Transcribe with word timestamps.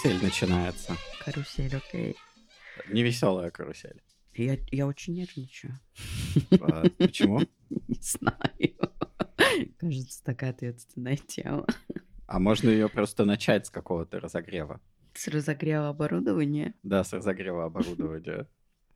Карусель 0.00 0.22
начинается. 0.22 0.96
Карусель, 1.24 1.74
окей. 1.74 2.16
Не 2.88 3.02
веселая 3.02 3.50
карусель. 3.50 4.00
Я, 4.34 4.56
я 4.70 4.86
очень 4.86 5.14
нервничаю. 5.14 5.80
А, 6.60 6.84
Почему? 6.98 7.40
Не 7.70 8.00
знаю. 8.00 8.92
Кажется, 9.76 10.22
такая 10.22 10.50
ответственная 10.50 11.16
тема. 11.16 11.66
А 12.26 12.38
можно 12.38 12.68
ее 12.70 12.88
просто 12.88 13.24
начать 13.24 13.66
с 13.66 13.70
какого-то 13.70 14.20
разогрева? 14.20 14.80
С 15.14 15.26
разогрева 15.26 15.88
оборудования. 15.88 16.74
Да, 16.84 17.02
с 17.02 17.12
разогрева 17.12 17.64
оборудования. 17.64 18.46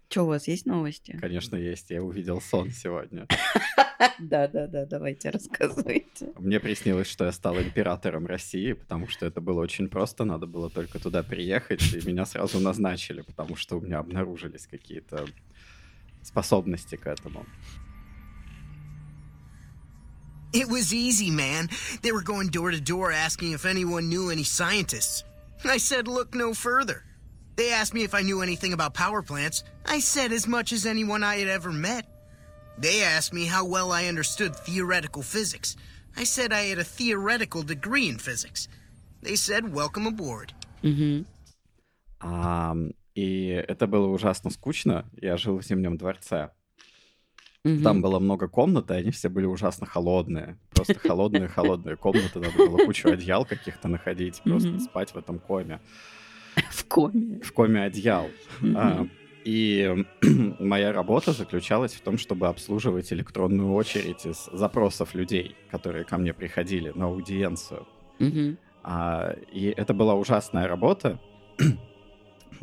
Что, 0.08 0.22
у 0.22 0.26
вас 0.26 0.46
есть 0.46 0.66
новости? 0.66 1.18
Конечно, 1.20 1.56
есть. 1.56 1.90
Я 1.90 2.04
увидел 2.04 2.40
сон 2.40 2.70
сегодня. 2.70 3.26
Да, 4.18 4.48
да, 4.48 4.66
да, 4.66 4.86
давайте 4.86 5.30
рассказывайте. 5.30 6.32
Мне 6.38 6.60
приснилось, 6.60 7.06
что 7.06 7.24
я 7.24 7.32
стал 7.32 7.58
императором 7.58 8.26
России, 8.26 8.72
потому 8.72 9.08
что 9.08 9.26
это 9.26 9.40
было 9.40 9.60
очень 9.60 9.88
просто. 9.88 10.24
Надо 10.24 10.46
было 10.46 10.70
только 10.70 10.98
туда 10.98 11.22
приехать, 11.22 11.92
и 11.92 12.06
меня 12.06 12.26
сразу 12.26 12.60
назначили, 12.60 13.22
потому 13.22 13.56
что 13.56 13.76
у 13.76 13.80
меня 13.80 13.98
обнаружились 13.98 14.66
какие-то 14.66 15.26
способности 16.22 16.96
к 16.96 17.06
этому. 17.06 17.46
It 20.52 20.68
was 20.68 20.92
easy, 20.92 21.30
man. 21.30 21.70
They 22.02 22.12
were 22.12 22.22
going 22.22 22.48
door 22.48 22.70
to 22.70 22.80
door 22.80 23.10
asking 23.10 23.52
if 23.52 23.64
anyone 23.64 24.08
knew 24.08 24.30
any 24.30 24.44
scientists. 24.44 25.24
I 25.64 25.78
said, 25.78 26.08
look 26.08 26.34
no 26.34 26.52
further. 26.52 27.04
They 27.56 27.72
asked 27.72 27.94
me 27.94 28.02
if 28.02 28.14
I 28.14 28.22
knew 28.22 28.42
anything 28.42 28.72
about 28.72 28.94
power 28.94 29.22
plants. 29.22 29.64
I 29.86 30.00
said 30.00 30.32
as 30.32 30.46
much 30.46 30.72
as 30.72 30.84
anyone 30.84 31.22
I 31.22 31.36
had 31.36 31.48
ever 31.48 31.72
met. 31.72 32.06
They 32.78 33.02
asked 33.02 33.32
me 33.32 33.46
how 33.46 33.64
well 33.64 33.92
I 33.92 34.08
understood 34.08 34.54
theoretical 34.56 35.22
physics. 35.22 35.76
I 36.16 36.24
said 36.24 36.52
I 36.52 36.70
had 36.70 36.78
a 36.78 36.84
theoretical 36.84 37.62
degree 37.62 38.08
in 38.08 38.18
physics. 38.18 38.68
They 39.22 39.36
said, 39.36 39.72
welcome 39.72 40.06
aboard. 40.06 40.52
Мгм. 40.82 41.26
А, 42.20 42.74
и 43.14 43.46
это 43.68 43.86
было 43.86 44.06
ужасно 44.08 44.50
скучно. 44.50 45.04
Я 45.20 45.36
жил 45.36 45.58
в 45.58 45.62
Зимнем 45.64 45.96
дворце. 45.96 46.50
Мгм. 47.64 47.82
Там 47.84 48.02
было 48.02 48.18
много 48.18 48.48
комнат, 48.48 48.90
и 48.90 48.94
они 48.94 49.10
все 49.12 49.28
были 49.28 49.46
ужасно 49.46 49.86
холодные. 49.86 50.58
Просто 50.70 50.94
холодные-холодные 50.98 51.96
комнаты. 52.00 52.40
Надо 52.40 52.56
было 52.56 52.84
кучу 52.84 53.08
одеял 53.10 53.44
каких-то 53.44 53.86
находить, 53.88 54.42
просто 54.42 54.68
Мгм. 54.70 54.80
спать 54.80 55.12
в 55.14 55.16
этом 55.18 55.38
коме. 55.38 55.80
В 56.70 56.84
коме. 56.86 57.40
В 57.40 57.52
коме 57.52 57.82
одеял. 57.84 58.28
И 59.44 60.06
моя 60.58 60.92
работа 60.92 61.32
заключалась 61.32 61.94
в 61.94 62.00
том, 62.02 62.18
чтобы 62.18 62.48
обслуживать 62.48 63.12
электронную 63.12 63.72
очередь 63.72 64.24
из 64.24 64.44
запросов 64.52 65.14
людей, 65.14 65.56
которые 65.70 66.04
ко 66.04 66.18
мне 66.18 66.32
приходили 66.32 66.92
на 66.94 67.06
аудиенцию. 67.06 67.86
Мгм. 68.18 68.58
А, 68.84 69.34
и 69.52 69.66
это 69.66 69.94
была 69.94 70.14
ужасная 70.14 70.66
работа, 70.68 71.18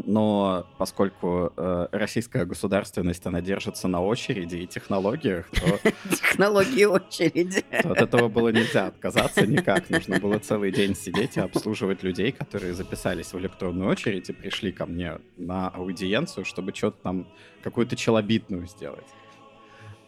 но 0.06 0.68
поскольку 0.78 1.54
э, 1.56 1.88
российская 1.92 2.46
государственность, 2.46 3.26
она 3.26 3.42
держится 3.42 3.88
на 3.88 4.04
очереди 4.04 4.58
и 4.58 4.68
технологиях, 4.68 5.50
то, 5.50 5.92
Технологии 6.10 6.86
очереди. 6.86 7.64
то 7.82 7.92
от 7.92 8.02
этого 8.02 8.28
было 8.28 8.50
нельзя 8.50 8.88
отказаться 8.88 9.46
никак. 9.46 9.90
Нужно 9.90 10.20
было 10.20 10.40
целый 10.40 10.72
день 10.72 10.96
сидеть 10.96 11.38
и 11.38 11.40
обслуживать 11.40 12.04
людей, 12.04 12.32
которые 12.32 12.74
записались 12.74 13.34
в 13.34 13.40
электронную 13.40 13.90
очередь 13.90 14.30
и 14.30 14.34
пришли 14.34 14.72
ко 14.72 14.86
мне 14.86 15.20
на 15.38 15.70
аудиенцию, 15.70 16.46
чтобы 16.46 16.74
что-то 16.74 16.98
там, 17.02 17.28
какую-то 17.64 17.96
челобитную 17.96 18.68
сделать. 18.68 19.08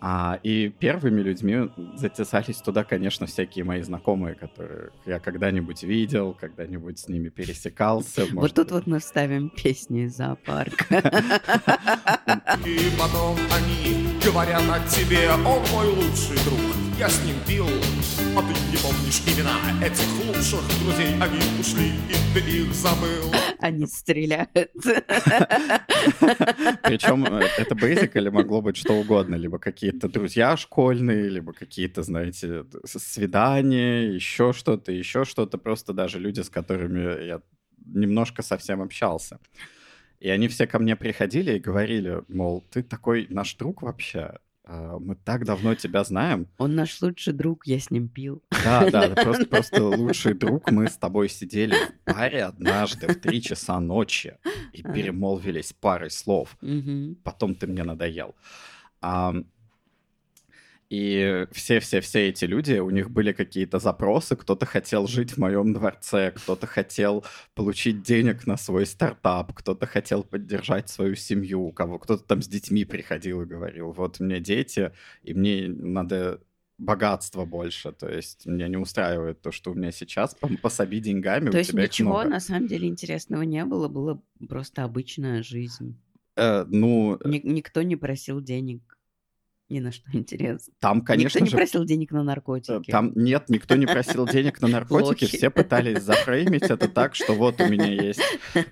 А, 0.04 0.40
и 0.42 0.70
первыми 0.70 1.22
людьми 1.22 1.70
затесались 1.96 2.58
туда, 2.58 2.84
конечно, 2.84 3.28
всякие 3.28 3.64
мои 3.64 3.84
знакомые, 3.84 4.34
которые 4.34 4.90
я 5.06 5.20
когда-нибудь 5.20 5.84
видел, 5.84 6.34
когда-нибудь 6.34 6.98
с 6.98 7.08
ними 7.08 7.30
пересекался. 7.30 8.22
Вот 8.26 8.34
может 8.34 8.56
тут 8.56 8.72
вот 8.72 8.88
мы 8.88 9.00
вставим 9.00 9.50
песни 9.50 10.06
из 10.06 10.18
зоопарка. 10.18 10.86
И 12.66 12.80
потом 12.98 13.38
они 13.56 14.11
говорят 14.24 14.64
о 14.70 14.80
тебе, 14.88 15.30
он 15.32 15.64
мой 15.72 15.88
лучший 15.88 16.38
друг. 16.46 16.60
Я 16.98 17.10
с 17.10 17.24
ним 17.26 17.36
пил, 17.48 17.68
а 18.38 18.42
ты 18.42 18.54
не 18.70 18.78
помнишь 18.78 19.22
имена 19.26 19.58
этих 19.84 20.08
лучших 20.26 20.62
друзей. 20.84 21.16
Они 21.20 21.40
ушли, 21.60 21.88
и 22.08 22.14
ты 22.34 22.40
их 22.40 22.74
забыл. 22.74 23.34
Они 23.60 23.88
стреляют. 23.88 24.52
Причем 26.84 27.26
э, 27.26 27.48
это 27.58 27.74
basically 27.74 28.30
могло 28.30 28.62
быть 28.62 28.78
что 28.78 28.94
угодно. 28.94 29.36
Либо 29.36 29.58
какие-то 29.58 30.08
друзья 30.10 30.56
школьные, 30.56 31.30
либо 31.30 31.54
какие-то, 31.54 32.04
знаете, 32.04 32.66
свидания, 32.86 34.14
еще 34.14 34.54
что-то, 34.54 34.92
еще 34.92 35.26
что-то. 35.26 35.58
Просто 35.58 35.94
даже 35.94 36.20
люди, 36.20 36.42
с 36.42 36.50
которыми 36.50 37.26
я 37.26 37.42
немножко 37.86 38.44
совсем 38.44 38.82
общался. 38.82 39.40
И 40.22 40.30
они 40.30 40.48
все 40.48 40.68
ко 40.68 40.78
мне 40.80 40.96
приходили 40.96 41.54
и 41.58 41.60
говорили, 41.60 42.22
мол, 42.28 42.64
ты 42.70 42.84
такой 42.84 43.26
наш 43.30 43.56
друг 43.56 43.82
вообще. 43.82 44.38
а, 44.64 45.00
Мы 45.00 45.16
так 45.16 45.46
давно 45.46 45.74
тебя 45.74 46.04
знаем. 46.04 46.48
Он 46.60 46.76
наш 46.76 47.02
лучший 47.02 47.34
друг, 47.34 47.66
я 47.66 47.80
с 47.80 47.90
ним 47.90 48.08
пил. 48.08 48.44
Да, 48.64 48.88
да, 48.92 49.10
просто, 49.24 49.46
просто 49.48 49.84
лучший 49.84 50.36
друг. 50.36 50.70
Мы 50.70 50.88
с 50.88 50.96
тобой 50.96 51.28
сидели 51.28 51.74
в 52.06 52.14
баре 52.14 52.44
однажды 52.44 53.08
в 53.08 53.16
три 53.20 53.42
часа 53.42 53.80
ночи 53.80 54.38
и 54.74 54.84
перемолвились 54.84 55.74
парой 55.74 56.12
слов 56.12 56.56
потом 57.24 57.56
ты 57.56 57.66
мне 57.66 57.84
надоел. 57.84 58.36
И 60.92 61.48
все-все-все 61.54 62.28
эти 62.28 62.44
люди, 62.44 62.74
у 62.74 62.90
них 62.90 63.12
были 63.12 63.32
какие-то 63.32 63.80
запросы, 63.80 64.36
кто-то 64.36 64.66
хотел 64.66 65.08
жить 65.08 65.32
в 65.32 65.38
моем 65.38 65.72
дворце, 65.72 66.34
кто-то 66.36 66.68
хотел 66.68 67.24
получить 67.54 68.04
денег 68.04 68.46
на 68.46 68.58
свой 68.58 68.86
стартап, 68.86 69.54
кто-то 69.54 69.86
хотел 69.86 70.26
поддержать 70.26 70.90
свою 70.90 71.16
семью, 71.16 71.62
у 71.62 71.72
кого 71.72 71.98
кто-то 71.98 72.26
там 72.26 72.42
с 72.42 72.48
детьми 72.50 72.84
приходил 72.84 73.42
и 73.42 73.46
говорил, 73.46 73.94
вот 73.94 74.20
у 74.20 74.26
меня 74.26 74.42
дети, 74.42 74.92
и 75.24 75.34
мне 75.34 75.70
надо 75.70 76.42
богатство 76.78 77.46
больше, 77.46 77.94
то 77.94 78.10
есть 78.10 78.46
меня 78.46 78.68
не 78.68 78.76
устраивает 78.76 79.42
то, 79.42 79.54
что 79.54 79.72
у 79.72 79.76
меня 79.76 79.94
сейчас, 79.94 80.36
пособи 80.62 81.00
деньгами, 81.00 81.52
То 81.52 81.56
у 81.56 81.60
есть 81.60 81.72
ничего 81.72 82.26
на 82.26 82.42
самом 82.42 82.68
деле 82.68 82.90
интересного 82.90 83.44
не 83.44 83.64
было, 83.64 83.88
было 83.88 84.22
просто 84.50 84.84
обычная 84.84 85.42
жизнь. 85.42 85.96
Э, 86.36 86.66
ну, 86.68 87.18
Ни- 87.24 87.48
никто 87.48 87.82
не 87.82 87.96
просил 87.96 88.42
денег 88.42 88.98
ни 89.72 89.80
на 89.80 89.92
что 89.92 90.06
интересно. 90.14 90.74
там, 90.80 91.02
конечно 91.02 91.40
никто 91.40 91.46
не 91.46 91.50
же, 91.50 91.58
просил 91.58 91.84
денег 91.84 92.12
на 92.12 92.22
Э, 92.22 92.24
наркотики. 92.24 92.92
Там 92.92 93.12
нет, 93.16 93.50
никто 93.50 93.76
не 93.76 93.86
просил 93.86 94.28
денег 94.28 94.62
на 94.62 94.68
наркотики, 94.68 95.26
все 95.26 95.50
пытались 95.50 96.04
зафреймить 96.04 96.64
это 96.64 96.88
так, 96.88 97.16
что 97.16 97.34
вот 97.34 97.60
у 97.60 97.68
меня 97.68 97.88
есть, 97.88 98.22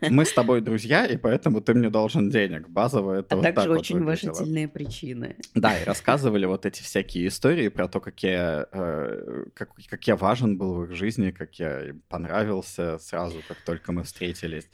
мы 0.02 0.26
с 0.26 0.34
тобой 0.34 0.62
друзья, 0.62 1.06
и 1.06 1.18
поэтому 1.18 1.62
ты 1.62 1.74
мне 1.74 1.90
должен 1.90 2.30
денег. 2.30 2.70
Базово 2.70 3.20
это 3.20 3.36
а 3.36 3.38
вот 3.38 3.44
также 3.44 3.56
так 3.56 3.68
вот 3.68 3.80
очень 3.80 4.00
выглядело. 4.00 4.32
уважительные 4.32 4.68
причины. 4.68 5.36
Да, 5.56 5.80
и 5.80 5.84
рассказывали 5.84 6.46
вот 6.46 6.66
эти 6.66 6.82
всякие 6.82 7.28
истории 7.28 7.68
про 7.70 7.88
то, 7.88 8.00
как 8.00 8.22
я, 8.24 8.68
э, 8.72 9.46
как, 9.54 9.72
как 9.90 10.08
я 10.08 10.16
важен 10.16 10.58
был 10.58 10.76
в 10.76 10.84
их 10.86 10.96
жизни, 10.96 11.32
как 11.32 11.56
я 11.56 11.90
им 11.90 12.02
понравился 12.08 12.98
сразу, 13.00 13.38
как 13.48 13.58
только 13.66 13.92
мы 13.92 14.04
встретились. 14.04 14.70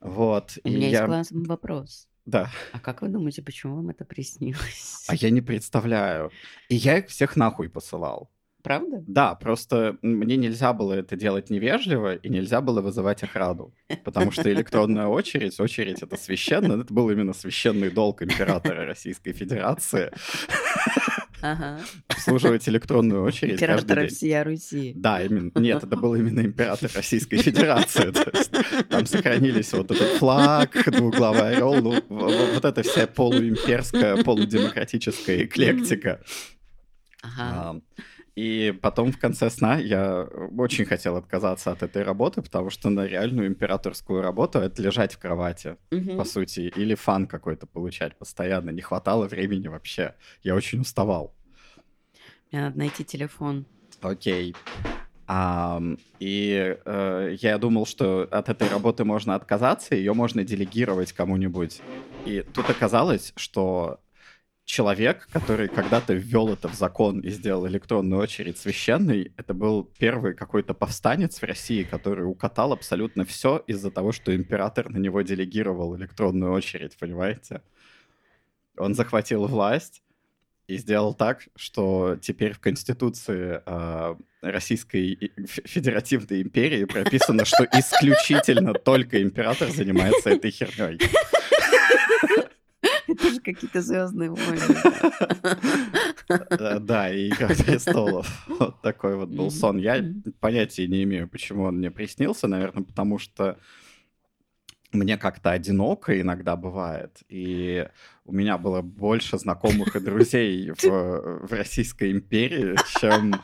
Вот. 0.00 0.58
У 0.64 0.68
меня 0.68 0.88
я... 0.88 0.98
есть 0.98 1.04
классный 1.04 1.46
вопрос. 1.46 2.08
Да. 2.26 2.50
А 2.72 2.80
как 2.80 3.02
вы 3.02 3.08
думаете, 3.08 3.42
почему 3.42 3.76
вам 3.76 3.90
это 3.90 4.04
приснилось? 4.04 5.04
А 5.08 5.14
я 5.14 5.30
не 5.30 5.42
представляю. 5.42 6.30
И 6.68 6.74
я 6.74 6.98
их 6.98 7.08
всех 7.08 7.36
нахуй 7.36 7.68
посылал. 7.68 8.30
Правда? 8.62 9.04
Да, 9.06 9.34
просто 9.34 9.98
мне 10.00 10.38
нельзя 10.38 10.72
было 10.72 10.94
это 10.94 11.16
делать 11.16 11.50
невежливо, 11.50 12.14
и 12.14 12.30
нельзя 12.30 12.62
было 12.62 12.80
вызывать 12.80 13.22
охрану. 13.22 13.74
Потому 14.04 14.30
что 14.30 14.50
электронная 14.50 15.06
очередь, 15.06 15.60
очередь 15.60 16.02
это 16.02 16.16
священно, 16.16 16.80
это 16.80 16.94
был 16.94 17.10
именно 17.10 17.34
священный 17.34 17.90
долг 17.90 18.22
императора 18.22 18.86
Российской 18.86 19.32
Федерации 19.32 20.10
Ага. 21.44 21.78
обслуживать 22.08 22.66
электронную 22.70 23.22
очередь 23.22 23.58
день. 24.06 24.08
всея 24.08 24.44
Руси. 24.44 24.92
Да, 24.96 25.22
именно. 25.22 25.50
Нет, 25.56 25.84
это 25.84 25.94
был 25.94 26.14
именно 26.14 26.40
император 26.40 26.90
Российской 26.94 27.36
Федерации. 27.36 28.14
Там 28.88 29.04
сохранились 29.04 29.70
вот 29.74 29.90
этот 29.90 30.16
флаг, 30.16 30.70
двуглавый 30.86 31.56
орел, 31.56 31.74
ну, 31.82 32.02
вот 32.08 32.64
эта 32.64 32.82
вся 32.82 33.06
полуимперская, 33.06 34.22
полудемократическая 34.24 35.44
эклектика. 35.44 36.20
Ага. 37.20 37.80
А, 38.36 38.40
И 38.40 38.72
потом 38.72 39.12
в 39.12 39.18
конце 39.18 39.50
сна 39.50 39.78
я 39.78 40.22
очень 40.58 40.84
хотел 40.84 41.16
отказаться 41.16 41.70
от 41.72 41.82
этой 41.82 42.02
работы, 42.02 42.42
потому 42.42 42.70
что 42.70 42.90
на 42.90 43.06
реальную 43.06 43.46
императорскую 43.48 44.22
работу 44.22 44.58
это 44.58 44.82
лежать 44.82 45.14
в 45.14 45.18
кровати, 45.18 45.76
Мгм. 45.90 46.16
по 46.18 46.24
сути, 46.24 46.72
или 46.76 46.94
фан 46.94 47.26
какой-то 47.26 47.66
получать 47.66 48.18
постоянно. 48.18 48.70
Не 48.70 48.82
хватало 48.82 49.26
времени 49.28 49.68
вообще. 49.68 50.14
Я 50.42 50.54
очень 50.54 50.80
уставал. 50.80 51.34
Мне 52.50 52.62
надо 52.62 52.78
найти 52.78 53.04
телефон. 53.04 53.66
Окей. 54.00 54.54
Ам, 55.26 55.96
и 56.20 56.76
э, 56.84 57.36
я 57.40 57.56
думал, 57.58 57.86
что 57.86 58.28
от 58.30 58.50
этой 58.50 58.68
работы 58.68 59.04
можно 59.04 59.34
отказаться, 59.34 59.94
ее 59.94 60.12
можно 60.12 60.44
делегировать 60.44 61.12
кому-нибудь. 61.12 61.80
И 62.26 62.42
тут 62.52 62.68
оказалось, 62.68 63.32
что 63.36 64.00
человек, 64.64 65.28
который 65.30 65.68
когда-то 65.68 66.14
ввел 66.14 66.52
это 66.52 66.68
в 66.68 66.74
закон 66.74 67.20
и 67.20 67.28
сделал 67.30 67.66
электронную 67.66 68.20
очередь 68.22 68.58
священной, 68.58 69.32
это 69.36 69.52
был 69.54 69.84
первый 69.98 70.34
какой-то 70.34 70.74
повстанец 70.74 71.38
в 71.38 71.42
России, 71.44 71.82
который 71.82 72.22
укатал 72.22 72.72
абсолютно 72.72 73.24
все 73.24 73.62
из-за 73.66 73.90
того, 73.90 74.12
что 74.12 74.34
император 74.34 74.88
на 74.88 74.98
него 74.98 75.22
делегировал 75.22 75.96
электронную 75.96 76.52
очередь, 76.52 76.96
понимаете? 76.98 77.62
Он 78.76 78.94
захватил 78.94 79.46
власть 79.46 80.02
и 80.66 80.78
сделал 80.78 81.12
так, 81.12 81.46
что 81.56 82.16
теперь 82.20 82.54
в 82.54 82.60
Конституции 82.60 83.60
э, 83.64 84.14
Российской 84.40 85.32
Федеративной 85.46 86.40
империи 86.40 86.84
прописано, 86.84 87.44
что 87.44 87.64
исключительно 87.64 88.72
только 88.72 89.22
император 89.22 89.68
занимается 89.70 90.30
этой 90.30 90.50
херней. 90.50 90.98
Это 93.18 93.30
же 93.30 93.40
какие-то 93.40 93.80
звездные 93.80 94.30
войны. 94.30 94.76
Да, 96.80 97.10
и 97.10 97.28
«Игра 97.28 97.48
престолов». 97.48 98.46
Вот 98.58 98.80
такой 98.82 99.16
вот 99.16 99.28
был 99.28 99.50
сон. 99.50 99.78
Я 99.78 100.02
понятия 100.40 100.86
не 100.86 101.02
имею, 101.04 101.28
почему 101.28 101.64
он 101.64 101.78
мне 101.78 101.90
приснился. 101.90 102.48
Наверное, 102.48 102.82
потому 102.82 103.18
что 103.18 103.58
мне 104.92 105.18
как-то 105.18 105.50
одиноко 105.50 106.20
иногда 106.20 106.56
бывает, 106.56 107.22
и 107.28 107.88
у 108.24 108.32
меня 108.32 108.58
было 108.58 108.80
больше 108.80 109.38
знакомых 109.38 109.96
и 109.96 110.00
друзей 110.00 110.70
в, 110.70 110.82
в 110.82 111.52
Российской 111.52 112.12
империи, 112.12 112.76
чем 113.00 113.34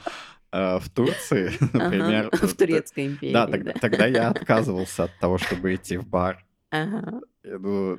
э, 0.52 0.78
в 0.78 0.88
Турции, 0.90 1.52
например. 1.72 2.30
Ага, 2.32 2.46
в 2.46 2.54
Турецкой 2.54 3.06
империи. 3.08 3.32
Да, 3.32 3.46
тогда, 3.46 3.72
да. 3.72 3.80
тогда 3.80 4.06
я 4.06 4.28
отказывался 4.28 5.04
от 5.04 5.18
того, 5.18 5.38
чтобы 5.38 5.74
идти 5.74 5.96
в 5.96 6.06
бар. 6.06 6.44
Ага. 6.70 7.20
Ну, 7.42 7.98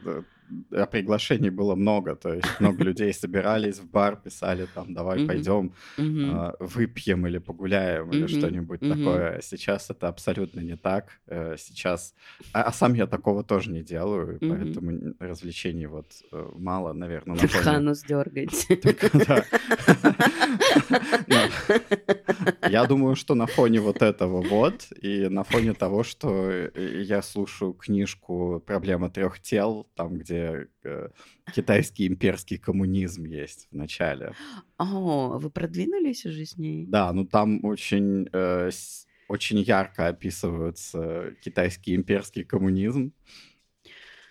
а 0.72 0.86
приглашений 0.86 1.50
было 1.50 1.76
много, 1.76 2.16
то 2.16 2.34
есть 2.34 2.48
много 2.60 2.84
людей 2.84 3.14
собирались 3.14 3.80
в 3.80 3.90
бар, 3.90 4.16
писали 4.16 4.68
там, 4.74 4.94
давай 4.94 5.26
пойдем 5.26 5.74
а, 5.98 6.56
выпьем 6.60 7.28
или 7.28 7.38
погуляем 7.38 8.10
или 8.12 8.28
что-нибудь 8.28 8.80
такое. 8.80 9.42
Сейчас 9.42 9.90
это 9.90 10.08
абсолютно 10.08 10.62
не 10.62 10.76
так. 10.76 11.20
Э, 11.28 11.56
сейчас, 11.58 12.14
а, 12.54 12.64
а 12.64 12.72
сам 12.72 12.94
я 12.94 13.08
такого 13.08 13.44
тоже 13.44 13.72
не 13.72 13.84
делаю, 13.84 14.38
поэтому 14.40 15.16
развлечений 15.20 15.88
вот 15.88 16.08
э, 16.32 16.50
мало, 16.56 16.94
наверное. 16.94 17.36
На 17.36 17.48
фоне... 17.48 17.64
Ханус 17.64 18.04
дергать. 18.04 18.68
Я 22.70 22.86
думаю, 22.86 23.16
что 23.16 23.36
на 23.36 23.48
фоне 23.48 23.82
вот 23.82 24.02
этого 24.02 24.42
вот 24.42 24.88
и 25.02 25.28
на 25.28 25.44
фоне 25.44 25.74
того, 25.74 26.04
что 26.04 26.50
э, 26.50 27.02
я 27.02 27.22
слушаю 27.22 27.74
книжку 27.74 28.62
«Проблема 28.66 29.10
трех 29.10 29.40
тел», 29.40 29.88
там, 29.96 30.18
где 30.18 30.41
э, 30.84 31.10
китайский 31.54 32.08
имперский 32.08 32.58
коммунизм 32.58 33.26
есть 33.26 33.68
в 33.72 33.76
начале. 33.76 34.34
О, 34.78 35.38
вы 35.38 35.50
продвинулись 35.50 36.26
уже 36.26 36.46
с 36.46 36.58
ней? 36.58 36.86
Да, 36.88 37.14
ну 37.14 37.26
там 37.26 37.64
очень, 37.64 38.28
э, 38.32 38.70
очень 39.28 39.60
ярко 39.60 40.08
описывается 40.08 41.34
китайский 41.42 41.96
имперский 41.96 42.44
коммунизм. 42.44 43.14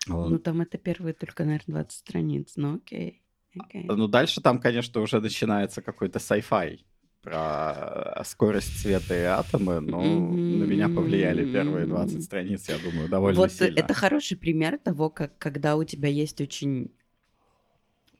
Ну 0.06 0.38
там 0.38 0.60
это 0.60 0.78
первые 0.78 1.14
только, 1.14 1.44
наверное, 1.44 1.82
20 1.84 1.92
страниц, 1.92 2.52
но 2.56 2.74
окей. 2.74 3.22
Okay. 3.56 3.84
Ну, 3.84 4.06
дальше 4.06 4.40
там, 4.40 4.60
конечно, 4.60 5.00
уже 5.00 5.20
начинается 5.20 5.82
какой-то 5.82 6.18
sci-fi 6.18 6.80
про 7.22 8.22
скорость 8.24 8.80
света 8.80 9.14
и 9.14 9.24
атомы, 9.24 9.80
но 9.80 10.02
mm-hmm. 10.02 10.56
на 10.58 10.64
меня 10.64 10.88
повлияли 10.88 11.50
первые 11.52 11.86
20 11.86 12.24
страниц, 12.24 12.68
я 12.68 12.78
думаю, 12.78 13.08
довольно 13.08 13.38
вот 13.38 13.52
сильно. 13.52 13.78
это 13.78 13.94
хороший 13.94 14.36
пример 14.36 14.78
того, 14.78 15.10
как 15.10 15.36
когда 15.38 15.76
у 15.76 15.84
тебя 15.84 16.08
есть 16.08 16.40
очень 16.40 16.90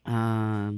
а, 0.05 0.73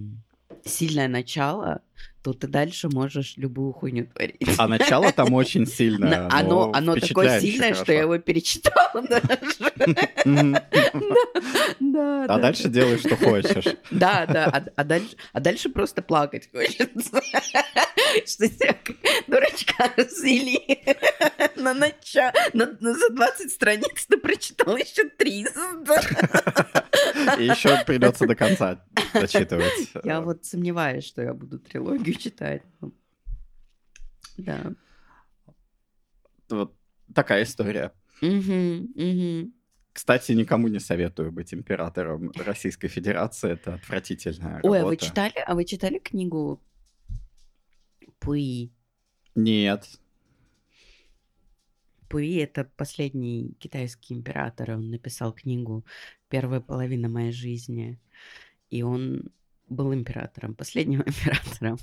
сильное 0.65 1.09
начало, 1.09 1.83
то 2.23 2.33
ты 2.33 2.47
дальше 2.47 2.89
можешь 2.89 3.35
любую 3.37 3.73
хуйню 3.73 4.07
творить. 4.07 4.37
А 4.57 4.69
начало 4.69 5.13
там 5.13 5.33
очень 5.35 5.67
сильное. 5.67 6.29
Оно, 6.31 6.71
оно 6.73 6.95
такое 6.97 7.41
сильное, 7.41 7.75
что 7.75 7.93
я 7.93 8.03
его 8.03 8.19
перечитала 8.19 9.03
даже. 9.09 10.63
А 12.29 12.39
дальше 12.39 12.69
делай, 12.69 12.99
что 12.99 13.17
хочешь. 13.17 13.77
Да, 13.91 14.27
да. 14.27 14.47
А, 14.47 14.65
а 14.77 14.85
дальше, 14.85 15.17
а 15.33 15.41
дальше 15.41 15.69
просто 15.69 16.03
плакать 16.03 16.49
хочется. 16.53 17.21
Что 18.27 18.47
тебя 18.49 18.77
дурачка 19.27 19.91
развели 19.97 20.81
на 21.57 21.73
начало. 21.73 22.33
За 22.53 23.11
20 23.11 23.51
страниц 23.51 24.07
ты 24.07 24.19
прочитал 24.19 24.77
еще 24.77 25.09
300. 25.09 26.85
И 27.39 27.45
еще 27.45 27.83
придется 27.87 28.27
до 28.27 28.35
конца 28.35 28.85
дочитывать. 29.15 29.91
Я 30.05 30.21
вот 30.21 30.45
сомневаюсь, 30.45 31.05
что 31.07 31.23
я 31.23 31.33
буду 31.35 31.59
трилогию 31.59 32.12
читать. 32.15 32.63
Да. 34.37 34.73
Вот 36.49 36.75
такая 37.15 37.43
история. 37.43 37.93
Кстати, 39.93 40.33
никому 40.33 40.69
не 40.69 40.79
советую 40.79 41.33
быть 41.33 41.53
императором 41.53 42.31
Российской 42.37 42.89
Федерации. 42.89 43.53
Это 43.53 43.75
отвратительная 43.75 44.61
Ой, 44.63 44.79
работа. 44.79 44.81
а 44.81 44.87
вы 44.87 44.97
читали, 44.97 45.45
а 45.47 45.55
вы 45.55 45.65
читали 45.65 45.99
книгу 45.99 46.63
Пуи? 48.19 48.71
Нет. 49.35 49.89
Пуи— 52.09 52.37
это 52.39 52.65
последний 52.77 53.55
китайский 53.59 54.15
император. 54.15 54.73
Он 54.73 54.91
написал 54.91 55.33
книгу 55.33 55.85
«Первая 56.29 56.61
половина 56.61 57.09
моей 57.09 57.33
жизни». 57.33 57.99
И 58.71 58.83
он 58.83 59.31
был 59.73 59.93
императором, 59.93 60.55
последним 60.55 61.03
императором 61.07 61.79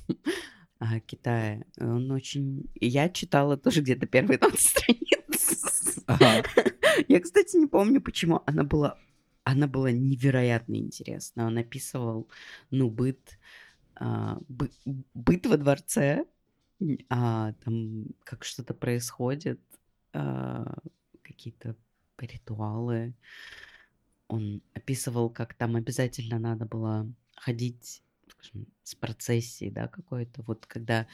а, 0.80 1.00
Китая. 1.02 1.64
Он 1.78 2.12
очень... 2.12 2.70
Я 2.76 3.10
читала 3.10 3.58
тоже 3.58 3.82
где-то 3.82 4.08
первые 4.08 4.38
20 4.38 4.60
страниц. 4.60 6.04
Ага. 6.08 6.44
Я, 7.08 7.20
кстати, 7.20 7.58
не 7.58 7.68
помню, 7.68 8.02
почему. 8.02 8.42
Она 8.46 8.64
была, 8.64 8.98
она 9.44 9.68
была 9.68 9.92
невероятно 9.92 10.76
интересна. 10.76 11.48
Он 11.48 11.58
описывал, 11.58 12.30
ну, 12.72 12.90
быт, 12.90 13.40
а, 13.96 14.40
бы, 14.48 14.72
быт 15.14 15.46
во 15.46 15.58
дворце, 15.58 16.26
а, 17.10 17.54
там 17.64 18.06
как 18.24 18.44
что-то 18.44 18.74
происходит, 18.74 19.60
а, 20.14 20.78
какие-то 21.22 21.76
ритуалы. 22.18 23.14
Он 24.28 24.62
описывал, 24.74 25.30
как 25.30 25.54
там 25.56 25.76
обязательно 25.76 26.40
надо 26.40 26.66
было 26.66 27.12
ходить, 27.40 28.04
скажем, 28.28 28.68
с 28.84 28.96
процессией, 28.96 29.72
да, 29.72 29.88
какой-то, 29.88 30.42
вот 30.44 30.66
когда 30.66 31.08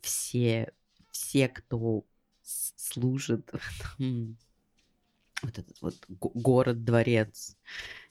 все, 0.00 0.72
все, 1.10 1.48
кто 1.48 2.04
служит 2.42 3.50
вот 3.98 5.58
этот 5.58 5.80
вот 5.80 5.96
город-дворец, 6.08 7.56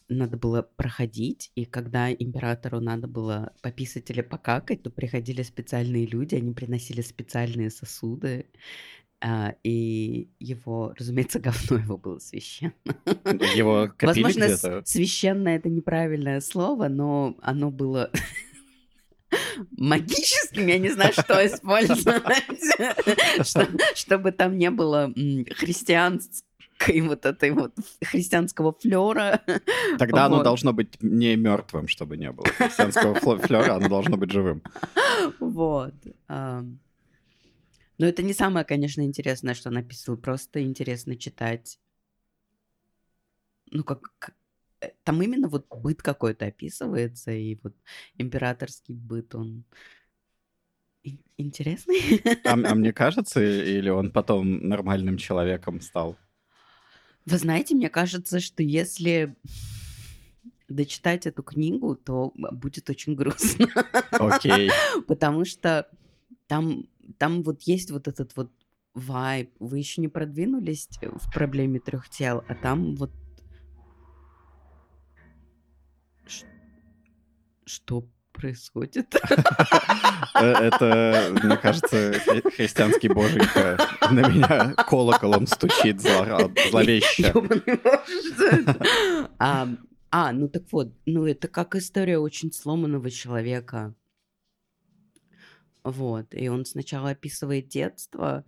надо 0.09 0.37
было 0.37 0.63
проходить, 0.63 1.51
и 1.55 1.65
когда 1.65 2.11
императору 2.11 2.79
надо 2.79 3.07
было 3.07 3.53
пописать 3.61 4.09
или 4.09 4.21
покакать, 4.21 4.81
то 4.81 4.89
приходили 4.89 5.43
специальные 5.43 6.07
люди, 6.07 6.35
они 6.35 6.53
приносили 6.53 7.01
специальные 7.01 7.69
сосуды, 7.69 8.47
а, 9.21 9.55
и 9.63 10.29
его, 10.39 10.93
разумеется, 10.97 11.39
говно 11.41 11.77
его 11.77 11.97
было 11.97 12.19
священно. 12.19 12.73
Его 13.55 13.89
копили 13.97 14.23
Возможно, 14.23 14.45
где-то? 14.45 14.81
священное 14.85 15.57
это 15.57 15.69
неправильное 15.69 16.39
слово, 16.41 16.87
но 16.87 17.35
оно 17.41 17.69
было 17.69 18.11
магическим, 19.77 20.67
я 20.67 20.77
не 20.77 20.89
знаю, 20.89 21.11
что 21.13 21.45
использовать, 21.45 22.23
чтобы 23.95 24.31
там 24.31 24.57
не 24.57 24.71
было 24.71 25.13
христианской 25.57 26.45
вот 27.01 27.25
этой 27.25 27.51
вот 27.51 27.73
христианского 28.01 28.73
флера. 28.73 29.41
Тогда 29.97 30.25
оно 30.25 30.43
должно 30.43 30.71
быть 30.71 31.01
не 31.01 31.35
мертвым, 31.35 31.89
чтобы 31.89 32.15
не 32.15 32.31
было 32.31 32.47
христианского 32.47 33.15
флера, 33.15 33.75
оно 33.75 33.89
должно 33.89 34.15
быть 34.15 34.31
живым. 34.31 34.63
Вот. 35.39 35.93
Но 37.99 38.05
это 38.07 38.23
не 38.23 38.33
самое, 38.33 38.65
конечно, 38.65 39.01
интересное, 39.01 39.53
что 39.53 39.69
написал. 39.69 40.17
Просто 40.17 40.63
интересно 40.63 41.15
читать. 41.17 41.79
Ну, 43.71 43.83
как... 43.83 44.33
Э, 44.79 44.91
там 45.03 45.21
именно 45.21 45.49
вот 45.49 45.67
быт 45.69 46.01
какой-то 46.01 46.45
описывается, 46.45 47.31
и 47.31 47.59
вот 47.61 47.75
императорский 48.17 48.95
быт, 48.95 49.35
он 49.35 49.65
интересный. 51.37 52.21
А, 52.45 52.53
а 52.53 52.75
мне 52.75 52.93
кажется, 52.93 53.43
или 53.43 53.89
он 53.89 54.11
потом 54.11 54.67
нормальным 54.67 55.17
человеком 55.17 55.81
стал? 55.81 56.17
Вы 57.25 57.37
знаете, 57.37 57.75
мне 57.75 57.89
кажется, 57.89 58.39
что 58.39 58.63
если 58.63 59.35
дочитать 60.69 61.27
эту 61.27 61.43
книгу, 61.43 61.95
то 61.95 62.31
будет 62.35 62.89
очень 62.89 63.15
грустно. 63.15 63.67
Окей. 64.11 64.71
Потому 65.07 65.43
что 65.43 65.89
там 66.47 66.87
там 67.17 67.43
вот 67.43 67.61
есть 67.63 67.91
вот 67.91 68.07
этот 68.07 68.35
вот 68.35 68.51
вайб. 68.93 69.51
Вы 69.59 69.79
еще 69.79 70.01
не 70.01 70.07
продвинулись 70.07 70.87
в 71.01 71.31
проблеме 71.33 71.79
трех 71.79 72.09
тел, 72.09 72.43
а 72.47 72.55
там 72.55 72.95
вот 72.95 73.11
Что 77.65 78.03
происходит? 78.33 79.13
Э, 80.35 80.53
Это, 80.53 81.31
мне 81.43 81.57
кажется, 81.57 82.13
хри- 82.13 82.49
христианский 82.55 83.09
боженька 83.09 83.77
на 84.09 84.27
меня 84.27 84.73
колоколом 84.87 85.45
стучит 85.45 85.97
зло- 85.97 86.51
зловеще. 86.69 87.33
А, 90.11 90.31
ну 90.31 90.47
так 90.49 90.63
вот, 90.71 90.93
ну 91.05 91.27
это 91.27 91.47
как 91.47 91.75
история 91.75 92.17
очень 92.17 92.51
сломанного 92.51 93.11
человека. 93.11 93.93
Вот, 95.83 96.33
и 96.33 96.49
он 96.49 96.65
сначала 96.65 97.11
описывает 97.11 97.67
детство, 97.69 98.43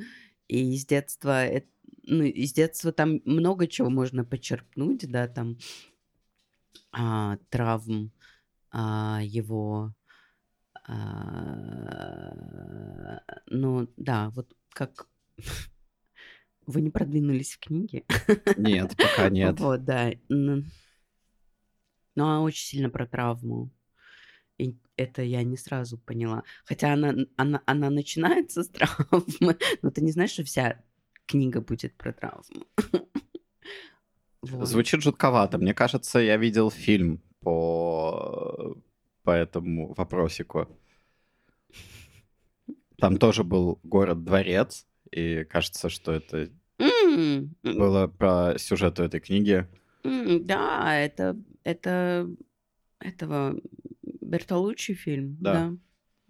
и 0.48 0.74
из 0.76 0.86
детства, 0.86 1.46
ну, 2.04 2.24
из 2.24 2.54
детства 2.54 2.92
там 2.92 3.22
много 3.26 3.68
чего 3.68 3.90
можно 3.90 4.26
почерпнуть, 4.26 5.10
да, 5.10 5.28
там 5.28 5.58
а, 6.92 7.38
травм 7.50 8.12
а, 8.72 9.22
его, 9.24 9.94
а, 10.88 12.32
ну 13.48 13.88
да, 13.98 14.30
вот 14.32 14.54
как 14.70 15.08
вы 16.66 16.82
не 16.82 16.90
продвинулись 16.90 17.54
в 17.54 17.60
книге. 17.60 18.04
Нет, 18.58 18.96
пока 18.98 19.30
нет. 19.30 19.60
Вот, 19.60 19.84
да. 19.86 20.12
Н- 20.30 20.66
Но 22.16 22.30
она 22.30 22.42
очень 22.44 22.66
сильно 22.66 22.90
про 22.90 23.08
травму. 23.08 23.70
Это 25.02 25.24
я 25.24 25.42
не 25.44 25.58
сразу 25.58 25.98
поняла. 25.98 26.44
Хотя 26.64 26.94
она, 26.94 27.16
она, 27.36 27.62
она 27.66 27.90
начинается 27.90 28.62
с 28.64 28.68
травмы, 28.70 29.58
но 29.82 29.90
ты 29.90 30.02
не 30.02 30.12
знаешь, 30.12 30.32
что 30.32 30.44
вся 30.44 30.80
книга 31.26 31.60
будет 31.62 31.96
про 31.98 32.14
травму. 32.14 32.44
Вот. 34.44 34.68
Звучит 34.68 35.04
жутковато. 35.04 35.60
Мне 35.60 35.76
кажется, 35.76 36.18
я 36.18 36.36
видел 36.36 36.72
фильм 36.72 37.22
по, 37.42 38.76
по 39.22 39.30
этому 39.30 39.94
вопросику. 39.94 40.68
Там 42.98 43.18
тоже 43.18 43.44
был 43.44 43.80
город-дворец, 43.84 44.88
и 45.12 45.44
кажется, 45.44 45.90
что 45.90 46.12
это 46.12 46.50
М, 46.80 47.56
м, 47.64 47.78
было 47.78 48.08
про 48.08 48.58
сюжет 48.58 49.00
этой 49.00 49.20
книги. 49.20 49.68
Да, 50.04 50.98
это, 50.98 51.38
это 51.64 52.28
этого 53.00 53.62
Бертолуччи 54.32 54.94
фильм, 54.94 55.38
Да. 55.42 55.54
да. 55.54 55.74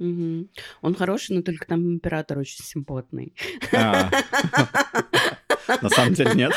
Мгм. 0.06 0.50
Он 0.82 0.96
хороший, 0.96 1.36
но 1.36 1.44
только 1.44 1.68
там 1.68 1.82
император 1.94 2.40
очень 2.40 2.64
симпотный. 2.64 3.36
А. 3.72 4.10
На 5.82 5.90
самом 5.90 6.14
деле 6.16 6.32
нет. 6.34 6.52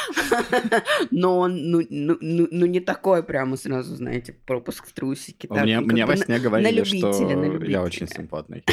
Но 1.10 1.38
он, 1.40 1.70
ну, 1.70 1.82
ну, 1.90 2.16
ну, 2.20 2.48
ну, 2.50 2.66
не 2.66 2.80
такой 2.80 3.22
прямо 3.22 3.56
сразу, 3.56 3.94
знаете, 3.96 4.32
пропуск 4.32 4.86
в 4.86 4.92
трусики. 4.94 5.46
так, 5.46 5.62
Мне, 5.62 5.80
мне 5.80 6.06
во 6.06 6.12
на- 6.16 6.24
сне 6.24 6.38
говорили, 6.38 6.78
любителя, 6.78 7.12
что 7.12 7.22
на 7.36 7.44
я 7.44 7.52
любителя. 7.52 7.80
очень 7.82 8.08
симпатный. 8.08 8.64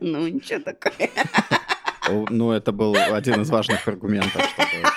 Ну, 0.00 0.26
ничего 0.28 0.60
такое. 0.60 1.10
Ну, 2.30 2.52
это 2.52 2.72
был 2.72 2.96
один 2.96 3.42
из 3.42 3.50
важных 3.50 3.86
аргументов, 3.86 4.42
чтобы 4.54 4.88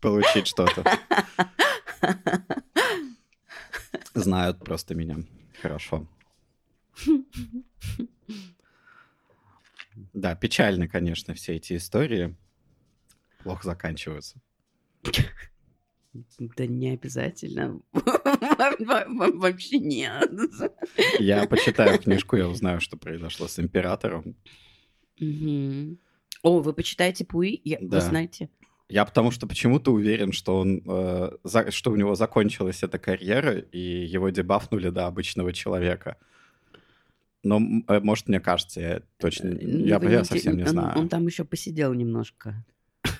получить 0.00 0.46
что-то. 0.46 0.84
Знают 4.14 4.58
просто 4.60 4.94
меня. 4.94 5.18
Хорошо. 5.62 6.06
Да, 10.12 10.34
печально, 10.36 10.86
конечно, 10.88 11.34
все 11.34 11.56
эти 11.56 11.76
истории 11.76 12.36
плохо 13.42 13.64
заканчиваются. 13.64 14.40
Да 16.56 16.66
не 16.66 16.90
обязательно. 16.90 17.80
Во- 17.92 18.76
во- 18.78 19.04
во- 19.08 19.32
Вообще 19.32 19.78
нет. 19.78 20.30
Я 21.18 21.46
почитаю 21.46 21.98
книжку, 21.98 22.36
я 22.36 22.48
узнаю, 22.48 22.80
что 22.80 22.96
произошло 22.96 23.46
с 23.46 23.58
императором. 23.58 24.34
О, 26.42 26.60
вы 26.60 26.72
почитаете 26.72 27.24
Пуи? 27.24 27.60
Вы 27.80 28.00
знаете? 28.00 28.48
Я 28.90 29.04
потому 29.04 29.30
что 29.30 29.46
почему-то 29.46 29.92
уверен, 29.92 30.32
что 30.32 30.58
он, 30.58 30.82
э, 30.86 31.30
за- 31.44 31.70
что 31.70 31.90
у 31.90 31.96
него 31.96 32.14
закончилась 32.14 32.82
эта 32.82 32.98
карьера, 32.98 33.58
и 33.58 33.78
его 33.78 34.30
дебафнули 34.30 34.88
до 34.90 35.06
обычного 35.06 35.52
человека. 35.52 36.16
Но, 37.44 37.60
э, 37.86 38.00
может, 38.00 38.28
мне 38.28 38.40
кажется, 38.40 38.80
я 38.80 39.02
точно, 39.18 39.50
Ну, 39.50 39.84
я, 39.86 39.98
я 40.02 40.18
не- 40.18 40.24
совсем 40.24 40.56
не 40.56 40.62
он- 40.62 40.68
знаю. 40.68 40.98
Он 40.98 41.08
там 41.08 41.26
еще 41.26 41.44
посидел 41.44 41.92
немножко. 41.94 42.64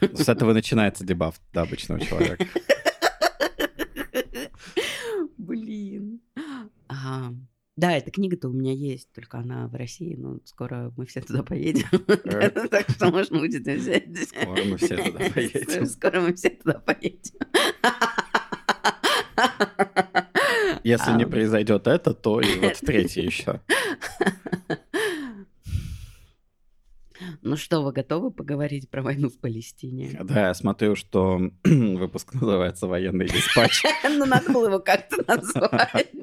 С 0.00 0.28
этого 0.28 0.52
начинается 0.54 1.04
дебаф 1.04 1.38
до 1.52 1.62
обычного 1.62 2.00
человека. 2.00 2.46
Блин. 5.38 6.20
Ага. 6.88 7.34
Да, 7.78 7.96
эта 7.96 8.10
книга-то 8.10 8.48
у 8.48 8.52
меня 8.52 8.72
есть, 8.72 9.08
только 9.12 9.38
она 9.38 9.68
в 9.68 9.76
России, 9.76 10.16
но 10.16 10.40
скоро 10.44 10.92
мы 10.96 11.06
все 11.06 11.20
туда 11.20 11.44
поедем. 11.44 11.86
Э. 12.24 12.50
Так 12.50 12.90
что 12.90 13.08
можно 13.12 13.38
будет 13.38 13.62
взять. 13.62 14.28
Скоро 14.28 14.64
мы 14.64 14.76
все 14.76 14.96
туда 14.96 15.30
поедем. 15.34 15.86
Скоро 15.86 16.20
мы 16.20 16.34
все 16.34 16.50
туда 16.50 16.80
поедем. 16.80 17.38
Если 20.82 21.12
не 21.12 21.22
Ам. 21.22 21.30
произойдет 21.30 21.86
это, 21.86 22.14
то 22.14 22.40
и 22.40 22.58
вот 22.58 22.78
третье 22.80 23.22
еще. 23.22 23.60
Ну 27.42 27.56
что, 27.56 27.82
вы 27.82 27.92
готовы 27.92 28.30
поговорить 28.30 28.90
про 28.90 29.02
войну 29.02 29.28
в 29.28 29.38
Палестине? 29.38 30.18
Да, 30.22 30.48
я 30.48 30.54
смотрю, 30.54 30.96
что 30.96 31.40
выпуск 31.64 32.34
называется 32.34 32.86
«Военный 32.86 33.28
диспатч». 33.28 33.82
Ну, 34.08 34.24
надо 34.26 34.52
было 34.52 34.66
его 34.68 34.80
как-то 34.80 35.22
назвать. 35.26 36.10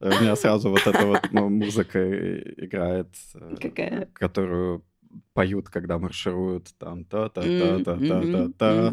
У 0.00 0.06
меня 0.06 0.34
сразу 0.36 0.70
вот 0.70 0.86
эта 0.86 1.06
вот 1.06 1.30
музыка 1.30 2.38
играет, 2.64 3.08
э, 3.34 3.56
Какая? 3.60 4.06
которую 4.14 4.82
поют, 5.34 5.68
когда 5.68 5.98
маршируют. 5.98 6.68
Там 6.78 7.04
та-та-та-та-та-та. 7.04 8.92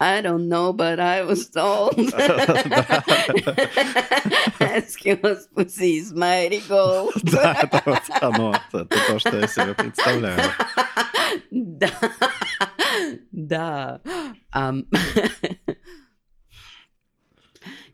I 0.00 0.20
don't 0.20 0.48
know, 0.48 0.72
but 0.72 0.98
I 0.98 1.22
was 1.22 1.48
told. 1.48 1.94
Eskimo's 4.58 5.46
pussy 5.54 5.98
is 5.98 6.12
mighty 6.12 6.60
gold. 6.68 7.12
Да, 7.24 7.54
это 7.62 7.82
вот 7.86 8.02
оно. 8.20 8.54
Это 8.72 8.86
то, 8.86 9.18
что 9.18 9.38
я 9.38 9.46
себе 9.46 9.74
представляю. 9.74 10.40
Да. 11.50 11.90
Да. 13.32 14.00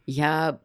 Я, 0.06 0.60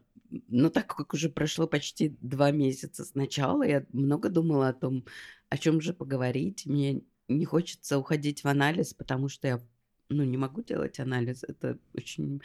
ну 0.48 0.70
так 0.70 0.88
как 0.88 1.14
уже 1.14 1.30
прошло 1.30 1.68
почти 1.68 2.18
два 2.22 2.52
месяца 2.52 3.04
с 3.06 3.14
начала, 3.14 3.64
я 3.64 3.86
много 3.92 4.30
думала 4.30 4.70
о 4.70 4.74
том, 4.74 5.06
о 5.50 5.58
чем 5.58 5.82
же 5.82 5.94
поговорить. 5.94 6.66
Мне 6.66 7.02
не 7.28 7.46
хочется 7.46 7.98
уходить 7.98 8.44
в 8.44 8.48
анализ, 8.48 8.94
потому 8.94 9.30
что 9.30 9.48
я, 9.48 9.62
ну, 10.10 10.24
не 10.24 10.38
могу 10.38 10.62
делать 10.64 11.00
анализ. 11.00 11.44
Это 11.44 11.78
очень 11.94 12.42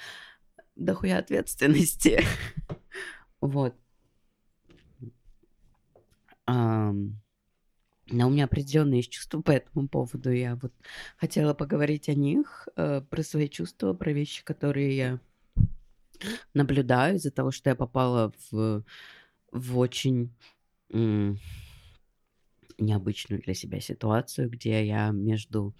дохуя 0.76 1.18
ответственности. 1.18 2.22
Вот. 3.42 3.74
Но 8.12 8.26
у 8.26 8.30
меня 8.30 8.44
определенные 8.44 9.02
чувства 9.02 9.40
по 9.40 9.52
этому 9.52 9.88
поводу. 9.88 10.30
Я 10.30 10.56
вот 10.56 10.74
хотела 11.16 11.54
поговорить 11.54 12.08
о 12.08 12.14
них, 12.14 12.68
э, 12.76 13.00
про 13.00 13.22
свои 13.22 13.48
чувства, 13.48 13.94
про 13.94 14.12
вещи, 14.12 14.44
которые 14.44 14.96
я 14.96 15.20
наблюдаю 16.52 17.16
из-за 17.16 17.30
того, 17.30 17.50
что 17.50 17.70
я 17.70 17.76
попала 17.76 18.32
в, 18.50 18.84
в 19.52 19.78
очень 19.78 20.34
необычную 22.80 23.40
для 23.42 23.54
себя 23.54 23.80
ситуацию, 23.80 24.50
где 24.50 24.84
я 24.84 25.10
между 25.10 25.74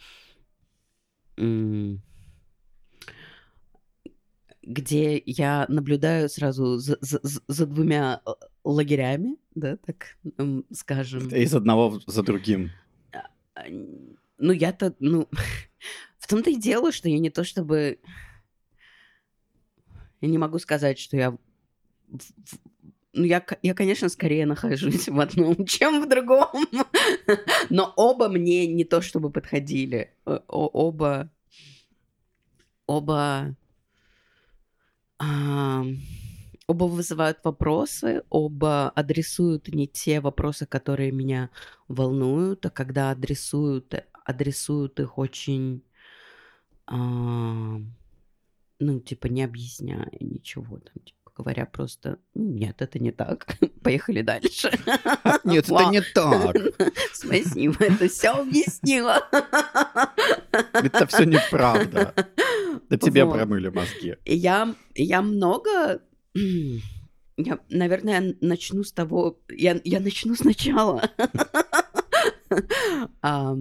где 4.63 5.23
я 5.27 5.67
наблюдаю 5.69 6.29
сразу 6.29 6.79
за, 6.79 6.99
за- 7.01 7.21
за- 7.49 7.67
двумя 7.67 8.21
э, 8.27 8.31
лагерями, 8.65 9.37
да, 9.55 9.77
так 9.79 10.17
скажем. 10.73 11.29
Из 11.29 11.55
одного 11.55 12.01
за 12.07 12.23
другим. 12.23 12.71
А, 13.13 13.65
Ну, 14.39 14.53
я-то, 14.53 14.95
ну, 15.01 15.29
в 16.19 16.27
том-то 16.29 16.51
и 16.51 16.57
дело, 16.57 16.93
что 16.93 17.09
я 17.09 17.19
не 17.19 17.31
то 17.31 17.43
чтобы... 17.45 17.99
Я 20.21 20.29
не 20.29 20.39
могу 20.39 20.59
сказать, 20.59 20.99
что 20.99 21.17
я... 21.17 21.31
в- 21.31 21.39
в- 22.09 22.59
Ну, 23.13 23.25
я, 23.25 23.45
я, 23.63 23.75
конечно, 23.75 24.09
скорее 24.09 24.47
нахожусь 24.47 25.09
в 25.09 25.19
одном, 25.21 25.67
чем 25.67 26.03
в 26.03 26.09
другом. 26.09 26.67
Но 27.71 27.93
оба 27.97 28.29
мне 28.29 28.67
не 28.67 28.85
то 28.85 29.01
чтобы 29.01 29.31
подходили. 29.31 30.15
О- 30.25 30.41
о- 30.49 30.71
Оба... 30.89 31.31
Оба... 32.87 33.55
ам, 35.19 35.99
Оба 36.67 36.85
вызывают 36.85 37.39
вопросы, 37.45 38.23
оба 38.31 38.91
адресуют 38.91 39.69
не 39.69 39.89
те 39.89 40.21
вопросы, 40.21 40.67
которые 40.67 41.11
меня 41.11 41.51
волнуют, 41.89 42.65
а 42.67 42.71
когда 42.71 43.11
адресуют, 43.11 43.93
адресуют 44.25 45.01
их 45.01 45.19
очень... 45.19 45.83
а, 46.87 47.81
ну, 48.79 49.01
типа, 49.01 49.27
не 49.27 49.43
объясняя 49.43 50.11
ничего, 50.21 50.79
там, 50.79 50.95
типа, 51.05 51.20
говоря 51.41 51.67
просто, 51.67 52.19
нет, 52.35 52.83
это 52.83 52.99
не 52.99 53.13
так, 53.13 53.47
поехали 53.83 54.23
дальше. 54.23 54.71
Нет, 55.45 55.71
это 55.71 55.91
не 55.91 56.03
так. 56.03 56.57
Спасибо, 57.13 57.77
это 57.81 58.09
все 58.09 58.31
объяснила. 58.31 59.27
Это 60.73 61.07
все 61.07 61.25
неправда. 61.25 62.15
Да 62.89 62.97
тебе 62.99 63.25
Вот. 63.25 63.35
промыли 63.35 63.69
мозги. 63.69 64.17
Я, 64.25 64.75
я 64.95 65.23
много... 65.23 66.03
Я, 67.43 67.59
наверное, 67.71 68.37
начну 68.43 68.85
с 68.85 68.93
того... 68.93 69.41
Я, 69.49 69.81
я 69.83 70.01
начну 70.01 70.35
сначала. 70.35 71.03
А, 73.23 73.57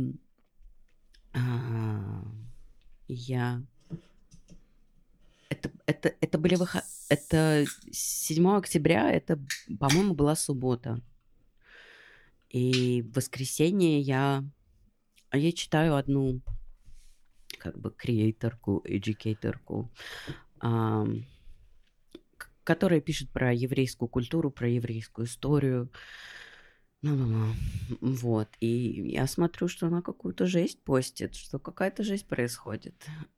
Я... 3.08 3.64
Это, 5.60 5.72
это, 5.86 6.16
это 6.22 6.38
были 6.38 6.56
выход... 6.56 6.84
Это 7.10 7.66
7 7.92 8.48
октября, 8.56 9.12
это, 9.12 9.40
по-моему, 9.80 10.14
была 10.14 10.36
суббота. 10.36 11.02
И 12.50 13.02
в 13.02 13.16
воскресенье 13.16 14.00
я... 14.00 14.44
Я 15.34 15.52
читаю 15.52 15.96
одну 15.96 16.42
как 17.60 17.78
бы 17.78 17.92
креаторку, 17.92 18.82
эдюкейторку, 18.86 19.92
которая 22.64 23.02
пишет 23.02 23.30
про 23.30 23.54
еврейскую 23.54 24.08
культуру, 24.08 24.50
про 24.50 24.70
еврейскую 24.70 25.28
историю. 25.28 25.92
Ну-ну-ну. 27.02 27.54
Вот. 28.02 28.50
И 28.60 28.68
я 29.12 29.26
смотрю, 29.28 29.68
что 29.70 29.88
она 29.88 30.02
какую-то 30.02 30.46
жесть 30.46 30.82
постит, 30.84 31.36
что 31.36 31.58
какая-то 31.60 32.04
жесть 32.04 32.28
происходит. 32.28 32.96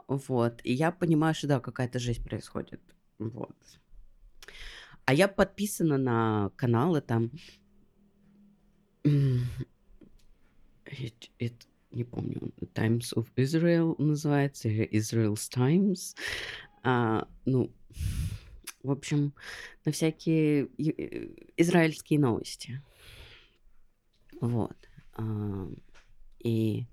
Вот. 0.07 0.61
И 0.63 0.73
я 0.73 0.91
понимаю, 0.91 1.35
что 1.35 1.47
да, 1.47 1.59
какая-то 1.59 1.99
жесть 1.99 2.23
происходит. 2.23 2.81
Вот. 3.19 3.55
А 5.05 5.13
я 5.13 5.27
подписана 5.27 5.97
на 5.97 6.51
каналы 6.55 7.01
там... 7.01 7.31
it- 9.03 9.43
it- 11.39 11.67
не 11.91 12.03
помню, 12.03 12.53
Times 12.73 13.13
of 13.15 13.27
Israel 13.35 13.95
называется, 13.97 14.69
Israel's 14.69 15.49
Times. 15.53 16.15
А, 16.83 17.27
ну, 17.45 17.71
в 18.81 18.91
общем, 18.91 19.33
на 19.85 19.91
всякие 19.91 20.69
э, 20.77 21.35
израильские 21.57 22.19
новости. 22.19 22.81
Вот. 24.41 24.75
И, 26.39 26.85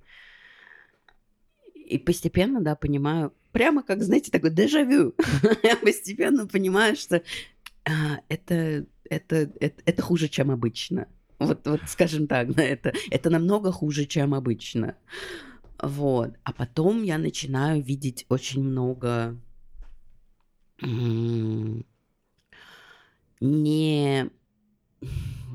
и 1.74 1.98
постепенно, 1.98 2.60
да, 2.60 2.76
понимаю, 2.76 3.32
прямо 3.52 3.82
как, 3.82 4.02
знаете, 4.02 4.30
такой 4.30 4.50
дежавю. 4.50 5.14
Я 5.62 5.76
постепенно 5.76 6.46
понимаю, 6.46 6.94
что 6.96 7.22
а, 7.84 8.20
это, 8.28 8.86
это, 9.08 9.50
это, 9.58 9.82
это 9.84 10.02
хуже, 10.02 10.28
чем 10.28 10.50
обычно. 10.50 11.08
Вот, 11.38 11.66
вот 11.66 11.80
скажем 11.86 12.26
так, 12.26 12.54
да, 12.54 12.62
это, 12.62 12.92
это 13.10 13.30
намного 13.30 13.72
хуже, 13.72 14.04
чем 14.04 14.34
обычно. 14.34 14.96
Вот. 15.80 16.34
А 16.42 16.52
потом 16.52 17.02
я 17.02 17.16
начинаю 17.18 17.82
видеть 17.82 18.26
очень 18.28 18.62
много 18.62 19.36
не 23.40 24.30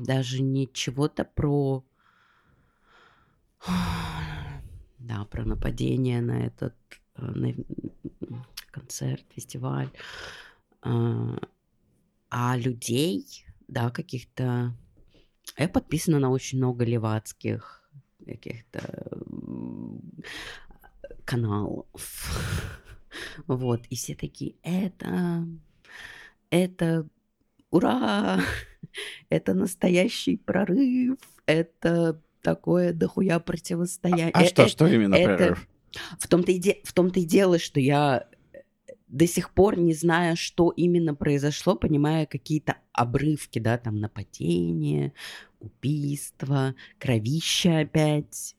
даже 0.00 0.42
не 0.42 0.68
чего-то 0.72 1.24
про 1.24 1.84
да, 4.98 5.24
про 5.30 5.44
нападение 5.44 6.20
на 6.20 6.46
этот 6.46 6.74
э, 7.16 7.24
на 7.24 7.54
концерт, 8.70 9.24
фестиваль, 9.30 9.90
а, 10.82 11.38
а 12.30 12.56
людей, 12.56 13.46
да, 13.68 13.90
каких-то 13.90 14.74
я 15.56 15.68
подписана 15.68 16.18
на 16.18 16.30
очень 16.30 16.58
много 16.58 16.84
левацких 16.84 17.88
каких-то 18.26 19.08
каналов. 21.24 21.86
Вот, 23.46 23.86
и 23.90 23.94
все 23.94 24.16
такие, 24.16 24.56
это, 24.62 25.46
это, 26.50 27.08
ура, 27.74 28.40
это 29.28 29.54
настоящий 29.54 30.36
прорыв, 30.36 31.18
это 31.46 32.20
такое 32.42 32.92
дохуя 32.92 33.38
противостояние. 33.40 34.30
А 34.34 34.42
Э, 34.44 34.46
что, 34.46 34.62
э, 34.64 34.68
что 34.68 34.86
именно 34.86 35.14
это- 35.14 35.36
прорыв? 35.36 35.68
в 36.18 36.26
том-то 36.28 36.50
и, 36.52 36.58
де- 36.58 36.80
в 36.84 36.92
том-то 36.92 37.20
и 37.20 37.24
дело, 37.24 37.58
что 37.58 37.78
я 37.80 38.26
до 39.06 39.26
сих 39.28 39.50
пор 39.54 39.78
не 39.78 39.94
зная, 39.94 40.34
что 40.34 40.70
именно 40.70 41.14
произошло, 41.14 41.76
понимая 41.76 42.26
какие-то 42.26 42.76
обрывки, 42.92 43.60
да, 43.60 43.78
там 43.78 44.00
нападение, 44.00 45.12
убийство, 45.60 46.74
кровища 46.98 47.80
опять, 47.80 48.56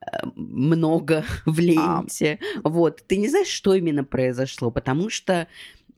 э, 0.00 0.26
много 0.36 1.24
в 1.46 1.58
ленте. 1.58 2.38
Вот, 2.64 3.02
ты 3.06 3.16
не 3.16 3.28
знаешь, 3.28 3.48
что 3.48 3.74
именно 3.74 4.04
произошло, 4.04 4.70
потому 4.70 5.10
что, 5.10 5.48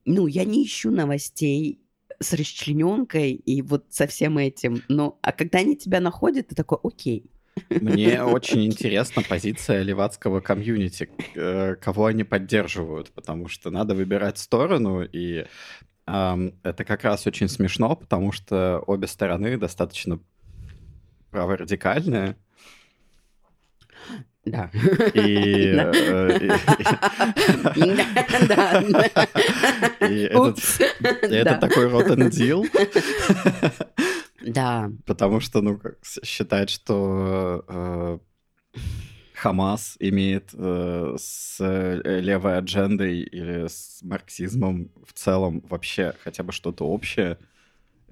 ну, 0.06 0.26
я 0.26 0.44
не 0.44 0.64
ищу 0.64 0.90
новостей 0.90 1.78
с 2.20 2.32
расчлененкой 2.32 3.32
и 3.32 3.62
вот 3.62 3.86
со 3.90 4.06
всем 4.06 4.38
этим. 4.38 4.82
Но, 4.88 5.18
а 5.22 5.32
когда 5.32 5.58
они 5.58 5.76
тебя 5.76 6.00
находят, 6.00 6.48
ты 6.48 6.54
такой, 6.54 6.78
окей. 6.82 7.30
Мне 7.70 8.22
очень 8.24 8.66
интересна 8.66 9.22
позиция 9.22 9.82
левацкого 9.82 10.40
комьюнити, 10.40 11.08
э, 11.34 11.76
кого 11.76 12.06
они 12.06 12.24
поддерживают, 12.24 13.10
потому 13.12 13.48
что 13.48 13.70
надо 13.70 13.94
выбирать 13.94 14.38
сторону, 14.38 15.02
и 15.04 15.46
ам, 16.06 16.52
это 16.62 16.84
как 16.84 17.04
раз 17.04 17.26
очень 17.26 17.48
смешно, 17.48 17.96
потому 17.96 18.32
что 18.32 18.82
обе 18.86 19.06
стороны 19.06 19.56
достаточно 19.56 20.18
праворадикальные, 21.30 22.36
Да. 24.46 24.70
и, 25.14 25.72
Да. 25.76 25.92
э, 25.94 26.58
Да, 28.48 28.80
и- 30.08 30.22
этот- 30.24 30.58
это 31.22 31.54
такой 31.60 31.86
rotten 31.86 32.28
deal, 32.30 32.64
Да, 34.46 34.90
потому 35.06 35.40
что, 35.40 35.62
ну, 35.62 35.78
как 35.78 35.96
считать, 36.22 36.68
что 36.68 37.64
э, 37.66 38.18
Хамас 39.34 39.96
имеет 39.98 40.50
э, 40.52 41.16
с 41.18 41.56
э, 41.60 42.20
левой 42.20 42.58
аджендой 42.58 43.20
или 43.20 43.66
с 43.68 44.00
марксизмом 44.02 44.90
в 45.06 45.12
целом 45.14 45.62
вообще 45.68 46.14
хотя 46.22 46.42
бы 46.42 46.52
что-то 46.52 46.86
общее, 46.86 47.38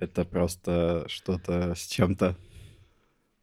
это 0.01 0.25
просто 0.25 1.05
что-то 1.09 1.75
с 1.75 1.87
чем-то. 1.87 2.35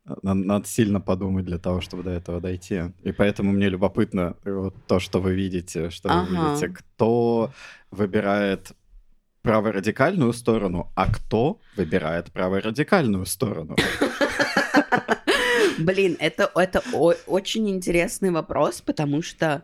На- 0.05 0.33
Надо 0.33 0.67
сильно 0.67 0.99
подумать 1.01 1.45
для 1.45 1.57
того, 1.57 1.81
чтобы 1.81 2.03
до 2.03 2.11
этого 2.11 2.41
дойти. 2.41 2.81
И 3.03 3.11
поэтому 3.11 3.51
мне 3.51 3.69
любопытно 3.69 4.35
вот 4.43 4.75
то, 4.87 4.99
что 4.99 5.19
вы 5.19 5.33
видите, 5.33 5.89
что 5.89 6.09
вы 6.09 6.15
Ага. 6.15 6.45
видите, 6.47 6.69
кто 6.69 7.51
выбирает 7.91 8.71
праворадикальную 9.41 10.33
сторону, 10.33 10.91
а 10.95 11.11
кто 11.11 11.59
выбирает 11.75 12.31
праворадикальную 12.31 13.25
сторону. 13.25 13.75
блин, 15.79 16.17
это, 16.19 16.51
это 16.55 16.81
очень 16.91 17.69
интересный 17.69 18.31
вопрос, 18.31 18.81
потому 18.81 19.21
что 19.21 19.61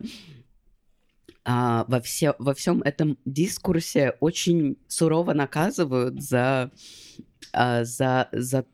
а, 1.44 1.84
во, 1.88 2.00
все, 2.00 2.34
во 2.38 2.54
всем 2.54 2.82
этом 2.82 3.18
дискурсе 3.24 4.16
очень 4.20 4.78
сурово 4.88 5.32
наказывают 5.32 6.20
за, 6.20 6.70
а, 7.52 7.84
за, 7.84 8.28
за, 8.32 8.64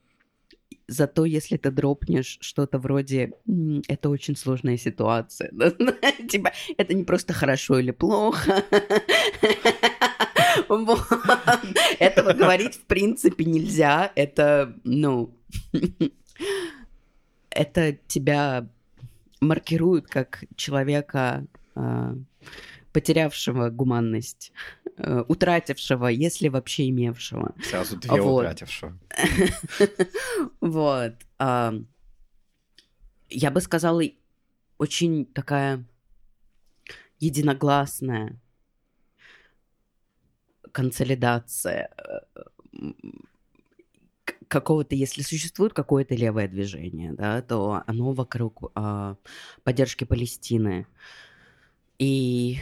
за 0.92 1.06
то, 1.06 1.24
если 1.24 1.56
ты 1.56 1.70
дропнешь 1.70 2.38
что-то 2.40 2.78
вроде 2.78 3.32
«М, 3.48 3.82
«это 3.88 4.08
очень 4.10 4.36
сложная 4.36 4.76
ситуация». 4.76 5.50
Типа, 6.28 6.52
это 6.76 6.94
не 6.94 7.04
просто 7.04 7.32
хорошо 7.32 7.78
или 7.78 7.90
плохо. 7.90 8.62
Этого 11.98 12.32
говорить 12.32 12.74
в 12.74 12.82
принципе 12.82 13.44
нельзя. 13.44 14.12
Это, 14.14 14.74
ну, 14.84 15.34
это 17.50 17.92
тебя 18.06 18.68
маркирует 19.40 20.06
как 20.06 20.44
человека, 20.56 21.46
а, 21.74 22.14
потерявшего 22.92 23.70
гуманность, 23.70 24.52
э, 24.96 25.24
утратившего, 25.28 26.06
если 26.08 26.48
вообще 26.48 26.88
имевшего. 26.88 27.54
Сразу 27.62 27.96
две 27.96 28.20
Вот. 28.20 28.40
утратившего. 28.40 28.98
Вот. 30.60 31.14
Я 33.34 33.50
бы 33.50 33.60
сказала, 33.60 34.02
очень 34.78 35.26
такая 35.26 35.84
единогласная 37.18 38.38
консолидация 40.72 41.90
э, 41.96 42.92
какого-то, 44.52 44.94
если 44.94 45.22
существует 45.22 45.72
какое-то 45.72 46.14
левое 46.14 46.46
движение, 46.48 47.12
да, 47.12 47.40
то 47.40 47.82
оно 47.86 48.12
вокруг 48.12 48.70
а, 48.74 49.16
поддержки 49.64 50.04
Палестины. 50.04 50.86
И 52.02 52.58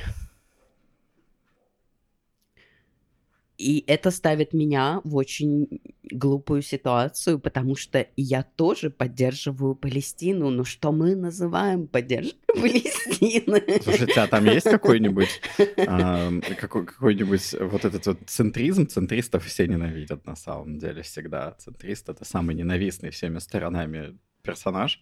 и 3.56 3.84
это 3.86 4.10
ставит 4.10 4.52
меня 4.52 5.00
в 5.04 5.16
очень 5.16 5.80
глупую 6.02 6.60
ситуацию, 6.60 7.38
потому 7.38 7.74
что 7.74 8.06
я 8.16 8.42
тоже 8.42 8.90
поддерживаю 8.90 9.74
Палестину. 9.74 10.50
Но 10.50 10.64
что 10.64 10.92
мы 10.92 11.14
называем 11.14 11.86
поддержкой 11.86 12.38
Палестины? 12.54 13.62
Слушайте, 13.82 14.20
а 14.20 14.26
там 14.26 14.44
есть 14.44 14.64
какой-нибудь 14.64 15.40
э, 15.58 16.40
какой, 16.56 16.84
какой-нибудь 16.84 17.54
вот 17.60 17.84
этот 17.86 18.06
вот 18.06 18.18
центризм? 18.26 18.86
Центристов 18.86 19.46
все 19.46 19.66
ненавидят 19.66 20.26
на 20.26 20.36
самом 20.36 20.78
деле 20.78 21.00
всегда. 21.02 21.52
Центрист— 21.52 22.08
это 22.10 22.26
самый 22.26 22.54
ненавистный 22.54 23.10
всеми 23.10 23.38
сторонами 23.38 24.18
персонаж. 24.42 25.00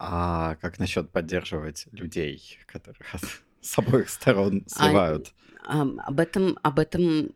А 0.00 0.54
как 0.60 0.78
насчет 0.78 1.10
поддерживать 1.10 1.88
людей, 1.90 2.58
которых 2.66 3.02
с 3.60 3.78
обоих 3.78 4.08
сторон 4.08 4.64
а, 4.76 4.86
сливают? 4.86 5.34
А, 5.66 5.82
об 5.82 6.20
этом, 6.20 6.56
об 6.62 6.78
этом 6.78 7.32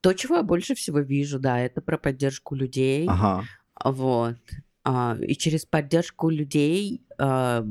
то, 0.00 0.12
чего 0.14 0.36
я 0.36 0.42
больше 0.42 0.74
всего 0.74 0.98
вижу, 0.98 1.38
да, 1.38 1.60
это 1.60 1.80
про 1.80 1.96
поддержку 1.96 2.56
людей. 2.56 3.06
Ага. 3.08 3.44
Вот. 3.84 4.36
А, 4.82 5.16
и 5.20 5.36
через 5.36 5.64
поддержку 5.64 6.28
людей 6.28 7.02
а, 7.18 7.64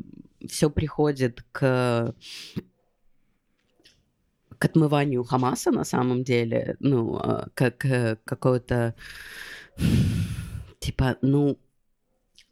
все 0.48 0.70
приходит 0.70 1.44
к 1.52 2.16
к 4.60 4.66
отмыванию 4.66 5.24
Хамаса 5.24 5.70
на 5.70 5.84
самом 5.84 6.24
деле, 6.24 6.78
ну, 6.80 7.18
а, 7.18 7.48
как 7.54 7.86
какого-то 8.24 8.96
типа, 10.80 11.18
ну, 11.22 11.60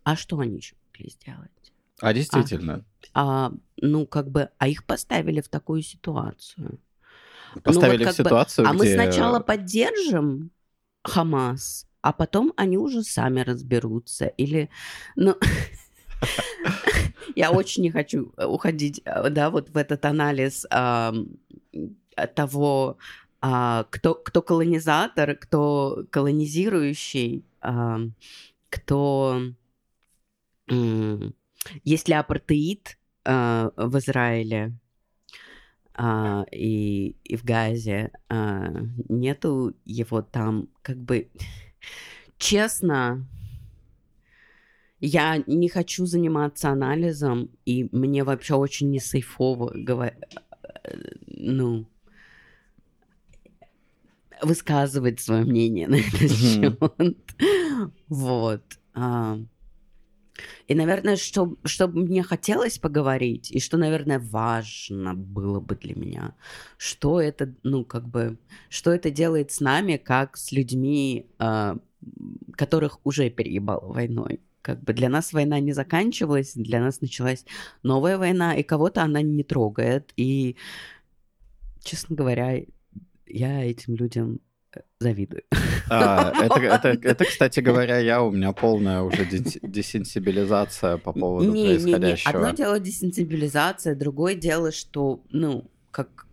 а 0.05 0.15
что 0.15 0.39
они 0.39 0.57
еще 0.57 0.75
могли 0.87 1.09
сделать? 1.09 1.49
А 1.99 2.13
действительно. 2.13 2.85
А, 3.13 3.47
а, 3.47 3.53
ну, 3.77 4.05
как 4.05 4.29
бы, 4.29 4.49
а 4.59 4.67
их 4.67 4.85
поставили 4.85 5.41
в 5.41 5.49
такую 5.49 5.81
ситуацию. 5.81 6.79
Поставили 7.63 8.03
ну, 8.03 8.05
вот 8.05 8.13
в 8.13 8.17
ситуацию, 8.17 8.67
бы, 8.67 8.75
где... 8.75 8.95
А 8.95 8.97
мы 8.97 9.03
сначала 9.03 9.39
поддержим 9.39 10.51
Хамас, 11.03 11.87
а 12.01 12.13
потом 12.13 12.53
они 12.55 12.77
уже 12.77 13.03
сами 13.03 13.41
разберутся. 13.41 14.27
Или, 14.27 14.69
ну... 15.15 15.35
Я 17.35 17.51
очень 17.51 17.83
не 17.83 17.91
хочу 17.91 18.31
уходить, 18.37 19.01
да, 19.03 19.49
вот 19.49 19.69
в 19.69 19.77
этот 19.77 20.05
анализ 20.05 20.65
того, 22.35 22.97
а, 23.41 23.85
кто, 23.89 24.13
кто 24.13 24.41
колонизатор, 24.41 25.35
кто 25.35 26.05
колонизирующий, 26.11 27.43
кто... 28.69 29.41
Есть 30.67 32.07
ли 32.07 32.13
апартеид 32.13 32.97
а, 33.23 33.71
в 33.75 33.97
Израиле, 33.97 34.73
а, 35.93 36.45
и, 36.51 37.15
и 37.23 37.35
в 37.35 37.43
Газе 37.43 38.11
а, 38.29 38.67
нету 39.09 39.73
его 39.85 40.21
там, 40.21 40.67
как 40.81 40.97
бы 40.97 41.29
честно, 42.37 43.25
я 44.99 45.41
не 45.47 45.69
хочу 45.69 46.05
заниматься 46.05 46.69
анализом, 46.69 47.49
и 47.65 47.87
мне 47.91 48.23
вообще 48.23 48.55
очень 48.55 48.91
не 48.91 48.99
сейфово 48.99 49.71
говорить, 49.73 50.19
ну, 51.27 51.87
высказывать 54.41 55.19
свое 55.19 55.45
мнение 55.45 55.87
на 55.87 55.95
этот 55.95 56.31
счет. 56.31 56.79
Вот. 58.07 58.63
И, 60.67 60.75
наверное, 60.75 61.15
что, 61.15 61.55
что 61.63 61.87
мне 61.87 62.23
хотелось 62.23 62.77
поговорить, 62.77 63.51
и 63.51 63.59
что, 63.59 63.77
наверное, 63.77 64.19
важно 64.19 65.13
было 65.13 65.59
бы 65.59 65.75
для 65.75 65.95
меня, 65.95 66.35
что 66.77 67.21
это, 67.21 67.53
ну, 67.63 67.85
как 67.85 68.07
бы, 68.07 68.37
что 68.69 68.91
это 68.91 69.11
делает 69.11 69.51
с 69.51 69.59
нами, 69.61 69.97
как 69.97 70.37
с 70.37 70.51
людьми, 70.51 71.27
э, 71.39 71.75
которых 72.57 72.99
уже 73.03 73.29
переебало 73.29 73.93
войной. 73.93 74.39
Как 74.61 74.83
бы 74.83 74.93
для 74.93 75.09
нас 75.09 75.31
война 75.31 75.59
не 75.59 75.73
заканчивалась, 75.73 76.53
для 76.55 76.79
нас 76.79 77.01
началась 77.01 77.45
новая 77.83 78.17
война, 78.17 78.55
и 78.55 78.63
кого-то 78.63 79.03
она 79.03 79.21
не 79.21 79.43
трогает. 79.43 80.11
И, 80.17 80.55
честно 81.83 82.15
говоря, 82.15 82.63
я 83.27 83.63
этим 83.63 83.95
людям 83.95 84.39
завидую. 84.99 85.43
А, 85.89 86.33
это, 86.41 86.59
это, 86.59 86.87
это, 86.89 87.25
кстати 87.25 87.59
говоря, 87.59 87.99
я, 87.99 88.21
у 88.23 88.31
меня 88.31 88.51
полная 88.53 89.01
уже 89.01 89.25
десенсибилизация 89.25 90.97
по 90.97 91.13
поводу 91.13 91.51
не, 91.51 91.65
происходящего. 91.65 92.31
Не, 92.31 92.37
не. 92.37 92.45
Одно 92.45 92.57
дело 92.57 92.79
десенсибилизация, 92.79 93.95
другое 93.95 94.35
дело, 94.35 94.71
что, 94.71 95.21
ну, 95.31 95.69
как 95.91 96.25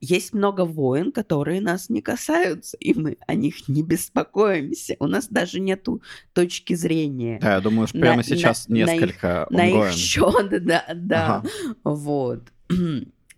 есть 0.00 0.34
много 0.34 0.64
войн, 0.64 1.12
которые 1.12 1.60
нас 1.60 1.88
не 1.88 2.02
касаются, 2.02 2.76
и 2.76 2.94
мы 2.94 3.16
о 3.26 3.34
них 3.34 3.68
не 3.68 3.82
беспокоимся. 3.82 4.96
У 4.98 5.06
нас 5.06 5.28
даже 5.28 5.60
нету 5.60 6.02
точки 6.32 6.74
зрения. 6.74 7.38
Да, 7.40 7.54
я 7.54 7.60
думаю, 7.60 7.86
что 7.88 7.98
прямо 7.98 8.18
на, 8.18 8.22
сейчас 8.22 8.68
на, 8.68 8.74
несколько 8.74 9.46
на 9.50 9.66
их, 9.66 9.74
на 9.74 9.88
их 9.88 9.94
счет, 9.94 10.64
да, 10.64 10.84
да. 10.94 11.36
Ага. 11.36 11.48
Вот. 11.84 12.42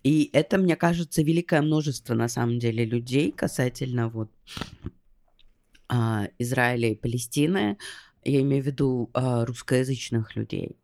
И 0.03 0.29
это, 0.33 0.57
мне 0.57 0.75
кажется, 0.75 1.21
великое 1.21 1.61
множество, 1.61 2.13
на 2.13 2.27
самом 2.27 2.59
деле, 2.59 2.85
людей 2.85 3.31
касательно 3.31 4.09
вот 4.09 4.31
а, 5.87 6.27
Израиля 6.37 6.91
и 6.91 6.95
Палестины. 6.95 7.77
Я 8.23 8.41
имею 8.41 8.63
в 8.63 8.67
виду 8.67 9.09
а, 9.13 9.45
русскоязычных 9.45 10.35
людей. 10.35 10.77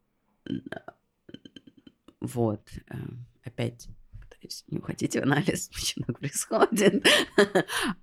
Вот. 2.20 2.62
Э, 2.90 2.96
опять 3.44 3.88
пытаюсь 4.20 4.64
не 4.68 4.80
уходить 4.80 5.16
в 5.16 5.22
анализ, 5.22 5.70
почему 5.74 6.06
так 6.06 6.20
происходит. 6.20 7.06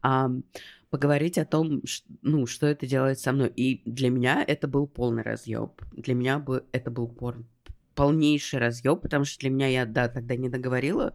Поговорить 0.91 1.39
о 1.39 1.47
том, 1.47 1.83
ну, 2.21 2.47
что 2.47 2.67
это 2.67 2.87
делает 2.87 3.19
со 3.19 3.33
мной. 3.33 3.51
И 3.57 3.83
для 3.91 4.11
меня 4.11 4.45
это 4.47 4.69
был 4.69 4.87
полный 4.87 5.23
разъеб. 5.23 5.81
Для 5.93 6.15
меня 6.15 6.39
бы 6.39 6.67
это 6.73 6.91
был 6.91 7.09
порн 7.09 7.47
полнейший 7.95 8.59
разъеб, 8.59 9.03
потому 9.03 9.25
что 9.25 9.41
для 9.41 9.51
меня 9.51 9.67
я, 9.69 9.87
да, 9.87 10.09
тогда 10.09 10.37
не 10.37 10.49
договорила. 10.49 11.13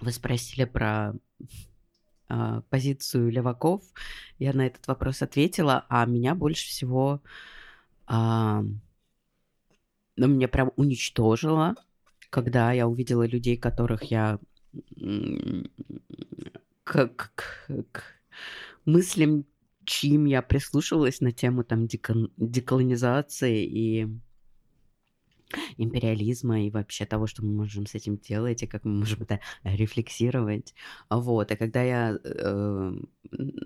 Вы 0.00 0.12
спросили 0.12 0.64
про 0.64 1.14
э, 2.28 2.62
позицию 2.70 3.30
леваков. 3.30 3.82
Я 4.38 4.52
на 4.52 4.66
этот 4.66 4.86
вопрос 4.86 5.22
ответила, 5.22 5.86
а 5.88 6.06
меня 6.06 6.34
больше 6.34 6.68
всего... 6.68 7.22
Э, 8.08 8.62
ну, 10.16 10.26
меня 10.26 10.48
прям 10.48 10.72
уничтожило, 10.76 11.76
когда 12.30 12.72
я 12.72 12.88
увидела 12.88 13.26
людей, 13.26 13.56
которых 13.56 14.04
я 14.04 14.38
к, 16.84 17.08
к, 17.14 17.70
к 17.92 18.02
мыслям, 18.84 19.44
чьим 19.84 20.26
я 20.26 20.42
прислушивалась 20.42 21.20
на 21.20 21.32
тему 21.32 21.64
там 21.64 21.86
декон, 21.86 22.30
деколонизации 22.36 23.64
и 23.64 24.08
империализма 25.76 26.62
и 26.62 26.70
вообще 26.70 27.06
того, 27.06 27.26
что 27.26 27.44
мы 27.44 27.52
можем 27.52 27.86
с 27.86 27.94
этим 27.94 28.18
делать, 28.18 28.62
и 28.62 28.66
как 28.66 28.84
мы 28.84 28.92
можем 28.92 29.22
это 29.22 29.40
рефлексировать. 29.64 30.74
Вот, 31.10 31.50
и 31.50 31.56
когда 31.56 31.82
я... 31.82 32.18
Э, 32.24 32.92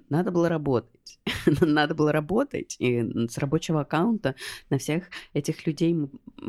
надо 0.09 0.31
было 0.31 0.49
работать. 0.49 1.21
надо 1.61 1.95
было 1.95 2.13
работать, 2.13 2.77
и 2.79 3.29
с 3.29 3.39
рабочего 3.39 3.83
аккаунта 3.83 4.35
на 4.71 4.79
всех 4.79 5.05
этих 5.33 5.67
людей 5.67 5.95
мы 5.95 6.09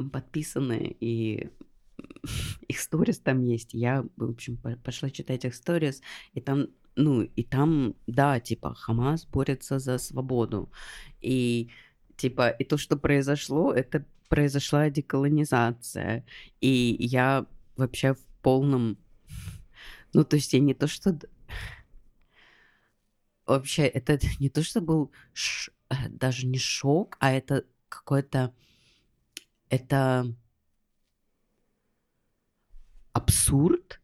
подписаны, 0.10 0.96
и 1.00 1.50
их 2.68 2.80
сторис 2.80 3.20
там 3.20 3.42
есть. 3.42 3.74
Я, 3.74 4.06
в 4.18 4.32
общем, 4.32 4.58
пошла 4.84 5.10
читать 5.10 5.46
их 5.46 5.56
сторис, 5.56 6.02
и 6.34 6.42
там 6.42 6.68
ну, 6.96 7.22
и 7.22 7.44
там, 7.44 7.96
да, 8.08 8.40
типа, 8.40 8.76
Хамас 8.76 9.26
борется 9.26 9.80
за 9.80 9.98
свободу. 9.98 10.70
И, 11.22 11.70
типа, 12.18 12.50
и 12.50 12.64
то, 12.64 12.78
что 12.78 12.98
произошло, 12.98 13.74
это 13.74 14.06
произошла 14.34 14.90
деколонизация, 14.90 16.26
и 16.60 16.96
я 17.00 17.46
вообще 17.76 18.16
в 18.16 18.26
полном... 18.42 18.98
Ну, 20.12 20.24
то 20.24 20.38
есть 20.38 20.54
я 20.54 20.60
не 20.60 20.74
то, 20.74 20.88
что... 20.88 21.20
Вообще, 23.46 23.84
это 23.84 24.18
не 24.40 24.50
то, 24.50 24.64
что 24.64 24.82
был 24.82 25.12
ш... 25.34 25.72
Э, 25.90 26.10
даже 26.10 26.48
не 26.48 26.58
шок, 26.58 27.16
а 27.20 27.32
это 27.32 27.66
какой-то... 27.90 28.56
Это 29.70 30.26
абсурд. 33.12 34.02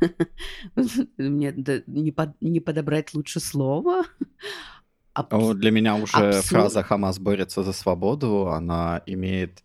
Мне 1.16 1.54
не, 1.86 2.12
под, 2.12 2.38
не 2.42 2.60
подобрать 2.60 3.14
лучше 3.14 3.40
слово. 3.40 4.02
Абс... 5.14 5.54
Для 5.56 5.70
меня 5.70 5.96
уже 5.96 6.16
Абсурд... 6.16 6.44
фраза 6.44 6.82
«Хамас 6.82 7.18
борется 7.18 7.62
за 7.62 7.72
свободу», 7.72 8.48
она 8.48 9.02
имеет 9.06 9.62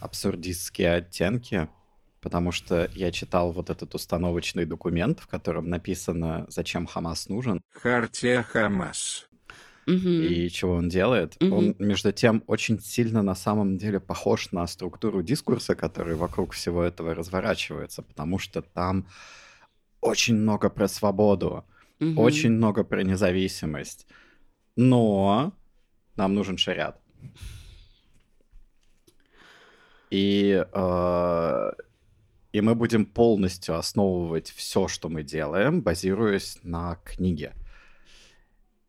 абсурдистские 0.00 0.94
оттенки, 0.94 1.68
потому 2.20 2.52
что 2.52 2.90
я 2.94 3.10
читал 3.10 3.52
вот 3.52 3.70
этот 3.70 3.94
установочный 3.94 4.66
документ, 4.66 5.20
в 5.20 5.26
котором 5.26 5.68
написано, 5.68 6.46
зачем 6.48 6.86
Хамас 6.86 7.28
нужен. 7.28 7.60
Хартия 7.70 8.42
Хамас. 8.42 9.28
И 9.86 10.48
чего 10.50 10.74
он 10.74 10.88
делает. 10.88 11.36
Угу. 11.42 11.54
Он, 11.54 11.76
между 11.78 12.12
тем, 12.12 12.42
очень 12.46 12.80
сильно 12.80 13.22
на 13.22 13.34
самом 13.34 13.76
деле 13.76 14.00
похож 14.00 14.50
на 14.52 14.66
структуру 14.66 15.22
дискурса, 15.22 15.74
который 15.74 16.14
вокруг 16.14 16.52
всего 16.52 16.82
этого 16.82 17.14
разворачивается, 17.14 18.02
потому 18.02 18.38
что 18.38 18.62
там 18.62 19.06
очень 20.00 20.36
много 20.36 20.70
про 20.70 20.88
свободу, 20.88 21.64
очень 22.00 22.52
много 22.52 22.84
про 22.84 23.02
независимость. 23.02 24.06
Но 24.76 25.52
нам 26.16 26.34
нужен 26.34 26.58
шариат. 26.58 27.00
И, 30.10 30.64
э, 30.72 31.72
и 32.52 32.60
мы 32.60 32.74
будем 32.74 33.04
полностью 33.04 33.76
основывать 33.76 34.50
все, 34.50 34.86
что 34.86 35.08
мы 35.08 35.22
делаем, 35.24 35.82
базируясь 35.82 36.58
на 36.62 36.96
книге. 37.04 37.54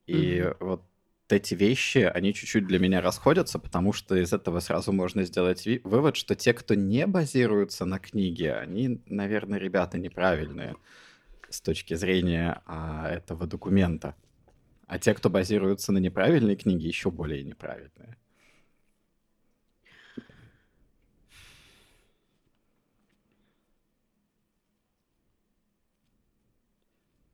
И 0.05 0.53
вот 0.59 0.83
эти 1.29 1.55
вещи, 1.55 1.97
они 1.97 2.33
чуть-чуть 2.33 2.67
для 2.67 2.77
меня 2.77 3.01
расходятся, 3.01 3.57
потому 3.57 3.93
что 3.93 4.15
из 4.15 4.33
этого 4.33 4.59
сразу 4.59 4.91
можно 4.91 5.23
сделать 5.23 5.65
ви- 5.65 5.81
вывод, 5.83 6.15
что 6.15 6.35
те, 6.35 6.53
кто 6.53 6.75
не 6.75 7.07
базируются 7.07 7.85
на 7.85 7.97
книге, 7.97 8.53
они, 8.53 9.01
наверное, 9.07 9.57
ребята 9.57 9.97
неправильные 9.97 10.75
с 11.49 11.61
точки 11.61 11.95
зрения 11.95 12.61
а, 12.65 13.09
этого 13.09 13.47
документа. 13.47 14.15
А 14.87 14.99
те, 14.99 15.13
кто 15.13 15.29
базируются 15.29 15.91
на 15.91 15.97
неправильной 15.97 16.55
книге, 16.55 16.87
еще 16.87 17.09
более 17.09 17.43
неправильные. 17.43 18.17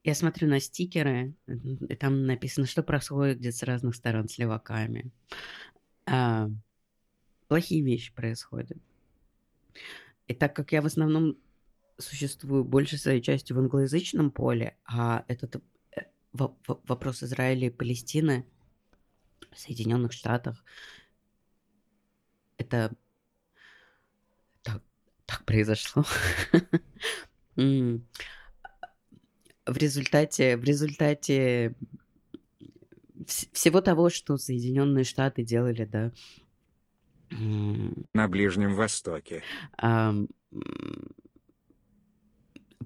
Я 0.03 0.15
смотрю 0.15 0.47
на 0.47 0.59
стикеры, 0.59 1.35
и 1.47 1.95
там 1.95 2.25
написано, 2.25 2.65
что 2.65 2.81
происходит 2.81 3.37
где-то 3.37 3.57
с 3.57 3.63
разных 3.63 3.95
сторон 3.95 4.27
с 4.27 4.39
леваками. 4.39 5.11
А, 6.07 6.49
плохие 7.47 7.83
вещи 7.83 8.11
происходят. 8.13 8.77
И 10.27 10.33
так 10.33 10.55
как 10.55 10.71
я 10.71 10.81
в 10.81 10.87
основном 10.87 11.37
существую 11.99 12.63
большей 12.63 12.97
своей 12.97 13.21
частью 13.21 13.55
в 13.55 13.59
англоязычном 13.59 14.31
поле, 14.31 14.75
а 14.85 15.23
этот 15.27 15.61
вопрос 16.33 17.23
Израиля 17.23 17.67
и 17.67 17.71
Палестины 17.71 18.45
в 19.51 19.59
Соединенных 19.59 20.13
Штатах, 20.13 20.63
это 22.57 22.95
так, 24.61 24.81
так 25.25 25.45
произошло. 25.45 26.03
В 29.63 29.77
результате, 29.77 30.57
в 30.57 30.63
результате 30.63 31.75
вс- 33.19 33.47
всего 33.53 33.79
того, 33.81 34.09
что 34.09 34.37
Соединенные 34.37 35.03
Штаты 35.03 35.43
делали, 35.43 35.85
да, 35.85 36.11
на 37.29 38.27
Ближнем 38.27 38.75
Востоке. 38.75 39.43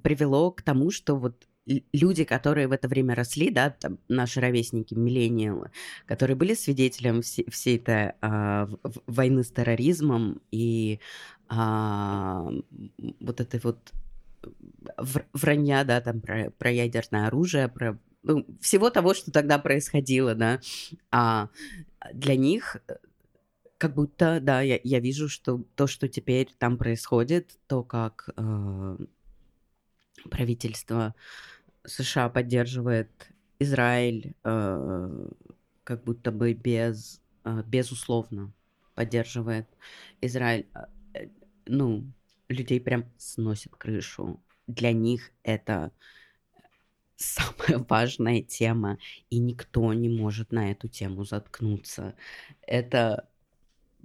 привело 0.04 0.52
к 0.52 0.62
тому, 0.62 0.92
что 0.92 1.16
вот 1.16 1.48
люди, 1.66 2.24
которые 2.24 2.68
в 2.68 2.72
это 2.72 2.88
время 2.88 3.16
росли, 3.16 3.50
да, 3.50 3.70
там, 3.72 3.98
наши 4.08 4.40
ровесники, 4.40 4.94
миллениалы, 4.94 5.72
которые 6.06 6.36
были 6.36 6.54
свидетелем 6.54 7.22
все- 7.22 7.50
всей 7.50 7.78
этой 7.78 8.14
а, 8.22 8.70
войны 9.08 9.44
с 9.44 9.52
терроризмом 9.52 10.42
и 10.52 11.00
а, 11.50 12.48
вот 13.20 13.42
этой 13.42 13.60
вот 13.62 13.94
вр- 14.98 15.26
вранья, 15.34 15.84
да, 15.84 16.02
там 16.02 16.22
про, 16.22 16.52
про 16.52 16.72
ядерное 16.72 17.28
оружие, 17.28 17.68
про 17.68 17.98
ну, 18.24 18.46
всего 18.60 18.90
того, 18.90 19.14
что 19.14 19.32
тогда 19.32 19.60
происходило, 19.60 20.36
да, 20.36 20.60
а 21.12 21.50
для 22.14 22.36
них 22.36 22.78
э, 22.88 22.96
как 23.78 23.94
будто, 23.94 24.40
да, 24.42 24.62
я, 24.62 24.80
я 24.84 25.00
вижу, 25.00 25.30
что 25.30 25.64
то, 25.76 25.86
что 25.88 26.08
теперь 26.08 26.50
там 26.58 26.78
происходит, 26.78 27.58
то, 27.68 27.84
как 27.84 28.30
э, 28.36 28.98
правительство 30.30 31.14
США 31.88 32.30
поддерживает 32.30 33.10
Израиль, 33.60 34.36
э, 34.44 35.28
как 35.84 36.04
будто 36.04 36.32
бы 36.32 36.54
без, 36.54 37.22
э, 37.44 37.64
безусловно 37.66 38.52
поддерживает 38.96 39.68
Израиль, 40.22 40.68
э, 41.14 41.28
ну, 41.66 42.06
людей 42.50 42.80
прям 42.80 43.06
сносит 43.18 43.76
крышу. 43.76 44.42
Для 44.68 44.92
них 44.94 45.32
это 45.44 45.92
самая 47.16 47.86
важная 47.90 48.42
тема, 48.42 48.98
и 49.30 49.40
никто 49.40 49.94
не 49.94 50.10
может 50.10 50.52
на 50.52 50.72
эту 50.72 50.88
тему 50.88 51.24
заткнуться. 51.24 52.16
Это 52.62 53.28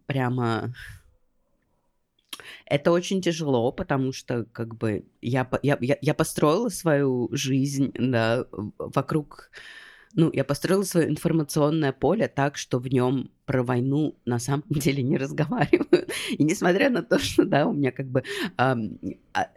прямо... 0.07 0.75
Это 2.67 2.93
очень 2.93 3.21
тяжело, 3.21 3.73
потому 3.73 4.13
что 4.13 4.45
как 4.53 4.77
бы 4.77 5.05
я, 5.21 5.49
я, 5.63 5.79
я, 5.81 6.15
построила 6.15 6.69
свою 6.69 7.29
жизнь 7.33 7.93
да, 7.99 8.47
вокруг... 8.79 9.51
Ну, 10.15 10.29
я 10.33 10.43
построила 10.43 10.83
свое 10.83 11.09
информационное 11.09 11.93
поле 11.93 12.27
так, 12.27 12.57
что 12.57 12.81
в 12.81 12.89
нем 12.89 13.31
про 13.47 13.63
войну 13.63 14.17
на 14.25 14.39
самом 14.41 14.65
деле 14.71 15.03
не 15.03 15.17
разговаривают. 15.17 16.11
И 16.31 16.43
несмотря 16.43 16.91
на 16.91 17.03
то, 17.03 17.19
что, 17.19 17.45
да, 17.45 17.67
у 17.67 17.73
меня 17.73 17.93
как 17.93 18.07
бы 18.07 18.25
а- 18.57 18.77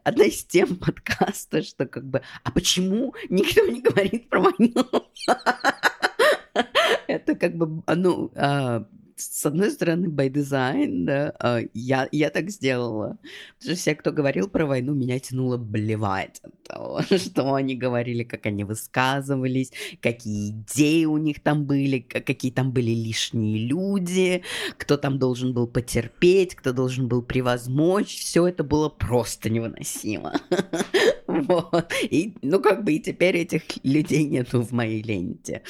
одна 0.04 0.26
из 0.26 0.44
тем 0.46 0.76
подкаста, 0.78 1.64
что 1.64 1.86
как 1.86 2.06
бы, 2.06 2.22
а 2.44 2.52
почему 2.52 3.14
никто 3.30 3.66
не 3.66 3.82
говорит 3.82 4.30
про 4.30 4.42
войну? 4.42 4.86
Это 7.08 7.36
как 7.36 7.56
бы, 7.56 7.84
ну, 7.96 8.32
а, 8.36 8.86
с 9.32 9.46
одной 9.46 9.72
стороны, 9.72 10.08
by 10.08 10.30
design, 10.30 11.06
да, 11.06 11.34
а, 11.40 11.60
я, 11.74 12.08
я 12.12 12.30
так 12.30 12.50
сделала. 12.50 13.18
Потому 13.58 13.76
что 13.76 13.76
все, 13.76 13.96
кто 13.96 14.12
говорил 14.12 14.48
про 14.48 14.66
войну, 14.66 14.94
меня 14.94 15.20
тянуло 15.20 15.58
блевать 15.58 16.40
от 16.44 16.64
того, 16.64 17.02
что 17.18 17.54
они 17.54 17.76
говорили, 17.76 18.24
как 18.24 18.46
они 18.46 18.64
высказывались, 18.64 19.72
какие 20.02 20.52
идеи 20.52 21.06
у 21.06 21.18
них 21.18 21.42
там 21.42 21.66
были, 21.66 22.00
какие 22.00 22.52
там 22.52 22.72
были 22.72 22.92
лишние 22.92 23.66
люди, 23.66 24.44
кто 24.78 24.98
там 24.98 25.20
должен 25.20 25.54
был 25.54 25.68
потерпеть, 25.68 26.56
кто 26.56 26.74
должен 26.74 27.08
был 27.08 27.22
превозмочь. 27.22 28.20
Все 28.20 28.48
это 28.48 28.64
было 28.64 28.90
просто 28.90 29.50
невыносимо. 29.50 30.34
Вот. 31.26 31.92
И, 32.04 32.36
ну, 32.42 32.60
как 32.60 32.84
бы 32.84 32.94
и 32.94 33.00
теперь 33.00 33.38
этих 33.38 33.64
людей 33.84 34.24
нету 34.26 34.62
в 34.62 34.72
моей 34.72 35.02
ленте. 35.02 35.64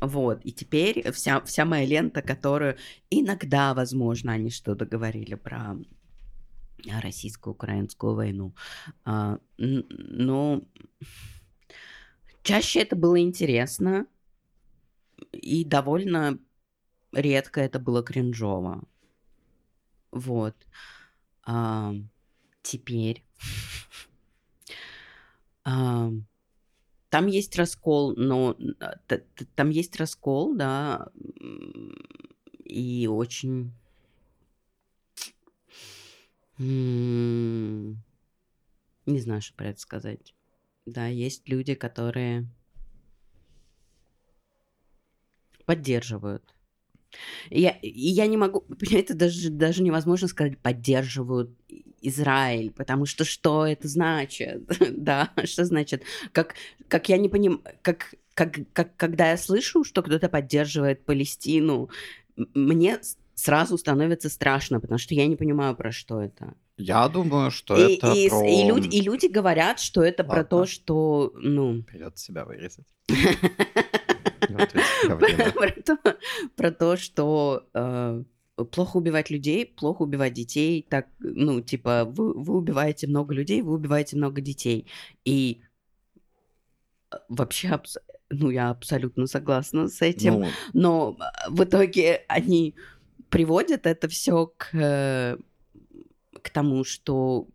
Вот. 0.00 0.40
И 0.44 0.52
теперь 0.52 1.10
вся, 1.12 1.40
вся 1.42 1.64
моя 1.64 1.86
лента, 1.86 2.22
которую 2.22 2.76
иногда, 3.10 3.74
возможно, 3.74 4.32
они 4.32 4.50
что-то 4.50 4.86
говорили 4.86 5.34
про 5.34 5.76
российско-украинскую 6.84 8.14
войну. 8.14 8.54
А, 9.04 9.38
но 9.58 10.62
чаще 12.42 12.80
это 12.80 12.96
было 12.96 13.20
интересно, 13.20 14.06
и 15.32 15.64
довольно 15.64 16.38
редко 17.12 17.60
это 17.60 17.78
было 17.78 18.02
кринжово. 18.02 18.84
Вот. 20.10 20.56
А, 21.44 21.94
теперь... 22.62 23.24
А, 25.68 26.12
там 27.08 27.26
есть 27.26 27.56
раскол, 27.56 28.14
но 28.16 28.56
а, 28.78 28.98
там 29.56 29.70
есть 29.70 29.96
раскол, 29.96 30.54
да, 30.54 31.08
и 32.66 33.06
очень... 33.06 33.72
Не 36.58 37.94
знаю, 39.06 39.42
что 39.42 39.54
про 39.54 39.68
это 39.68 39.80
сказать. 39.80 40.34
Да, 40.86 41.06
есть 41.06 41.48
люди, 41.48 41.74
которые 41.74 42.46
поддерживают. 45.64 46.42
Я, 47.50 47.70
и 47.82 47.88
я 47.88 48.26
не 48.26 48.36
могу, 48.36 48.64
это 48.90 49.14
даже, 49.14 49.50
даже 49.50 49.82
невозможно 49.82 50.28
сказать, 50.28 50.58
поддерживают 50.58 51.50
Израиль, 52.00 52.70
потому 52.70 53.06
что 53.06 53.24
что 53.24 53.66
это 53.66 53.88
значит? 53.88 54.64
да, 54.96 55.32
что 55.44 55.64
значит? 55.64 56.04
Как, 56.32 56.54
как 56.88 57.08
я 57.08 57.18
не 57.18 57.28
понимаю, 57.28 57.62
как, 57.82 58.14
как, 58.34 58.58
как, 58.72 58.96
когда 58.96 59.30
я 59.30 59.36
слышу, 59.36 59.82
что 59.84 60.02
кто-то 60.02 60.28
поддерживает 60.28 61.04
Палестину, 61.04 61.90
мне 62.36 63.00
сразу 63.34 63.78
становится 63.78 64.28
страшно, 64.28 64.80
потому 64.80 64.98
что 64.98 65.14
я 65.14 65.26
не 65.26 65.36
понимаю, 65.36 65.76
про 65.76 65.92
что 65.92 66.20
это. 66.20 66.54
Я 66.76 67.08
думаю, 67.08 67.50
что 67.50 67.76
и, 67.76 67.96
это 67.96 68.12
и, 68.12 68.28
про... 68.28 68.46
и 68.46 68.64
люди, 68.64 68.88
и 68.88 69.00
люди 69.00 69.26
говорят, 69.26 69.80
что 69.80 70.02
это 70.02 70.24
про 70.24 70.38
Ладно. 70.38 70.48
то, 70.48 70.66
что, 70.66 71.32
ну, 71.36 71.82
Придется 71.82 72.24
себя 72.24 72.44
вырезать. 72.44 72.86
Про, 75.06 75.70
то, 75.82 75.98
про 76.54 76.70
то, 76.70 76.96
что 76.96 77.66
плохо 78.64 78.96
убивать 78.96 79.30
людей, 79.30 79.66
плохо 79.66 80.02
убивать 80.02 80.32
детей, 80.32 80.86
так, 80.88 81.08
ну, 81.18 81.60
типа, 81.60 82.04
вы, 82.06 82.32
вы 82.32 82.56
убиваете 82.56 83.06
много 83.06 83.34
людей, 83.34 83.62
вы 83.62 83.74
убиваете 83.74 84.16
много 84.16 84.40
детей. 84.40 84.86
И 85.24 85.60
э, 87.10 87.16
вообще, 87.28 87.80
ну, 88.30 88.50
я 88.50 88.70
абсолютно 88.70 89.26
согласна 89.26 89.88
с 89.88 90.02
этим, 90.02 90.40
Ну, 90.40 90.48
но 90.72 91.16
э, 91.18 91.50
в 91.50 91.64
итоге 91.64 92.24
они 92.28 92.74
приводят 93.28 93.86
это 93.86 94.08
все 94.08 94.52
к, 94.56 94.70
э, 94.72 95.36
к 96.42 96.50
тому, 96.50 96.84
что, 96.84 97.46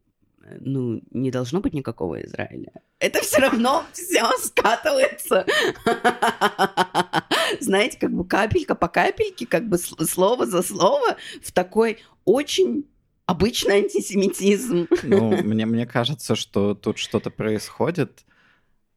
э, 0.44 0.58
ну, 0.60 1.02
не 1.12 1.32
должно 1.32 1.60
быть 1.60 1.74
никакого 1.74 2.22
Израиля. 2.24 2.72
это 3.00 3.22
все 3.22 3.40
равно 3.40 3.84
все 3.92 4.26
скатывается. 4.38 5.46
Знаете, 7.60 7.98
как 8.00 8.14
бы 8.14 8.26
капелька 8.26 8.76
по 8.76 8.88
капельке, 8.88 9.46
как 9.46 9.68
бы 9.68 9.78
слово 9.78 10.46
за 10.46 10.62
слово 10.62 11.18
в 11.42 11.52
такой 11.52 11.98
очень 12.26 12.86
обычный 13.26 13.78
антисемитизм. 13.78 14.88
Ну, 15.04 15.44
мне, 15.44 15.66
мне 15.66 15.86
кажется, 15.86 16.36
что 16.36 16.76
тут 16.76 16.98
что-то 16.98 17.30
происходит 17.30 18.24
а, 18.30 18.31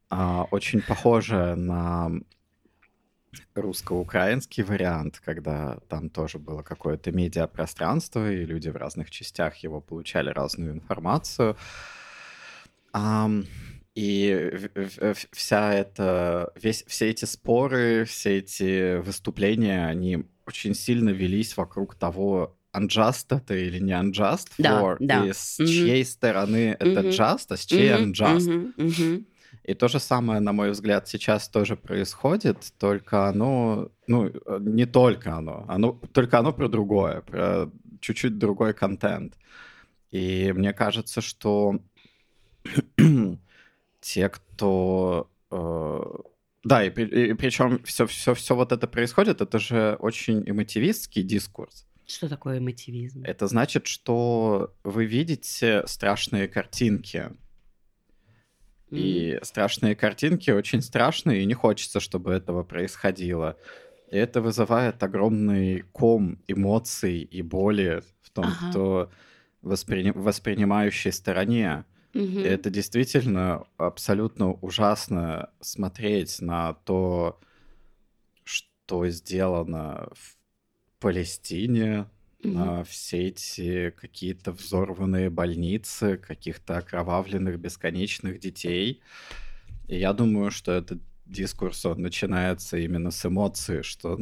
очень 0.09 0.81
похоже 0.81 1.55
на 1.55 2.11
русско-украинский 3.53 4.63
вариант, 4.63 5.21
когда 5.23 5.77
там 5.89 6.09
тоже 6.09 6.39
было 6.39 6.61
какое-то 6.61 7.11
медиапространство, 7.11 8.31
и 8.31 8.45
люди 8.45 8.69
в 8.69 8.75
разных 8.75 9.11
частях 9.11 9.57
его 9.57 9.81
получали 9.81 10.29
разную 10.29 10.73
информацию. 10.73 11.57
И 13.95 14.51
вся 15.31 15.73
эта, 15.73 16.51
весь, 16.61 16.83
все 16.85 17.09
эти 17.09 17.25
споры, 17.25 18.03
все 18.05 18.39
эти 18.39 18.97
выступления, 18.99 19.85
они 19.85 20.25
очень 20.45 20.75
сильно 20.75 21.09
велись 21.09 21.55
вокруг 21.55 21.95
того, 21.95 22.57
unjust 22.73 23.27
это 23.29 23.55
или 23.55 23.79
не 23.79 23.93
unjust 23.93 24.49
да, 24.57 24.97
да. 24.99 25.25
и 25.25 25.31
с 25.31 25.59
mm-hmm. 25.59 25.65
чьей 25.65 26.05
стороны 26.05 26.75
это 26.77 27.01
mm-hmm. 27.01 27.09
just, 27.09 27.45
а 27.49 27.57
с 27.57 27.65
чьей 27.65 27.91
mm-hmm. 27.91 28.11
unjust. 28.11 28.47
Mm-hmm. 28.47 28.75
Mm-hmm. 28.75 29.25
И 29.67 29.73
то 29.73 29.87
же 29.87 29.99
самое, 29.99 30.39
на 30.39 30.53
мой 30.53 30.69
взгляд, 30.69 31.07
сейчас 31.07 31.49
тоже 31.49 31.75
происходит, 31.75 32.71
только 32.77 33.27
оно, 33.27 33.89
ну, 34.05 34.31
не 34.59 34.85
только 34.85 35.35
оно, 35.35 35.65
оно 35.67 35.99
только 36.13 36.37
оно 36.37 36.53
про 36.53 36.67
другое, 36.69 37.21
про 37.21 37.71
чуть-чуть 37.99 38.37
другой 38.37 38.75
контент. 38.75 39.33
И 40.11 40.53
мне 40.55 40.71
кажется, 40.71 41.21
что 41.21 41.79
те, 44.01 44.29
кто... 44.29 45.31
Э, 45.49 45.99
да, 46.63 46.83
и, 46.83 46.91
и, 46.91 47.31
и 47.31 47.33
причем 47.33 47.83
все, 47.83 48.05
все, 48.05 48.35
все 48.35 48.55
вот 48.55 48.71
это 48.71 48.87
происходит, 48.87 49.41
это 49.41 49.57
же 49.57 49.97
очень 49.99 50.43
эмотивистский 50.47 51.23
дискурс. 51.23 51.87
Что 52.05 52.29
такое 52.29 52.59
эмотивизм? 52.59 53.23
Это 53.23 53.47
значит, 53.47 53.87
что 53.87 54.75
вы 54.83 55.05
видите 55.05 55.81
страшные 55.87 56.47
картинки. 56.47 57.31
И 58.95 59.39
страшные 59.43 59.95
картинки 59.95 60.51
очень 60.51 60.81
страшные, 60.81 61.41
и 61.41 61.45
не 61.45 61.53
хочется, 61.53 61.99
чтобы 61.99 62.31
этого 62.31 62.63
происходило. 62.63 63.57
И 64.11 64.17
это 64.17 64.41
вызывает 64.41 65.01
огромный 65.03 65.83
ком 65.91 66.39
эмоций 66.47 67.19
и 67.19 67.41
боли 67.41 68.01
в 68.21 68.29
том, 68.29 68.45
ага. 68.45 68.69
кто 68.69 69.11
воспри... 69.61 70.11
воспринимающей 70.11 71.11
стороне. 71.11 71.85
Угу. 72.13 72.39
Это 72.39 72.69
действительно 72.69 73.65
абсолютно 73.77 74.53
ужасно 74.53 75.49
смотреть 75.59 76.39
на 76.39 76.73
то, 76.73 77.39
что 78.43 79.07
сделано 79.07 80.07
в 80.13 80.37
Палестине, 80.99 82.07
на 82.45 82.83
все 82.83 83.27
эти 83.27 83.91
какие-то 83.91 84.51
взорванные 84.51 85.29
больницы, 85.29 86.17
каких-то 86.17 86.77
окровавленных 86.77 87.59
бесконечных 87.59 88.39
детей. 88.39 89.01
И 89.87 89.97
я 89.97 90.13
думаю, 90.13 90.51
что 90.51 90.71
этот 90.71 90.99
дискурс, 91.25 91.85
он 91.85 92.01
начинается 92.01 92.77
именно 92.77 93.11
с 93.11 93.25
эмоций, 93.25 93.83
что 93.83 94.19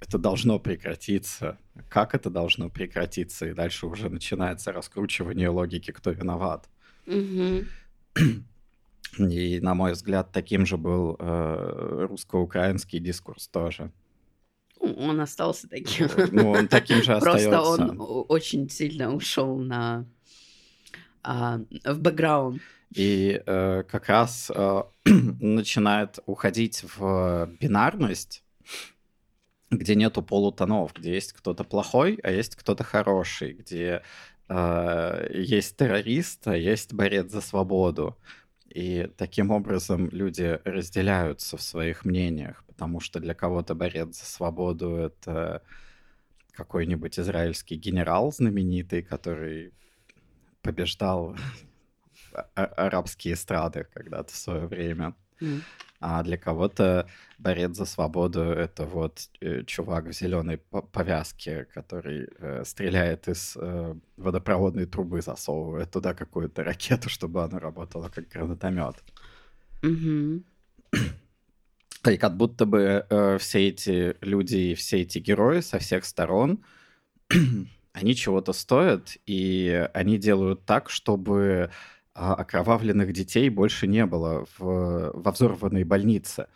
это 0.00 0.18
должно 0.18 0.58
прекратиться. 0.58 1.58
Как 1.88 2.14
это 2.14 2.30
должно 2.30 2.68
прекратиться? 2.68 3.46
И 3.46 3.54
дальше 3.54 3.86
уже 3.86 4.08
начинается 4.08 4.72
раскручивание 4.72 5.48
логики, 5.48 5.92
кто 5.92 6.10
виноват. 6.10 6.68
Угу. 7.06 7.64
И, 9.18 9.60
на 9.60 9.74
мой 9.74 9.92
взгляд, 9.92 10.32
таким 10.32 10.66
же 10.66 10.76
был 10.76 11.16
э, 11.18 12.06
русско-украинский 12.08 12.98
дискурс 12.98 13.48
тоже. 13.48 13.90
Ну, 14.82 14.94
он 14.98 15.20
остался 15.20 15.68
таким. 15.68 16.08
Ну, 16.32 16.50
он 16.50 16.68
таким 16.68 17.02
же 17.02 17.14
остается. 17.14 17.48
Просто 17.50 17.60
он 17.62 17.96
очень 18.28 18.68
сильно 18.68 19.14
ушел 19.14 19.56
на 19.56 20.04
а, 21.22 21.60
в 21.84 22.00
бэкграунд. 22.00 22.60
И 22.94 23.40
э, 23.46 23.84
как 23.88 24.08
раз 24.08 24.50
э, 24.54 24.82
начинает 25.04 26.18
уходить 26.26 26.84
в 26.96 27.48
бинарность, 27.58 28.44
где 29.70 29.94
нету 29.94 30.22
полутонов, 30.22 30.92
где 30.92 31.14
есть 31.14 31.32
кто-то 31.32 31.64
плохой, 31.64 32.18
а 32.22 32.30
есть 32.30 32.56
кто-то 32.56 32.84
хороший, 32.84 33.54
где 33.54 34.02
э, 34.48 35.30
есть 35.32 35.76
террорист, 35.76 36.46
а 36.48 36.56
есть 36.56 36.92
борец 36.92 37.30
за 37.30 37.40
свободу. 37.40 38.18
И 38.74 39.10
таким 39.18 39.50
образом 39.50 40.08
люди 40.08 40.58
разделяются 40.64 41.56
в 41.56 41.62
своих 41.62 42.06
мнениях, 42.06 42.64
потому 42.66 43.00
что 43.00 43.20
для 43.20 43.34
кого-то 43.34 43.74
борец 43.74 44.18
за 44.18 44.24
свободу— 44.24 44.96
это 44.96 45.62
какой-нибудь 46.52 47.18
израильский 47.18 47.76
генерал 47.76 48.32
знаменитый, 48.32 49.02
который 49.02 49.72
побеждал 50.62 51.36
арабские 52.54 53.34
эстрады 53.34 53.86
когда-то 53.92 54.32
в 54.32 54.36
свое 54.36 54.66
время. 54.66 55.14
Mm. 55.40 55.60
А 56.02 56.22
для 56.24 56.36
кого-то 56.36 57.06
борец 57.38 57.76
за 57.76 57.84
свободу 57.84 58.40
это 58.40 58.84
вот 58.84 59.30
э, 59.40 59.62
чувак 59.64 60.06
в 60.06 60.12
зеленой 60.12 60.58
повязке, 60.58 61.66
который 61.72 62.28
э, 62.38 62.64
стреляет 62.64 63.28
из 63.28 63.56
э, 63.56 63.94
водопроводной 64.16 64.86
трубы, 64.86 65.22
засовывает 65.22 65.92
туда 65.92 66.12
какую-то 66.12 66.64
ракету, 66.64 67.08
чтобы 67.08 67.44
она 67.44 67.60
работала 67.60 68.08
как 68.08 68.28
гранатомет. 68.28 68.96
Mm-hmm. 69.82 70.42
И 72.10 72.16
как 72.16 72.36
будто 72.36 72.66
бы 72.66 73.06
э, 73.08 73.38
все 73.38 73.68
эти 73.68 74.16
люди 74.22 74.56
и 74.56 74.74
все 74.74 75.02
эти 75.02 75.20
герои 75.20 75.60
со 75.60 75.78
всех 75.78 76.04
сторон, 76.04 76.64
они 77.92 78.16
чего-то 78.16 78.52
стоят, 78.52 79.16
и 79.24 79.88
они 79.94 80.18
делают 80.18 80.64
так, 80.64 80.90
чтобы 80.90 81.70
а 82.14 82.34
окровавленных 82.34 83.12
детей 83.12 83.48
больше 83.48 83.86
не 83.86 84.04
было 84.04 84.46
в, 84.58 85.12
во 85.14 85.32
взорванной 85.32 85.84
больнице. 85.84 86.48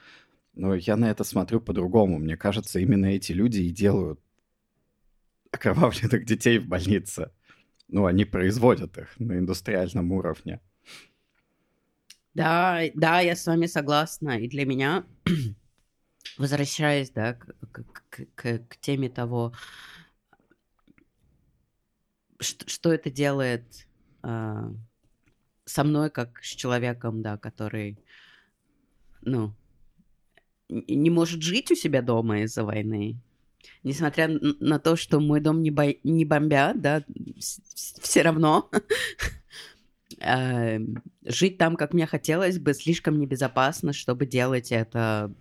Но 0.55 0.75
я 0.75 0.97
на 0.97 1.11
это 1.11 1.25
смотрю 1.25 1.61
по-другому. 1.61 2.19
Мне 2.19 2.37
кажется, 2.37 2.79
именно 2.79 3.07
эти 3.07 3.33
люди 3.33 3.61
и 3.61 3.71
делают 3.71 4.21
окровавленных 5.51 6.25
детей 6.25 6.59
в 6.59 6.67
больнице. 6.67 7.31
Ну, 7.89 8.07
они 8.07 8.25
производят 8.25 8.99
их 8.99 9.19
на 9.19 9.39
индустриальном 9.39 10.13
уровне. 10.13 10.61
Да, 12.35 12.81
да, 12.95 13.21
я 13.21 13.35
с 13.35 13.47
вами 13.47 13.67
согласна. 13.67 14.39
И 14.39 14.49
для 14.49 14.67
меня, 14.67 15.07
возвращаясь, 16.39 17.11
да, 17.11 17.35
к, 17.35 17.55
к, 17.73 18.27
к, 18.35 18.59
к 18.69 18.77
теме 18.79 19.09
того, 19.09 19.55
что, 22.39 22.69
что 22.69 22.93
это 22.93 23.11
делает 23.11 23.87
а, 24.23 24.71
со 25.67 25.85
мной 25.85 26.11
как 26.11 26.43
с 26.43 26.49
человеком, 26.49 27.23
да, 27.23 27.37
который, 27.37 27.99
ну, 29.23 29.53
не 30.69 31.11
может 31.11 31.43
жить 31.43 31.71
у 31.71 31.75
себя 31.75 32.03
дома 32.03 32.41
из-за 32.41 32.65
войны. 32.65 33.21
Несмотря 33.83 34.29
на 34.29 34.79
то, 34.79 34.97
что 34.97 35.21
мой 35.21 35.41
дом 35.41 35.61
не, 35.63 35.71
бо... 35.71 35.95
не 36.05 36.25
бомбят, 36.25 36.81
да, 36.81 37.05
все 38.01 38.23
равно 38.23 38.71
эм, 40.21 41.03
жить 41.25 41.59
там, 41.59 41.77
как 41.77 41.93
мне 41.93 42.07
хотелось 42.07 42.59
бы, 42.59 42.75
слишком 42.75 43.19
небезопасно, 43.19 43.93
чтобы 43.93 44.27
делать 44.27 44.71
это 44.71 45.33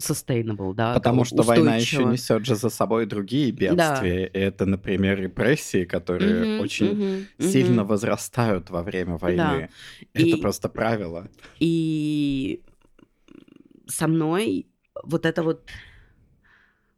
sustainable, 0.00 0.74
да. 0.74 0.94
Потому 0.94 1.24
что 1.24 1.40
устойчиво. 1.40 1.64
война 1.64 1.76
еще 1.76 2.04
несет 2.04 2.44
же 2.44 2.56
за 2.56 2.70
собой 2.70 3.06
другие 3.06 3.52
бедствия. 3.52 4.30
Да. 4.32 4.38
Это, 4.38 4.66
например, 4.66 5.20
репрессии, 5.20 5.84
которые 5.84 6.56
угу, 6.56 6.64
очень 6.64 7.26
угу, 7.38 7.48
сильно 7.48 7.82
угу. 7.82 7.90
возрастают 7.90 8.70
во 8.70 8.82
время 8.82 9.16
войны. 9.16 9.36
Да. 9.36 9.68
Это 10.14 10.36
и, 10.36 10.40
просто 10.40 10.68
правило. 10.68 11.28
И 11.58 12.62
со 13.86 14.06
мной 14.08 14.66
вот 15.02 15.26
это 15.26 15.42
вот, 15.42 15.68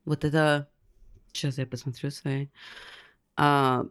вот 0.04 0.24
это, 0.24 0.68
сейчас 1.32 1.58
я 1.58 1.66
посмотрю 1.66 2.10
свои. 2.10 2.48
А, 3.36 3.84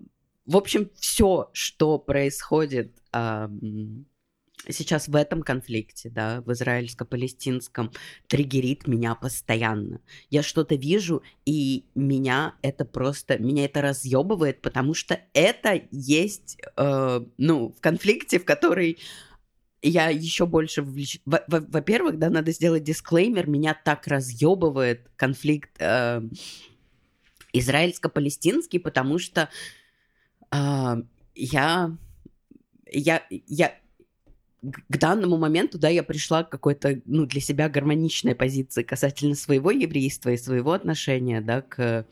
в 0.45 0.57
общем, 0.57 0.89
все, 0.95 1.49
что 1.53 1.97
происходит 1.99 2.97
а, 3.11 3.49
сейчас 4.69 5.07
в 5.07 5.15
этом 5.15 5.41
конфликте, 5.41 6.09
да, 6.09 6.41
в 6.41 6.51
израильско-палестинском, 6.51 7.91
триггерит 8.27 8.87
меня 8.87 9.15
постоянно. 9.15 10.01
Я 10.29 10.43
что-то 10.43 10.75
вижу, 10.75 11.23
и 11.45 11.85
меня 11.95 12.55
это 12.61 12.85
просто, 12.85 13.37
меня 13.37 13.65
это 13.65 13.81
разъебывает, 13.81 14.61
потому 14.61 14.93
что 14.93 15.19
это 15.33 15.81
есть, 15.91 16.57
э, 16.77 17.25
ну, 17.37 17.69
в 17.69 17.81
конфликте, 17.81 18.39
в 18.39 18.45
который 18.45 18.99
я 19.81 20.09
еще 20.09 20.45
больше 20.45 20.83
вовлеч... 20.83 21.19
Во-первых, 21.25 22.19
да, 22.19 22.29
надо 22.29 22.51
сделать 22.51 22.83
дисклеймер, 22.83 23.49
меня 23.49 23.73
так 23.73 24.07
разъебывает 24.07 25.09
конфликт 25.15 25.71
э, 25.79 26.21
израильско-палестинский, 27.53 28.79
потому 28.79 29.17
что 29.17 29.49
э, 30.51 30.95
я, 31.33 31.97
я, 32.91 33.23
я, 33.29 33.75
к 34.61 34.97
данному 34.97 35.37
моменту, 35.37 35.79
да, 35.79 35.89
я 35.89 36.03
пришла 36.03 36.43
к 36.43 36.49
какой-то, 36.49 37.01
ну, 37.05 37.25
для 37.25 37.41
себя 37.41 37.67
гармоничной 37.67 38.35
позиции 38.35 38.83
касательно 38.83 39.35
своего 39.35 39.71
еврейства 39.71 40.29
и 40.29 40.37
своего 40.37 40.73
отношения, 40.73 41.41
да, 41.41 41.61
к, 41.61 42.05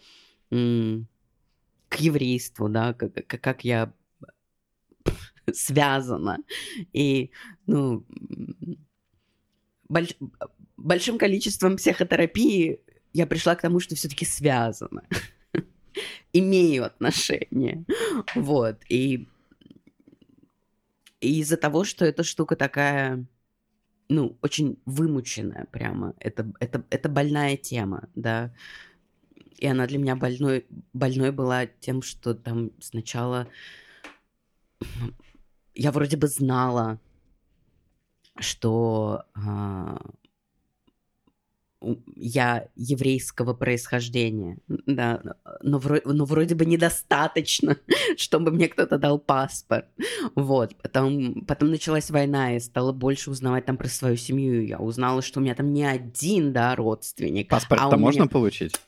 к 0.50 1.96
еврейству, 1.96 2.70
да, 2.70 2.94
как, 2.94 3.28
как 3.28 3.64
я 3.64 3.94
связана. 5.54 6.40
И, 6.92 7.32
ну, 7.68 8.04
больш, 9.88 10.16
большим 10.76 11.18
количеством 11.18 11.78
психотерапии 11.78 12.80
я 13.14 13.28
пришла 13.28 13.56
к 13.56 13.62
тому, 13.62 13.80
что 13.80 13.96
все-таки 13.96 14.26
связано. 14.26 15.04
Имею 16.34 16.86
отношение. 16.86 17.86
Вот. 18.36 18.78
И, 18.90 19.28
из-за 21.22 21.58
того, 21.58 21.84
что 21.84 22.06
эта 22.06 22.24
штука 22.24 22.56
такая, 22.56 23.26
ну, 24.08 24.38
очень 24.42 24.80
вымученная 24.86 25.68
прямо, 25.72 26.14
это, 26.20 26.52
это, 26.60 26.86
это 26.90 27.10
больная 27.10 27.58
тема, 27.58 28.10
да. 28.16 28.54
И 29.58 29.68
она 29.68 29.88
для 29.88 29.98
меня 29.98 30.16
больной, 30.16 30.66
больной 30.94 31.32
была 31.32 31.66
тем, 31.66 32.02
что 32.02 32.34
там 32.34 32.72
сначала 32.80 33.48
я 35.80 35.92
вроде 35.92 36.18
бы 36.18 36.28
знала, 36.28 37.00
что 38.38 39.24
а, 39.34 39.98
я 42.16 42.68
еврейского 42.76 43.54
происхождения, 43.54 44.58
да, 44.68 45.22
но, 45.62 45.78
вро- 45.78 46.02
но 46.04 46.26
вроде 46.26 46.56
бы 46.56 46.66
недостаточно, 46.66 47.78
чтобы 48.18 48.52
мне 48.52 48.68
кто-то 48.68 48.98
дал 48.98 49.18
паспорт. 49.18 49.86
Вот, 50.36 50.76
потом, 50.82 51.46
потом 51.46 51.70
началась 51.72 52.10
война, 52.10 52.56
и 52.56 52.60
стала 52.60 52.92
больше 52.92 53.32
узнавать 53.32 53.66
там 53.66 53.78
про 53.78 53.88
свою 53.88 54.18
семью. 54.18 54.66
Я 54.66 54.80
узнала, 54.80 55.22
что 55.22 55.40
у 55.40 55.44
меня 55.44 55.56
там 55.56 55.72
не 55.74 55.86
один, 55.86 56.52
да, 56.52 56.76
родственник. 56.76 57.50
Паспорт-то 57.50 57.96
а 57.96 57.98
можно 57.98 58.22
меня... 58.22 58.30
получить? 58.30 58.80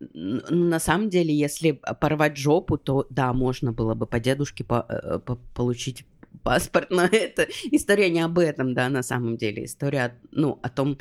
На 0.00 0.78
самом 0.78 1.10
деле, 1.10 1.34
если 1.34 1.72
порвать 2.00 2.36
жопу, 2.36 2.78
то 2.78 3.06
да, 3.10 3.32
можно 3.32 3.72
было 3.72 3.94
бы 3.94 4.06
по 4.06 4.20
дедушке 4.20 4.64
по, 4.64 4.86
э, 4.88 5.18
по, 5.18 5.36
получить 5.54 6.06
паспорт, 6.42 6.90
но 6.90 7.02
это 7.12 7.46
история 7.70 8.08
не 8.08 8.20
об 8.20 8.38
этом, 8.38 8.74
да, 8.74 8.88
на 8.88 9.02
самом 9.02 9.36
деле. 9.36 9.64
История, 9.64 10.18
ну, 10.30 10.58
о 10.62 10.68
том, 10.70 10.98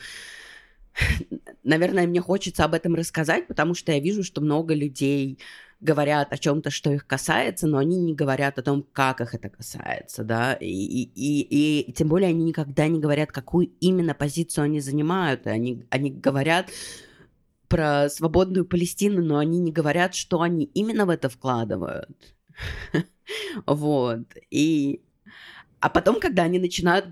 наверное, 1.63 2.07
мне 2.07 2.21
хочется 2.21 2.63
об 2.63 2.73
этом 2.73 2.95
рассказать, 2.95 3.47
потому 3.47 3.73
что 3.73 3.91
я 3.91 3.99
вижу, 3.99 4.23
что 4.23 4.41
много 4.41 4.73
людей 4.73 5.39
говорят 5.79 6.33
о 6.33 6.37
чем-то, 6.37 6.71
что 6.71 6.91
их 6.91 7.05
касается, 7.05 7.67
но 7.67 7.77
они 7.77 7.97
не 7.97 8.15
говорят 8.15 8.57
о 8.57 8.63
том, 8.63 8.83
как 8.93 9.21
их 9.21 9.35
это 9.35 9.49
касается, 9.49 10.23
да, 10.23 10.53
и, 10.53 10.65
и, 10.65 11.11
и, 11.13 11.81
и 11.81 11.93
тем 11.93 12.07
более 12.07 12.29
они 12.29 12.43
никогда 12.43 12.87
не 12.87 12.99
говорят, 12.99 13.31
какую 13.31 13.69
именно 13.79 14.15
позицию 14.15 14.65
они 14.65 14.79
занимают, 14.79 15.45
они, 15.45 15.85
они 15.91 16.09
говорят 16.09 16.71
про 17.67 18.09
свободную 18.09 18.65
Палестину, 18.65 19.21
но 19.21 19.37
они 19.37 19.59
не 19.59 19.71
говорят, 19.71 20.15
что 20.15 20.41
они 20.41 20.65
именно 20.73 21.05
в 21.05 21.09
это 21.09 21.29
вкладывают. 21.29 22.09
Вот. 23.65 24.23
И 24.49 25.01
а 25.81 25.89
потом, 25.89 26.19
когда 26.19 26.43
они 26.43 26.59
начинают 26.59 27.07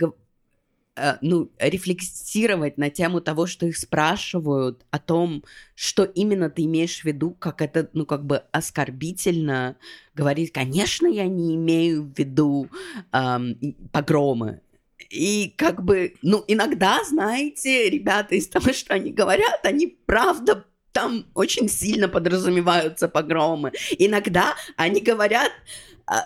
ну, 1.21 1.51
рефлексировать 1.59 2.77
на 2.77 2.89
тему 2.89 3.21
того, 3.21 3.47
что 3.47 3.65
их 3.65 3.77
спрашивают 3.77 4.85
о 4.91 4.99
том, 4.99 5.43
что 5.75 6.03
именно 6.03 6.49
ты 6.49 6.63
имеешь 6.63 7.01
в 7.01 7.05
виду, 7.05 7.31
как 7.31 7.61
это, 7.61 7.89
ну, 7.93 8.05
как 8.05 8.25
бы 8.25 8.43
оскорбительно 8.51 9.75
говорить, 10.13 10.51
конечно, 10.51 11.07
я 11.07 11.25
не 11.25 11.55
имею 11.55 12.03
в 12.03 12.17
виду 12.17 12.69
эм, 13.11 13.57
погромы. 13.91 14.61
И 15.09 15.53
как 15.57 15.83
бы, 15.83 16.15
ну, 16.21 16.43
иногда, 16.47 17.03
знаете, 17.03 17.89
ребята 17.89 18.35
из 18.35 18.47
того, 18.47 18.71
что 18.73 18.93
они 18.93 19.11
говорят, 19.11 19.65
они 19.65 19.97
правда 20.05 20.65
там 20.91 21.25
очень 21.33 21.67
сильно 21.67 22.07
подразумеваются 22.07 23.09
погромы. 23.09 23.73
Иногда 23.99 24.55
они 24.77 25.01
говорят 25.01 25.51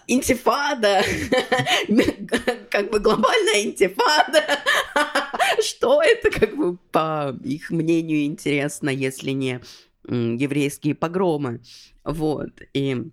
интифада, 0.08 1.04
как 2.70 2.92
бы 2.92 3.00
глобальная 3.00 3.64
интифада. 3.64 4.44
Что 5.64 6.02
это, 6.02 6.30
как 6.32 6.56
бы, 6.56 6.78
по 6.92 7.36
их 7.44 7.72
мнению, 7.72 8.26
интересно, 8.26 8.90
если 8.90 9.32
не 9.32 9.62
еврейские 10.06 10.96
погромы. 10.96 11.62
Вот. 12.04 12.62
И 12.74 13.12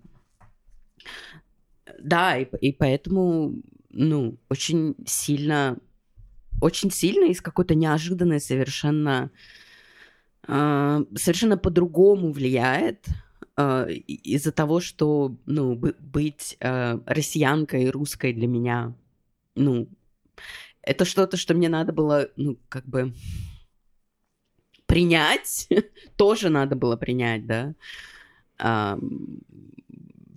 да, 1.99 2.37
и, 2.37 2.45
и 2.61 2.73
поэтому, 2.73 3.55
ну, 3.89 4.37
очень 4.49 4.95
сильно, 5.05 5.77
очень 6.61 6.91
сильно 6.91 7.25
из 7.25 7.41
какой-то 7.41 7.75
неожиданной 7.75 8.39
совершенно, 8.39 9.31
э, 10.47 11.03
совершенно 11.15 11.57
по-другому 11.57 12.31
влияет 12.31 13.05
из-за 13.57 14.51
того, 14.51 14.79
что, 14.79 15.35
ну, 15.45 15.75
быть 15.75 16.57
э, 16.59 16.99
россиянкой 17.05 17.89
русской 17.89 18.33
для 18.33 18.47
меня, 18.47 18.93
ну, 19.55 19.87
это 20.83 21.05
что-то, 21.05 21.37
что 21.37 21.53
мне 21.55 21.67
надо 21.67 21.91
было, 21.91 22.29
ну, 22.35 22.57
как 22.69 22.85
бы 22.85 23.13
принять, 24.85 25.67
тоже 26.17 26.49
надо 26.49 26.75
было 26.75 26.95
принять, 26.97 27.45
да 27.47 27.73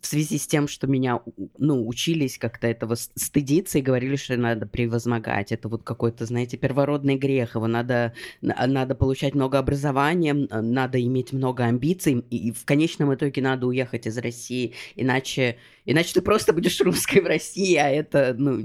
в 0.01 0.07
связи 0.07 0.39
с 0.39 0.47
тем, 0.47 0.67
что 0.67 0.87
меня, 0.87 1.21
ну, 1.59 1.87
учились 1.87 2.39
как-то 2.39 2.67
этого 2.67 2.95
стыдиться 2.95 3.79
и 3.79 3.83
говорили, 3.83 4.17
что 4.17 4.37
надо 4.37 4.67
превозмогать. 4.67 5.53
Это 5.53 5.69
вот 5.69 5.83
какой-то, 5.83 6.25
знаете, 6.27 6.57
первородный 6.57 7.17
грех. 7.17 7.55
Его 7.55 7.67
надо, 7.67 8.15
надо 8.41 8.95
получать 8.95 9.35
много 9.35 9.59
образования, 9.59 10.35
надо 10.35 11.01
иметь 11.03 11.33
много 11.33 11.65
амбиций, 11.65 12.25
и 12.31 12.53
в 12.53 12.65
конечном 12.65 13.15
итоге 13.15 13.43
надо 13.43 13.67
уехать 13.67 14.07
из 14.07 14.17
России, 14.19 14.75
иначе, 14.97 15.59
иначе 15.85 16.15
ты 16.15 16.23
просто 16.23 16.53
будешь 16.53 16.81
русской 16.81 17.21
в 17.21 17.27
России, 17.27 17.77
а 17.77 17.89
это, 17.89 18.35
ну, 18.37 18.61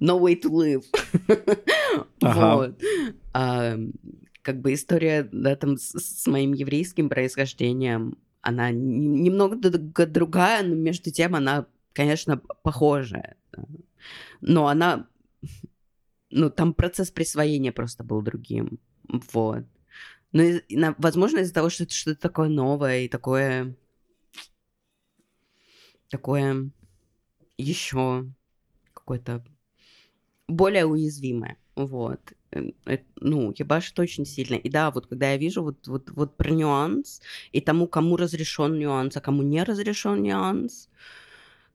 no 0.00 0.20
way 0.20 0.40
to 0.40 0.50
live. 0.50 0.84
Вот. 2.20 2.80
А, 3.34 3.76
как 4.42 4.60
бы 4.60 4.74
история 4.74 5.28
да, 5.30 5.56
там, 5.56 5.76
с, 5.76 5.92
с 5.98 6.26
моим 6.26 6.52
еврейским 6.52 7.08
происхождением, 7.08 8.16
она 8.44 8.70
немного 8.70 9.56
другая, 10.06 10.62
но 10.62 10.74
между 10.74 11.10
тем 11.10 11.34
она, 11.34 11.66
конечно, 11.94 12.36
похожая. 12.62 13.36
Но 14.42 14.68
она... 14.68 15.08
Ну, 16.30 16.50
там 16.50 16.74
процесс 16.74 17.10
присвоения 17.10 17.72
просто 17.72 18.04
был 18.04 18.20
другим. 18.20 18.78
Вот. 19.08 19.64
Но, 20.32 20.94
возможно, 20.98 21.38
из-за 21.38 21.54
того, 21.54 21.70
что 21.70 21.84
это 21.84 21.94
что-то 21.94 22.20
такое 22.20 22.48
новое 22.48 23.00
и 23.00 23.08
такое... 23.08 23.74
Такое 26.10 26.70
еще 27.56 28.26
какое-то 28.92 29.42
более 30.48 30.84
уязвимое. 30.84 31.56
Вот. 31.76 32.20
Ну, 33.16 33.52
ебашит 33.56 33.98
очень 33.98 34.24
сильно. 34.26 34.54
И 34.54 34.68
да, 34.68 34.90
вот 34.90 35.06
когда 35.06 35.32
я 35.32 35.36
вижу 35.36 35.62
вот, 35.62 35.86
вот, 35.86 36.10
вот 36.10 36.36
про 36.36 36.50
нюанс, 36.50 37.20
и 37.52 37.60
тому, 37.60 37.86
кому 37.86 38.16
разрешен 38.16 38.78
нюанс, 38.78 39.16
а 39.16 39.20
кому 39.20 39.42
не 39.42 39.62
разрешен 39.62 40.22
нюанс, 40.22 40.88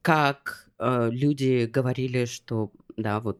как 0.01 0.69
э, 0.79 1.09
люди 1.11 1.65
говорили, 1.65 2.25
что, 2.25 2.71
да, 2.97 3.19
вот 3.19 3.39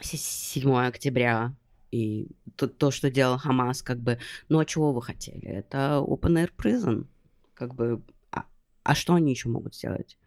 7 0.00 0.86
октября 0.86 1.54
и 1.90 2.28
то, 2.56 2.66
то, 2.68 2.90
что 2.90 3.10
делал 3.10 3.38
Хамас, 3.38 3.82
как 3.82 3.98
бы, 3.98 4.18
ну 4.48 4.58
а 4.58 4.64
чего 4.64 4.92
вы 4.92 5.02
хотели? 5.02 5.46
Это 5.46 6.02
open 6.04 6.44
air 6.44 6.50
prison. 6.56 7.06
Как 7.54 7.74
бы, 7.74 8.02
а, 8.30 8.44
а 8.82 8.94
что 8.94 9.14
они 9.14 9.30
еще 9.30 9.48
могут 9.48 9.74
сделать? 9.74 10.18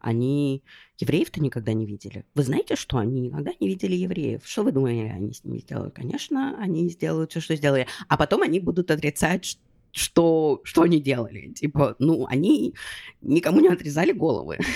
Они 0.00 0.64
евреев-то 0.98 1.40
никогда 1.40 1.72
не 1.74 1.86
видели. 1.86 2.24
Вы 2.34 2.42
знаете, 2.42 2.74
что 2.74 2.96
они 2.96 3.20
никогда 3.20 3.52
не 3.60 3.68
видели 3.68 3.94
евреев? 3.94 4.42
Что 4.44 4.62
вы 4.62 4.72
думаете, 4.72 5.12
они 5.12 5.32
с 5.32 5.44
ними 5.44 5.58
сделают? 5.58 5.94
Конечно, 5.94 6.56
они 6.58 6.88
сделают 6.88 7.30
все, 7.30 7.40
что 7.40 7.54
сделали. 7.54 7.86
А 8.08 8.16
потом 8.16 8.42
они 8.42 8.60
будут 8.60 8.90
отрицать, 8.90 9.58
что, 9.92 10.60
что 10.64 10.82
они 10.82 11.00
делали. 11.00 11.52
Типа, 11.52 11.96
ну, 11.98 12.26
они 12.26 12.74
никому 13.20 13.60
не 13.60 13.68
отрезали 13.68 14.12
головы. 14.12 14.58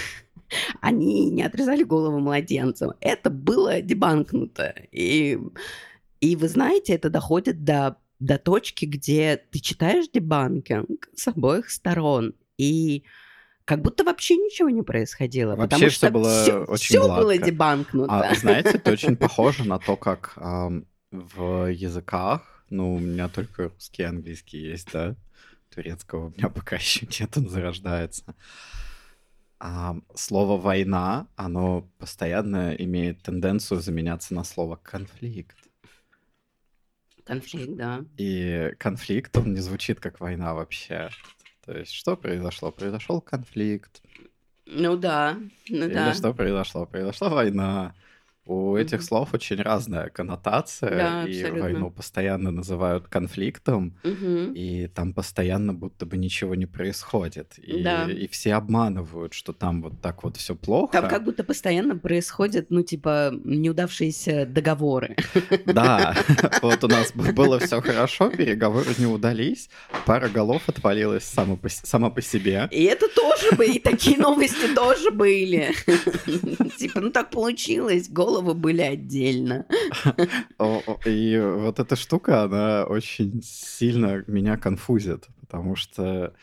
Они 0.81 1.31
не 1.31 1.43
отрезали 1.43 1.83
головы 1.83 2.21
младенцам. 2.21 2.93
Это 3.01 3.31
было 3.31 3.81
дебанкнуто. 3.81 4.75
И, 4.93 5.39
и 6.21 6.37
вы 6.37 6.49
знаете, 6.49 6.93
это 6.93 7.09
доходит 7.11 7.65
до, 7.65 7.97
до 8.21 8.39
точки, 8.39 8.85
где 8.85 9.43
ты 9.51 9.59
читаешь 9.59 10.07
дебанкинг 10.13 11.09
с 11.15 11.29
обоих 11.29 11.71
сторон. 11.71 12.35
И 12.59 13.05
как 13.65 13.81
будто 13.81 14.05
вообще 14.05 14.37
ничего 14.37 14.69
не 14.71 14.83
происходило. 14.83 15.57
Вообще 15.57 15.77
потому 15.77 15.91
что 15.91 16.11
было 16.11 16.43
все, 16.43 16.65
очень 16.65 16.85
все 16.85 17.01
гладко. 17.03 17.23
было 17.23 17.39
дебанкнуто. 17.39 18.29
А, 18.29 18.35
знаете, 18.35 18.71
это 18.71 18.93
очень 18.93 19.17
похоже 19.19 19.65
на 19.65 19.79
то, 19.79 19.97
как 19.97 20.35
эм, 20.37 20.87
в 21.11 21.71
языках, 21.71 22.65
ну, 22.71 22.95
у 22.95 22.99
меня 22.99 23.29
только 23.29 23.69
русский 23.69 24.03
и 24.03 24.07
английский 24.07 24.59
есть, 24.59 24.93
да, 24.93 25.17
турецкого 25.75 26.27
у 26.27 26.31
меня 26.31 26.49
пока 26.55 26.77
еще 26.77 27.07
нет, 27.19 27.37
он 27.37 27.49
зарождается. 27.49 28.35
А 29.61 29.97
слово 30.15 30.61
«война», 30.61 31.29
оно 31.37 31.89
постоянно 31.99 32.75
имеет 32.75 33.23
тенденцию 33.23 33.81
заменяться 33.81 34.35
на 34.35 34.45
слово 34.45 34.77
«конфликт». 34.77 35.57
Конфликт, 37.25 37.75
да. 37.75 38.05
И 38.19 38.75
конфликт, 38.79 39.35
он 39.39 39.55
не 39.55 39.61
звучит 39.61 40.01
как 40.01 40.21
война 40.21 40.53
вообще. 40.53 41.09
То 41.65 41.79
есть 41.79 41.93
что 41.93 42.17
произошло? 42.17 42.71
Произошел 42.71 43.21
конфликт. 43.21 44.03
Ну 44.67 44.97
да, 44.97 45.37
ну 45.69 45.85
Или 45.87 45.95
да. 45.95 46.15
что 46.15 46.33
произошло? 46.33 46.87
Произошла 46.87 47.29
война. 47.29 47.95
У 48.47 48.77
этих 48.77 49.03
слов 49.03 49.33
очень 49.33 49.57
разная 49.63 50.11
коннотация, 50.11 50.91
Да, 50.91 51.25
и 51.27 51.33
абсолютно. 51.39 51.63
войну 51.63 51.91
постоянно 51.91 52.51
называют 52.51 53.09
конфликтом, 53.09 53.97
Мгм. 54.05 54.53
и 54.53 54.87
там 54.89 55.15
постоянно 55.15 55.73
будто 55.73 56.05
бы 56.05 56.19
ничего 56.19 56.55
не 56.55 56.67
происходит. 56.67 57.55
И, 57.59 57.83
Да. 57.83 58.05
и 58.11 58.27
все 58.29 58.55
обманывают, 58.55 59.33
что 59.33 59.53
там 59.55 59.81
вот 59.83 60.01
так 60.03 60.25
вот 60.25 60.37
все 60.37 60.55
плохо. 60.55 60.93
Там 61.01 61.09
как 61.09 61.25
будто 61.25 61.43
постоянно 61.43 61.97
происходят, 61.97 62.67
ну, 62.71 62.83
типа, 62.83 63.33
неудавшиеся 63.45 64.45
договоры. 64.47 65.17
Да, 65.65 66.15
вот 66.63 66.85
у 66.85 66.89
нас 66.89 67.13
было 67.13 67.59
все 67.61 67.81
хорошо, 67.81 68.29
переговоры 68.29 68.91
не 68.99 69.07
удались, 69.07 69.71
пара 70.05 70.29
голов 70.29 70.69
отвалилась 70.69 71.25
сама 71.25 72.11
по 72.11 72.21
себе. 72.23 72.69
И 72.71 72.85
это 72.85 73.07
тоже 73.09 73.57
бы, 73.57 73.67
и 73.67 73.79
такие 73.79 74.19
новости 74.19 74.75
тоже 74.75 75.11
были. 75.11 75.73
Типа, 76.79 77.01
ну 77.01 77.11
так 77.11 77.31
получилось, 77.31 78.09
головы 78.35 78.55
были 78.55 78.83
отдельно. 78.83 79.67
И 81.07 81.41
вот 81.41 81.79
эта 81.79 81.97
штука, 81.97 82.43
она 82.43 82.85
очень 82.85 83.41
сильно 83.43 84.25
меня 84.27 84.57
конфузит, 84.57 85.29
потому 85.41 85.77
что 85.77 86.35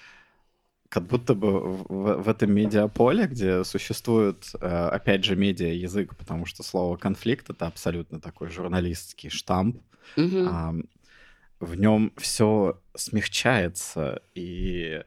как 0.90 1.08
будто 1.08 1.36
бы 1.36 1.60
в, 1.60 2.24
в 2.24 2.30
этом 2.30 2.54
медиаполе, 2.54 3.26
где 3.26 3.64
существует, 3.64 4.52
э, 4.60 4.68
опять 4.68 5.24
же, 5.24 5.38
медиа-язык, 5.38 6.18
потому 6.18 6.46
что 6.46 6.64
слово 6.64 6.98
«конфликт»— 6.98 7.50
это 7.50 7.68
абсолютно 7.68 8.20
такой 8.20 8.50
журналистский 8.50 9.30
штамп, 9.30 9.82
а, 10.18 10.74
в 11.62 11.76
нем 11.76 12.12
все 12.18 12.82
смягчается 12.96 14.22
и 14.36 15.04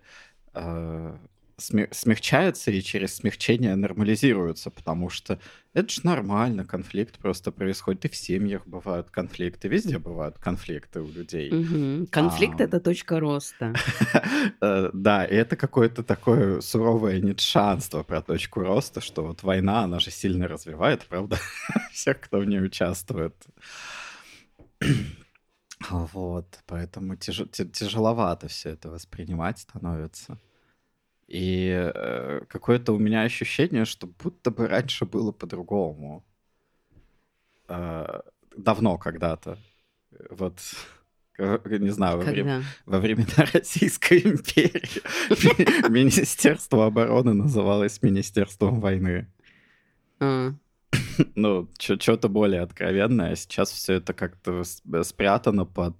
э, 0.54 1.16
смягчается 1.56 2.70
и 2.70 2.82
через 2.82 3.16
смягчение 3.16 3.74
нормализируется, 3.76 4.70
потому 4.70 5.08
что 5.10 5.38
это 5.72 5.88
же 5.88 6.00
нормально, 6.04 6.64
конфликт 6.64 7.18
просто 7.18 7.52
происходит, 7.52 8.04
и 8.04 8.08
в 8.08 8.16
семьях 8.16 8.66
бывают 8.66 9.10
конфликты, 9.10 9.68
везде 9.68 9.98
бывают 9.98 10.38
конфликты 10.38 11.00
у 11.00 11.08
людей. 11.10 11.50
Мгм. 11.52 12.06
Конфликт 12.08 12.60
А. 12.60 12.64
это 12.64 12.80
точка 12.80 13.20
роста. 13.20 13.74
Э, 14.60 14.90
Да, 14.92 15.24
и 15.24 15.34
это 15.34 15.56
какое-то 15.56 16.02
такое 16.02 16.60
суровое 16.60 17.20
нетшанство 17.20 18.02
про 18.02 18.20
точку 18.22 18.60
роста, 18.60 19.00
что 19.00 19.24
вот 19.24 19.42
война, 19.42 19.84
она 19.84 20.00
же 20.00 20.10
сильно 20.10 20.48
развивает, 20.48 21.06
правда, 21.06 21.38
всех, 21.92 22.20
кто 22.20 22.38
в 22.38 22.44
ней 22.44 22.60
участвует. 22.60 23.34
Вот, 25.90 26.60
поэтому 26.66 27.16
тяжеловато 27.16 28.48
все 28.48 28.70
это 28.70 28.90
воспринимать 28.90 29.58
становится. 29.58 30.38
И 31.26 31.68
э, 31.94 32.40
какое-то 32.48 32.92
у 32.92 32.98
меня 32.98 33.22
ощущение, 33.22 33.84
что 33.84 34.06
будто 34.06 34.50
бы 34.50 34.68
раньше 34.68 35.06
было 35.06 35.32
по-другому. 35.32 36.22
Э, 37.68 38.20
давно 38.56 38.98
когда-то. 38.98 39.58
Вот, 40.30 40.58
э, 41.38 41.58
не 41.78 41.90
знаю, 41.90 42.18
во 42.18 42.24
время, 42.24 42.62
во 42.86 42.98
времена 43.00 43.26
Российской 43.52 44.18
империи 44.20 45.02
ми- 45.30 45.88
Министерство 45.90 46.86
обороны 46.86 47.32
называлось 47.34 48.02
Министерством 48.02 48.80
войны. 48.80 49.26
А, 50.20 50.52
Ну, 51.34 51.68
что-то 51.78 52.28
более 52.28 52.60
откровенное. 52.60 53.32
а 53.32 53.36
Сейчас 53.36 53.70
все 53.72 53.94
это 53.94 54.12
как-то 54.12 54.62
с- 54.62 54.82
спрятано 55.04 55.64
под 55.64 55.96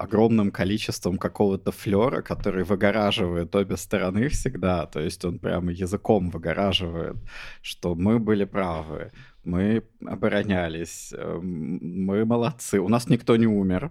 огромным 0.00 0.50
количеством 0.50 1.18
какого-то 1.18 1.72
флера, 1.72 2.22
который 2.22 2.64
выгораживает 2.64 3.54
обе 3.54 3.76
стороны 3.76 4.28
всегда. 4.28 4.86
То 4.86 5.00
есть 5.00 5.24
он 5.24 5.38
прямо 5.38 5.72
языком 5.72 6.30
выгораживает, 6.30 7.16
что 7.62 7.94
мы 7.94 8.18
были 8.18 8.44
правы, 8.44 9.10
мы 9.44 9.82
оборонялись, 10.06 11.12
эм, 11.12 11.78
мы 12.06 12.24
молодцы. 12.24 12.80
У 12.80 12.88
нас 12.88 13.10
никто 13.10 13.36
не 13.36 13.46
умер, 13.46 13.90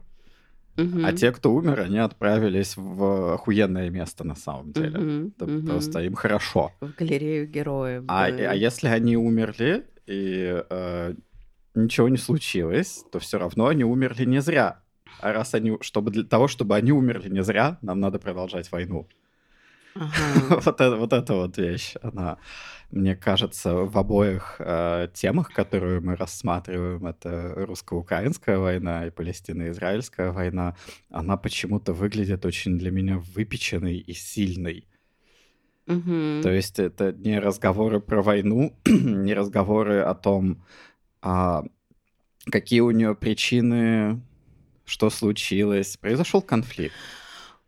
мгм. 0.77 1.05
а 1.05 1.13
те, 1.13 1.31
кто 1.31 1.53
умер, 1.53 1.81
они 1.81 1.99
отправились 1.99 2.77
в 2.77 3.33
охуенное 3.33 3.91
место 3.91 4.23
на 4.23 4.35
самом 4.35 4.71
деле. 4.71 5.27
Это 5.37 5.45
мгм. 5.45 5.67
просто 5.67 5.99
им 6.01 6.15
хорошо. 6.15 6.71
В 6.81 6.95
галерею 6.99 7.47
героев. 7.47 8.03
А, 8.07 8.25
а 8.25 8.55
если 8.55 8.87
они 8.87 9.15
умерли 9.15 9.85
и 10.07 10.63
э, 10.69 11.13
ничего 11.75 12.09
не 12.09 12.17
случилось, 12.17 13.05
то 13.11 13.19
все 13.19 13.37
равно 13.37 13.67
они 13.67 13.83
умерли 13.83 14.25
не 14.25 14.41
зря. 14.41 14.81
А 15.21 15.33
раз 15.33 15.53
они, 15.53 15.77
чтобы 15.81 16.11
для 16.11 16.23
того, 16.23 16.47
чтобы 16.47 16.75
они 16.75 16.91
умерли 16.91 17.29
не 17.29 17.43
зря, 17.43 17.77
нам 17.81 17.99
надо 17.99 18.19
продолжать 18.19 18.71
войну. 18.71 19.07
Ага. 19.95 20.11
вот, 20.65 20.67
это, 20.67 20.95
вот 20.95 21.13
эта 21.13 21.33
вот 21.33 21.57
вещь, 21.57 21.95
она, 22.01 22.37
мне 22.91 23.15
кажется, 23.15 23.75
в 23.75 23.97
обоих 23.97 24.55
э, 24.59 25.09
темах, 25.13 25.51
которые 25.51 25.99
мы 25.99 26.15
рассматриваем, 26.15 27.05
это 27.05 27.53
русско-украинская 27.55 28.57
война 28.57 29.07
и 29.07 29.09
палестино-израильская 29.09 30.31
война, 30.31 30.75
она 31.09 31.37
почему-то 31.37 31.93
выглядит 31.93 32.45
очень 32.45 32.77
для 32.77 32.91
меня 32.91 33.17
выпеченной 33.17 33.97
и 33.97 34.13
сильной. 34.13 34.87
Мгм. 35.87 36.41
То 36.43 36.51
есть 36.51 36.79
это 36.79 37.11
не 37.11 37.39
разговоры 37.39 37.99
про 37.99 38.21
войну, 38.21 38.77
не 38.85 39.33
разговоры 39.33 40.01
о 40.01 40.13
том, 40.13 40.63
а, 41.21 41.63
какие 42.51 42.81
у 42.81 42.91
нее 42.91 43.15
причины, 43.15 44.21
что 44.89 45.09
случилось. 45.09 45.97
Произошел 45.97 46.41
конфликт. 46.41 46.95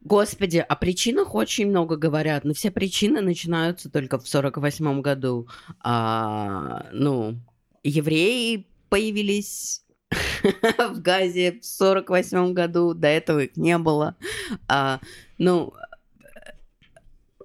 Господи, 0.01 0.57
о 0.57 0.75
причинах 0.75 1.35
очень 1.35 1.67
много 1.67 1.95
говорят, 1.95 2.43
но 2.43 2.53
все 2.53 2.71
причины 2.71 3.21
начинаются 3.21 3.89
только 3.89 4.17
в 4.19 4.27
сорок 4.27 4.57
восьмом 4.57 5.03
году. 5.03 5.47
А, 5.79 6.87
ну, 6.91 7.39
евреи 7.83 8.67
появились 8.89 9.85
в 10.79 10.99
Газе 11.01 11.59
в 11.59 11.65
сорок 11.65 12.09
восьмом 12.09 12.55
году, 12.55 12.95
до 12.95 13.07
этого 13.07 13.43
их 13.43 13.55
не 13.57 13.77
было. 13.77 14.15
А, 14.67 14.99
ну, 15.37 15.73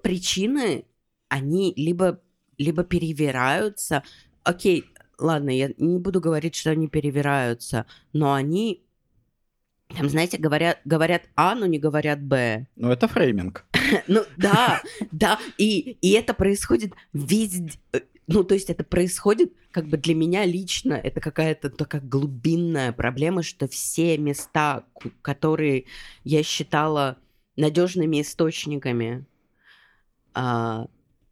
причины, 0.01 0.85
они 1.29 1.73
либо, 1.75 2.21
либо 2.57 2.83
перевираются. 2.83 4.03
Окей, 4.43 4.85
ладно, 5.19 5.51
я 5.51 5.69
не 5.77 5.99
буду 5.99 6.19
говорить, 6.19 6.55
что 6.55 6.71
они 6.71 6.87
перевираются, 6.87 7.85
но 8.13 8.33
они 8.33 8.86
там, 9.95 10.09
знаете, 10.09 10.37
говорят, 10.37 10.79
говорят 10.85 11.23
А, 11.35 11.55
но 11.55 11.65
не 11.65 11.79
говорят 11.79 12.21
Б. 12.21 12.67
Ну, 12.75 12.91
это 12.91 13.07
фрейминг. 13.07 13.65
Ну 14.07 14.23
да, 14.35 14.81
да, 15.11 15.39
и, 15.57 15.97
и 16.01 16.11
это 16.11 16.33
происходит 16.33 16.91
везде. 17.13 17.71
э, 17.93 18.01
Ну, 18.27 18.43
то 18.43 18.53
есть 18.53 18.69
это 18.69 18.83
происходит 18.83 19.53
как 19.71 19.85
бы 19.87 19.97
для 19.97 20.13
меня 20.13 20.43
лично, 20.45 20.93
это 20.93 21.21
какая-то 21.21 21.69
такая 21.69 22.01
глубинная 22.01 22.91
проблема, 22.91 23.43
что 23.43 23.67
все 23.67 24.17
места, 24.17 24.83
которые 25.21 25.85
я 26.23 26.43
считала 26.43 27.17
надежными 27.55 28.21
источниками, 28.21 29.25
а, 30.33 30.87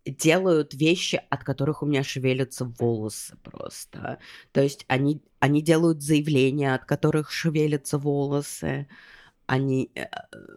делают 0.05 0.73
вещи, 0.73 1.21
от 1.29 1.43
которых 1.43 1.83
у 1.83 1.85
меня 1.85 2.03
шевелятся 2.03 2.65
волосы 2.65 3.37
просто. 3.43 4.19
То 4.51 4.61
есть 4.61 4.85
они, 4.87 5.21
они 5.39 5.61
делают 5.61 6.01
заявления, 6.01 6.75
от 6.75 6.85
которых 6.85 7.31
шевелятся 7.31 7.97
волосы. 7.97 8.87
Они... 9.47 9.91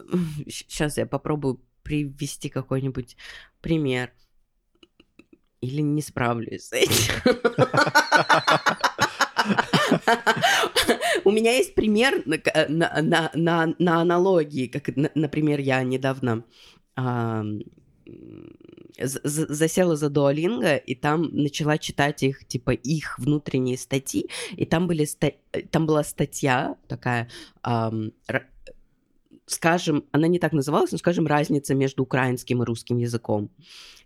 Сейчас 0.49 0.99
я 0.99 1.07
попробую 1.07 1.61
привести 1.83 2.49
какой-нибудь 2.49 3.17
пример. 3.61 4.13
Или 5.61 5.81
не 5.81 6.03
справлюсь 6.03 6.69
с 6.69 6.73
этим. 6.73 7.15
У 11.25 11.31
меня 11.31 11.53
есть 11.53 11.75
пример 11.75 12.23
на, 12.27 12.39
на, 12.69 13.03
на, 13.03 13.31
на, 13.35 13.75
на 13.79 14.01
аналогии, 14.01 14.67
как, 14.67 14.95
на- 14.97 15.11
например, 15.15 15.59
я 15.59 15.83
недавно 15.83 16.45
засела 18.99 19.97
за 19.97 20.09
Дуолинго, 20.09 20.77
и 20.77 20.95
там 20.95 21.29
начала 21.33 21.79
читать 21.79 22.23
их, 22.23 22.47
типа, 22.47 22.71
их 22.71 23.19
внутренние 23.19 23.77
статьи, 23.77 24.29
и 24.57 24.65
там, 24.65 24.87
были 24.87 25.05
ста- 25.05 25.33
там 25.71 25.87
была 25.87 26.03
статья 26.05 26.77
такая, 26.89 27.29
ам, 27.63 28.13
ра- 28.29 28.47
скажем, 29.47 30.05
она 30.11 30.29
не 30.29 30.39
так 30.39 30.53
называлась, 30.53 30.93
но, 30.93 30.99
скажем, 30.99 31.27
разница 31.27 31.75
между 31.75 32.03
украинским 32.03 32.63
и 32.63 32.67
русским 32.67 32.99
языком. 32.99 33.51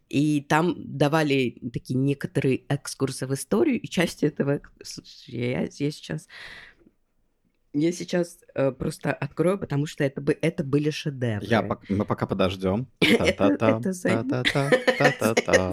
И 0.08 0.42
там 0.42 0.74
давали 0.76 1.58
такие 1.72 1.98
некоторые 1.98 2.64
экскурсы 2.68 3.26
в 3.26 3.32
историю, 3.32 3.80
и 3.80 3.88
частью 3.88 4.28
этого... 4.28 4.60
Слушай, 4.82 5.34
я, 5.34 5.60
я 5.62 5.90
сейчас 5.90 6.28
Я 7.74 7.90
сейчас 7.92 8.38
э, 8.54 8.70
просто 8.70 9.14
открою, 9.14 9.58
потому 9.58 9.86
что 9.86 10.04
это, 10.04 10.20
бы, 10.20 10.36
это 10.42 10.62
были 10.62 10.90
шедевры. 10.90 11.46
Я, 11.46 11.62
мы 11.88 12.04
пока 12.04 12.26
подождем. 12.26 12.86
Это- 13.00 13.80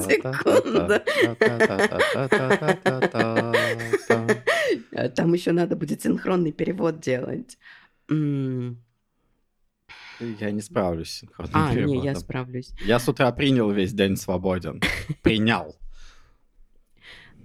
секунда. 0.01 1.03
Там 5.15 5.33
еще 5.33 5.51
надо 5.51 5.75
будет 5.75 6.01
синхронный 6.01 6.53
перевод 6.53 7.01
делать. 7.01 7.57
Я 8.09 8.15
не 10.51 10.61
справлюсь 10.61 11.09
с 11.09 11.19
синхронным 11.19 11.51
А, 11.53 11.73
не, 11.73 11.81
я 11.81 11.87
переводом. 11.87 12.15
справлюсь. 12.15 12.71
Я 12.85 12.99
с 12.99 13.09
утра 13.09 13.29
принял 13.31 13.69
весь 13.71 13.93
день 13.93 14.15
свободен. 14.15 14.81
Принял. 15.21 15.75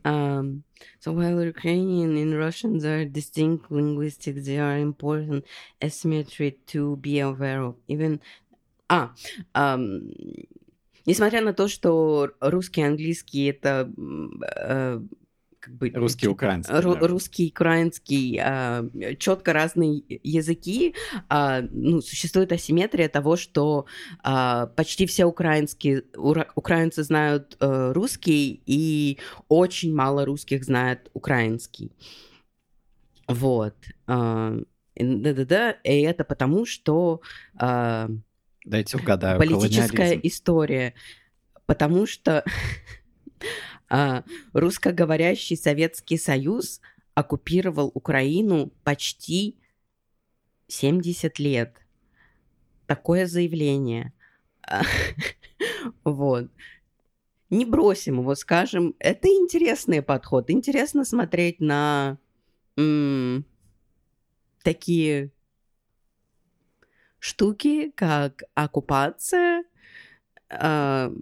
Um, 0.04 0.62
so 0.99 1.11
while 1.11 1.43
Ukrainian 1.43 2.17
and 2.17 2.37
Russian 2.37 2.83
are 2.85 3.05
distinct 3.05 3.71
linguistics, 3.71 4.45
they 4.45 4.59
are 4.59 4.77
important 4.77 5.45
asymmetry 5.81 6.57
to 6.67 6.97
be 6.97 7.19
aware 7.19 7.61
of. 7.61 7.75
Even 7.87 8.19
а, 8.89 9.11
ам, 9.53 10.01
несмотря 11.05 11.41
на 11.41 11.53
то, 11.53 11.67
что 11.67 12.31
русский 12.41 12.81
и 12.81 12.85
английский 12.85 13.45
это 13.45 13.91
м, 13.97 14.41
э, 14.55 15.01
как 15.64 15.74
бы 15.76 15.90
Русский, 15.94 16.28
украинский. 16.28 16.74
Ру- 16.74 16.82
наверное. 16.88 17.08
русский, 17.08 17.48
украинский, 17.48 19.16
четко 19.16 19.52
разные 19.54 20.02
языки, 20.22 20.94
а, 21.28 21.62
ну, 21.70 22.02
существует 22.02 22.52
асимметрия 22.52 23.08
того, 23.08 23.36
что 23.36 23.86
а, 24.22 24.66
почти 24.66 25.06
все 25.06 25.24
украинские, 25.24 26.02
ура- 26.16 26.48
украинцы 26.54 27.02
знают 27.02 27.56
э, 27.60 27.92
русский, 27.92 28.62
и 28.66 29.18
очень 29.48 29.94
мало 29.94 30.26
русских 30.26 30.64
знает 30.64 31.10
украинский. 31.14 31.92
Вот. 33.26 33.74
А, 34.06 34.56
Да-да-да, 34.96 35.70
и 35.82 36.02
это 36.02 36.24
потому, 36.24 36.66
что 36.66 37.20
а, 37.58 38.08
Дайте 38.66 38.96
угадаю. 38.98 39.38
политическая 39.38 39.96
колониализм. 39.96 40.20
история, 40.24 40.94
потому 41.66 42.06
что 42.06 42.40
а, 42.40 42.44
русскоговорящий 44.52 45.56
Советский 45.56 46.18
Союз 46.18 46.80
оккупировал 47.14 47.90
Украину 47.94 48.72
почти 48.82 49.56
70 50.66 51.38
лет. 51.38 51.76
Такое 52.86 53.26
заявление. 53.26 54.12
А, 54.66 54.82
Вот. 56.04 56.50
Не 57.50 57.64
бросим 57.64 58.20
его, 58.20 58.34
скажем. 58.34 58.94
Это 58.98 59.28
интересный 59.28 60.02
подход. 60.02 60.50
Интересно 60.50 61.04
смотреть 61.04 61.60
на 61.60 62.18
такие 64.62 65.30
штуки, 67.20 67.92
как 67.94 68.42
оккупация. 68.54 69.64
А, 70.50 71.12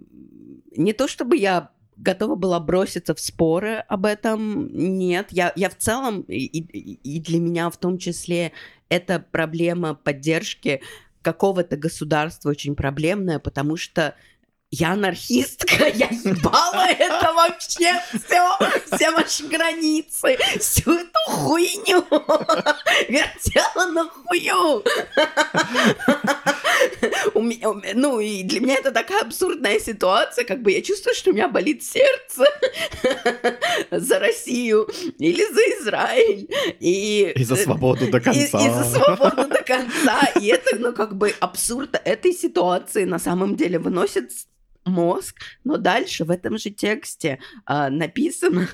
не 0.75 0.93
то 0.93 1.07
чтобы 1.07 1.37
я 1.37 1.71
готова 1.97 2.35
была 2.35 2.59
броситься 2.59 3.13
в 3.15 3.19
споры 3.19 3.77
об 3.87 4.05
этом, 4.05 4.67
нет. 4.73 5.27
Я, 5.31 5.53
я 5.55 5.69
в 5.69 5.75
целом, 5.77 6.21
и, 6.27 6.45
и- 6.45 7.19
для 7.19 7.39
меня 7.39 7.69
в 7.69 7.77
том 7.77 7.97
числе, 7.97 8.51
это 8.89 9.19
проблема 9.31 9.95
поддержки 9.95 10.81
какого-то 11.21 11.77
государства 11.77 12.49
очень 12.49 12.75
проблемная, 12.75 13.39
потому 13.39 13.77
что 13.77 14.15
я 14.73 14.93
анархистка, 14.93 15.87
я 15.93 16.07
ебала 16.07 16.87
это 16.87 17.31
вообще 17.33 17.93
все, 18.09 18.57
все 18.91 19.11
ваши 19.11 19.45
границы, 19.47 20.35
всю 20.59 20.93
эту 20.93 21.19
хуйню 21.27 22.03
вертела 23.07 23.91
на 23.91 24.09
хую. 24.09 24.83
Ну, 27.93 28.19
и 28.19 28.43
для 28.43 28.59
меня 28.59 28.75
это 28.75 28.91
такая 28.91 29.21
абсурдная 29.21 29.79
ситуация, 29.79 30.43
как 30.43 30.61
бы 30.61 30.71
я 30.71 30.81
чувствую, 30.81 31.13
что 31.13 31.29
у 31.31 31.33
меня 31.33 31.47
болит 31.47 31.83
сердце 31.83 32.45
за 33.91 34.19
Россию 34.19 34.89
или 35.19 35.43
за 35.53 35.61
Израиль. 35.81 36.47
И, 36.79 37.31
И 37.35 37.43
за 37.43 37.55
свободу 37.55 38.09
до 38.09 38.17
и, 38.17 38.21
конца. 38.21 38.39
и 38.41 38.69
за 38.69 38.83
свободу 38.83 39.47
до 39.47 39.61
конца. 39.63 40.21
И 40.39 40.47
это, 40.47 40.77
ну, 40.77 40.93
как 40.93 41.15
бы 41.15 41.33
абсурд 41.39 41.99
этой 42.03 42.33
ситуации 42.33 43.03
на 43.05 43.19
самом 43.19 43.55
деле 43.55 43.79
выносит 43.79 44.31
мозг, 44.85 45.41
но 45.63 45.77
дальше 45.77 46.25
в 46.25 46.31
этом 46.31 46.57
же 46.57 46.69
тексте 46.69 47.39
а, 47.65 47.89
написано 47.89 48.67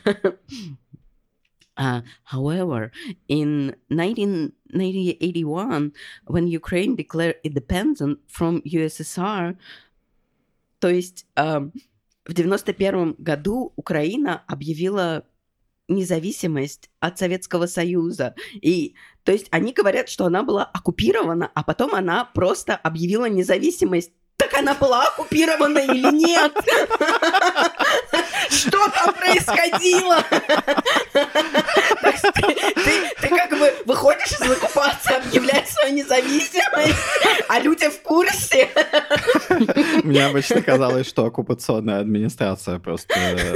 Uh, 1.78 2.02
however, 2.26 2.92
in 3.30 3.74
19, 3.90 4.52
1981, 4.74 5.94
when 6.26 6.48
Ukraine 6.48 6.98
declared 6.98 7.36
independence 7.42 8.20
from 8.28 8.62
USSR, 8.66 9.56
то 10.80 10.90
есть 10.90 11.26
ам, 11.36 11.72
в 12.26 12.34
91 12.34 13.16
году 13.18 13.74
Украина 13.76 14.44
объявила 14.48 15.26
независимость 15.88 16.90
от 17.00 17.18
Советского 17.18 17.66
Союза. 17.66 18.36
И, 18.54 18.94
то 19.24 19.32
есть, 19.32 19.48
они 19.50 19.74
говорят, 19.74 20.08
что 20.08 20.26
она 20.26 20.44
была 20.44 20.64
оккупирована, 20.64 21.52
а 21.54 21.64
потом 21.64 21.96
она 21.96 22.26
просто 22.26 22.76
объявила 22.76 23.28
независимость. 23.28 24.12
Так 24.40 24.54
она 24.54 24.74
была 24.74 25.04
оккупирована 25.04 25.80
или 25.80 26.12
нет? 26.14 26.54
Что 28.50 28.88
там 28.90 29.14
происходило? 29.14 30.24
Бы 33.60 33.74
выходишь 33.86 34.32
из 34.32 34.42
оккупации, 34.42 35.16
объявляешь 35.16 35.68
свою 35.70 35.96
независимость, 35.96 36.96
а 37.50 37.60
люди 37.60 37.90
в 37.90 38.02
курсе. 38.02 38.70
Мне 40.04 40.26
обычно 40.26 40.62
казалось, 40.62 41.08
что 41.08 41.26
оккупационная 41.26 42.00
администрация 42.00 42.80
просто 42.80 43.14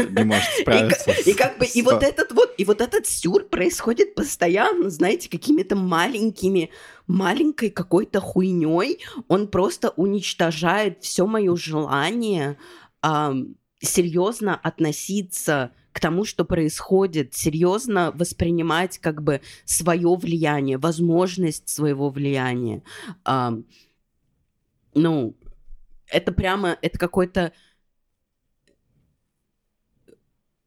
не 0.09 0.23
может 0.23 0.47
И, 0.57 0.61
справиться. 0.61 1.11
и 1.11 1.33
с- 1.33 1.35
как 1.35 1.57
бы 1.57 1.65
и 1.65 1.81
вот 1.81 2.03
этот 2.03 2.31
вот 2.33 2.53
и 2.57 2.65
вот 2.65 2.81
этот 2.81 3.07
сюр 3.07 3.45
происходит 3.45 4.15
постоянно, 4.15 4.89
знаете, 4.89 5.29
какими-то 5.29 5.75
маленькими 5.75 6.69
маленькой 7.07 7.69
какой-то 7.69 8.19
хуйней. 8.21 8.99
Он 9.27 9.47
просто 9.47 9.89
уничтожает 9.91 11.01
все 11.03 11.25
мое 11.25 11.55
желание 11.55 12.57
ам, 13.01 13.55
серьезно 13.81 14.55
относиться 14.55 15.71
к 15.93 15.99
тому, 15.99 16.25
что 16.25 16.43
происходит, 16.43 17.33
серьезно 17.35 18.11
воспринимать 18.15 18.97
как 18.97 19.23
бы 19.23 19.41
свое 19.63 20.15
влияние, 20.15 20.77
возможность 20.77 21.69
своего 21.69 22.09
влияния. 22.09 22.83
Ам, 23.23 23.65
ну, 24.95 25.37
это 26.07 26.31
прямо, 26.31 26.77
это 26.81 26.97
какой-то 26.97 27.53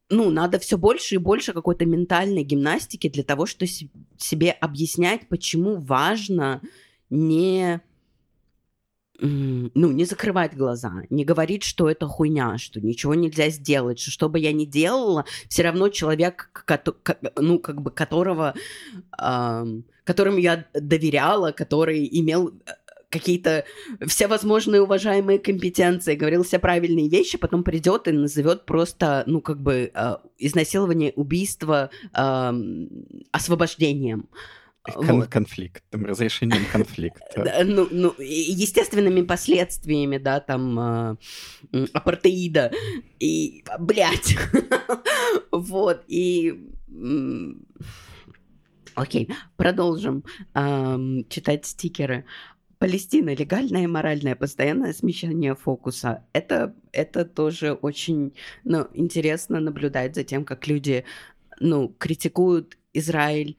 ну, 0.09 0.29
надо 0.29 0.57
все 0.57 0.77
больше 0.77 1.15
и 1.15 1.17
больше 1.17 1.51
какой-то 1.51 1.85
ментальной 1.85 2.43
гимнастики 2.43 3.09
для 3.09 3.23
того, 3.23 3.45
чтобы 3.45 3.67
се- 3.67 3.89
себе 4.17 4.51
объяснять, 4.51 5.27
почему 5.27 5.75
важно 5.81 6.61
не 7.09 7.81
ну, 9.19 9.91
не 9.91 10.05
закрывать 10.05 10.55
глаза, 10.55 11.03
не 11.09 11.25
говорить, 11.25 11.63
что 11.63 11.89
это 11.89 12.07
хуйня, 12.07 12.57
что 12.57 12.79
ничего 12.81 13.15
нельзя 13.15 13.49
сделать, 13.49 13.99
что 13.99 14.11
что 14.11 14.29
бы 14.29 14.39
я 14.39 14.51
ни 14.51 14.65
делала, 14.65 15.25
все 15.47 15.63
равно 15.63 15.89
человек, 15.89 16.51
ну, 17.35 17.59
как 17.59 17.81
бы 17.81 17.91
которого, 17.91 18.53
ам, 19.11 19.83
которому 20.03 20.37
я 20.37 20.65
доверяла, 20.73 21.51
который 21.51 22.07
имел 22.11 22.49
э, 22.49 22.71
какие-то 23.09 23.63
все 24.05 24.27
возможные 24.27 24.81
уважаемые 24.81 25.39
компетенции, 25.39 26.15
говорил 26.15 26.43
все 26.43 26.59
правильные 26.59 27.09
вещи, 27.09 27.37
потом 27.37 27.63
придет 27.63 28.07
и 28.07 28.11
назовет 28.11 28.65
просто, 28.65 29.23
ну, 29.27 29.41
как 29.41 29.61
бы, 29.61 29.91
э, 29.93 30.15
изнасилование, 30.37 31.13
убийство 31.15 31.89
ам, 32.13 32.89
освобождением. 33.31 34.27
Кон- 34.93 35.19
Вот. 35.19 35.27
конфликтом, 35.29 36.05
разрешением 36.05 36.65
конфликта. 36.71 37.63
Ну, 37.65 37.87
ну, 37.91 38.13
естественными 38.19 39.21
последствиями, 39.21 40.17
да, 40.17 40.39
там, 40.39 40.79
э, 40.79 41.15
м, 41.73 41.87
апартеида. 41.93 42.71
И, 43.19 43.63
блядь. 43.79 44.35
Вот, 45.51 46.03
и... 46.07 46.69
Окей, 48.95 49.29
продолжим 49.57 50.23
ам, 50.53 51.25
читать 51.29 51.65
стикеры. 51.65 52.25
Палестина 52.79 53.33
легальное 53.33 53.83
и 53.83 53.87
моральное 53.87 54.35
постоянное 54.35 54.93
смещение 54.93 55.55
фокуса. 55.55 56.25
Это, 56.33 56.75
это 56.91 57.25
тоже 57.25 57.73
очень 57.73 58.33
ну, 58.63 58.87
интересно 58.93 59.59
наблюдать 59.59 60.15
за 60.15 60.23
тем, 60.23 60.45
как 60.45 60.67
люди 60.67 61.05
ну, 61.59 61.89
критикуют 61.97 62.77
Израиль 62.93 63.57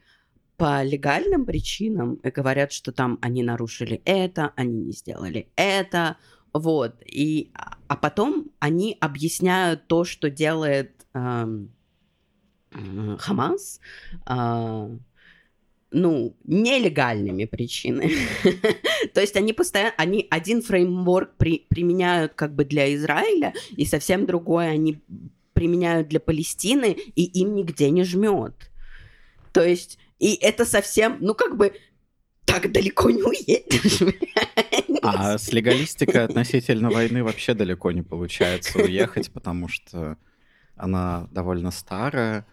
по 0.58 0.82
легальным 0.82 1.46
причинам 1.46 2.16
и 2.16 2.30
говорят, 2.30 2.72
что 2.72 2.92
там 2.92 3.18
они 3.22 3.44
нарушили 3.44 4.02
это, 4.04 4.52
они 4.56 4.80
не 4.82 4.92
сделали 4.92 5.48
это, 5.54 6.16
вот. 6.52 6.96
И, 7.06 7.52
а 7.86 7.96
потом 7.96 8.50
они 8.58 8.96
объясняют 9.00 9.86
то, 9.86 10.02
что 10.02 10.30
делает 10.30 11.06
ам, 11.12 11.70
м, 12.72 13.16
Хамас, 13.18 13.80
а, 14.26 14.90
ну, 15.92 16.36
нелегальными 16.42 17.44
причинами. 17.44 18.16
То 19.14 19.20
есть 19.20 19.36
они 19.36 19.52
постоянно, 19.52 19.94
они 19.96 20.26
один 20.28 20.60
фреймворк 20.60 21.36
при, 21.36 21.66
применяют 21.68 22.34
как 22.34 22.54
бы 22.56 22.64
для 22.64 22.92
Израиля, 22.96 23.54
и 23.76 23.84
совсем 23.84 24.26
другой 24.26 24.68
они 24.70 25.00
применяют 25.52 26.08
для 26.08 26.18
Палестины, 26.18 26.96
и 27.14 27.24
им 27.40 27.54
нигде 27.54 27.90
не 27.90 28.02
жмет. 28.02 28.72
То 29.52 29.64
есть, 29.64 29.98
и 30.18 30.34
это 30.34 30.64
совсем, 30.64 31.18
ну, 31.20 31.34
как 31.34 31.56
бы, 31.56 31.72
так 32.44 32.72
далеко 32.72 33.10
не 33.10 33.22
уедешь. 33.22 34.02
А 35.02 35.38
с 35.38 35.52
легалистикой 35.52 36.24
относительно 36.24 36.90
войны 36.90 37.22
вообще 37.22 37.54
далеко 37.54 37.92
не 37.92 38.02
получается 38.02 38.78
уехать, 38.78 39.30
потому 39.32 39.68
что 39.68 40.16
она 40.76 41.28
довольно 41.30 41.70
старая, 41.70 42.46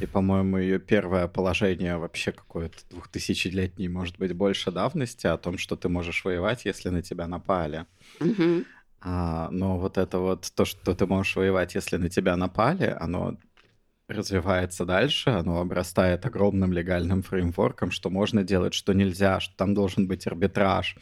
и, 0.00 0.06
по-моему, 0.06 0.58
ее 0.58 0.78
первое 0.78 1.26
положение 1.26 1.96
вообще 1.96 2.30
какое-то 2.30 2.78
двухтысячелетней, 2.90 3.88
может 3.88 4.18
быть, 4.18 4.32
больше 4.32 4.70
давности 4.70 5.26
о 5.26 5.38
том, 5.38 5.58
что 5.58 5.76
ты 5.76 5.88
можешь 5.88 6.24
воевать, 6.24 6.64
если 6.66 6.88
на 6.90 7.02
тебя 7.02 7.26
напали. 7.26 7.86
Мгм. 8.20 8.64
А, 9.00 9.48
но 9.50 9.78
вот 9.78 9.98
это 9.98 10.18
вот 10.18 10.50
то, 10.54 10.64
что 10.64 10.94
ты 10.94 11.06
можешь 11.06 11.36
воевать, 11.36 11.74
если 11.74 11.96
на 11.96 12.08
тебя 12.08 12.36
напали, 12.36 12.96
оно 12.98 13.38
развивается 14.08 14.86
дальше, 14.86 15.30
оно 15.30 15.60
обрастает 15.60 16.24
огромным 16.24 16.72
легальным 16.72 17.22
фреймворком, 17.22 17.90
что 17.90 18.08
можно 18.08 18.42
делать, 18.42 18.72
что 18.72 18.94
нельзя, 18.94 19.38
что 19.38 19.54
там 19.56 19.74
должен 19.74 20.08
быть 20.08 20.26
арбитраж, 20.26 20.96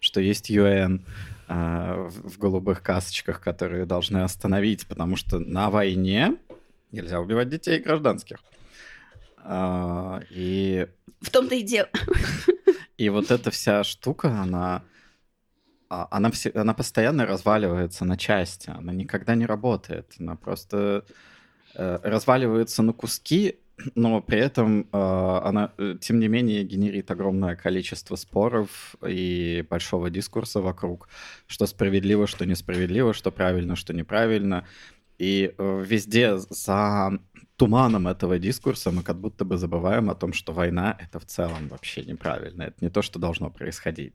что 0.00 0.20
есть 0.20 0.50
ЮН 0.50 1.04
а, 1.48 2.08
в, 2.08 2.38
голубых 2.38 2.82
касочках, 2.82 3.40
которые 3.40 3.86
должны 3.86 4.18
остановить, 4.18 4.86
потому 4.86 5.16
что 5.16 5.38
на 5.38 5.70
войне 5.70 6.36
нельзя 6.92 7.20
убивать 7.20 7.48
детей 7.48 7.80
гражданских. 7.80 8.38
А, 9.38 10.20
и 10.30 10.86
В 11.22 11.30
том-то 11.30 11.54
и 11.54 11.62
дело. 11.62 11.88
и 12.98 13.08
вот 13.08 13.30
эта 13.30 13.50
вся 13.50 13.82
штука, 13.82 14.28
она, 14.28 14.82
а, 15.88 16.06
она, 16.10 16.30
она 16.54 16.74
постоянно 16.74 17.24
разваливается 17.24 18.04
на 18.04 18.18
части, 18.18 18.68
она 18.68 18.92
никогда 18.92 19.34
не 19.34 19.46
работает, 19.46 20.14
она 20.18 20.36
просто 20.36 21.04
э, 21.08 21.12
разваливается 21.76 22.82
на 22.82 22.92
куски, 22.92 23.58
но 23.94 24.22
при 24.22 24.38
этом 24.38 24.88
э, 24.92 25.40
она, 25.44 25.72
э, 25.76 25.96
тем 26.00 26.18
не 26.18 26.28
менее, 26.28 26.64
генерит 26.64 27.10
огромное 27.10 27.56
количество 27.56 28.16
споров 28.16 28.96
и 29.06 29.64
большого 29.68 30.08
дискурса 30.08 30.60
вокруг, 30.60 31.08
что 31.46 31.66
справедливо, 31.66 32.26
что 32.26 32.46
несправедливо, 32.46 33.12
что 33.12 33.30
правильно, 33.30 33.76
что 33.76 33.92
неправильно. 33.92 34.66
И 35.18 35.54
э, 35.56 35.84
везде 35.86 36.38
за 36.38 37.18
туманом 37.56 38.08
этого 38.08 38.38
дискурса 38.38 38.90
мы 38.90 39.02
как 39.02 39.18
будто 39.18 39.44
бы 39.44 39.58
забываем 39.58 40.10
о 40.10 40.14
том, 40.14 40.32
что 40.32 40.52
война— 40.52 40.96
это 41.00 41.18
в 41.18 41.26
целом 41.26 41.68
вообще 41.68 42.02
неправильно. 42.02 42.64
Это 42.64 42.76
не 42.80 42.90
то, 42.90 43.02
что 43.02 43.18
должно 43.18 43.50
происходить. 43.50 44.14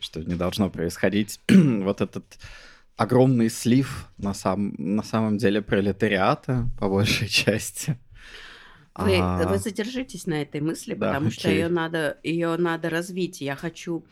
Что 0.00 0.20
не 0.20 0.34
должно 0.34 0.70
происходить 0.70 1.40
вот 1.48 2.00
этот 2.00 2.24
огромный 2.96 3.48
слив 3.50 4.08
на, 4.18 4.34
сам, 4.34 4.74
на 4.78 5.02
самом 5.02 5.38
деле 5.38 5.62
пролетариата, 5.62 6.68
по 6.78 6.88
большей 6.88 7.28
части. 7.42 7.98
Вы, 8.94 9.16
А, 9.18 9.46
вы 9.48 9.58
задержитесь 9.58 10.26
на 10.26 10.42
этой 10.42 10.60
мысли, 10.60 10.94
Да, 10.94 11.08
потому 11.14 11.30
что 11.30 11.48
окей. 11.48 11.62
ее 11.62 11.68
надо, 11.68 12.18
ее 12.22 12.56
надо 12.58 12.90
развить. 12.90 13.40
Я 13.40 13.56
хочу 13.56 14.04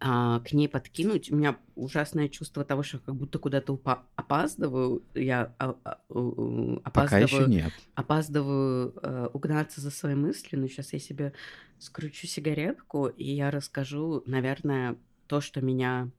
а, 0.00 0.40
к 0.40 0.52
ней 0.52 0.68
подкинуть. 0.68 1.32
У 1.32 1.36
меня 1.36 1.56
ужасное 1.74 2.28
чувство 2.28 2.62
того, 2.64 2.82
что 2.82 2.98
как 2.98 3.14
будто 3.16 3.38
куда-то 3.38 3.72
упа- 3.72 4.02
опаздываю. 4.16 5.02
Я 5.14 5.54
а, 5.58 5.74
а, 5.82 5.98
у- 6.10 6.76
Пока 6.92 7.18
еще 7.18 7.38
опаздываю, 7.38 7.48
нет. 7.48 7.72
опаздываю 7.94 8.94
э, 9.02 9.28
угнаться 9.32 9.80
за 9.80 9.90
своей 9.90 10.14
мыслью, 10.14 10.60
но 10.60 10.68
сейчас 10.68 10.92
я 10.92 10.98
себе 10.98 11.32
скручу 11.78 12.26
сигаретку, 12.26 13.06
и 13.06 13.24
я 13.24 13.50
расскажу, 13.50 14.22
наверное, 14.26 14.96
то, 15.26 15.40
что 15.40 15.60
меня... 15.62 16.10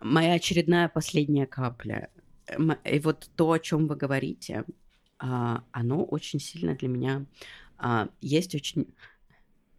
Моя 0.00 0.34
очередная 0.34 0.88
последняя 0.88 1.46
капля. 1.46 2.10
И 2.84 2.98
вот 2.98 3.30
то, 3.34 3.52
о 3.52 3.58
чем 3.58 3.86
вы 3.86 3.96
говорите, 3.96 4.64
а, 5.18 5.64
оно 5.72 6.04
очень 6.04 6.38
сильно 6.38 6.74
для 6.74 6.88
меня... 6.88 7.26
а, 7.78 8.08
Есть 8.20 8.54
очень... 8.54 8.94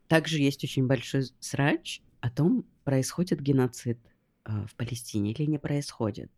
Также 0.08 0.40
есть 0.40 0.64
очень 0.64 0.88
большой 0.88 1.26
срач 1.40 2.02
о 2.22 2.30
том, 2.30 2.66
происходит 2.84 3.42
геноцид 3.42 4.00
а, 4.44 4.66
в 4.66 4.76
Палестине 4.76 5.32
или 5.32 5.44
не 5.44 5.60
происходит. 5.60 6.32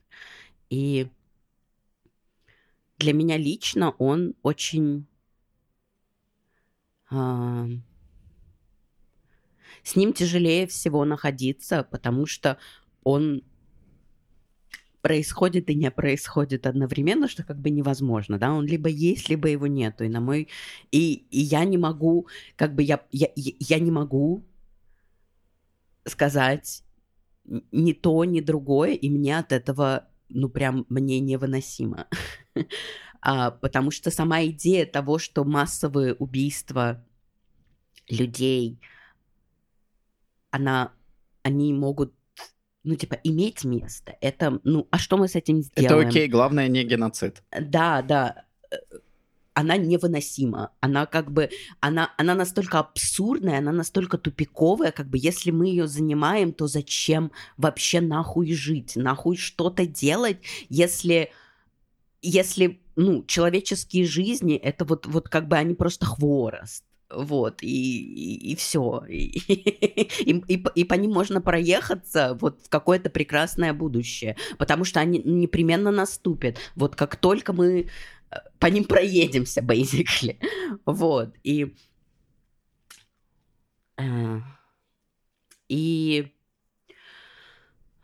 И 0.70 1.10
для 2.98 3.14
меня 3.14 3.38
лично 3.38 3.92
он 3.92 4.36
очень... 4.42 5.08
с 7.10 7.56
ним 9.96 10.14
тяжелее 10.14 10.68
всего 10.68 11.06
находиться, 11.06 11.84
потому 11.84 12.28
что 12.28 12.60
он 13.04 13.44
происходит 15.02 15.70
и 15.70 15.76
не 15.76 15.92
происходит 15.92 16.68
одновременно, 16.68 17.28
что 17.28 17.44
как 17.44 17.60
бы 17.60 17.70
невозможно, 17.70 18.38
да, 18.38 18.54
он 18.54 18.66
либо 18.66 18.90
есть, 18.90 19.30
либо 19.30 19.48
его 19.48 19.68
нету, 19.68 20.04
и 20.04 20.10
на 20.10 20.20
мой, 20.20 20.50
и, 20.92 21.14
и 21.32 21.40
я 21.40 21.64
не 21.66 21.78
могу, 21.78 22.28
как 22.56 22.76
бы 22.76 22.84
я, 22.84 23.02
я, 23.12 23.30
я 23.36 23.80
не 23.80 23.92
могу 23.92 24.44
сказать 26.06 26.84
ни 27.72 27.94
то, 27.94 28.26
ни 28.26 28.42
другое, 28.42 28.94
и 28.94 29.10
мне 29.10 29.38
от 29.38 29.52
этого, 29.52 30.08
ну, 30.30 30.50
прям, 30.50 30.86
мне 30.90 31.20
невыносимо. 31.20 32.08
А, 33.22 33.52
потому 33.52 33.92
что 33.92 34.12
сама 34.12 34.46
идея 34.46 34.86
того, 34.86 35.20
что 35.20 35.44
массовые 35.44 36.14
убийства 36.14 37.06
людей, 38.08 38.80
она, 40.52 40.94
они 41.44 41.74
могут, 41.74 42.14
ну, 42.90 42.96
типа, 42.96 43.20
иметь 43.24 43.64
место. 43.64 44.16
Это, 44.20 44.60
ну, 44.64 44.88
а 44.90 44.98
что 44.98 45.18
мы 45.18 45.28
с 45.28 45.36
этим 45.36 45.60
Это 45.60 45.82
сделаем? 45.82 46.10
окей, 46.10 46.28
главное 46.28 46.68
не 46.68 46.84
геноцид. 46.84 47.44
Да, 47.52 48.02
да. 48.02 48.46
Она 49.54 49.78
невыносима. 49.78 50.72
Она 50.80 51.06
как 51.06 51.32
бы, 51.32 51.52
она, 51.82 52.12
она 52.18 52.34
настолько 52.34 52.80
абсурдная, 52.80 53.60
она 53.60 53.72
настолько 53.72 54.18
тупиковая, 54.18 54.92
как 54.92 55.08
бы, 55.08 55.20
если 55.20 55.52
мы 55.52 55.68
ее 55.68 55.88
занимаем, 55.88 56.52
то 56.52 56.66
зачем 56.66 57.32
вообще 57.58 58.02
нахуй 58.02 58.52
жить, 58.54 58.96
нахуй 58.96 59.38
что-то 59.38 59.86
делать, 59.86 60.38
если, 60.68 61.32
если, 62.24 62.82
ну, 62.96 63.24
человеческие 63.26 64.06
жизни, 64.06 64.56
это 64.56 64.84
вот, 64.84 65.06
вот 65.06 65.30
как 65.30 65.48
бы 65.48 65.58
они 65.58 65.76
просто 65.76 66.08
хворост. 66.08 66.84
Вот, 67.12 67.64
и, 67.64 68.52
и, 68.52 68.56
все. 68.56 69.04
И, 69.10 69.26
и, 70.24 70.44
и 70.48 70.64
и 70.76 70.84
по 70.84 70.94
ним 70.94 71.12
можно 71.12 71.42
проехаться 71.42 72.38
вот 72.40 72.62
в 72.64 72.70
какое-то 72.70 73.10
прекрасное 73.10 73.74
будущее, 73.74 74.38
потому 74.60 74.84
что 74.86 75.00
они 75.00 75.20
непременно 75.26 75.90
наступят. 75.92 76.58
Вот 76.76 76.96
как 76.96 77.16
только 77.16 77.52
мы 77.52 77.90
э, 78.32 78.36
по 78.60 78.68
ним 78.68 78.84
проедемся, 78.86 79.62
basically. 79.68 80.38
Вот, 80.86 81.36
и... 81.44 81.76
э, 83.98 84.40
И... 85.68 86.32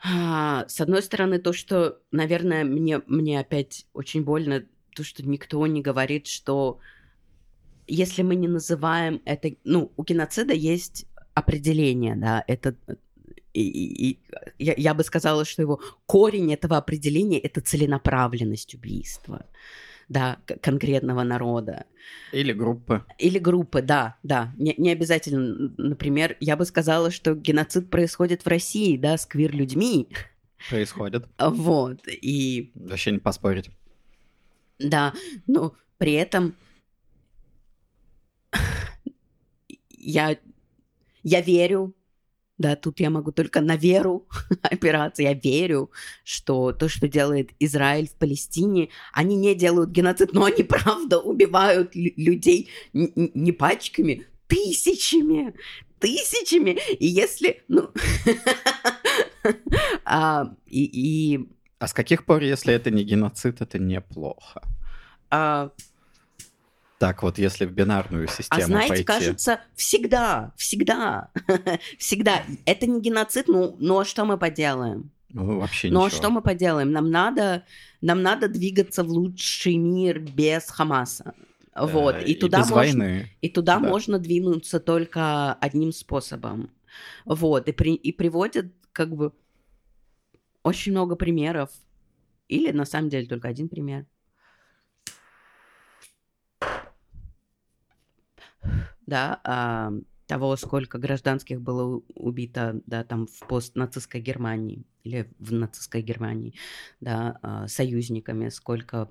а, 0.04 0.66
С 0.68 0.82
одной 0.82 1.02
стороны, 1.02 1.40
то, 1.40 1.54
что, 1.54 2.02
наверное, 2.12 2.64
мне, 2.64 3.02
мне 3.08 3.40
опять 3.40 3.88
очень 3.94 4.24
больно, 4.24 4.66
то, 4.96 5.04
что 5.04 5.24
никто 5.24 5.66
не 5.68 5.82
говорит, 5.82 6.28
что 6.28 6.80
если 7.88 8.24
мы 8.24 8.36
не 8.36 8.48
называем 8.48 9.22
это... 9.26 9.52
Ну, 9.64 9.92
у 9.98 10.04
геноцида 10.04 10.54
есть 10.54 11.06
определение, 11.34 12.16
да, 12.16 12.44
это... 12.48 12.76
И, 13.54 13.62
и- 13.62 14.10
и 14.12 14.20
я, 14.60 14.74
я 14.76 14.94
бы 14.94 15.04
сказала, 15.04 15.46
что 15.46 15.62
его 15.62 15.80
корень 16.06 16.54
этого 16.54 16.76
определения 16.78 17.40
это 17.40 17.62
целенаправленность 17.62 18.76
убийства, 18.76 19.46
да, 20.10 20.38
конкретного 20.62 21.24
народа. 21.24 21.86
Или 22.34 22.52
группы. 22.52 23.06
Или 23.18 23.40
группы, 23.40 23.82
да, 23.82 24.18
да. 24.24 24.54
Не, 24.58 24.76
не 24.78 24.92
обязательно, 24.92 25.72
например, 25.78 26.36
я 26.42 26.58
бы 26.58 26.66
сказала, 26.66 27.12
что 27.12 27.34
геноцид 27.34 27.90
происходит 27.90 28.44
в 28.44 28.48
России, 28.48 28.98
да, 28.98 29.18
с 29.18 29.26
квир-людьми. 29.26 30.10
Происходит. 30.70 31.26
Вот. 31.40 32.02
И 32.08 32.72
Вообще 32.76 33.12
не 33.12 33.20
поспорить. 33.20 33.70
Да, 34.80 35.14
но 35.48 35.74
при 35.98 36.14
этом 36.14 36.56
я, 40.06 40.38
я 41.24 41.42
верю, 41.42 41.96
да, 42.58 42.76
тут 42.76 43.00
я 43.00 43.10
могу 43.10 43.32
только 43.32 43.62
на 43.62 43.76
веру 43.76 44.28
опираться, 44.62 45.24
я 45.24 45.34
верю, 45.34 45.92
что 46.24 46.72
то, 46.72 46.88
что 46.88 47.08
делает 47.08 47.52
Израиль 47.60 48.08
в 48.08 48.14
Палестине, 48.14 48.90
они 49.14 49.36
не 49.36 49.56
делают 49.56 49.90
геноцид, 49.90 50.34
но 50.34 50.46
они 50.46 50.64
правда 50.70 51.20
убивают 51.20 51.96
лю- 51.96 52.14
людей 52.16 52.70
не 52.94 53.52
пачками, 53.52 54.26
тысячами, 54.48 55.54
тысячами, 56.00 56.78
и 56.94 57.08
если, 57.08 57.64
ну, 57.68 57.90
а, 60.06 60.56
и, 60.66 60.84
и 60.84 61.50
А 61.80 61.88
с 61.88 61.94
каких 61.94 62.26
пор, 62.26 62.44
если 62.44 62.74
это 62.74 62.92
не 62.92 63.04
геноцид, 63.04 63.62
это 63.62 63.80
неплохо? 63.80 64.62
А, 65.30 65.72
Так 66.98 67.24
вот, 67.24 67.38
если 67.38 67.66
в 67.66 67.72
бинарную 67.72 68.28
систему 68.28 68.62
а 68.62 68.66
знаете, 68.66 68.90
пойти... 68.90 69.04
кажется, 69.04 69.60
всегда, 69.76 70.54
всегда, 70.56 71.30
всегда. 71.98 72.44
Это 72.66 72.88
не 72.88 73.02
геноцид, 73.02 73.48
ну, 73.48 73.76
ну 73.80 74.00
а 74.00 74.06
что 74.06 74.24
мы 74.26 74.38
поделаем? 74.38 75.12
Ну, 75.30 75.60
вообще 75.60 75.90
Ну 75.90 76.02
а 76.02 76.06
ничего. 76.06 76.18
что 76.18 76.30
мы 76.30 76.42
поделаем? 76.42 76.92
Нам 76.94 77.12
надо, 77.12 77.66
нам 78.00 78.22
надо 78.22 78.48
двигаться 78.48 79.04
в 79.04 79.10
лучший 79.10 79.76
мир 79.76 80.20
без 80.20 80.70
Хамаса. 80.70 81.34
Вот, 81.76 82.16
Э, 82.16 82.24
и 82.24 82.36
туда 82.36 82.60
без 82.60 82.70
можно, 82.70 83.04
войны. 83.06 83.32
и 83.42 83.50
туда 83.50 83.80
Да. 83.80 83.88
можно 83.90 84.18
двинуться 84.18 84.80
только 84.80 85.54
одним 85.56 85.92
способом. 85.92 86.72
Вот, 87.26 87.68
и, 87.68 87.74
при, 87.74 87.96
и 87.96 88.14
приводят 88.14 88.68
как 88.94 89.14
бы 89.14 89.34
очень 90.64 90.94
много 90.94 91.18
примеров. 91.18 91.70
Или 92.48 92.72
на 92.72 92.86
самом 92.86 93.10
деле 93.10 93.28
только 93.28 93.50
один 93.50 93.68
пример. 93.68 94.06
Да, 99.06 99.40
а, 99.44 99.92
того, 100.28 100.56
сколько 100.56 100.98
гражданских 100.98 101.62
было 101.62 102.02
убито, 102.16 102.82
да, 102.86 103.04
там 103.04 103.28
в 103.28 103.48
постнацистской 103.48 104.22
Германии 104.22 104.84
или 105.04 105.30
в 105.40 105.54
нацистской 105.54 106.02
Германии, 106.02 106.56
да, 107.00 107.38
а, 107.42 107.68
союзниками, 107.68 108.50
сколько, 108.50 109.08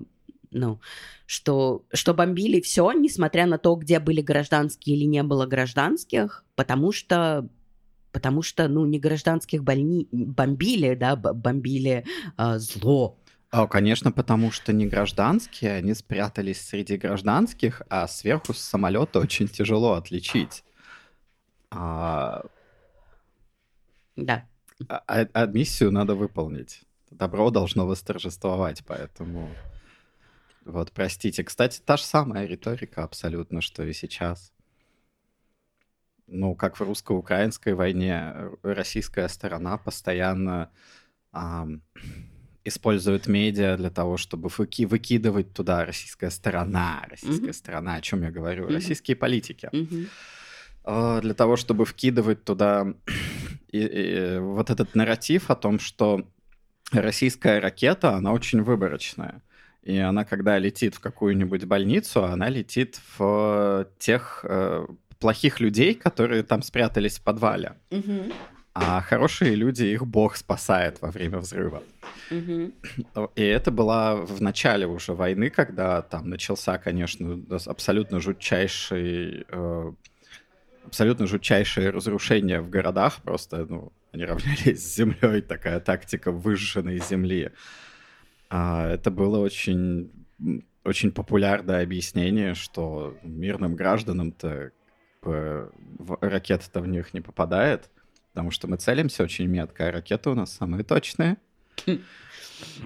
ну, 0.51 0.79
что, 1.25 1.85
что 1.93 2.13
бомбили 2.13 2.59
все, 2.59 2.91
несмотря 2.91 3.45
на 3.45 3.57
то, 3.57 3.75
где 3.75 3.99
были 3.99 4.21
гражданские 4.21 4.97
или 4.97 5.05
не 5.05 5.23
было 5.23 5.45
гражданских, 5.45 6.43
потому 6.55 6.91
что 6.91 7.49
потому 8.11 8.41
что, 8.41 8.69
ну, 8.69 8.85
не 8.85 8.97
гражданских 8.97 9.61
больни... 9.61 10.07
бомбили, 10.09 10.95
да, 10.95 11.17
бомбили 11.17 12.05
а, 12.37 12.59
зло. 12.59 13.19
А, 13.57 13.67
конечно, 13.67 14.11
потому 14.11 14.51
что 14.51 14.73
не 14.73 14.85
гражданские, 14.85 15.71
они 15.75 15.93
спрятались 15.93 16.59
среди 16.59 16.97
гражданских, 16.97 17.83
а 17.89 18.05
сверху 18.05 18.53
с 18.53 18.59
самолета 18.59 19.19
очень 19.19 19.47
тяжело 19.47 19.93
отличить. 19.93 20.65
А, 21.71 22.43
Да. 24.17 24.45
а- 24.89 25.01
а- 25.07 25.29
а 25.31 25.45
миссию 25.45 25.89
надо 25.93 26.15
выполнить. 26.15 26.81
Добро 27.09 27.49
должно 27.49 27.87
восторжествовать, 27.87 28.83
поэтому... 28.85 29.49
Вот, 30.65 30.91
простите. 30.91 31.45
Кстати, 31.45 31.79
та 31.79 31.95
же 31.95 32.03
самая 32.03 32.47
риторика 32.47 33.05
абсолютно, 33.05 33.61
что 33.61 33.83
и 33.83 33.93
сейчас. 33.93 34.51
Ну, 36.27 36.55
как 36.55 36.77
в 36.77 36.81
русско-украинской 36.83 37.73
войне, 37.73 38.33
р- 38.35 38.57
российская 38.63 39.29
сторона 39.29 39.77
постоянно 39.77 40.71
ам, 41.31 41.81
использует 42.65 43.27
медиа 43.27 43.77
для 43.77 43.89
того, 43.89 44.17
чтобы 44.17 44.49
выки- 44.49 44.85
выкидывать 44.85 45.53
туда 45.53 45.85
российская 45.85 46.31
сторона, 46.31 47.05
российская 47.09 47.45
Мгм. 47.45 47.53
сторона, 47.53 47.95
о 47.95 48.01
чем 48.01 48.23
я 48.23 48.31
говорю, 48.31 48.65
Мгм. 48.65 48.73
российские 48.73 49.15
политики. 49.15 49.69
А, 50.83 51.21
для 51.21 51.33
того, 51.33 51.55
чтобы 51.55 51.85
вкидывать 51.85 52.43
туда 52.43 52.87
и- 53.71 53.79
и 53.79 54.37
вот 54.39 54.69
этот 54.69 54.95
нарратив 54.95 55.49
о 55.49 55.55
том, 55.55 55.79
что 55.79 56.27
российская 56.91 57.59
ракета, 57.59 58.13
она 58.13 58.33
очень 58.33 58.61
выборочная. 58.61 59.41
И 59.83 59.97
она, 59.97 60.25
когда 60.25 60.57
летит 60.59 60.95
в 60.95 60.99
какую-нибудь 60.99 61.65
больницу, 61.65 62.23
она 62.23 62.49
летит 62.49 62.99
в 63.17 63.87
тех 63.99 64.43
э, 64.47 64.87
плохих 65.19 65.59
людей, 65.59 65.93
которые 65.93 66.43
там 66.43 66.61
спрятались 66.63 67.19
в 67.19 67.23
подвале. 67.23 67.73
Мгм. 67.91 68.31
А 68.77 68.99
хорошие 68.99 69.55
люди, 69.55 69.83
их 69.85 70.05
бог 70.05 70.35
спасает 70.35 71.01
во 71.01 71.09
время 71.09 71.37
взрыва. 71.37 71.81
И 72.29 73.41
это 73.41 73.71
была 73.71 74.15
в 74.15 74.41
начале 74.41 74.85
уже 74.85 75.13
войны, 75.13 75.49
когда 75.49 76.01
там 76.01 76.29
начался, 76.29 76.77
конечно, 76.77 77.41
абсолютно 77.67 78.19
жутчайший, 78.19 79.45
э, 79.47 79.91
абсолютно 80.85 81.25
жутчайшее 81.25 81.89
разрушение 81.89 82.59
в 82.59 82.69
городах. 82.69 83.21
Просто, 83.23 83.65
ну, 83.65 83.93
они 84.11 84.25
равнялись 84.25 84.85
с 84.85 84.95
землей, 84.95 85.41
такая 85.41 85.79
тактика 85.79 86.33
выжженной 86.33 86.97
земли. 86.97 87.51
А, 88.49 88.89
это 88.89 89.09
было 89.09 89.37
очень, 89.37 90.11
очень 90.83 91.13
популярное 91.13 91.81
объяснение, 91.81 92.55
что 92.55 93.15
мирным 93.23 93.77
гражданам-то 93.77 94.71
ракета-то 96.21 96.81
в 96.81 96.87
них 96.87 97.13
не 97.13 97.21
попадает, 97.21 97.89
потому 98.35 98.51
что 98.51 98.67
мы 98.67 98.75
целимся 98.75 99.23
очень 99.23 99.47
метко, 99.47 99.87
а 99.87 99.91
ракеты 99.91 100.29
у 100.29 100.35
нас 100.35 100.51
самые 100.51 100.83
точные. 100.83 101.37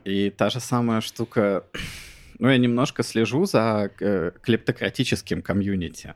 И 0.05 0.29
та 0.29 0.49
же 0.51 0.59
самая 0.59 1.01
штука... 1.01 1.63
Ну, 2.37 2.49
я 2.49 2.57
немножко 2.57 3.01
слежу 3.03 3.45
за 3.45 3.89
э, 3.99 4.31
клептократическим 4.43 5.41
комьюнити. 5.41 6.13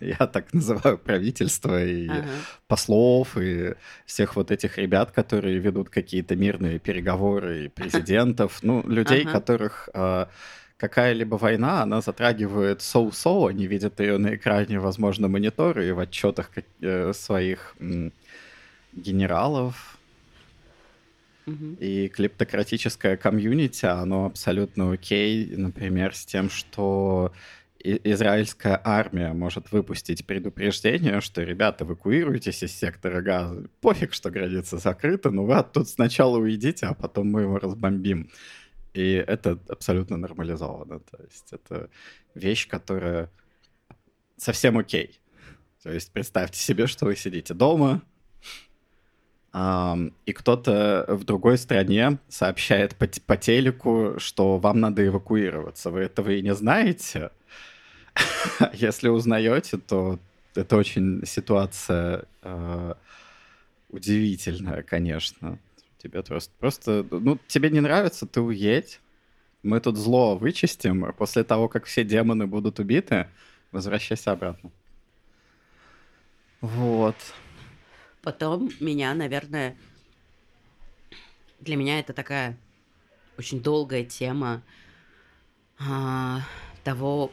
Я 0.00 0.26
так 0.26 0.54
называю 0.54 0.98
правительство 0.98 1.84
и 1.84 2.08
Ага. 2.08 2.28
послов, 2.68 3.36
и 3.36 3.74
всех 4.06 4.36
вот 4.36 4.52
этих 4.52 4.78
ребят, 4.78 5.10
которые 5.10 5.58
ведут 5.58 5.90
какие-то 5.90 6.36
мирные 6.36 6.78
переговоры, 6.78 7.64
и 7.64 7.68
президентов, 7.68 8.62
ну, 8.62 8.88
людей, 8.88 9.22
Ага. 9.22 9.32
которых 9.32 9.88
э, 9.94 10.26
какая-либо 10.76 11.36
война, 11.36 11.82
она 11.82 12.00
затрагивает 12.00 12.82
соу-соу, 12.82 13.46
они 13.46 13.66
видят 13.66 14.00
ее 14.00 14.18
на 14.18 14.34
экране, 14.34 14.80
возможно, 14.80 15.28
монитора 15.28 15.84
и 15.86 15.92
в 15.92 15.98
отчетах 15.98 16.50
э, 16.80 17.12
своих 17.12 17.76
генералов, 18.92 19.98
и 21.78 22.08
клептократическое 22.08 23.18
комьюнити, 23.18 23.84
оно 23.84 24.24
абсолютно 24.24 24.92
окей, 24.92 25.54
например, 25.56 26.14
с 26.14 26.24
тем, 26.24 26.48
что 26.48 27.32
израильская 27.84 28.80
армия 28.82 29.34
может 29.34 29.70
выпустить 29.70 30.26
предупреждение, 30.26 31.20
что, 31.20 31.42
ребята, 31.42 31.84
эвакуируйтесь 31.84 32.62
из 32.62 32.72
сектора 32.72 33.20
газа. 33.20 33.68
Пофиг, 33.82 34.14
что 34.14 34.30
граница 34.30 34.78
закрыта, 34.78 35.30
но 35.30 35.44
вы 35.44 35.54
оттуда 35.54 35.84
сначала 35.84 36.38
уйдите, 36.38 36.86
а 36.86 36.94
потом 36.94 37.30
мы 37.30 37.42
его 37.42 37.58
разбомбим. 37.58 38.30
И 38.94 39.12
это 39.14 39.58
абсолютно 39.68 40.16
нормализовано. 40.16 41.00
То 41.00 41.22
есть 41.22 41.52
это 41.52 41.90
вещь, 42.34 42.68
которая 42.68 43.28
совсем 44.36 44.78
окей. 44.78 45.20
То 45.82 45.92
есть 45.92 46.12
представьте 46.12 46.58
себе, 46.58 46.86
что 46.86 47.04
вы 47.06 47.16
сидите 47.16 47.52
дома, 47.54 48.02
ам, 49.52 50.14
и 50.26 50.32
кто-то 50.32 51.04
в 51.08 51.24
другой 51.24 51.58
стране 51.58 52.18
сообщает 52.28 52.94
по, 52.94 53.06
по 53.26 53.36
телеку, 53.36 54.14
что 54.18 54.58
вам 54.58 54.80
надо 54.80 55.06
эвакуироваться. 55.06 55.90
Вы 55.90 56.00
этого 56.00 56.30
и 56.30 56.40
не 56.40 56.54
знаете. 56.54 57.30
Если 58.72 59.08
узнаете, 59.08 59.76
то 59.76 60.18
это 60.54 60.76
очень 60.76 61.26
ситуация 61.26 62.24
э, 62.42 62.94
удивительная, 63.88 64.82
конечно. 64.82 65.58
Тебе 66.04 66.22
просто, 66.22 66.52
просто, 66.58 67.06
ну, 67.10 67.38
тебе 67.46 67.70
не 67.70 67.80
нравится, 67.80 68.26
ты 68.26 68.42
уедь. 68.42 69.00
Мы 69.62 69.80
тут 69.80 69.96
зло 69.96 70.36
вычистим, 70.36 71.06
а 71.06 71.12
после 71.12 71.44
того, 71.44 71.66
как 71.66 71.86
все 71.86 72.04
демоны 72.04 72.46
будут 72.46 72.78
убиты, 72.78 73.28
возвращайся 73.72 74.32
обратно. 74.32 74.70
Вот. 76.60 77.16
Потом 78.20 78.68
меня, 78.80 79.14
наверное, 79.14 79.78
для 81.58 81.76
меня 81.76 82.00
это 82.00 82.12
такая 82.12 82.58
очень 83.38 83.62
долгая 83.62 84.04
тема 84.04 84.62
а, 85.78 86.42
того, 86.82 87.32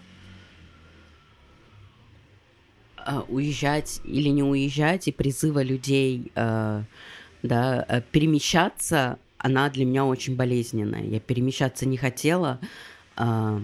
а, 2.96 3.26
уезжать 3.28 4.00
или 4.06 4.30
не 4.30 4.44
уезжать, 4.44 5.10
и 5.10 5.12
призыва 5.12 5.62
людей 5.62 6.32
а, 6.36 6.86
да, 7.44 7.86
а, 7.88 8.02
перемещаться, 8.02 9.20
она 9.38 9.70
для 9.70 9.86
меня 9.86 10.06
очень 10.06 10.36
болезненная. 10.36 11.04
Я 11.04 11.20
перемещаться 11.20 11.86
не 11.86 11.98
хотела, 11.98 12.60
а, 13.16 13.62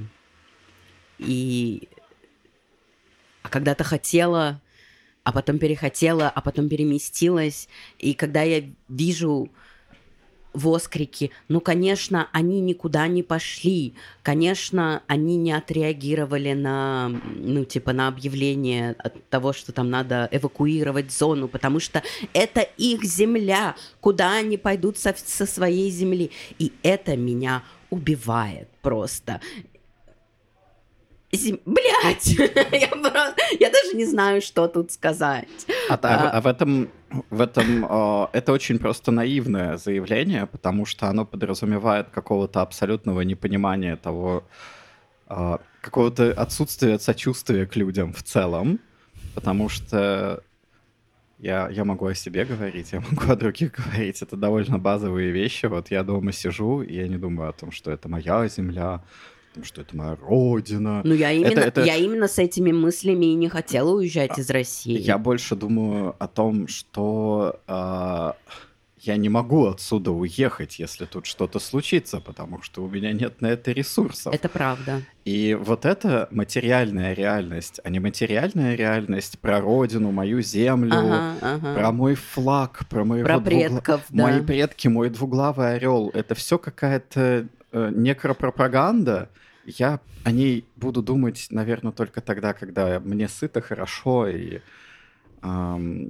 и 1.20 1.88
а 3.44 3.50
когда-то 3.50 3.84
хотела, 3.84 4.62
а 5.24 5.32
потом 5.32 5.60
перехотела, 5.60 6.30
а 6.30 6.42
потом 6.42 6.70
переместилась. 6.70 7.70
И 8.00 8.14
когда 8.14 8.44
я 8.44 8.64
вижу 8.90 9.50
воскрики, 10.58 11.32
ну, 11.48 11.62
конечно, 11.62 12.28
они 12.32 12.60
никуда 12.60 13.08
не 13.08 13.24
пошли, 13.24 13.94
конечно, 14.24 15.04
они 15.08 15.38
не 15.38 15.52
отреагировали 15.52 16.54
на, 16.54 17.10
ну, 17.36 17.64
типа, 17.66 17.94
на 17.94 18.08
объявление 18.08 18.96
от 18.98 19.30
того, 19.30 19.54
что 19.54 19.72
там 19.72 19.90
надо 19.90 20.28
эвакуировать 20.32 21.12
зону, 21.12 21.48
потому 21.48 21.80
что 21.80 22.04
это 22.34 22.62
их 22.62 23.04
земля, 23.04 23.76
куда 24.02 24.38
они 24.38 24.58
пойдут 24.58 24.98
со, 24.98 25.16
со 25.16 25.46
своей 25.46 25.90
земли. 25.92 26.32
И 26.60 26.74
это 26.84 27.16
меня 27.16 27.64
убивает 27.90 28.68
просто. 28.82 29.40
Зем... 31.32 31.60
Блять! 31.66 32.28
я, 32.72 32.88
просто... 32.88 33.36
я 33.60 33.70
даже 33.70 33.96
не 33.96 34.06
знаю, 34.06 34.42
что 34.42 34.68
тут 34.68 34.92
сказать. 34.92 35.48
А, 35.90 36.00
а, 36.02 36.30
а 36.30 36.42
в 36.42 36.48
этом, 36.48 36.90
в 37.30 37.42
этом 37.42 37.86
э, 37.86 38.28
это 38.34 38.54
очень 38.54 38.80
просто 38.80 39.12
наивное 39.12 39.78
заявление, 39.78 40.46
потому 40.46 40.86
что 40.86 41.08
оно 41.08 41.26
подразумевает 41.26 42.10
какого-то 42.10 42.62
абсолютного 42.62 43.22
непонимания 43.22 43.98
того, 43.98 44.44
а, 45.28 45.60
какого-то 45.82 46.32
отсутствия 46.32 46.98
сочувствия 47.00 47.66
к 47.66 47.76
людям 47.76 48.14
в 48.14 48.24
целом, 48.24 48.80
потому 49.36 49.68
что 49.68 50.42
я, 51.40 51.70
я 51.70 51.84
могу 51.84 52.08
о 52.08 52.16
себе 52.16 52.46
говорить, 52.46 52.94
я 52.94 53.02
могу 53.02 53.32
о 53.32 53.36
других 53.36 53.74
говорить. 53.74 54.22
Это 54.22 54.36
довольно 54.36 54.80
базовые 54.80 55.32
вещи. 55.32 55.68
Вот 55.68 55.92
я 55.92 56.04
дома 56.04 56.32
сижу, 56.32 56.82
и 56.82 56.96
я 56.96 57.08
не 57.08 57.18
думаю 57.18 57.50
о 57.50 57.54
том, 57.54 57.72
что 57.72 57.92
это 57.92 58.10
моя 58.10 58.48
земля, 58.48 59.04
что 59.64 59.82
это 59.82 59.96
моя 59.96 60.16
родина. 60.16 61.02
Ну, 61.04 61.14
я 61.14 61.32
именно, 61.32 61.60
это, 61.60 61.82
это... 61.82 61.84
я 61.84 61.96
именно 61.96 62.28
с 62.28 62.40
этими 62.40 62.72
мыслями 62.72 63.28
и 63.28 63.34
не 63.36 63.50
хотела 63.50 63.92
уезжать 63.92 64.38
из 64.38 64.50
России. 64.50 64.98
Я 64.98 65.18
больше 65.18 65.56
думаю 65.56 66.16
о 66.20 66.28
том, 66.28 66.68
что 66.68 67.60
э, 67.68 68.32
я 69.08 69.16
не 69.16 69.30
могу 69.30 69.68
отсюда 69.68 70.12
уехать, 70.12 70.80
если 70.80 71.06
тут 71.06 71.26
что-то 71.26 71.60
случится, 71.60 72.20
потому 72.20 72.62
что 72.62 72.84
у 72.84 72.90
меня 72.90 73.14
нет 73.14 73.42
на 73.42 73.48
это 73.48 73.72
ресурсов. 73.72 74.34
Это 74.34 74.50
правда. 74.50 75.02
И 75.24 75.58
вот 75.60 75.86
это 75.86 76.28
материальная 76.32 77.14
реальность, 77.14 77.80
а 77.84 77.90
не 77.90 78.00
материальная 78.00 78.76
реальность 78.76 79.40
про 79.40 79.62
родину, 79.62 80.12
мою 80.12 80.42
землю, 80.42 80.94
ага, 80.94 81.36
ага. 81.42 81.76
про 81.76 81.92
мой 81.92 82.16
флаг, 82.16 82.86
про 82.90 83.06
моего 83.06 83.26
про 83.26 83.40
предков, 83.40 84.02
двугла... 84.10 84.28
да. 84.28 84.34
мои 84.34 84.42
предки, 84.42 84.88
мой 84.88 85.10
двуглавый 85.10 85.76
орел. 85.76 86.10
Это 86.14 86.36
все 86.36 86.58
какая-то 86.58 87.48
э, 87.72 87.92
некропропаганда. 87.96 89.30
Я 89.68 90.00
о 90.24 90.32
ней 90.32 90.66
буду 90.78 91.02
думать, 91.02 91.48
наверное, 91.52 91.92
только 91.92 92.22
тогда, 92.22 92.54
когда 92.54 93.00
мне 93.00 93.28
сыто, 93.28 93.62
хорошо 93.62 94.28
и 94.28 94.62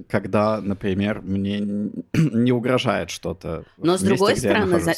когда, 0.08 0.60
например, 0.60 1.20
мне 1.20 1.58
не 2.14 2.50
угрожает 2.50 3.10
что-то. 3.10 3.64
Но 3.76 3.98
с 3.98 4.00
другой 4.00 4.36
стороны, 4.36 4.80
за, 4.80 4.94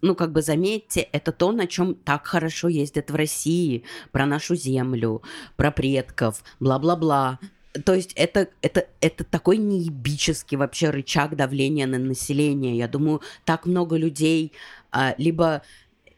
ну 0.00 0.14
как 0.14 0.32
бы 0.32 0.42
заметьте, 0.42 1.00
это 1.00 1.32
то, 1.32 1.52
на 1.52 1.66
чем 1.66 1.94
так 1.94 2.26
хорошо 2.26 2.68
ездят 2.68 3.10
в 3.10 3.14
России, 3.14 3.84
про 4.10 4.26
нашу 4.26 4.56
землю, 4.56 5.22
про 5.56 5.70
предков, 5.70 6.42
бла-бла-бла. 6.60 7.38
То 7.84 7.92
есть 7.92 8.12
это, 8.14 8.48
это, 8.62 8.86
это 9.00 9.24
такой 9.24 9.58
неебический 9.58 10.56
вообще 10.56 10.90
рычаг 10.90 11.36
давления 11.36 11.86
на 11.86 11.98
население. 11.98 12.78
Я 12.78 12.88
думаю, 12.88 13.20
так 13.44 13.66
много 13.66 13.96
людей 13.96 14.52
а, 14.92 15.14
либо 15.18 15.62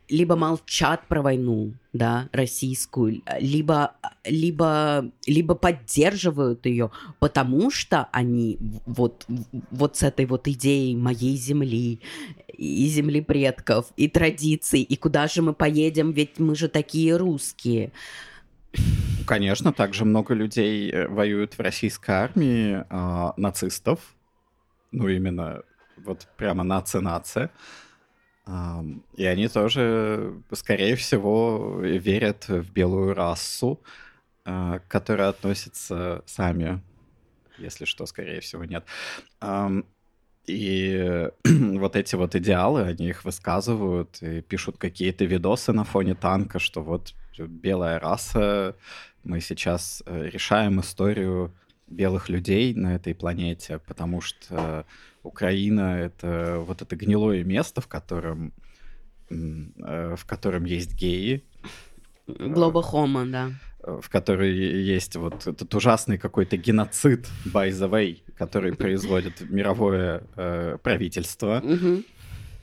либо 0.08 0.36
молчат 0.36 1.06
про 1.08 1.22
войну, 1.22 1.74
да, 1.92 2.28
российскую, 2.32 3.22
либо, 3.38 3.94
либо, 4.24 5.10
либо 5.26 5.54
поддерживают 5.54 6.66
ее, 6.66 6.90
потому 7.18 7.70
что 7.70 8.08
они 8.12 8.58
вот, 8.86 9.26
вот 9.70 9.96
с 9.96 10.02
этой 10.02 10.26
вот 10.26 10.46
идеей 10.48 10.96
моей 10.96 11.36
земли 11.36 12.00
и 12.48 12.86
земли 12.86 13.20
предков, 13.20 13.86
и 13.96 14.08
традиций, 14.08 14.82
и 14.82 14.96
куда 14.96 15.26
же 15.26 15.42
мы 15.42 15.52
поедем, 15.52 16.12
ведь 16.12 16.38
мы 16.38 16.54
же 16.54 16.68
такие 16.68 17.16
русские. 17.16 17.92
Конечно, 19.26 19.72
также 19.72 20.04
много 20.04 20.34
людей 20.34 20.90
э, 20.90 21.08
воюют 21.08 21.54
в 21.54 21.60
российской 21.60 22.12
армии, 22.12 22.84
э, 22.88 23.32
нацистов, 23.36 23.98
ну 24.92 25.08
именно 25.08 25.62
вот 26.04 26.28
прямо 26.36 26.62
нация-нация. 26.62 27.50
И 28.46 29.24
они 29.24 29.48
тоже, 29.48 30.40
скорее 30.52 30.94
всего, 30.94 31.80
верят 31.80 32.46
в 32.46 32.70
белую 32.72 33.12
расу, 33.12 33.80
а, 34.44 34.78
к 34.78 34.86
которой 34.86 35.28
относятся 35.28 36.22
сами, 36.26 36.80
если 37.58 37.84
что, 37.86 38.06
скорее 38.06 38.40
всего, 38.40 38.64
нет. 38.64 38.84
И 40.46 41.28
вот 41.44 41.96
эти 41.96 42.14
вот 42.14 42.36
идеалы, 42.36 42.82
они 42.82 43.08
их 43.08 43.24
высказывают 43.24 44.22
и 44.22 44.42
пишут 44.42 44.78
какие-то 44.78 45.24
видосы 45.24 45.72
на 45.72 45.84
фоне 45.84 46.14
танка, 46.14 46.60
что 46.60 46.82
вот 46.82 47.14
белая 47.36 47.98
раса, 47.98 48.76
мы 49.24 49.40
сейчас 49.40 50.02
э, 50.06 50.28
решаем 50.32 50.80
историю 50.80 51.52
белых 51.86 52.28
людей 52.28 52.74
на 52.74 52.94
этой 52.94 53.14
планете, 53.14 53.78
потому 53.78 54.20
что 54.20 54.86
Украина— 55.22 55.98
это 56.00 56.62
вот 56.66 56.82
это 56.82 56.96
гнилое 56.96 57.44
место, 57.44 57.80
в 57.80 57.88
котором, 57.88 58.52
э, 59.30 60.14
в 60.16 60.24
котором 60.24 60.64
есть 60.64 60.94
геи. 60.94 61.44
Глобохома, 62.26 63.26
да. 63.26 63.50
Э, 63.86 64.00
в 64.02 64.08
которой 64.08 64.54
есть 64.54 65.16
вот 65.16 65.46
этот 65.46 65.74
ужасный 65.74 66.18
какой-то 66.18 66.56
геноцид, 66.56 67.28
by 67.44 67.70
the 67.70 67.88
way, 67.88 68.22
который 68.36 68.74
производит 68.74 69.48
мировое 69.48 70.22
э, 70.36 70.78
правительство. 70.82 71.62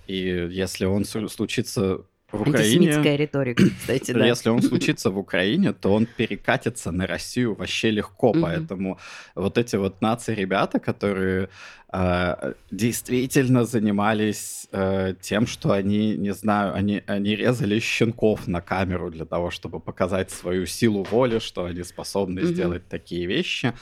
И 0.05 0.17
если 0.51 0.85
он 0.85 1.05
случится 1.05 2.01
в 2.33 2.41
Украине... 2.41 3.15
риторика, 3.15 3.63
кстати, 3.63 4.11
да. 4.11 4.25
Если 4.25 4.49
он 4.49 4.61
случится 4.61 5.11
в 5.11 5.19
Украине, 5.19 5.71
то 5.71 5.93
он 5.93 6.05
перекатится 6.17 6.91
на 6.91 7.05
Россию 7.05 7.53
вообще 7.55 7.91
легко, 7.91 8.33
поэтому 8.33 8.97
вот 9.35 9.57
эти 9.57 9.75
вот 9.75 10.01
нации-ребята, 10.01 10.79
которые 10.79 11.49
э, 11.93 12.53
действительно 12.71 13.65
занимались 13.65 14.67
э, 14.71 15.13
тем, 15.21 15.45
что 15.45 15.71
они, 15.71 16.17
не 16.17 16.33
знаю, 16.33 16.73
они, 16.73 17.03
они 17.05 17.35
резали 17.35 17.79
щенков 17.79 18.47
на 18.47 18.61
камеру 18.61 19.11
для 19.11 19.25
того, 19.25 19.51
чтобы 19.51 19.79
показать 19.79 20.31
свою 20.31 20.65
силу 20.65 21.03
воли, 21.03 21.37
что 21.39 21.65
они 21.65 21.83
способны 21.83 22.43
сделать 22.45 22.87
такие 22.89 23.27
вещи. 23.27 23.73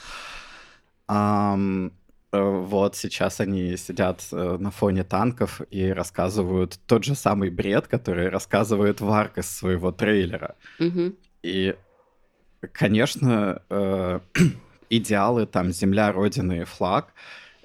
Um, 1.08 1.90
вот 2.32 2.96
сейчас 2.96 3.40
они 3.40 3.76
сидят 3.76 4.26
э, 4.32 4.56
на 4.58 4.70
фоне 4.70 5.04
танков 5.04 5.60
и 5.70 5.88
рассказывают 5.88 6.78
тот 6.86 7.04
же 7.04 7.14
самый 7.14 7.50
бред, 7.50 7.88
который 7.88 8.30
рассказывает 8.30 9.00
Варк 9.00 9.38
из 9.38 9.50
своего 9.50 9.92
трейлера. 9.92 10.54
Угу. 10.80 11.12
И, 11.42 11.76
конечно, 12.72 13.62
э, 13.68 14.20
идеалы 14.90 15.46
там 15.46 15.72
земля, 15.72 16.10
родина 16.12 16.60
и 16.60 16.64
флаг 16.64 17.12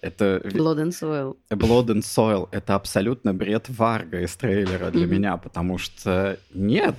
это... 0.01 0.41
Blood 0.43 0.77
and 0.77 0.91
Soil. 0.91 1.37
Blood 1.49 1.87
and 1.87 2.01
Soil— 2.01 2.49
это 2.51 2.75
абсолютно 2.75 3.33
бред 3.33 3.69
Варга 3.69 4.21
из 4.21 4.35
трейлера 4.35 4.91
для 4.91 5.07
меня, 5.07 5.37
потому 5.37 5.77
что 5.77 6.37
нет, 6.53 6.95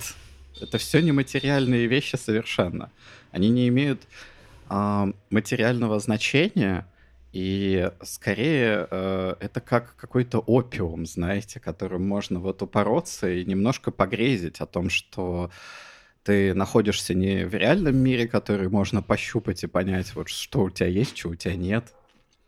это 0.59 0.77
все 0.77 1.01
нематериальные 1.01 1.87
вещи 1.87 2.15
совершенно. 2.15 2.91
Они 3.31 3.49
не 3.49 3.67
имеют 3.69 4.01
э, 4.69 5.13
материального 5.29 5.99
значения, 5.99 6.85
и 7.31 7.91
скорее 8.01 8.87
э, 8.89 9.35
это 9.39 9.61
как 9.61 9.95
какой-то 9.95 10.39
опиум, 10.39 11.05
знаете, 11.05 11.59
которым 11.59 12.07
можно 12.07 12.39
вот 12.39 12.61
упороться 12.61 13.29
и 13.29 13.45
немножко 13.45 13.91
погрезить 13.91 14.61
о 14.61 14.65
том, 14.65 14.89
что 14.89 15.51
ты 16.23 16.53
находишься 16.53 17.13
не 17.13 17.45
в 17.45 17.53
реальном 17.53 17.97
мире, 17.97 18.27
который 18.27 18.69
можно 18.69 19.01
пощупать 19.01 19.63
и 19.63 19.67
понять, 19.67 20.15
вот 20.15 20.29
что 20.29 20.63
у 20.63 20.69
тебя 20.69 20.87
есть, 20.87 21.17
что 21.17 21.29
у 21.29 21.35
тебя 21.35 21.55
нет, 21.55 21.93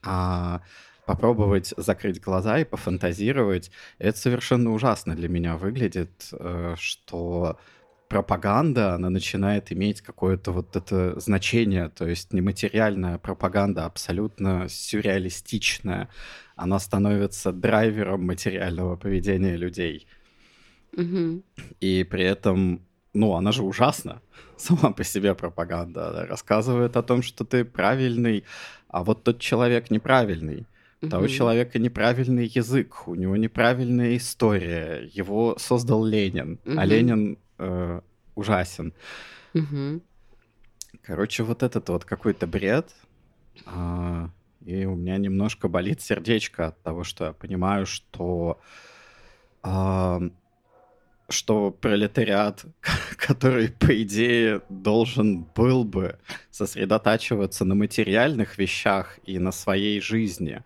а 0.03 0.61
попробовать 1.05 1.73
закрыть 1.77 2.21
глаза 2.21 2.59
и 2.59 2.63
пофантазировать. 2.65 3.71
Это 3.99 4.17
совершенно 4.17 4.71
ужасно 4.71 5.15
для 5.15 5.29
меня 5.29 5.57
выглядит, 5.57 6.29
э, 6.31 6.75
что 6.77 7.59
пропаганда, 8.11 8.95
она 8.95 9.09
начинает 9.09 9.71
иметь 9.71 10.01
какое-то 10.01 10.51
вот 10.51 10.75
это 10.75 11.17
значение, 11.17 11.87
то 11.87 12.05
есть 12.05 12.33
нематериальная 12.33 13.17
пропаганда, 13.17 13.85
абсолютно 13.85 14.67
сюрреалистичная, 14.67 16.09
она 16.57 16.79
становится 16.79 17.53
драйвером 17.53 18.25
материального 18.25 18.97
поведения 18.97 19.55
людей. 19.55 20.07
Угу. 20.97 21.41
И 21.79 22.03
при 22.03 22.25
этом, 22.25 22.81
ну, 23.13 23.35
она 23.35 23.53
же 23.53 23.63
ужасна, 23.63 24.21
сама 24.57 24.91
по 24.91 25.05
себе 25.05 25.33
пропаганда. 25.33 26.09
Она 26.09 26.25
рассказывает 26.25 26.97
о 26.97 27.03
том, 27.03 27.21
что 27.21 27.45
ты 27.45 27.63
правильный, 27.63 28.43
а 28.89 29.05
вот 29.05 29.23
тот 29.23 29.39
человек 29.39 29.89
неправильный. 29.89 30.65
У 31.01 31.07
того 31.07 31.27
человека 31.27 31.79
неправильный 31.79 32.45
язык, 32.45 33.07
у 33.07 33.15
него 33.15 33.37
неправильная 33.37 34.17
история. 34.17 35.09
Его 35.13 35.55
создал 35.57 36.05
Ленин, 36.05 36.59
угу. 36.65 36.77
а 36.77 36.85
Ленин 36.85 37.37
э, 37.61 38.01
ужасен. 38.35 38.93
Угу. 39.53 40.01
Короче, 41.03 41.43
вот 41.43 41.63
этот 41.63 41.89
вот 41.89 42.05
какой-то 42.05 42.47
бред. 42.47 42.93
А, 43.65 44.29
и 44.65 44.85
у 44.85 44.95
меня 44.95 45.17
немножко 45.17 45.67
болит 45.67 46.01
сердечко 46.01 46.67
от 46.67 46.81
того, 46.83 47.03
что 47.03 47.25
я 47.25 47.33
понимаю, 47.33 47.85
что 47.85 48.59
а, 49.63 50.21
что 51.31 51.71
пролетариат, 51.71 52.65
который, 53.17 53.69
по 53.69 54.01
идее, 54.01 54.61
должен 54.69 55.43
был 55.55 55.83
бы 55.83 56.19
сосредотачиваться 56.51 57.65
на 57.65 57.75
материальных 57.75 58.57
вещах 58.57 59.19
и 59.25 59.39
на 59.39 59.51
своей 59.51 60.01
жизни, 60.01 60.63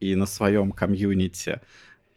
и 0.00 0.14
на 0.14 0.26
своем 0.26 0.72
комьюнити, 0.72 1.60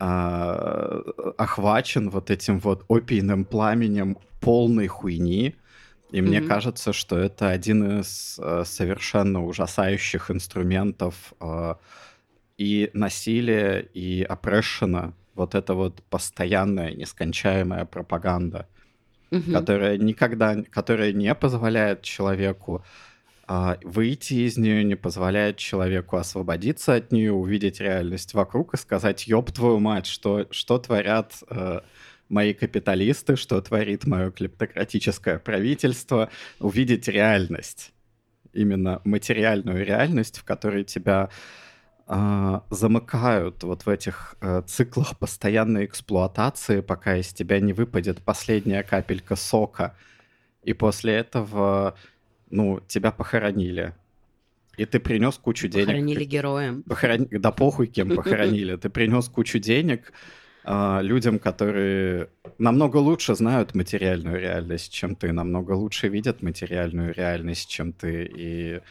а, 0.04 1.04
охвачен 1.38 2.10
вот 2.10 2.32
этим 2.32 2.58
вот 2.58 2.86
опийным 2.89 3.45
пламенем 3.45 4.18
полной 4.39 4.88
хуйни. 4.88 5.54
И 6.10 6.18
mm-hmm. 6.18 6.22
мне 6.24 6.41
кажется, 6.41 6.91
что 6.91 7.20
это 7.20 7.49
один 7.49 7.99
из 7.99 8.39
э, 8.41 8.64
совершенно 8.66 9.45
ужасающих 9.45 10.32
инструментов 10.32 11.36
э, 11.39 11.76
и 12.58 12.89
насилия, 12.93 13.80
и 13.93 14.24
опрессиона. 14.24 15.14
Вот 15.36 15.54
это 15.54 15.76
вот 15.76 16.02
постоянная, 16.10 16.95
нескончаемая 16.95 17.86
пропаганда. 17.86 18.68
Мгм. 19.30 19.54
которая 19.54 19.97
никогда, 19.97 20.62
которая 20.64 21.14
не 21.14 21.34
позволяет 21.34 22.02
человеку 22.02 22.84
выйти 23.84 24.45
из 24.45 24.58
нее, 24.58 24.84
не 24.84 24.95
позволяет 24.95 25.58
человеку 25.58 26.18
освободиться 26.18 26.95
от 26.95 27.12
нее, 27.12 27.32
увидеть 27.34 27.80
реальность 27.80 28.34
вокруг 28.34 28.74
и 28.74 28.78
сказать, 28.78 29.28
ёб 29.28 29.52
твою 29.52 29.80
мать, 29.80 30.06
что, 30.06 30.47
что 30.52 30.78
творят 30.78 31.34
э, 31.49 31.82
мои 32.30 32.54
капиталисты, 32.54 33.36
что 33.36 33.62
творит 33.62 34.06
мое 34.06 34.32
клептократическое 34.32 35.38
правительство, 35.38 36.30
увидеть 36.60 37.08
реальность, 37.08 37.91
именно 38.54 39.02
материальную 39.04 39.86
реальность, 39.86 40.38
в 40.38 40.43
которой 40.43 40.84
тебя 40.84 41.30
а, 42.08 42.64
замыкают 42.70 43.64
вот 43.64 43.86
в 43.86 43.89
этих 43.89 44.36
э, 44.41 44.64
циклах 44.66 45.18
постоянной 45.18 45.86
эксплуатации, 45.86 46.82
пока 46.82 47.16
из 47.16 47.34
тебя 47.34 47.60
не 47.60 47.74
выпадет 47.74 48.22
последняя 48.22 48.84
капелька 48.84 49.36
сока. 49.36 49.95
И 50.64 50.74
после 50.74 51.14
этого, 51.14 51.95
ну, 52.52 52.82
тебя 52.88 53.12
похоронили. 53.12 53.93
И 54.78 54.86
ты 54.86 54.99
принес 54.99 55.38
кучу 55.38 55.68
денег. 55.68 55.88
Похоронили 55.88 56.24
героем. 56.24 56.84
Похорон- 56.88 57.28
Да 57.39 57.52
похуй, 57.52 57.88
кем 57.88 58.10
похоронили. 58.16 58.76
Ты 58.78 58.89
принес 58.89 59.28
кучу 59.28 59.60
денег 59.60 60.14
а, 60.64 61.02
людям, 61.02 61.39
которые 61.39 62.30
намного 62.58 62.97
лучше 62.97 63.36
знают 63.36 63.76
материальную 63.76 64.39
реальность, 64.39 64.93
чем 64.93 65.16
ты, 65.16 65.32
намного 65.32 65.72
лучше 65.72 66.08
видят 66.08 66.41
материальную 66.41 67.14
реальность, 67.14 67.70
чем 67.70 67.91
ты, 67.93 68.24
и 68.34 68.82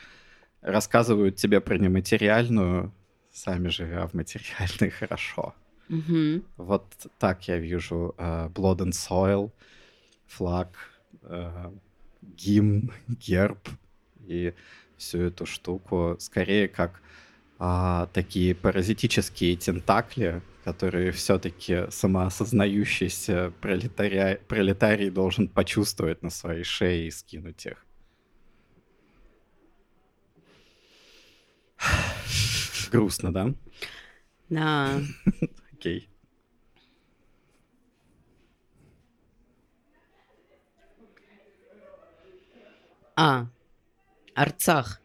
рассказывают 0.61 1.37
тебе 1.37 1.61
про 1.61 1.79
нематериальную, 1.79 2.93
сами 3.33 3.69
живя 3.69 4.07
в 4.07 4.15
материальной 4.15 4.91
хорошо. 4.91 5.55
Мгм. 5.89 6.45
Вот 6.57 6.85
так 7.19 7.49
я 7.49 7.57
вижу 7.59 8.15
э, 8.19 8.49
Blood 8.55 8.79
and 8.79 8.93
Soil, 8.93 9.51
флаг, 10.27 10.69
э, 11.23 11.71
гимн, 12.23 12.93
герб 13.09 13.69
и 14.27 14.55
всю 14.97 15.23
эту 15.23 15.47
штуку. 15.47 16.17
Скорее 16.19 16.69
как 16.69 17.01
а, 17.59 18.07
такие 18.13 18.55
паразитические 18.55 19.57
тентакли, 19.57 20.43
которые 20.65 21.11
все-таки 21.13 21.87
самоосознающийся 21.91 23.53
пролетария- 23.61 24.39
пролетарий 24.47 25.11
должен 25.11 25.49
почувствовать 25.49 26.23
на 26.23 26.31
своей 26.31 26.65
шее 26.65 27.07
и 27.07 27.11
скинуть 27.11 27.67
их. 27.67 27.87
Грустно, 32.91 33.33
да? 33.33 33.55
Да. 34.49 35.01
Окей. 35.73 36.10
А, 43.17 43.47
Арцах. 44.35 45.01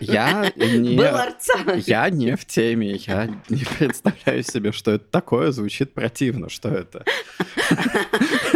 Я 0.00 0.52
не... 0.56 0.96
Был 0.96 1.16
Арцах. 1.16 1.88
Я 1.88 2.08
не 2.10 2.36
в 2.36 2.44
теме, 2.44 2.94
я 2.96 3.26
не 3.48 3.64
представляю 3.78 4.44
себе, 4.44 4.70
что 4.70 4.92
это 4.92 5.04
такое, 5.04 5.50
звучит 5.50 5.92
противно, 5.92 6.48
что 6.48 6.68
это. 6.68 7.04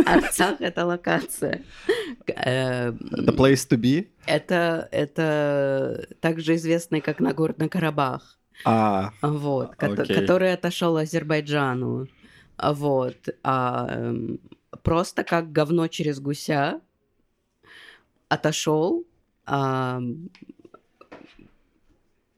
Арцах— 0.07 0.57
это 0.61 0.87
локация. 0.87 1.63
Э, 2.29 2.91
The 2.91 3.37
place 3.37 3.69
to 3.69 3.77
be? 3.77 4.07
Это, 4.27 4.89
это 4.93 6.07
также 6.21 6.55
известный 6.55 7.01
как 7.01 7.19
Нагорный 7.19 7.69
Карабах. 7.69 8.39
А, 8.65 9.13
Вот, 9.23 9.75
Окей. 9.83 10.15
который 10.15 10.53
отошел 10.53 10.97
Азербайджану. 10.97 12.07
Вот. 12.59 13.17
а, 13.43 14.15
просто 14.83 15.25
как 15.25 15.51
говно 15.53 15.89
через 15.89 16.21
гуся 16.21 16.81
отошел. 18.29 19.05
а, 19.45 20.01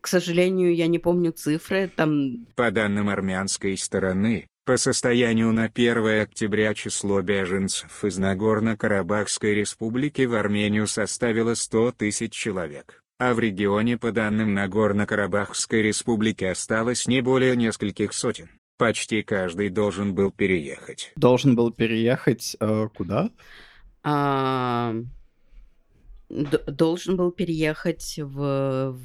к 0.01 0.07
сожалению, 0.07 0.74
я 0.74 0.86
не 0.86 0.99
помню 0.99 1.32
цифры. 1.32 1.91
Там 1.95 2.47
По 2.55 2.70
данным 2.70 3.09
армянской 3.09 3.76
стороны, 3.76 4.47
по 4.64 4.76
состоянию 4.76 5.51
на 5.53 5.64
1 5.64 6.22
октября 6.22 6.74
число 6.74 7.22
беженцев 7.22 8.05
из 8.05 8.18
Нагорно-Карабахской 8.18 9.55
республики 9.55 10.22
в 10.22 10.34
Армению 10.34 10.86
составило 10.86 11.55
100 11.55 11.93
тысяч 11.93 12.32
человек, 12.32 13.03
а 13.18 13.32
в 13.32 13.41
регионе 13.41 13.97
по 13.97 14.12
данным 14.12 14.53
Нагорно-Карабахской 14.53 15.82
республики 15.82 16.45
осталось 16.45 17.07
не 17.07 17.22
более 17.22 17.57
нескольких 17.57 18.12
сотен. 18.12 18.51
Почти 18.76 19.22
каждый 19.22 19.70
должен 19.70 20.14
был 20.14 20.30
переехать. 20.30 21.12
должен 21.16 21.57
был 21.57 21.72
переехать 21.72 22.57
э, 22.61 22.89
куда? 22.95 23.30
а, 24.05 24.95
должен 26.29 27.16
был 27.16 27.33
переехать 27.33 28.18
в... 28.18 28.99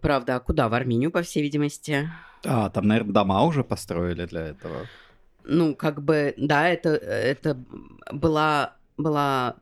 Правда, 0.00 0.36
а 0.36 0.40
куда? 0.40 0.68
В 0.68 0.74
Армению, 0.74 1.10
по 1.10 1.22
всей 1.22 1.42
видимости. 1.42 2.10
А, 2.44 2.70
там, 2.70 2.86
наверное, 2.86 3.12
дома 3.12 3.42
уже 3.42 3.64
построили 3.64 4.26
для 4.26 4.48
этого. 4.48 4.86
Ну, 5.44 5.74
как 5.74 6.02
бы, 6.02 6.34
да, 6.36 6.68
это, 6.68 6.90
это 6.90 7.58
была, 8.10 8.76
была 8.96 9.56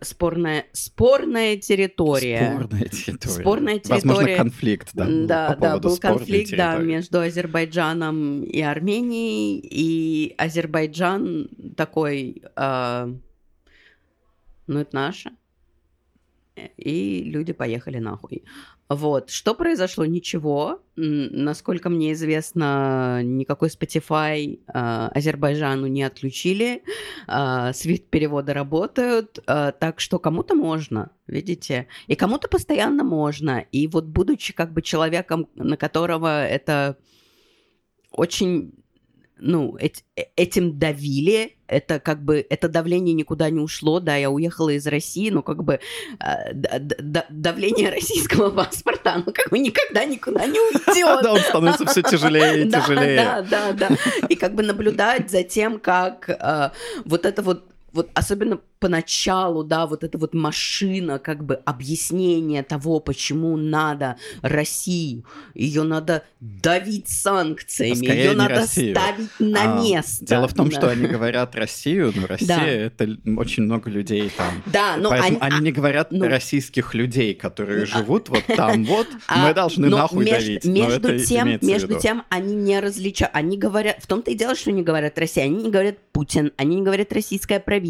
спорная, 0.00 0.66
спорная 0.72 1.56
территория. 1.56 2.52
Спорная 2.52 2.88
территория. 2.88 3.40
Спорная 3.40 3.80
Возможно, 3.84 4.24
территория. 4.24 4.36
конфликт, 4.36 4.90
да. 4.94 5.06
да, 5.08 5.54
по 5.54 5.60
да, 5.60 5.78
был 5.78 5.96
конфликт, 5.98 6.50
да, 6.50 6.72
территории. 6.74 6.94
между 6.94 7.20
Азербайджаном 7.20 8.42
и 8.42 8.60
Арменией, 8.60 9.58
и 9.58 10.34
Азербайджан 10.38 11.48
такой, 11.76 12.42
а, 12.56 13.10
ну 14.66 14.80
это 14.80 14.94
наше, 14.94 15.30
и 16.76 17.22
люди 17.24 17.52
поехали 17.52 17.98
нахуй. 17.98 18.44
Вот, 18.88 19.30
что 19.30 19.54
произошло? 19.54 20.04
Ничего. 20.04 20.80
Насколько 20.94 21.90
мне 21.90 22.12
известно, 22.12 23.20
никакой 23.24 23.68
Spotify 23.68 24.60
а, 24.68 25.08
Азербайджану 25.08 25.88
не 25.88 26.04
отключили, 26.04 26.84
а, 27.26 27.72
свифт-переводы 27.72 28.52
работают, 28.52 29.40
а, 29.46 29.72
так 29.72 29.98
что 29.98 30.20
кому-то 30.20 30.54
можно, 30.54 31.10
видите, 31.26 31.88
и 32.06 32.14
кому-то 32.14 32.46
постоянно 32.46 33.02
можно. 33.02 33.58
И 33.72 33.88
вот 33.88 34.04
будучи 34.04 34.52
как 34.52 34.72
бы 34.72 34.82
человеком, 34.82 35.48
на 35.56 35.76
которого 35.76 36.46
это 36.46 36.96
очень, 38.12 38.72
ну, 39.38 39.76
эт- 39.78 40.02
э- 40.16 40.24
этим 40.36 40.78
давили, 40.78 41.56
это 41.66 42.00
как 42.00 42.22
бы, 42.22 42.46
это 42.48 42.68
давление 42.68 43.14
никуда 43.14 43.50
не 43.50 43.60
ушло, 43.60 44.00
да, 44.00 44.16
я 44.16 44.30
уехала 44.30 44.70
из 44.70 44.86
России, 44.86 45.30
но 45.30 45.42
как 45.42 45.62
бы 45.64 45.80
а, 46.18 46.52
д- 46.52 47.26
давление 47.28 47.90
российского 47.90 48.50
паспорта, 48.64 49.14
оно 49.14 49.32
как 49.32 49.50
бы 49.50 49.58
никогда 49.58 50.04
никуда 50.04 50.46
не 50.46 50.58
уйдет. 50.58 51.22
Да, 51.22 51.32
он 51.32 51.40
становится 51.40 51.86
все 51.86 52.02
тяжелее 52.02 52.64
и 52.66 52.70
тяжелее. 52.70 53.16
Да, 53.16 53.42
да, 53.42 53.72
да. 53.72 53.88
И 54.28 54.36
как 54.36 54.54
бы 54.54 54.62
наблюдать 54.62 55.30
за 55.30 55.42
тем, 55.42 55.80
как 55.80 56.28
э, 56.28 56.70
вот 57.04 57.26
это 57.26 57.42
вот 57.42 57.75
вот 57.96 58.10
особенно 58.14 58.60
поначалу, 58.78 59.64
да, 59.64 59.86
вот 59.86 60.04
эта 60.04 60.18
вот 60.18 60.34
машина, 60.34 61.18
как 61.18 61.44
бы 61.44 61.54
объяснение 61.64 62.62
того, 62.62 63.00
почему 63.00 63.56
надо 63.56 64.16
Россию, 64.42 65.24
ее 65.54 65.82
надо 65.82 66.24
давить 66.40 67.08
санкциями, 67.08 68.06
А 68.08 68.14
ее 68.14 68.30
не 68.30 68.36
надо 68.36 68.54
Россию. 68.56 68.94
ставить 68.94 69.30
на 69.40 69.78
А, 69.78 69.82
место. 69.82 70.24
Дело 70.26 70.46
в 70.46 70.54
том, 70.54 70.68
Да. 70.68 70.76
что 70.76 70.90
они 70.90 71.06
говорят 71.06 71.54
Россию, 71.56 72.12
но 72.14 72.26
Россия 72.26 72.46
Да. 72.56 72.66
это 72.66 73.16
очень 73.38 73.62
много 73.64 73.88
людей 73.90 74.30
там. 74.36 74.62
Да, 74.66 74.96
но 74.98 75.08
Поэтому 75.08 75.38
они, 75.40 75.54
они 75.56 75.64
не 75.64 75.72
говорят 75.72 76.12
ну- 76.12 76.28
российских 76.28 76.94
людей, 76.94 77.34
которые 77.34 77.86
живут 77.86 78.28
вот 78.28 78.44
там 78.56 78.84
вот. 78.84 79.08
А, 79.26 79.48
Мы 79.48 79.54
должны 79.54 79.88
но 79.88 79.96
нахуй 79.98 80.24
между, 80.26 80.46
давить. 80.46 80.64
Между 80.66 81.18
тем, 81.24 81.58
между 81.62 81.98
тем, 81.98 82.24
они 82.28 82.54
не 82.54 82.78
различают. 82.78 83.34
Они 83.34 83.56
говорят, 83.56 83.96
в 84.02 84.06
том-то 84.06 84.30
и 84.30 84.34
дело, 84.34 84.54
что 84.54 84.70
они 84.70 84.82
говорят 84.82 85.18
Россия. 85.18 85.44
Они 85.44 85.64
не 85.64 85.70
говорят 85.70 85.96
Путин, 86.12 86.52
они 86.58 86.76
не 86.76 86.82
говорят 86.82 87.12
российское 87.12 87.58
правительство. 87.58 87.85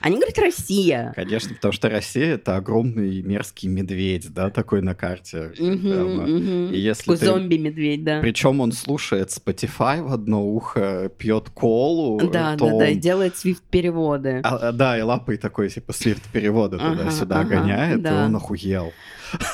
Они 0.00 0.16
говорят 0.16 0.38
Россия. 0.38 1.12
Конечно, 1.14 1.54
потому 1.54 1.72
что 1.72 1.88
Россия 1.88 2.34
это 2.34 2.56
огромный 2.56 3.22
мерзкий 3.22 3.68
медведь, 3.68 4.32
да, 4.32 4.50
такой 4.50 4.82
на 4.82 4.94
карте. 4.94 5.52
Прямо. 5.56 6.26
мгм. 6.26 6.72
И 6.72 6.78
если 6.78 7.02
Такой 7.04 7.18
ты- 7.18 7.26
зомби-медведь, 7.26 8.04
да. 8.04 8.20
Причем 8.20 8.60
он 8.60 8.72
слушает 8.72 9.30
Spotify 9.30 10.02
в 10.02 10.12
одно 10.12 10.44
ухо, 10.46 11.10
пьет 11.18 11.50
колу, 11.50 12.18
Да, 12.32 12.56
то 12.56 12.66
да, 12.70 12.78
да, 12.78 12.88
и 12.88 12.94
он- 12.94 13.00
делает 13.00 13.36
свифт-переводы. 13.36 14.40
А, 14.44 14.56
а, 14.68 14.72
да, 14.72 14.98
и 14.98 15.02
лапой 15.02 15.36
такой, 15.36 15.68
типа, 15.68 15.92
свифт 15.92 16.22
перевода 16.32 16.76
Ага, 16.80 16.96
туда-сюда 16.96 17.40
ага, 17.40 17.56
гоняет, 17.60 17.98
и 17.98 18.02
да. 18.02 18.24
он 18.24 18.36
охуел. 18.36 18.92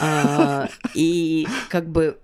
А, 0.00 0.68
И 0.94 1.46
как 1.68 1.88
бы 1.88 2.18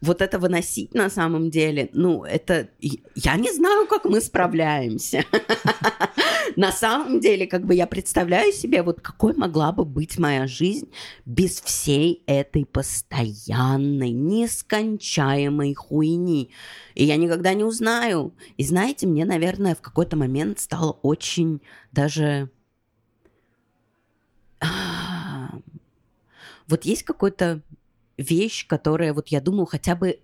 вот 0.00 0.22
это 0.22 0.38
выносить 0.38 0.94
на 0.94 1.10
самом 1.10 1.50
деле, 1.50 1.88
ну, 1.92 2.24
это... 2.24 2.68
Я 2.80 3.36
не 3.36 3.52
знаю, 3.52 3.86
как 3.86 4.04
мы 4.04 4.20
справляемся. 4.20 5.24
На 6.56 6.72
самом 6.72 7.20
деле, 7.20 7.46
как 7.46 7.64
бы 7.64 7.74
я 7.74 7.86
представляю 7.86 8.52
себе, 8.52 8.82
вот 8.82 9.00
какой 9.00 9.34
могла 9.34 9.72
бы 9.72 9.84
быть 9.84 10.18
моя 10.18 10.46
жизнь 10.46 10.90
без 11.24 11.60
всей 11.60 12.22
этой 12.26 12.64
постоянной, 12.64 14.10
нескончаемой 14.10 15.74
хуйни. 15.74 16.50
И 16.94 17.04
я 17.04 17.16
никогда 17.16 17.54
не 17.54 17.64
узнаю. 17.64 18.34
И 18.56 18.64
знаете, 18.64 19.06
мне, 19.06 19.24
наверное, 19.24 19.74
в 19.74 19.80
какой-то 19.80 20.16
момент 20.16 20.58
стало 20.58 20.92
очень 21.02 21.60
даже... 21.92 22.50
Вот 26.66 26.84
есть 26.84 27.04
какой-то 27.04 27.62
вещь, 28.18 28.66
которая 28.66 29.14
вот 29.14 29.28
я 29.28 29.40
думаю, 29.40 29.66
хотя 29.66 29.94
бы, 29.94 30.20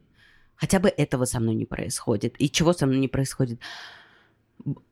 хотя 0.56 0.80
бы 0.80 0.88
этого 0.88 1.24
со 1.24 1.40
мной 1.40 1.54
не 1.54 1.64
происходит. 1.64 2.34
И 2.38 2.50
чего 2.50 2.72
со 2.72 2.86
мной 2.86 2.98
не 2.98 3.08
происходит? 3.08 3.60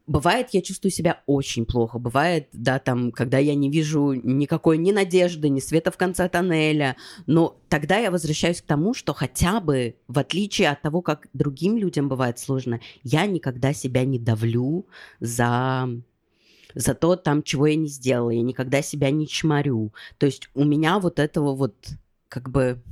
Бывает, 0.07 0.49
я 0.51 0.61
чувствую 0.61 0.91
себя 0.91 1.23
очень 1.27 1.65
плохо. 1.65 1.99
Бывает, 1.99 2.49
да, 2.53 2.79
там, 2.79 3.13
когда 3.13 3.39
я 3.39 3.55
не 3.55 3.71
вижу 3.71 4.13
никакой 4.13 4.77
ни 4.77 4.93
надежды, 4.93 5.49
ни 5.49 5.61
света 5.61 5.91
в 5.91 5.97
конце 5.97 6.29
тоннеля. 6.29 6.97
Но 7.27 7.57
тогда 7.69 7.99
я 7.99 8.11
возвращаюсь 8.11 8.61
к 8.61 8.67
тому, 8.67 8.95
что 8.95 9.15
хотя 9.15 9.61
бы, 9.61 9.97
в 10.09 10.19
отличие 10.19 10.71
от 10.71 10.83
того, 10.83 11.01
как 11.03 11.29
другим 11.33 11.77
людям 11.77 12.09
бывает 12.09 12.39
сложно, 12.39 12.81
я 13.03 13.27
никогда 13.27 13.73
себя 13.73 14.05
не 14.05 14.19
давлю 14.19 14.87
за 15.21 15.89
за 16.75 16.95
то, 16.95 17.17
там, 17.17 17.43
чего 17.43 17.67
я 17.67 17.77
не 17.77 17.89
сделала. 17.89 18.31
Я 18.31 18.43
никогда 18.43 18.83
себя 18.83 19.11
не 19.11 19.29
чморю. 19.29 19.93
То 20.19 20.27
есть 20.27 20.49
у 20.55 20.65
меня 20.65 20.99
вот 20.99 21.19
этого 21.19 21.55
вот 21.55 21.75
как 22.33 22.49
бы 22.49 22.83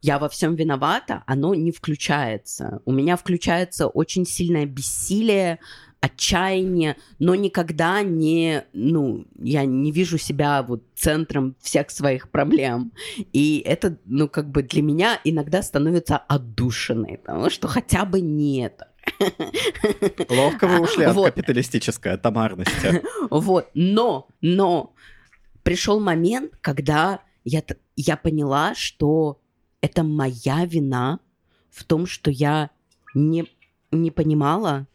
я 0.00 0.18
во 0.18 0.30
всем 0.30 0.54
виновата, 0.54 1.24
оно 1.26 1.54
не 1.54 1.72
включается. 1.72 2.80
У 2.86 2.92
меня 2.92 3.16
включается 3.16 3.86
очень 3.86 4.24
сильное 4.24 4.64
бессилие, 4.64 5.58
отчаяние, 6.00 6.96
но 7.18 7.34
никогда 7.34 8.02
не, 8.02 8.64
ну, 8.72 9.26
я 9.38 9.66
не 9.66 9.92
вижу 9.92 10.16
себя 10.16 10.62
вот 10.62 10.84
центром 10.94 11.54
всех 11.60 11.90
своих 11.90 12.30
проблем. 12.30 12.92
И 13.34 13.62
это, 13.66 13.98
ну, 14.06 14.26
как 14.26 14.48
бы 14.50 14.62
для 14.62 14.80
меня 14.80 15.20
иногда 15.24 15.62
становится 15.62 16.16
отдушиной, 16.16 17.18
потому 17.18 17.50
что 17.50 17.68
хотя 17.68 18.06
бы 18.06 18.22
не 18.22 18.62
это. 18.62 18.88
Ловко 20.30 20.66
вы 20.66 20.80
ушли 20.80 21.04
от 21.04 21.14
вот. 21.14 21.26
капиталистической 21.26 22.12
атомарности. 22.14 23.02
Вот, 23.30 23.68
но, 23.74 24.28
но 24.40 24.94
пришел 25.62 26.00
момент, 26.00 26.52
когда 26.62 27.20
я, 27.48 27.62
я 27.96 28.16
поняла, 28.16 28.74
что 28.74 29.40
это 29.80 30.02
моя 30.02 30.64
вина 30.66 31.20
в 31.70 31.84
том, 31.84 32.06
что 32.06 32.30
я 32.30 32.70
не, 33.14 33.46
не 33.90 34.10
понимала, 34.10 34.86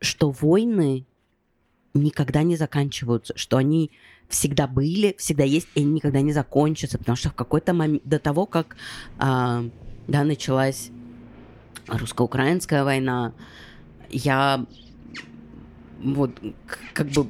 что 0.00 0.30
войны 0.30 1.06
никогда 1.94 2.42
не 2.42 2.56
заканчиваются, 2.56 3.36
что 3.36 3.56
они 3.56 3.90
всегда 4.28 4.66
были, 4.66 5.14
всегда 5.18 5.44
есть, 5.44 5.68
и 5.74 5.80
они 5.80 5.92
никогда 5.92 6.20
не 6.20 6.32
закончатся, 6.32 6.98
потому 6.98 7.16
что 7.16 7.30
в 7.30 7.34
какой-то 7.34 7.72
момент 7.72 8.02
до 8.04 8.18
того, 8.18 8.46
как 8.46 8.76
а, 9.18 9.64
да, 10.06 10.24
началась 10.24 10.90
русско-украинская 11.88 12.84
война, 12.84 13.32
я 14.10 14.66
вот 16.02 16.38
как 16.92 17.08
бы 17.08 17.26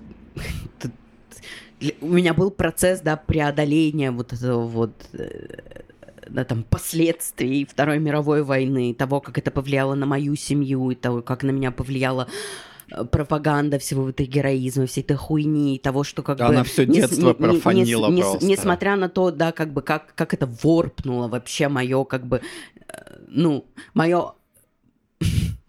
у 2.01 2.09
меня 2.09 2.35
был 2.35 2.51
процесс, 2.51 3.01
да, 3.01 3.17
преодоления 3.17 4.11
вот 4.11 4.33
этого 4.33 4.67
вот 4.67 4.93
э, 5.13 5.83
да, 6.29 6.45
там, 6.45 6.63
последствий 6.63 7.65
Второй 7.65 7.99
мировой 7.99 8.43
войны, 8.43 8.95
того, 8.95 9.21
как 9.21 9.39
это 9.39 9.51
повлияло 9.51 9.95
на 9.95 10.07
мою 10.07 10.37
семью, 10.37 10.91
и 10.91 10.95
того, 10.95 11.23
как 11.23 11.43
на 11.43 11.51
меня 11.51 11.71
повлияла 11.71 12.29
э, 12.91 13.05
пропаганда 13.05 13.79
всего 13.79 14.11
этой 14.11 14.27
героизма, 14.27 14.87
всей 14.87 15.03
этой 15.03 15.17
хуйни, 15.17 15.79
того, 15.79 16.05
что 16.05 16.23
как 16.23 16.39
да, 16.39 16.49
бы... 16.49 16.55
Она 16.55 16.65
все 16.65 16.87
детство 16.87 17.29
не, 17.29 17.35
профанила 17.35 18.09
не, 18.09 18.17
не, 18.17 18.23
просто. 18.23 18.47
Несмотря 18.47 18.97
на 18.97 19.09
то, 19.09 19.31
да, 19.31 19.53
как 19.53 19.73
бы, 19.73 19.83
как, 19.83 20.15
как 20.15 20.35
это 20.35 20.47
ворпнуло 20.63 21.29
вообще 21.29 21.69
мое, 21.69 22.05
как 22.05 22.27
бы, 22.27 22.41
э, 22.89 23.17
ну, 23.29 23.67
мое 23.95 24.35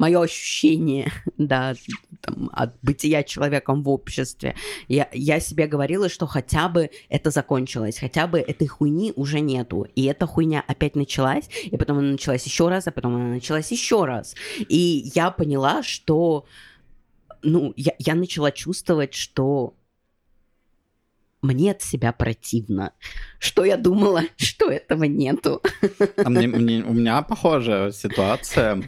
мое 0.02 0.20
ощущение, 0.20 1.12
да, 1.38 1.76
там, 2.22 2.50
от 2.54 2.76
бытия 2.82 3.24
человеком 3.24 3.84
в 3.84 3.90
обществе. 3.90 4.56
Я, 4.88 5.08
я 5.14 5.40
себе 5.40 5.68
говорила, 5.68 6.10
что 6.10 6.26
хотя 6.26 6.70
бы 6.70 6.90
это 7.10 7.30
закончилось, 7.30 8.00
хотя 8.00 8.26
бы 8.26 8.40
этой 8.40 8.68
хуйни 8.68 9.14
уже 9.16 9.40
нету. 9.42 9.88
И 9.96 10.06
эта 10.06 10.26
хуйня 10.26 10.64
опять 10.68 10.96
началась, 10.96 11.50
и 11.66 11.78
потом 11.78 12.00
она 12.00 12.12
началась 12.12 12.46
еще 12.46 12.68
раз, 12.68 12.88
а 12.88 12.92
потом 12.92 13.16
она 13.16 13.26
началась 13.26 13.72
еще 13.72 14.06
раз. 14.06 14.36
И 14.70 15.12
я 15.14 15.30
поняла, 15.30 15.84
что, 15.84 16.46
ну, 17.44 17.74
я, 17.76 17.94
я 18.00 18.16
начала 18.16 18.52
чувствовать, 18.52 19.14
что 19.14 19.76
мне 21.44 21.72
от 21.72 21.82
себя 21.84 22.12
противно. 22.12 22.94
Что 23.38 23.66
я 23.66 23.78
думала, 23.78 24.24
что 24.38 24.72
этого 24.72 25.04
нету. 25.04 25.62
А 26.18 26.30
мне, 26.30 26.48
мне, 26.48 26.84
у 26.84 26.94
меня 26.94 27.22
похожая 27.22 27.92
ситуация 27.92 28.82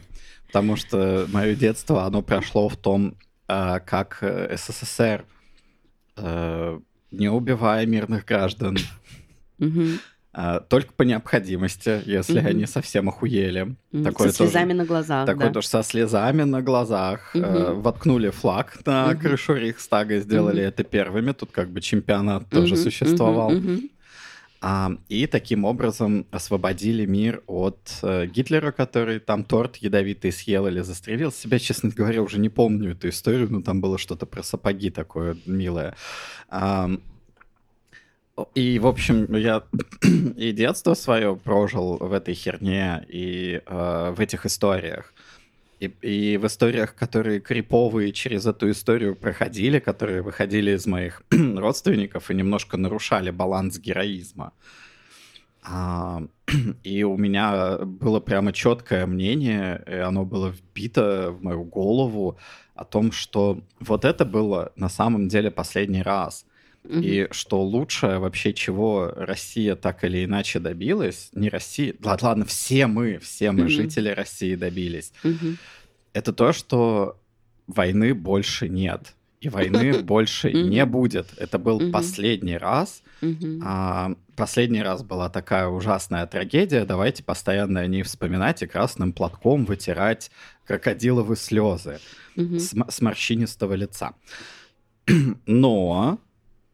потому 0.54 0.76
что 0.76 1.26
мое 1.32 1.56
детство, 1.56 2.04
оно 2.04 2.22
прошло 2.22 2.68
в 2.68 2.76
том, 2.76 3.16
а, 3.48 3.80
как 3.80 4.18
э, 4.20 4.56
СССР, 4.56 5.24
э, 6.16 6.78
не 7.10 7.28
убивая 7.28 7.84
мирных 7.86 8.24
граждан, 8.24 8.78
а, 10.32 10.60
только 10.60 10.92
по 10.92 11.02
необходимости, 11.02 12.02
если 12.06 12.38
они 12.38 12.66
совсем 12.66 13.08
охуели. 13.08 13.74
Такое 14.04 14.30
со 14.30 14.44
слезами 14.44 14.68
тоже, 14.68 14.76
на 14.76 14.84
глазах. 14.84 15.26
Такое 15.26 15.48
да. 15.48 15.52
тоже 15.54 15.66
со 15.66 15.82
слезами 15.82 16.44
на 16.44 16.62
глазах. 16.62 17.34
Угу. 17.34 17.80
Воткнули 17.80 18.30
флаг 18.30 18.78
на 18.86 19.12
крышу 19.16 19.54
Рейхстага, 19.54 20.20
сделали 20.20 20.62
это 20.62 20.84
первыми. 20.84 21.32
Тут 21.32 21.50
как 21.50 21.68
бы 21.70 21.80
чемпионат 21.80 22.48
тоже 22.48 22.76
существовал. 22.76 23.52
А, 24.66 24.92
и 25.10 25.26
таким 25.26 25.66
образом 25.66 26.26
освободили 26.30 27.04
мир 27.04 27.42
от 27.46 27.98
э, 28.02 28.24
Гитлера, 28.24 28.72
который 28.72 29.20
там 29.20 29.44
торт 29.44 29.76
ядовитый 29.76 30.32
съел 30.32 30.66
или 30.66 30.80
застрелил 30.80 31.30
себя. 31.30 31.58
Честно 31.58 31.90
говоря, 31.90 32.22
уже 32.22 32.38
не 32.38 32.48
помню 32.48 32.92
эту 32.92 33.10
историю, 33.10 33.52
но 33.52 33.60
там 33.60 33.82
было 33.82 33.98
что-то 33.98 34.24
про 34.24 34.42
сапоги 34.42 34.88
такое 34.88 35.36
милое. 35.44 35.94
И, 38.54 38.78
в 38.78 38.86
общем, 38.86 39.36
я 39.36 39.64
и 40.36 40.52
детство 40.52 40.94
свое 40.94 41.36
прожил 41.36 41.98
в 41.98 42.14
этой 42.14 42.32
херне 42.32 43.04
и 43.06 43.60
э, 43.66 44.14
в 44.16 44.18
этих 44.18 44.46
историях. 44.46 45.12
И, 45.84 46.32
и 46.34 46.36
в 46.36 46.46
историях, 46.46 46.94
которые 46.94 47.40
криповые 47.40 48.12
через 48.12 48.46
эту 48.46 48.70
историю 48.70 49.16
проходили, 49.16 49.78
которые 49.78 50.22
выходили 50.22 50.72
из 50.72 50.86
моих 50.86 51.22
родственников 51.30 52.30
и 52.30 52.34
немножко 52.34 52.76
нарушали 52.76 53.30
баланс 53.30 53.78
героизма. 53.78 54.52
А, 55.62 56.22
и 56.82 57.04
у 57.04 57.16
меня 57.16 57.78
было 57.78 58.20
прямо 58.20 58.52
четкое 58.52 59.06
мнение, 59.06 59.82
и 59.86 59.94
оно 59.94 60.24
было 60.24 60.48
вбито 60.48 61.30
в 61.30 61.42
мою 61.42 61.64
голову 61.64 62.38
о 62.74 62.84
том, 62.84 63.12
что 63.12 63.60
вот 63.80 64.04
это 64.04 64.24
было 64.24 64.72
на 64.76 64.88
самом 64.88 65.28
деле 65.28 65.50
последний 65.50 66.02
раз. 66.02 66.46
Mm-hmm. 66.84 67.02
И 67.02 67.32
что 67.32 67.62
лучшее 67.62 68.18
вообще, 68.18 68.52
чего 68.52 69.10
Россия 69.16 69.74
так 69.74 70.04
или 70.04 70.24
иначе 70.24 70.58
добилась, 70.58 71.30
не 71.32 71.48
Россия, 71.48 71.94
ладно, 72.02 72.28
ладно 72.28 72.44
все 72.44 72.86
мы, 72.86 73.18
все 73.18 73.52
мы, 73.52 73.64
mm-hmm. 73.64 73.68
жители 73.68 74.08
России 74.10 74.54
добились, 74.54 75.12
mm-hmm. 75.22 75.56
это 76.12 76.32
то, 76.34 76.52
что 76.52 77.18
войны 77.66 78.14
больше 78.14 78.68
нет. 78.68 79.14
И 79.40 79.48
войны 79.48 79.98
больше 80.02 80.52
не 80.52 80.84
будет. 80.84 81.28
Это 81.36 81.58
был 81.58 81.90
последний 81.90 82.56
раз. 82.56 83.02
А, 83.62 84.14
последний 84.36 84.82
раз 84.82 85.02
была 85.02 85.30
такая 85.30 85.68
ужасная 85.68 86.26
трагедия. 86.26 86.84
Давайте 86.84 87.22
постоянно 87.22 87.80
о 87.80 87.86
ней 87.86 88.02
вспоминать 88.02 88.62
и 88.62 88.66
красным 88.66 89.12
платком 89.12 89.64
вытирать 89.64 90.30
крокодиловые 90.66 91.36
слезы 91.36 91.98
с 92.36 93.00
морщинистого 93.00 93.74
лица. 93.74 94.14
Но 95.46 96.18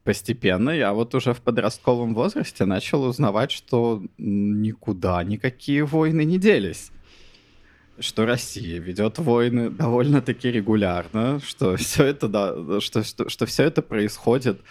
постепенно 0.05 0.71
я 0.71 0.93
вот 0.93 1.15
уже 1.15 1.35
в 1.35 1.41
подростковом 1.41 2.15
возрасте 2.15 2.65
начал 2.65 3.05
узнавать, 3.05 3.51
что 3.51 4.03
никуда 4.19 5.23
никакие 5.25 5.85
войны 5.85 6.25
не 6.25 6.39
делись. 6.39 6.91
Что 7.99 8.25
Россия 8.25 8.81
ведет 8.81 9.19
войны 9.19 9.69
довольно-таки 9.69 10.51
регулярно, 10.51 11.39
что 11.45 11.77
все 11.77 12.07
это, 12.07 12.29
да, 12.29 12.81
что, 12.81 13.03
что, 13.05 13.29
что 13.29 13.45
все 13.45 13.65
это 13.65 13.83
происходит 13.83 14.63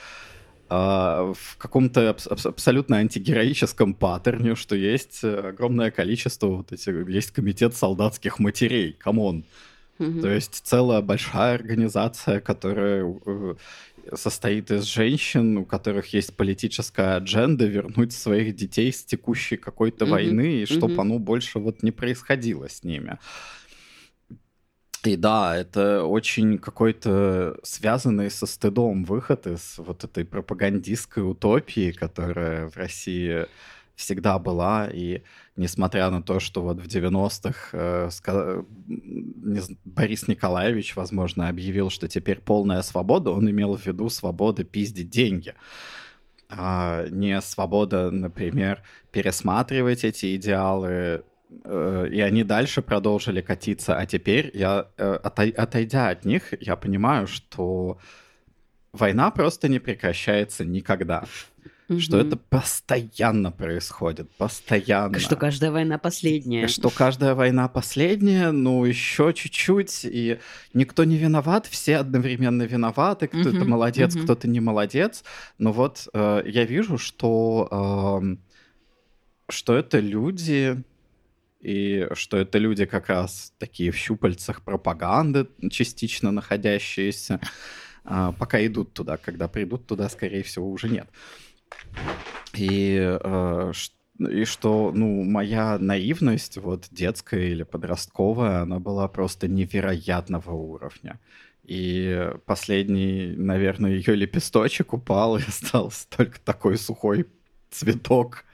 э, 0.69 0.73
в 0.73 1.57
каком-то 1.59 2.09
аб- 2.09 2.45
абсолютно 2.45 2.97
антигероическом 2.97 3.93
паттерне, 3.93 4.55
что 4.55 4.75
есть 4.75 5.23
огромное 5.23 5.91
количество 5.91 6.47
вот 6.47 6.71
этих, 6.71 7.07
есть 7.07 7.29
комитет 7.29 7.75
солдатских 7.75 8.39
матерей, 8.39 8.93
come 8.93 9.23
on. 9.23 9.45
Mm-hmm. 9.99 10.21
То 10.21 10.29
есть 10.29 10.61
целая 10.63 11.01
большая 11.01 11.55
организация, 11.55 12.39
которая 12.39 13.05
э, 13.25 13.55
состоит 14.15 14.71
из 14.71 14.83
женщин, 14.83 15.57
у 15.57 15.65
которых 15.65 16.13
есть 16.13 16.35
политическая 16.35 17.15
адженда 17.17 17.65
вернуть 17.65 18.13
своих 18.13 18.55
детей 18.55 18.91
с 18.91 19.03
текущей 19.03 19.57
какой-то 19.57 20.05
mm-hmm. 20.05 20.09
войны, 20.09 20.61
и 20.61 20.65
чтобы 20.65 20.93
mm-hmm. 20.93 21.01
оно 21.01 21.19
больше 21.19 21.59
вот 21.59 21.83
не 21.83 21.91
происходило 21.91 22.69
с 22.69 22.83
ними. 22.83 23.17
И 25.05 25.15
да, 25.15 25.55
это 25.55 26.03
очень 26.03 26.57
какой-то 26.57 27.57
связанный 27.63 28.29
со 28.29 28.45
стыдом 28.45 29.05
выход 29.05 29.47
из 29.47 29.75
вот 29.77 30.03
этой 30.03 30.25
пропагандистской 30.25 31.23
утопии, 31.23 31.91
которая 31.91 32.69
в 32.69 32.75
России 32.75 33.45
всегда 33.99 34.39
была, 34.39 34.87
и 34.87 35.23
несмотря 35.55 36.09
на 36.09 36.21
то, 36.21 36.39
что 36.39 36.61
вот 36.61 36.79
в 36.79 36.87
90-х 36.87 37.69
э, 37.73 38.63
Борис 39.85 40.27
Николаевич, 40.27 40.95
возможно, 40.95 41.49
объявил, 41.49 41.89
что 41.89 42.07
теперь 42.07 42.39
полная 42.39 42.81
свобода, 42.81 43.31
он 43.31 43.49
имел 43.49 43.75
в 43.75 43.85
виду 43.85 44.09
свободу 44.09 44.63
пиздить 44.63 45.09
деньги, 45.09 45.53
а 46.49 47.05
не 47.09 47.41
свобода, 47.41 48.09
например, 48.11 48.81
пересматривать 49.11 50.03
эти 50.03 50.35
идеалы, 50.35 51.23
Э, 51.63 52.07
и 52.11 52.21
они 52.21 52.43
дальше 52.43 52.81
продолжили 52.81 53.41
катиться, 53.41 53.97
а 53.97 54.05
теперь 54.05 54.51
я, 54.53 54.87
э, 54.97 55.13
отойдя 55.23 56.09
от 56.09 56.25
них, 56.25 56.53
я 56.61 56.75
понимаю, 56.75 57.27
что 57.27 57.99
война 58.93 59.31
просто 59.31 59.67
не 59.67 59.79
прекращается 59.79 60.65
никогда. 60.65 61.25
Угу. 61.89 61.99
Что 61.99 62.19
это 62.19 62.37
постоянно 62.37 63.51
происходит, 63.51 64.29
постоянно. 64.37 65.17
Что 65.17 65.35
каждая 65.35 65.71
война 65.71 65.97
последняя. 65.97 66.67
Что 66.67 66.91
каждая 66.91 67.33
война 67.33 67.67
последняя, 67.67 68.51
ну 68.51 68.85
еще 68.85 69.33
чуть-чуть, 69.33 70.05
и 70.05 70.39
никто 70.73 71.03
не 71.03 71.17
виноват, 71.17 71.65
все 71.65 71.97
одновременно 71.97 72.63
виноваты, 72.63 73.27
кто-то 73.27 73.61
угу. 73.61 73.69
молодец, 73.69 74.15
угу. 74.15 74.23
кто-то 74.23 74.47
не 74.47 74.59
молодец. 74.59 75.23
Но 75.57 75.71
вот 75.71 76.07
э, 76.13 76.43
я 76.45 76.65
вижу, 76.65 76.99
что, 76.99 78.21
э, 78.21 78.35
что 79.49 79.75
это 79.75 79.99
люди, 79.99 80.83
и 81.59 82.07
что 82.13 82.37
это 82.37 82.59
люди 82.59 82.85
как 82.85 83.09
раз 83.09 83.53
такие 83.57 83.91
в 83.91 83.97
щупальцах 83.97 84.61
пропаганды, 84.61 85.47
частично 85.71 86.31
находящиеся, 86.31 87.41
а, 88.05 88.31
пока 88.31 88.65
идут 88.65 88.93
туда. 88.93 89.17
Когда 89.17 89.47
придут 89.47 89.85
туда, 89.85 90.07
скорее 90.07 90.43
всего, 90.43 90.71
уже 90.71 90.87
нет. 90.87 91.09
И, 92.53 92.97
а, 92.99 93.71
и 94.19 94.45
что, 94.45 94.91
ну, 94.93 95.23
моя 95.23 95.77
наивность, 95.79 96.57
вот 96.57 96.87
детская 96.91 97.47
или 97.47 97.63
подростковая, 97.63 98.61
она 98.61 98.79
была 98.79 99.07
просто 99.07 99.47
невероятного 99.47 100.51
уровня. 100.51 101.19
И 101.63 102.31
последний, 102.45 103.35
наверное, 103.35 103.91
ее 103.91 104.15
лепесточек 104.15 104.93
упал 104.93 105.37
и 105.37 105.43
остался 105.47 106.07
только 106.09 106.39
такой 106.39 106.77
сухой 106.77 107.27
цветок. 107.69 108.45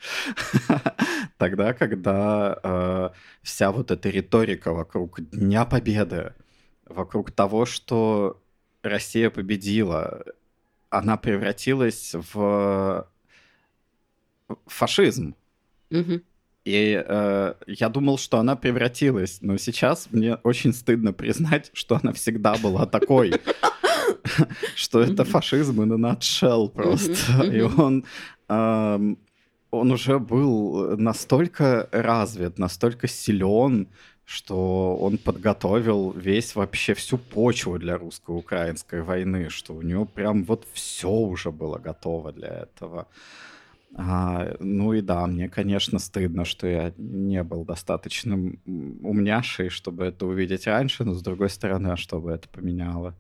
Тогда, 1.37 1.73
когда 1.73 2.59
э, 2.61 3.09
вся 3.41 3.71
вот 3.71 3.91
эта 3.91 4.09
риторика 4.09 4.73
вокруг 4.73 5.21
Дня 5.31 5.65
Победы, 5.65 6.33
вокруг 6.85 7.31
того, 7.31 7.65
что 7.65 8.41
Россия 8.83 9.29
победила, 9.29 10.23
она 10.97 11.17
превратилась 11.17 12.15
в 12.33 13.07
фашизм. 14.67 15.35
И 16.65 17.03
э, 17.05 17.53
я 17.67 17.89
думал, 17.89 18.17
что 18.17 18.39
она 18.39 18.55
превратилась, 18.55 19.37
но 19.41 19.57
сейчас 19.57 20.07
мне 20.11 20.35
очень 20.35 20.73
стыдно 20.73 21.13
признать, 21.13 21.69
что 21.73 21.99
она 22.01 22.11
всегда 22.13 22.55
была 22.55 22.85
такой. 22.85 23.33
Что 24.75 25.01
это 25.01 25.23
фашизм 25.23 25.81
a 25.81 25.85
nutshell 25.85 26.69
просто. 26.69 27.43
И 27.43 27.61
он 27.61 28.03
он 28.47 29.91
уже 29.91 30.19
был 30.19 30.97
настолько 30.97 31.87
развит, 31.91 32.57
настолько 32.57 33.07
силен, 33.07 33.87
что 34.25 34.97
он 34.97 35.19
подготовил 35.19 36.11
весь 36.11 36.55
вообще 36.55 36.95
всю 36.95 37.17
почву 37.17 37.77
для 37.77 37.97
русско-украинской 37.97 39.01
войны, 39.01 39.49
что 39.49 39.73
у 39.73 39.81
него 39.83 40.05
прям 40.05 40.43
вот 40.43 40.67
все 40.73 41.09
уже 41.09 41.51
было 41.51 41.77
готово 41.77 42.31
для 42.31 42.49
этого. 42.49 43.07
А, 43.97 44.55
ну 44.59 44.93
и 44.93 45.01
да, 45.01 45.25
мне, 45.27 45.47
конечно, 45.47 45.99
стыдно, 45.99 46.43
что 46.43 46.67
я 46.67 46.91
не 46.97 47.43
был 47.43 47.63
достаточно 47.63 48.35
умняшей, 48.65 49.69
чтобы 49.69 50.05
это 50.05 50.25
увидеть 50.25 50.67
раньше, 50.67 51.05
но 51.05 51.13
с 51.13 51.21
другой 51.21 51.49
стороны, 51.49 51.89
а 51.89 51.97
что 51.97 52.19
бы 52.19 52.31
это 52.31 52.49
поменяло? 52.49 53.15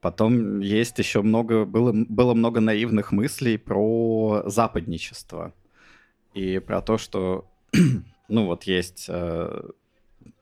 Потом 0.00 0.60
есть 0.60 0.98
еще 0.98 1.22
много, 1.22 1.64
было, 1.64 1.92
было 1.92 2.32
много 2.32 2.60
наивных 2.60 3.10
мыслей 3.10 3.58
про 3.58 4.44
западничество. 4.46 5.52
И 6.34 6.58
про 6.58 6.80
то, 6.80 6.98
что, 6.98 7.48
ну 8.28 8.46
вот 8.46 8.64
есть 8.64 9.06
э, 9.08 9.70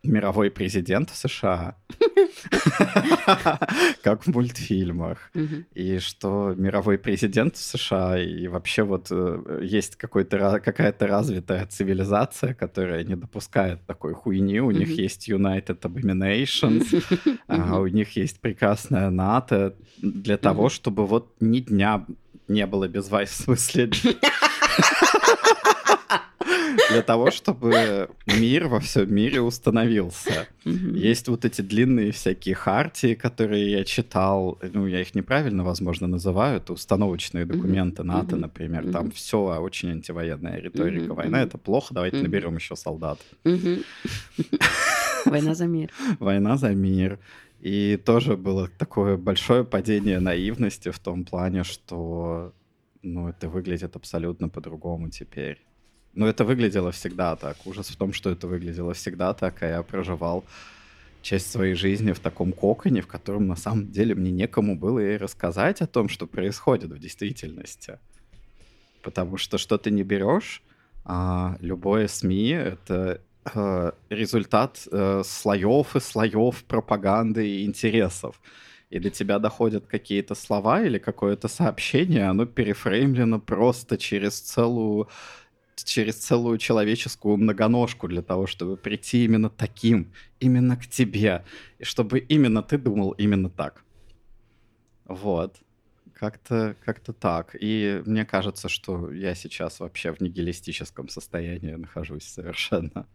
мировой 0.06 0.50
президент 0.50 1.10
США, 1.10 1.76
как 4.02 4.24
в 4.24 4.28
мультфильмах. 4.28 5.30
И 5.74 5.98
что 5.98 6.54
мировой 6.56 6.98
президент 6.98 7.56
США 7.56 8.18
и 8.18 8.46
вообще 8.48 8.82
вот 8.82 9.08
э, 9.10 9.60
есть 9.62 9.96
какая-то 9.96 11.06
развитая 11.06 11.66
цивилизация, 11.66 12.54
которая 12.54 13.04
не 13.04 13.16
допускает 13.16 13.84
такой 13.86 14.14
хуйни. 14.14 14.60
У 14.60 14.70
них 14.70 14.90
есть 14.90 15.28
United 15.28 15.80
Abominations, 15.80 17.38
а 17.48 17.80
у 17.80 17.86
них 17.86 18.16
есть 18.16 18.40
прекрасная 18.40 19.10
НАТО. 19.10 19.74
Для 19.98 20.36
того, 20.36 20.68
чтобы 20.68 21.06
вот 21.06 21.34
ни 21.40 21.60
дня 21.60 22.06
не 22.48 22.66
было 22.66 22.86
без 22.86 23.10
вайс 23.10 23.30
в 23.30 23.44
смысле 23.44 23.90
для 26.90 27.02
того, 27.02 27.30
чтобы 27.30 28.08
мир 28.26 28.68
во 28.68 28.80
всем 28.80 29.14
мире 29.14 29.40
установился. 29.40 30.46
Есть 30.64 31.28
вот 31.28 31.44
эти 31.44 31.62
длинные 31.62 32.12
всякие 32.12 32.54
хартии, 32.54 33.14
которые 33.14 33.70
я 33.70 33.84
читал, 33.84 34.58
ну, 34.72 34.86
я 34.86 35.00
их 35.00 35.14
неправильно, 35.14 35.64
возможно, 35.64 36.06
называю, 36.06 36.58
это 36.58 36.72
установочные 36.72 37.44
документы 37.44 38.02
НАТО, 38.02 38.36
например, 38.36 38.90
там 38.92 39.10
все 39.10 39.38
очень 39.38 39.90
антивоенная 39.90 40.60
риторика. 40.60 41.14
Война— 41.14 41.42
это 41.42 41.58
плохо, 41.58 41.94
давайте 41.94 42.18
наберем 42.18 42.56
еще 42.56 42.76
солдат. 42.76 43.18
Война 45.24 45.54
за 45.54 45.66
мир. 45.66 45.90
Война 46.20 46.56
за 46.56 46.70
мир. 46.70 47.18
И 47.60 47.96
тоже 48.04 48.36
было 48.36 48.68
такое 48.68 49.16
большое 49.16 49.64
падение 49.64 50.20
наивности 50.20 50.90
в 50.90 50.98
том 50.98 51.24
плане, 51.24 51.64
что 51.64 52.52
ну, 53.02 53.28
это 53.28 53.48
выглядит 53.48 53.96
абсолютно 53.96 54.48
по-другому 54.48 55.10
теперь. 55.10 55.66
Но 56.16 56.26
это 56.26 56.44
выглядело 56.44 56.92
всегда 56.92 57.36
так. 57.36 57.58
Ужас 57.66 57.88
в 57.90 57.96
том, 57.96 58.14
что 58.14 58.30
это 58.30 58.48
выглядело 58.48 58.94
всегда 58.94 59.34
так, 59.34 59.62
а 59.62 59.68
я 59.68 59.82
проживал 59.82 60.44
часть 61.20 61.52
своей 61.52 61.74
жизни 61.74 62.12
в 62.12 62.20
таком 62.20 62.52
коконе, 62.52 63.02
в 63.02 63.06
котором 63.06 63.46
на 63.46 63.56
самом 63.56 63.92
деле 63.92 64.14
мне 64.14 64.30
некому 64.30 64.78
было 64.78 64.98
и 64.98 65.18
рассказать 65.18 65.82
о 65.82 65.86
том, 65.86 66.08
что 66.08 66.26
происходит 66.26 66.90
в 66.90 66.98
действительности. 66.98 67.98
Потому 69.02 69.36
что 69.36 69.58
что 69.58 69.76
ты 69.76 69.90
не 69.90 70.04
берешь, 70.04 70.62
а 71.04 71.58
любое 71.60 72.08
СМИ— 72.08 72.48
это 72.50 73.20
э, 73.54 73.92
результат 74.08 74.88
э, 74.90 75.22
слоев 75.22 75.96
и 75.96 76.00
слоев 76.00 76.64
пропаганды 76.64 77.46
и 77.46 77.66
интересов. 77.66 78.40
И 78.88 78.98
до 79.00 79.10
тебя 79.10 79.38
доходят 79.38 79.86
какие-то 79.86 80.34
слова 80.34 80.82
или 80.82 80.98
какое-то 80.98 81.48
сообщение, 81.48 82.28
оно 82.30 82.46
перефреймлено 82.46 83.38
просто 83.38 83.98
через 83.98 84.40
целую 84.40 85.08
через 85.84 86.16
целую 86.16 86.58
человеческую 86.58 87.36
многоножку 87.36 88.08
для 88.08 88.22
того, 88.22 88.46
чтобы 88.46 88.76
прийти 88.76 89.24
именно 89.24 89.50
таким, 89.50 90.12
именно 90.40 90.76
к 90.76 90.86
тебе, 90.86 91.44
и 91.78 91.84
чтобы 91.84 92.18
именно 92.18 92.62
ты 92.62 92.78
думал 92.78 93.10
именно 93.12 93.50
так. 93.50 93.84
Вот. 95.04 95.56
Как-то 96.14 96.76
как 96.84 97.00
так. 97.00 97.56
И 97.60 98.02
мне 98.06 98.24
кажется, 98.24 98.68
что 98.68 99.12
я 99.12 99.34
сейчас 99.34 99.80
вообще 99.80 100.12
в 100.12 100.20
нигилистическом 100.20 101.08
состоянии 101.08 101.72
нахожусь 101.72 102.24
совершенно. 102.24 103.06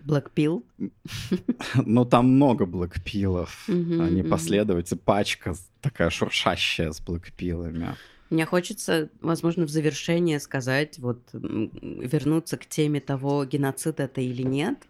Блэкпил? 0.00 0.64
Ну, 1.86 2.04
там 2.04 2.26
много 2.26 2.66
блэкпилов. 2.66 3.68
Они 3.68 4.22
последовательно, 4.22 5.00
пачка 5.02 5.54
такая 5.80 6.10
шуршащая 6.10 6.92
с 6.92 7.00
блэкпилами. 7.00 7.96
Мне 8.30 8.46
хочется, 8.46 9.10
возможно, 9.20 9.66
в 9.66 9.70
завершение 9.70 10.40
сказать, 10.40 10.98
вот 10.98 11.20
вернуться 11.32 12.56
к 12.56 12.66
теме 12.66 13.00
того, 13.00 13.44
геноцид 13.44 14.00
это 14.00 14.20
или 14.20 14.42
нет, 14.42 14.86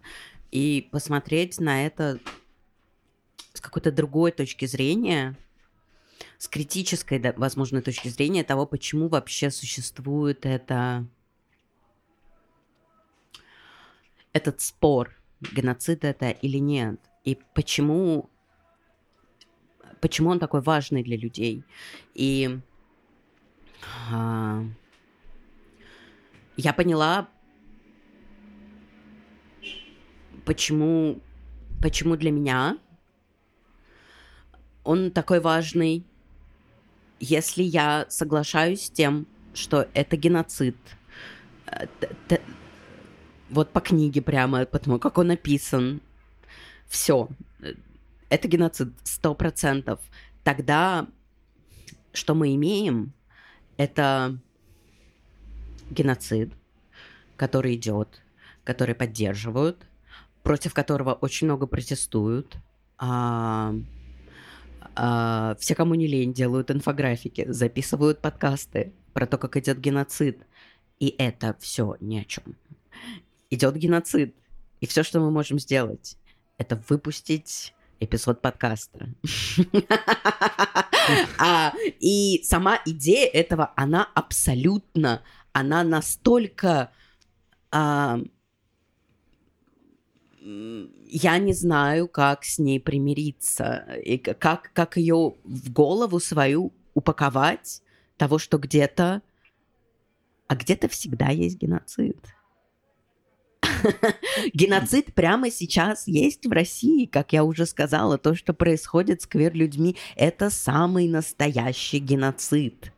и 0.51 0.87
посмотреть 0.91 1.59
на 1.59 1.85
это 1.85 2.19
с 3.53 3.61
какой-то 3.61 3.91
другой 3.91 4.31
точки 4.31 4.65
зрения, 4.65 5.35
с 6.37 6.47
критической, 6.47 7.21
возможно, 7.35 7.81
точки 7.81 8.07
зрения 8.07 8.43
того, 8.43 8.65
почему 8.65 9.09
вообще 9.09 9.51
существует 9.51 10.45
это 10.45 11.05
этот 14.33 14.59
спор, 14.59 15.15
геноцид 15.53 16.03
это 16.03 16.29
или 16.29 16.57
нет, 16.57 16.99
и 17.23 17.39
почему 17.53 18.29
почему 20.01 20.29
он 20.29 20.39
такой 20.39 20.61
важный 20.61 21.03
для 21.03 21.17
людей. 21.17 21.63
И 22.13 22.59
я 26.57 26.73
поняла, 26.75 27.27
почему, 30.45 31.19
почему 31.81 32.15
для 32.15 32.31
меня 32.31 32.77
он 34.83 35.11
такой 35.11 35.39
важный, 35.39 36.05
если 37.19 37.63
я 37.63 38.05
соглашаюсь 38.09 38.85
с 38.85 38.89
тем, 38.89 39.27
что 39.53 39.87
это 39.93 40.15
геноцид. 40.17 40.77
Вот 43.49 43.71
по 43.71 43.79
книге 43.79 44.21
прямо, 44.21 44.65
потому 44.65 44.99
как 44.99 45.17
он 45.17 45.27
написан. 45.27 46.01
Все. 46.87 47.29
Это 48.29 48.47
геноцид, 48.47 48.93
сто 49.03 49.33
процентов. 49.33 49.99
Тогда 50.43 51.07
что 52.13 52.33
мы 52.33 52.55
имеем, 52.55 53.13
это 53.77 54.37
геноцид, 55.89 56.53
который 57.35 57.75
идет, 57.75 58.21
который 58.63 58.95
поддерживают, 58.95 59.85
против 60.43 60.73
которого 60.73 61.13
очень 61.13 61.47
много 61.47 61.67
протестуют. 61.67 62.57
А, 62.97 63.73
а, 64.95 65.55
все, 65.59 65.75
кому 65.75 65.95
не 65.95 66.07
лень, 66.07 66.33
делают 66.33 66.71
инфографики, 66.71 67.45
записывают 67.49 68.21
подкасты 68.21 68.93
про 69.13 69.25
то, 69.27 69.37
как 69.37 69.57
идет 69.57 69.79
геноцид. 69.79 70.39
И 70.99 71.13
это 71.17 71.55
все 71.59 71.97
ни 71.99 72.17
о 72.19 72.23
чем. 72.23 72.55
Идет 73.49 73.75
геноцид. 73.75 74.33
И 74.81 74.87
все, 74.87 75.03
что 75.03 75.19
мы 75.19 75.31
можем 75.31 75.59
сделать, 75.59 76.17
это 76.57 76.81
выпустить 76.87 77.73
эпизод 77.99 78.41
подкаста. 78.41 79.09
а, 81.39 81.73
и 81.99 82.41
сама 82.43 82.79
идея 82.85 83.27
этого, 83.27 83.73
она 83.75 84.07
абсолютно, 84.13 85.23
она 85.53 85.83
настолько... 85.83 86.91
А, 87.71 88.19
я 91.07 91.37
не 91.39 91.53
знаю, 91.53 92.07
как 92.07 92.43
с 92.43 92.59
ней 92.59 92.79
примириться, 92.79 93.87
и 94.03 94.17
как, 94.17 94.71
как 94.73 94.97
ее 94.97 95.35
в 95.43 95.71
голову 95.71 96.19
свою 96.19 96.71
упаковать 96.93 97.81
того, 98.17 98.37
что 98.37 98.57
где-то, 98.57 99.21
а 100.47 100.55
где-то 100.55 100.87
всегда 100.87 101.29
есть 101.29 101.57
геноцид. 101.57 102.17
Геноцид 104.53 105.13
прямо 105.13 105.49
сейчас 105.51 106.07
есть 106.07 106.45
в 106.45 106.51
России, 106.51 107.05
как 107.05 107.33
я 107.33 107.43
уже 107.43 107.65
сказала. 107.65 108.17
То, 108.17 108.35
что 108.35 108.53
происходит 108.53 109.21
с 109.21 109.27
квир-людьми, 109.27 109.95
это 110.15 110.49
самый 110.49 111.07
настоящий 111.07 111.99
геноцид. 111.99 112.91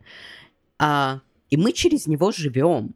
А, 0.79 1.21
и 1.49 1.57
мы 1.57 1.71
через 1.71 2.07
него 2.07 2.31
живем. 2.31 2.95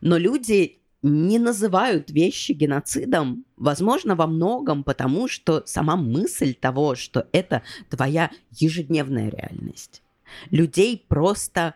Но 0.00 0.16
люди 0.16 0.80
не 1.02 1.38
называют 1.38 2.10
вещи 2.10 2.52
геноцидом, 2.52 3.44
возможно, 3.56 4.14
во 4.14 4.26
многом 4.26 4.84
потому, 4.84 5.28
что 5.28 5.62
сама 5.64 5.96
мысль 5.96 6.54
того, 6.54 6.94
что 6.94 7.26
это 7.32 7.62
твоя 7.88 8.30
ежедневная 8.50 9.30
реальность. 9.30 10.02
Людей 10.50 11.02
просто 11.08 11.74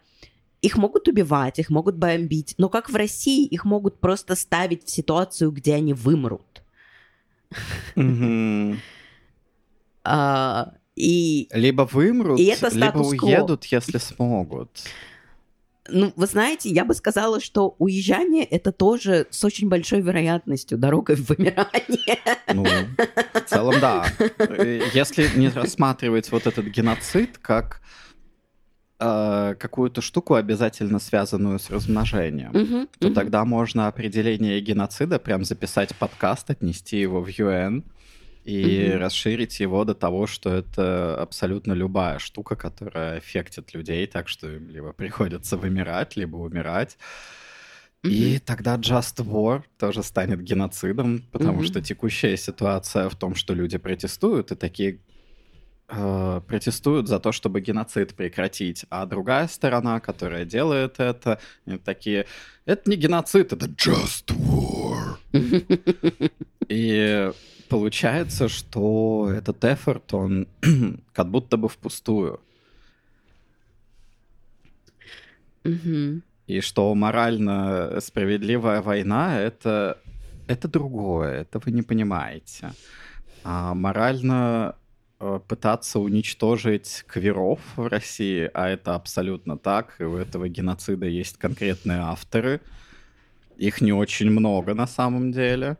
их 0.65 0.79
могут 0.79 1.09
убивать, 1.09 1.59
их 1.59 1.71
могут 1.71 1.97
бомбить, 1.97 2.55
но 2.59 2.69
как 2.69 2.89
в 2.89 2.97
России 2.97 3.45
их 3.47 3.65
могут 3.65 4.01
просто 4.01 4.35
ставить 4.35 4.87
в 4.87 4.91
ситуацию, 4.91 5.51
где 5.51 5.75
они 5.75 5.93
вымрут. 5.93 6.63
А, 10.07 10.73
и... 10.97 11.49
Либо 11.53 11.83
вымрут, 11.83 12.41
и 12.41 12.45
это 12.45 12.69
либо 12.75 12.99
уедут, 12.99 13.65
если 13.67 13.99
смогут. 13.99 14.71
Ну, 15.89 16.13
вы 16.17 16.27
знаете, 16.27 16.71
я 16.71 16.87
бы 16.87 16.95
сказала, 16.95 17.41
что 17.41 17.75
уезжание 17.79 18.45
это 18.45 18.73
тоже 18.73 19.27
с 19.31 19.45
очень 19.45 19.69
большой 19.69 20.01
вероятностью 20.01 20.79
дорога 20.79 21.15
в 21.15 21.29
вымирание. 21.29 22.19
Ну, 22.55 22.65
в 22.65 23.41
целом, 23.47 23.75
да. 23.81 24.07
Если 24.95 25.31
не 25.37 25.51
рассматривать 25.51 26.33
вот 26.33 26.47
этот 26.47 26.67
геноцид 26.67 27.37
как 27.37 27.83
э, 28.99 29.55
какую-то 29.59 30.01
штуку, 30.01 30.35
обязательно 30.35 30.99
связанную 30.99 31.59
с 31.59 31.71
размножением, 31.71 32.53
uh-huh, 32.53 32.89
то 32.99 33.09
uh-huh. 33.09 33.15
тогда 33.15 33.45
можно 33.45 33.89
определение 33.89 34.61
геноцида 34.61 35.19
прям 35.19 35.45
записать 35.45 35.95
подкаст, 35.97 36.51
отнести 36.51 36.99
его 36.99 37.21
в 37.21 37.29
ЮН 37.29 37.85
и 38.45 38.63
uh-huh. 38.63 38.99
расширить 38.99 39.61
его 39.61 39.85
до 39.85 39.95
того, 39.95 40.27
что 40.27 40.55
это 40.55 41.21
абсолютно 41.21 41.73
любая 41.73 42.19
штука, 42.19 42.57
которая 42.57 43.19
эффектит 43.19 43.75
людей, 43.75 44.07
так 44.07 44.29
что 44.29 44.49
им 44.51 44.69
либо 44.69 44.93
приходится 44.93 45.57
вымирать, 45.57 46.17
либо 46.17 46.37
умирать. 46.37 46.97
И 48.05 48.39
тогда 48.39 48.77
Just 48.77 49.25
War 49.25 49.63
тоже 49.79 50.03
станет 50.03 50.43
геноцидом, 50.43 51.25
потому 51.33 51.63
mm-hmm. 51.63 51.67
что 51.67 51.81
текущая 51.81 52.37
ситуация 52.37 53.09
в 53.09 53.17
том, 53.17 53.35
что 53.35 53.55
люди 53.55 53.79
протестуют, 53.79 54.53
и 54.53 54.57
такие 54.57 55.01
э, 55.97 56.41
протестуют 56.47 57.09
за 57.09 57.19
то, 57.21 57.33
чтобы 57.33 57.61
геноцид 57.61 58.15
прекратить, 58.15 58.85
а 58.91 59.07
другая 59.07 59.49
сторона, 59.49 60.01
которая 60.01 60.45
делает 60.45 61.01
это, 61.01 61.39
такие, 61.85 62.27
это 62.67 62.91
не 62.91 62.97
геноцид, 62.97 63.53
это 63.53 63.67
just 63.67 64.35
war. 64.37 65.19
И 66.69 67.31
получается, 67.69 68.49
что 68.49 69.31
этот 69.35 69.65
эфорт, 69.65 70.15
он 70.15 70.47
как 71.13 71.31
будто 71.31 71.57
бы 71.57 71.69
впустую. 71.69 72.41
И 76.47 76.61
что 76.61 76.95
морально 76.95 77.99
справедливая 78.01 78.83
война 78.83 79.41
это, 79.41 79.99
это 80.47 80.69
другое, 80.69 81.41
это 81.43 81.59
вы 81.59 81.73
не 81.73 81.83
понимаете. 81.83 82.73
А 83.45 83.75
морально 83.75 84.77
пытаться 85.49 85.99
уничтожить 85.99 87.05
квиров 87.07 87.61
в 87.77 87.87
России, 87.87 88.51
а 88.55 88.69
это 88.69 88.95
абсолютно 88.95 89.59
так, 89.59 89.97
и 89.99 90.05
у 90.05 90.17
этого 90.17 90.49
геноцида 90.49 91.07
есть 91.07 91.39
конкретные 91.39 91.99
авторы. 91.99 92.61
Их 93.57 93.81
не 93.81 93.93
очень 93.93 94.31
много 94.31 94.75
на 94.75 94.87
самом 94.87 95.33
деле. 95.33 95.77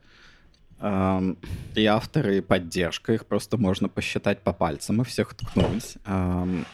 Эм, 0.81 1.39
и 1.75 1.87
авторы, 1.87 2.39
и 2.39 2.41
поддержка, 2.41 3.13
их 3.13 3.27
просто 3.27 3.57
можно 3.57 3.89
посчитать 3.89 4.41
по 4.41 4.53
пальцам 4.53 5.01
и 5.01 5.05
всех 5.05 5.35
ткнуть. 5.35 5.97
Эм, 6.05 6.67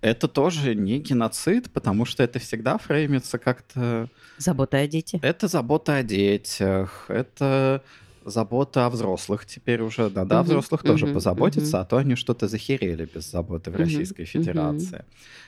это 0.00 0.28
тоже 0.28 0.74
не 0.74 0.98
геноцид, 0.98 1.70
потому 1.72 2.04
что 2.04 2.22
это 2.22 2.38
всегда 2.38 2.78
фреймится 2.78 3.38
как-то... 3.38 4.08
Забота 4.38 4.78
о 4.78 4.86
детях. 4.86 5.22
Это 5.22 5.48
забота 5.48 5.96
о 5.96 6.02
детях, 6.02 7.06
это 7.08 7.82
забота 8.24 8.86
о 8.86 8.90
взрослых 8.90 9.46
теперь 9.46 9.82
уже. 9.82 10.10
Да, 10.10 10.24
да, 10.24 10.42
взрослых 10.42 10.82
тоже 10.82 11.06
позаботиться, 11.06 11.80
а 11.80 11.84
то 11.84 11.96
они 11.96 12.14
что-то 12.14 12.48
захерели 12.48 13.08
без 13.12 13.30
заботы 13.30 13.70
в 13.70 13.76
Российской 13.76 14.24
Федерации. 14.24 15.04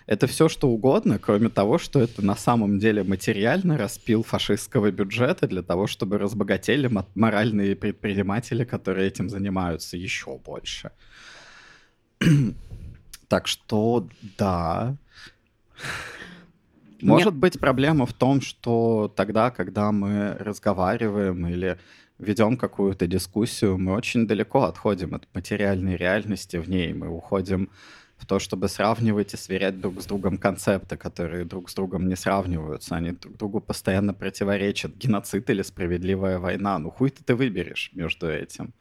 Это 0.07 0.27
все 0.27 0.49
что 0.49 0.69
угодно, 0.69 1.19
кроме 1.19 1.49
того, 1.49 1.79
что 1.79 2.01
это 2.01 2.25
на 2.25 2.37
самом 2.37 2.79
деле 2.79 3.05
материально 3.05 3.79
распил 3.79 4.23
фашистского 4.23 4.91
бюджета 4.91 5.47
для 5.47 5.63
того, 5.63 5.87
чтобы 5.87 6.19
разбогатели 6.19 6.91
моральные 7.15 7.77
предприниматели, 7.77 8.65
которые 8.65 9.09
этим 9.09 9.29
занимаются 9.29 9.97
еще 9.97 10.39
больше. 10.39 10.91
так 13.29 13.47
что 13.47 14.09
да. 14.39 14.97
Может 17.01 17.35
быть, 17.35 17.59
проблема 17.59 18.07
в 18.07 18.13
том, 18.13 18.41
что 18.41 19.13
тогда, 19.17 19.51
когда 19.51 19.91
мы 19.91 20.37
разговариваем 20.39 21.47
или 21.49 21.79
ведем 22.19 22.57
какую-то 22.57 23.07
дискуссию, 23.07 23.79
мы 23.79 23.93
очень 23.93 24.27
далеко 24.27 24.63
отходим 24.65 25.15
от 25.15 25.29
материальной 25.35 25.97
реальности 25.97 26.57
в 26.57 26.69
ней. 26.69 26.93
Мы 26.93 27.09
уходим 27.09 27.71
в 28.17 28.27
то, 28.27 28.39
чтобы 28.39 28.69
сравнивать 28.69 29.35
и 29.35 29.37
сверять 29.37 29.81
друг 29.81 30.01
с 30.01 30.07
другом 30.07 30.39
концепты, 30.39 30.97
которые 30.97 31.45
друг 31.45 31.69
с 31.69 31.75
другом 31.75 32.09
не 32.09 32.15
сравниваются. 32.15 32.95
Они 32.95 33.11
друг 33.11 33.37
другу 33.37 33.61
постоянно 33.61 34.15
противоречат. 34.15 34.97
Геноцид 34.97 35.51
или 35.51 35.63
справедливая 35.63 36.39
война. 36.39 36.79
Ну 36.79 36.91
хуй 36.91 37.11
ты 37.11 37.25
ты 37.25 37.35
выберешь 37.35 37.91
между 37.95 38.31
этим. 38.31 38.73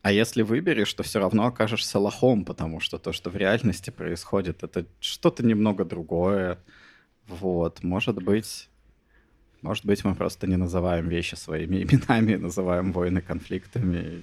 А 0.00 0.12
если 0.12 0.42
выберешь, 0.42 0.92
то 0.94 1.02
все 1.02 1.18
равно 1.18 1.46
окажешься 1.46 1.98
лохом, 1.98 2.44
потому 2.44 2.80
что 2.80 2.98
то, 2.98 3.12
что 3.12 3.30
в 3.30 3.36
реальности 3.36 3.90
происходит, 3.90 4.62
это 4.62 4.86
что-то 5.00 5.44
немного 5.44 5.84
другое. 5.84 6.58
Вот, 7.26 7.82
может 7.82 8.22
быть, 8.22 8.68
может 9.64 9.86
быть, 9.86 10.04
мы 10.04 10.14
просто 10.14 10.46
не 10.46 10.56
называем 10.56 11.08
вещи 11.08 11.36
своими 11.36 11.82
именами, 11.82 12.36
называем 12.36 12.92
войны 12.92 13.22
конфликтами, 13.22 14.22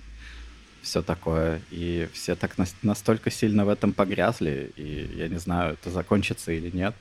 все 0.83 1.01
такое. 1.01 1.61
И 1.71 2.07
все 2.13 2.35
так 2.35 2.59
на- 2.59 2.67
настолько 2.83 3.31
сильно 3.31 3.65
в 3.65 3.69
этом 3.69 3.91
погрязли, 3.91 4.71
и 4.75 5.11
я 5.15 5.27
не 5.27 5.39
знаю, 5.39 5.73
это 5.73 5.89
закончится 5.89 6.51
или 6.51 6.69
нет. 6.69 6.93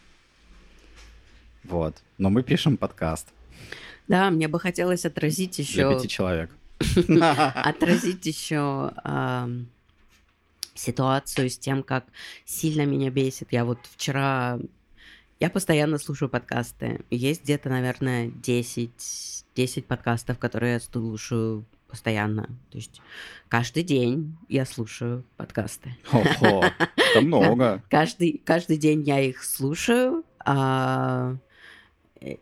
Вот. 1.65 2.03
Но 2.17 2.31
мы 2.31 2.43
пишем 2.43 2.79
подкаст. 2.79 3.29
Да, 4.09 4.31
мне 4.31 4.49
бы 4.49 4.59
хотелось 4.59 5.05
отразить 5.05 5.59
еще... 5.59 5.89
Для 5.89 5.97
пяти 5.97 6.09
человек. 6.09 6.51
Отразить 7.55 8.25
еще 8.25 8.91
ситуацию 10.75 11.51
с 11.51 11.59
тем, 11.59 11.83
как 11.83 12.07
сильно 12.47 12.87
меня 12.87 13.11
бесит. 13.11 13.49
Я 13.53 13.67
вот 13.67 13.81
вчера... 13.85 14.59
Я 15.41 15.49
постоянно 15.49 15.97
слушаю 15.97 16.29
подкасты. 16.29 17.01
Есть 17.09 17.45
где-то, 17.45 17.71
наверное, 17.71 18.29
10, 18.29 18.91
10 19.57 19.87
подкастов, 19.87 20.39
которые 20.39 20.75
я 20.75 20.81
слушаю 20.81 21.65
постоянно. 21.89 22.43
То 22.71 22.77
есть 22.77 23.01
каждый 23.49 23.83
день 23.83 24.37
я 24.51 24.67
слушаю 24.67 25.25
подкасты. 25.39 25.97
Ого, 26.13 26.67
это 26.97 27.23
много. 27.23 27.83
Каждый, 27.89 28.43
каждый 28.45 28.77
день 28.77 29.01
я 29.01 29.19
их 29.19 29.43
слушаю. 29.43 30.25
А 30.45 31.37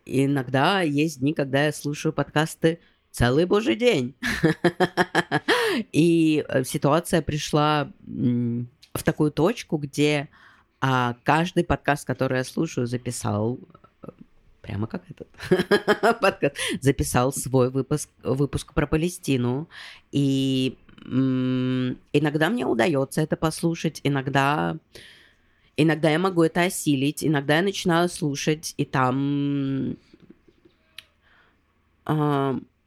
иногда 0.05 0.81
есть 0.81 1.21
дни, 1.21 1.35
когда 1.35 1.67
я 1.67 1.73
слушаю 1.73 2.13
подкасты 2.13 2.81
целый 3.13 3.45
божий 3.45 3.77
день. 3.77 4.17
И 5.93 6.45
э, 6.49 6.65
ситуация 6.65 7.23
пришла 7.23 7.93
в 8.05 9.03
такую 9.05 9.31
точку, 9.31 9.77
где 9.77 10.29
а, 10.81 11.17
каждый 11.25 11.65
подкаст, 11.65 12.07
который 12.07 12.39
я 12.39 12.45
слушаю, 12.45 12.87
записал 12.87 13.59
э, 14.03 14.09
прямо 14.63 14.87
как 14.87 15.03
этот 15.11 15.29
подкаст, 16.21 16.57
записал 16.81 17.33
свой 17.33 17.71
выпуск, 17.71 18.11
выпуск 18.23 18.73
про 18.75 18.87
Палестину. 18.87 19.69
И 20.13 20.77
иногда 21.05 22.51
мне 22.51 22.67
удается 22.67 23.21
это 23.23 23.37
послушать, 23.37 24.01
иногда, 24.05 24.77
иногда 25.77 26.11
я 26.11 26.19
могу 26.19 26.43
это 26.43 26.63
осилить, 26.63 27.25
иногда 27.25 27.57
я 27.57 27.63
начинаю 27.63 28.09
слушать, 28.09 28.75
и 28.77 28.85
там 28.85 29.97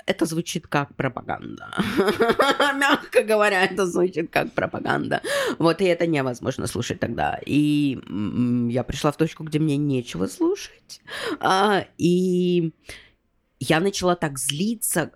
это 0.05 0.25
звучит 0.25 0.67
как 0.67 0.95
пропаганда. 0.95 1.73
Мягко 2.75 3.23
говоря, 3.23 3.63
это 3.63 3.85
звучит 3.85 4.31
как 4.31 4.51
пропаганда. 4.53 5.21
Вот, 5.59 5.81
и 5.81 5.85
это 5.85 6.07
невозможно 6.07 6.67
слушать 6.67 6.99
тогда. 6.99 7.39
И 7.45 7.99
я 8.69 8.83
пришла 8.83 9.11
в 9.11 9.17
точку, 9.17 9.43
где 9.43 9.59
мне 9.59 9.77
нечего 9.77 10.27
слушать. 10.27 11.01
А, 11.39 11.85
и 11.97 12.71
я 13.59 13.79
начала 13.79 14.15
так 14.15 14.39
злиться, 14.39 15.11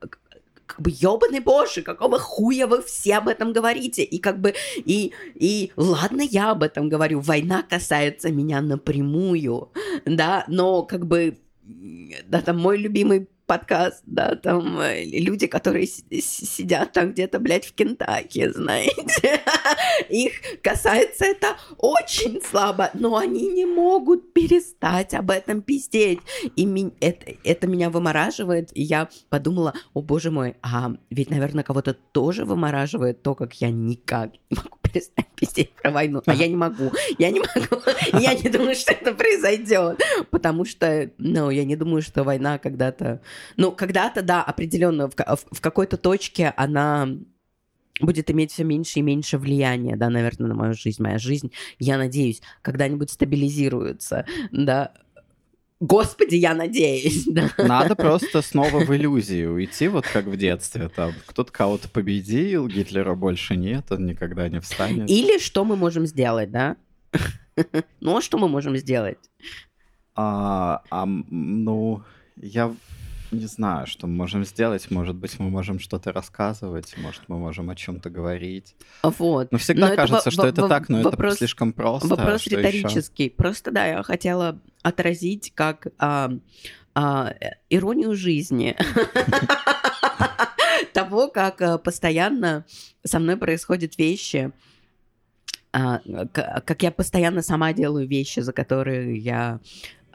как 0.65 0.81
бы, 0.81 0.91
ёбаный 0.93 1.39
боже, 1.39 1.81
какого 1.81 2.19
хуя 2.19 2.67
вы 2.67 2.81
все 2.81 3.17
об 3.17 3.27
этом 3.27 3.53
говорите? 3.53 4.03
И 4.03 4.19
как 4.19 4.39
бы, 4.39 4.53
и, 4.77 5.13
и 5.35 5.71
ладно, 5.75 6.21
я 6.21 6.51
об 6.51 6.63
этом 6.63 6.89
говорю, 6.89 7.19
война 7.19 7.63
касается 7.63 8.31
меня 8.31 8.61
напрямую, 8.61 9.71
да, 10.05 10.45
но 10.47 10.83
как 10.83 11.05
бы, 11.05 11.37
да, 11.63 12.41
там 12.41 12.59
мой 12.59 12.77
любимый 12.77 13.27
подкаст, 13.45 14.03
да, 14.05 14.35
там 14.35 14.79
э, 14.79 15.05
люди, 15.05 15.47
которые 15.47 15.87
сидят 15.87 16.91
там 16.93 17.11
где-то, 17.11 17.39
блядь, 17.39 17.65
в 17.65 17.73
Кентаки, 17.73 18.49
знаете. 18.53 19.41
Их 20.09 20.33
касается 20.61 21.25
это 21.25 21.55
очень 21.77 22.41
слабо, 22.41 22.89
но 22.93 23.17
они 23.17 23.47
не 23.47 23.65
могут 23.65 24.33
перестать 24.33 25.13
об 25.13 25.31
этом 25.31 25.61
пиздеть. 25.61 26.19
И 26.55 26.91
это, 26.99 27.33
это 27.43 27.67
меня 27.67 27.89
вымораживает, 27.89 28.69
и 28.73 28.81
я 28.81 29.09
подумала, 29.29 29.73
о 29.93 30.01
боже 30.01 30.31
мой, 30.31 30.55
а 30.61 30.93
ведь, 31.09 31.29
наверное, 31.29 31.63
кого-то 31.63 31.93
тоже 31.93 32.45
вымораживает 32.45 33.21
то, 33.21 33.35
как 33.35 33.53
я 33.55 33.69
никак 33.69 34.31
не 34.49 34.57
могу 34.57 34.77
перестать 34.81 35.27
пиздеть 35.35 35.71
про 35.73 35.91
войну, 35.91 36.21
а 36.25 36.33
я 36.33 36.47
не 36.47 36.55
могу, 36.55 36.91
я 37.17 37.31
не 37.31 37.39
могу, 37.39 37.81
я 38.19 38.33
не 38.33 38.49
думаю, 38.49 38.75
что 38.75 38.93
это 38.93 39.13
произойдет, 39.13 40.01
потому 40.31 40.65
что, 40.65 41.11
ну, 41.17 41.49
я 41.49 41.65
не 41.65 41.75
думаю, 41.75 42.01
что 42.01 42.23
война 42.23 42.57
когда-то 42.57 43.21
ну, 43.57 43.71
когда-то, 43.71 44.21
да, 44.21 44.43
определенно, 44.43 45.09
в, 45.09 45.15
в, 45.15 45.55
в 45.55 45.61
какой-то 45.61 45.97
точке 45.97 46.53
она 46.57 47.07
будет 47.99 48.29
иметь 48.29 48.51
все 48.51 48.63
меньше 48.63 48.99
и 48.99 49.01
меньше 49.01 49.37
влияния, 49.37 49.95
да, 49.95 50.09
наверное, 50.09 50.47
на 50.47 50.55
мою 50.55 50.73
жизнь. 50.73 51.01
Моя 51.01 51.17
жизнь, 51.17 51.51
я 51.79 51.97
надеюсь, 51.97 52.41
когда-нибудь 52.61 53.09
стабилизируется, 53.09 54.25
да. 54.51 54.93
Господи, 55.79 56.35
я 56.35 56.53
надеюсь, 56.53 57.25
да. 57.27 57.51
Надо 57.57 57.95
просто 57.95 58.41
снова 58.41 58.79
в 58.79 58.95
иллюзию 58.95 59.53
уйти, 59.53 59.87
вот 59.87 60.05
как 60.07 60.25
в 60.25 60.37
детстве. 60.37 60.89
Там 60.89 61.13
кто-то 61.25 61.51
кого-то 61.51 61.89
победил, 61.89 62.67
Гитлера 62.67 63.15
больше 63.15 63.55
нет, 63.55 63.91
он 63.91 64.05
никогда 64.05 64.49
не 64.49 64.59
встанет. 64.59 65.09
Или 65.09 65.37
что 65.37 65.65
мы 65.65 65.75
можем 65.75 66.05
сделать, 66.05 66.51
да? 66.51 66.77
Ну, 68.01 68.17
а 68.17 68.21
что 68.21 68.37
мы 68.37 68.49
можем 68.49 68.75
сделать? 68.75 69.17
А, 70.13 70.81
а, 70.89 71.05
ну, 71.05 72.03
я 72.35 72.73
не 73.31 73.45
знаю, 73.45 73.87
что 73.87 74.07
мы 74.07 74.15
можем 74.15 74.45
сделать. 74.45 74.89
Может 74.91 75.15
быть, 75.15 75.39
мы 75.39 75.49
можем 75.49 75.79
что-то 75.79 76.11
рассказывать, 76.11 76.95
может, 76.97 77.23
мы 77.27 77.37
можем 77.37 77.69
о 77.69 77.75
чем-то 77.75 78.09
говорить. 78.09 78.75
Вот. 79.03 79.51
Но 79.51 79.57
всегда 79.57 79.89
но 79.89 79.95
кажется, 79.95 80.29
это, 80.29 80.31
что 80.31 80.47
это 80.47 80.67
так, 80.67 80.89
но 80.89 81.01
вопрос, 81.01 81.33
это 81.33 81.39
слишком 81.39 81.73
просто. 81.73 82.07
Вопрос 82.07 82.47
риторический. 82.47 83.25
Еще? 83.25 83.35
Просто 83.35 83.71
да, 83.71 83.85
я 83.85 84.03
хотела 84.03 84.59
отразить 84.83 85.53
как 85.55 85.87
а, 85.97 86.31
а, 86.93 87.33
иронию 87.69 88.15
жизни. 88.15 88.75
Того, 90.93 91.27
как 91.27 91.61
а, 91.61 91.77
постоянно 91.77 92.65
со 93.03 93.19
мной 93.19 93.37
происходят 93.37 93.97
вещи, 93.97 94.51
а, 95.73 95.99
как 96.31 96.83
я 96.83 96.91
постоянно 96.91 97.41
сама 97.41 97.73
делаю 97.73 98.07
вещи, 98.07 98.39
за 98.39 98.53
которые 98.53 99.17
я 99.17 99.59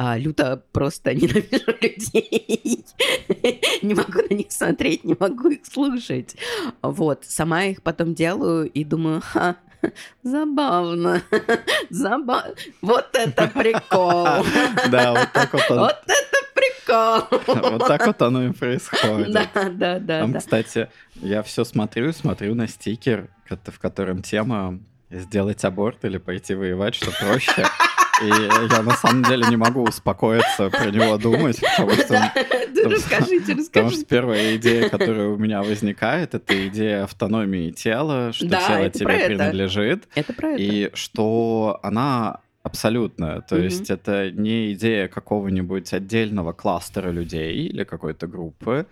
а, 0.03 0.17
люто 0.17 0.63
просто 0.73 1.13
ненавижу 1.15 1.75
людей. 1.83 2.87
не 3.83 3.95
могу 3.95 4.23
на 4.31 4.35
них 4.35 4.51
смотреть, 4.51 5.05
не 5.05 5.15
могу 5.19 5.51
их 5.51 5.67
слушать. 5.67 6.37
Вот, 6.81 7.27
сама 7.27 7.65
их 7.65 7.83
потом 7.83 8.15
делаю 8.15 8.71
и 8.71 8.83
думаю, 8.83 9.21
ха, 9.21 9.57
забавно, 10.23 11.23
забавно. 11.91 12.55
Вот 12.81 13.09
это 13.13 13.49
прикол. 13.49 14.43
Да, 14.91 15.13
вот 15.13 15.33
так 15.35 15.53
вот 15.53 15.69
Вот 15.69 15.97
это 16.07 16.39
прикол. 16.55 17.71
Вот 17.71 17.87
так 17.87 18.07
вот 18.07 18.23
оно 18.23 18.45
и 18.45 18.53
происходит. 18.53 19.33
Да, 19.33 19.51
да, 19.71 19.99
да. 19.99 20.21
Там, 20.21 20.33
кстати, 20.33 20.89
я 21.17 21.43
все 21.43 21.63
смотрю, 21.65 22.13
смотрю 22.15 22.55
на 22.55 22.69
стикер, 22.69 23.29
в 23.51 23.79
котором 23.79 24.23
тема 24.23 24.81
сделать 25.11 25.63
аборт 25.65 26.07
или 26.07 26.17
пойти 26.17 26.55
воевать, 26.55 26.95
что 26.95 27.11
проще. 27.11 27.67
И 28.23 28.29
я 28.29 28.83
на 28.83 28.95
самом 28.97 29.25
деле 29.25 29.47
не 29.49 29.57
могу 29.57 29.83
успокоиться 29.83 30.71
про 30.71 30.91
него 30.91 31.17
думать, 31.19 31.61
потому 31.61 31.93
что... 31.93 32.33
Расскажите, 32.85 33.53
расскажите. 33.53 33.71
Потому 33.73 33.91
что 33.91 34.05
первая 34.05 34.57
идея, 34.57 34.89
которая 34.89 35.29
у 35.29 35.37
меня 35.37 35.63
возникает, 35.63 36.35
это 36.35 36.69
идея 36.69 37.05
автономии 37.05 37.71
тела, 37.71 38.33
что 38.33 38.49
тело 38.49 38.91
тебе 38.91 39.27
принадлежит. 39.27 40.09
Это 40.15 40.33
про 40.33 40.51
это. 40.51 40.63
И 40.63 40.91
что 40.95 41.79
она 41.83 42.41
абсолютно. 42.63 43.43
То 43.43 43.57
есть 43.57 43.91
это 43.91 44.31
не 44.31 44.73
идея 44.73 45.09
какого-нибудь 45.09 45.93
отдельного 45.93 46.53
кластера 46.53 47.11
людей 47.11 47.55
или 47.55 47.85
какой-то 47.85 48.27
группы, 48.27 48.87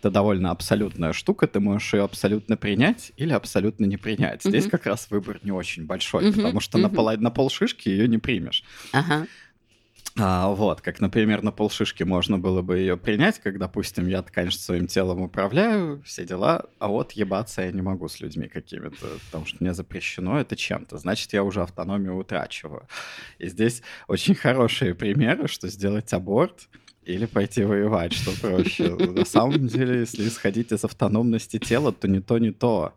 это 0.00 0.10
довольно 0.10 0.50
абсолютная 0.50 1.12
штука, 1.12 1.46
ты 1.46 1.60
можешь 1.60 1.92
ее 1.92 2.04
абсолютно 2.04 2.56
принять 2.56 3.12
или 3.16 3.32
абсолютно 3.32 3.84
не 3.84 3.98
принять. 3.98 4.42
Здесь 4.42 4.66
как 4.66 4.86
раз 4.86 5.08
выбор 5.10 5.38
не 5.42 5.52
очень 5.52 5.86
большой, 5.86 6.24
mm-hmm. 6.24 6.36
потому 6.36 6.60
что 6.60 6.78
mm-hmm. 6.78 6.82
на, 6.82 6.88
пол, 6.88 7.10
на 7.18 7.30
полшишки 7.30 7.88
ее 7.88 8.08
не 8.08 8.18
примешь. 8.18 8.64
Ага. 8.92 9.26
А, 10.18 10.48
вот, 10.48 10.80
как, 10.80 11.00
например, 11.00 11.42
на 11.42 11.52
полшишки 11.52 12.02
можно 12.02 12.36
было 12.38 12.62
бы 12.62 12.78
ее 12.78 12.96
принять, 12.96 13.38
как, 13.38 13.58
допустим, 13.58 14.08
я, 14.08 14.22
конечно, 14.22 14.60
своим 14.60 14.86
телом 14.86 15.20
управляю, 15.20 16.02
все 16.04 16.24
дела, 16.24 16.64
а 16.78 16.88
вот 16.88 17.12
ебаться 17.12 17.62
я 17.62 17.70
не 17.70 17.82
могу 17.82 18.08
с 18.08 18.20
людьми 18.20 18.48
какими-то, 18.48 19.06
потому 19.26 19.46
что 19.46 19.58
мне 19.60 19.72
запрещено 19.72 20.40
это 20.40 20.56
чем-то. 20.56 20.98
Значит, 20.98 21.32
я 21.32 21.44
уже 21.44 21.62
автономию 21.62 22.16
утрачиваю. 22.16 22.88
И 23.38 23.48
здесь 23.48 23.82
очень 24.08 24.34
хорошие 24.34 24.94
примеры, 24.94 25.46
что 25.46 25.68
сделать 25.68 26.12
аборт— 26.12 26.68
или 27.04 27.26
пойти 27.26 27.64
воевать, 27.64 28.12
что 28.12 28.32
проще. 28.40 28.94
На 28.94 29.24
самом 29.24 29.66
деле, 29.66 30.00
если 30.00 30.28
исходить 30.28 30.72
из 30.72 30.84
автономности 30.84 31.58
тела, 31.58 31.92
то 31.92 32.08
не 32.08 32.20
то, 32.20 32.38
не 32.38 32.52
то. 32.52 32.94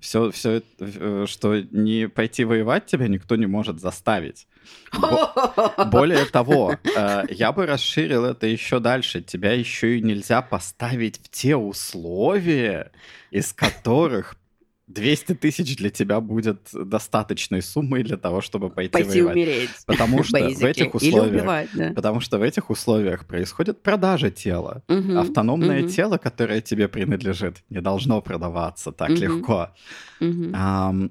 Все, 0.00 0.30
все, 0.30 0.62
э, 0.78 1.24
что 1.26 1.60
не 1.70 2.08
пойти 2.08 2.44
воевать 2.44 2.86
тебя 2.86 3.08
никто 3.08 3.34
не 3.36 3.46
может 3.46 3.80
заставить. 3.80 4.46
Более 5.90 6.26
того, 6.26 6.76
э, 6.96 7.22
я 7.30 7.52
бы 7.52 7.66
расширил 7.66 8.24
это 8.26 8.46
еще 8.46 8.78
дальше. 8.78 9.22
Тебя 9.22 9.52
еще 9.52 9.98
и 9.98 10.02
нельзя 10.02 10.42
поставить 10.42 11.18
в 11.22 11.30
те 11.30 11.56
условия, 11.56 12.92
из 13.30 13.52
которых 13.52 14.36
200 14.88 15.34
тысяч 15.34 15.76
для 15.76 15.90
тебя 15.90 16.20
будет 16.20 16.68
достаточной 16.72 17.60
суммой 17.60 18.04
для 18.04 18.16
того, 18.16 18.40
чтобы 18.40 18.70
пойти, 18.70 18.92
пойти 18.92 19.20
воевать. 19.20 19.34
умереть. 19.34 19.70
Потому 19.84 20.22
что 20.22 20.38
в 20.38 20.64
этих 20.64 20.94
условиях, 20.94 21.42
убивать, 21.42 21.68
да. 21.74 21.92
потому 21.94 22.20
что 22.20 22.38
в 22.38 22.42
этих 22.42 22.70
условиях 22.70 23.26
происходит 23.26 23.82
продажа 23.82 24.30
тела. 24.30 24.84
Угу, 24.88 25.18
Автономное 25.18 25.82
угу. 25.82 25.88
тело, 25.88 26.18
которое 26.18 26.60
тебе 26.60 26.86
принадлежит, 26.86 27.64
не 27.68 27.80
должно 27.80 28.20
продаваться 28.22 28.92
так 28.92 29.10
угу. 29.10 29.18
легко. 29.18 29.70
Угу. 30.20 30.28
Um, 30.28 31.10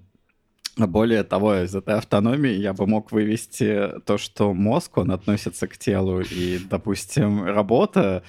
Более 0.78 1.24
того, 1.24 1.56
из 1.56 1.74
этой 1.74 1.96
автономии 1.96 2.52
я 2.52 2.74
бы 2.74 2.86
мог 2.86 3.12
вывести 3.14 3.92
то, 4.06 4.18
что 4.18 4.54
мозг, 4.54 4.98
он 4.98 5.12
относится 5.12 5.68
к 5.68 5.78
телу, 5.78 6.22
и, 6.22 6.60
допустим, 6.70 7.46
работа, 7.46 8.24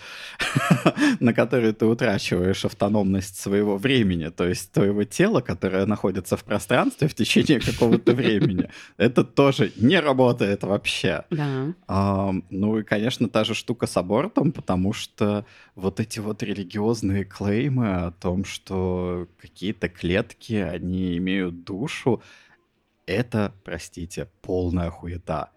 на 1.20 1.34
которой 1.34 1.72
ты 1.72 1.86
утрачиваешь 1.86 2.64
автономность 2.64 3.40
своего 3.40 3.76
времени, 3.76 4.28
то 4.28 4.46
есть 4.46 4.70
твоего 4.70 5.02
тела, 5.02 5.40
которое 5.40 5.86
находится 5.86 6.36
в 6.36 6.44
пространстве 6.44 7.08
в 7.08 7.14
течение 7.14 7.58
какого-то 7.58 8.14
времени, 8.14 8.70
это 8.96 9.24
тоже 9.24 9.72
не 9.76 9.98
работает 9.98 10.62
вообще. 10.62 11.24
Да. 11.30 11.74
А, 11.88 12.32
ну 12.50 12.78
и, 12.78 12.84
конечно, 12.84 13.28
та 13.28 13.42
же 13.42 13.54
штука 13.54 13.88
с 13.88 13.96
абортом, 13.96 14.52
потому 14.52 14.92
что 14.92 15.44
вот 15.76 16.00
эти 16.00 16.18
вот 16.18 16.42
религиозные 16.42 17.24
клеймы 17.24 18.06
о 18.06 18.10
том, 18.10 18.44
что 18.44 19.28
какие-то 19.38 19.88
клетки, 19.88 20.54
они 20.54 21.16
имеют 21.18 21.64
душу, 21.64 22.22
это, 23.04 23.52
простите, 23.62 24.28
полная 24.40 24.90
хуета. 24.90 25.50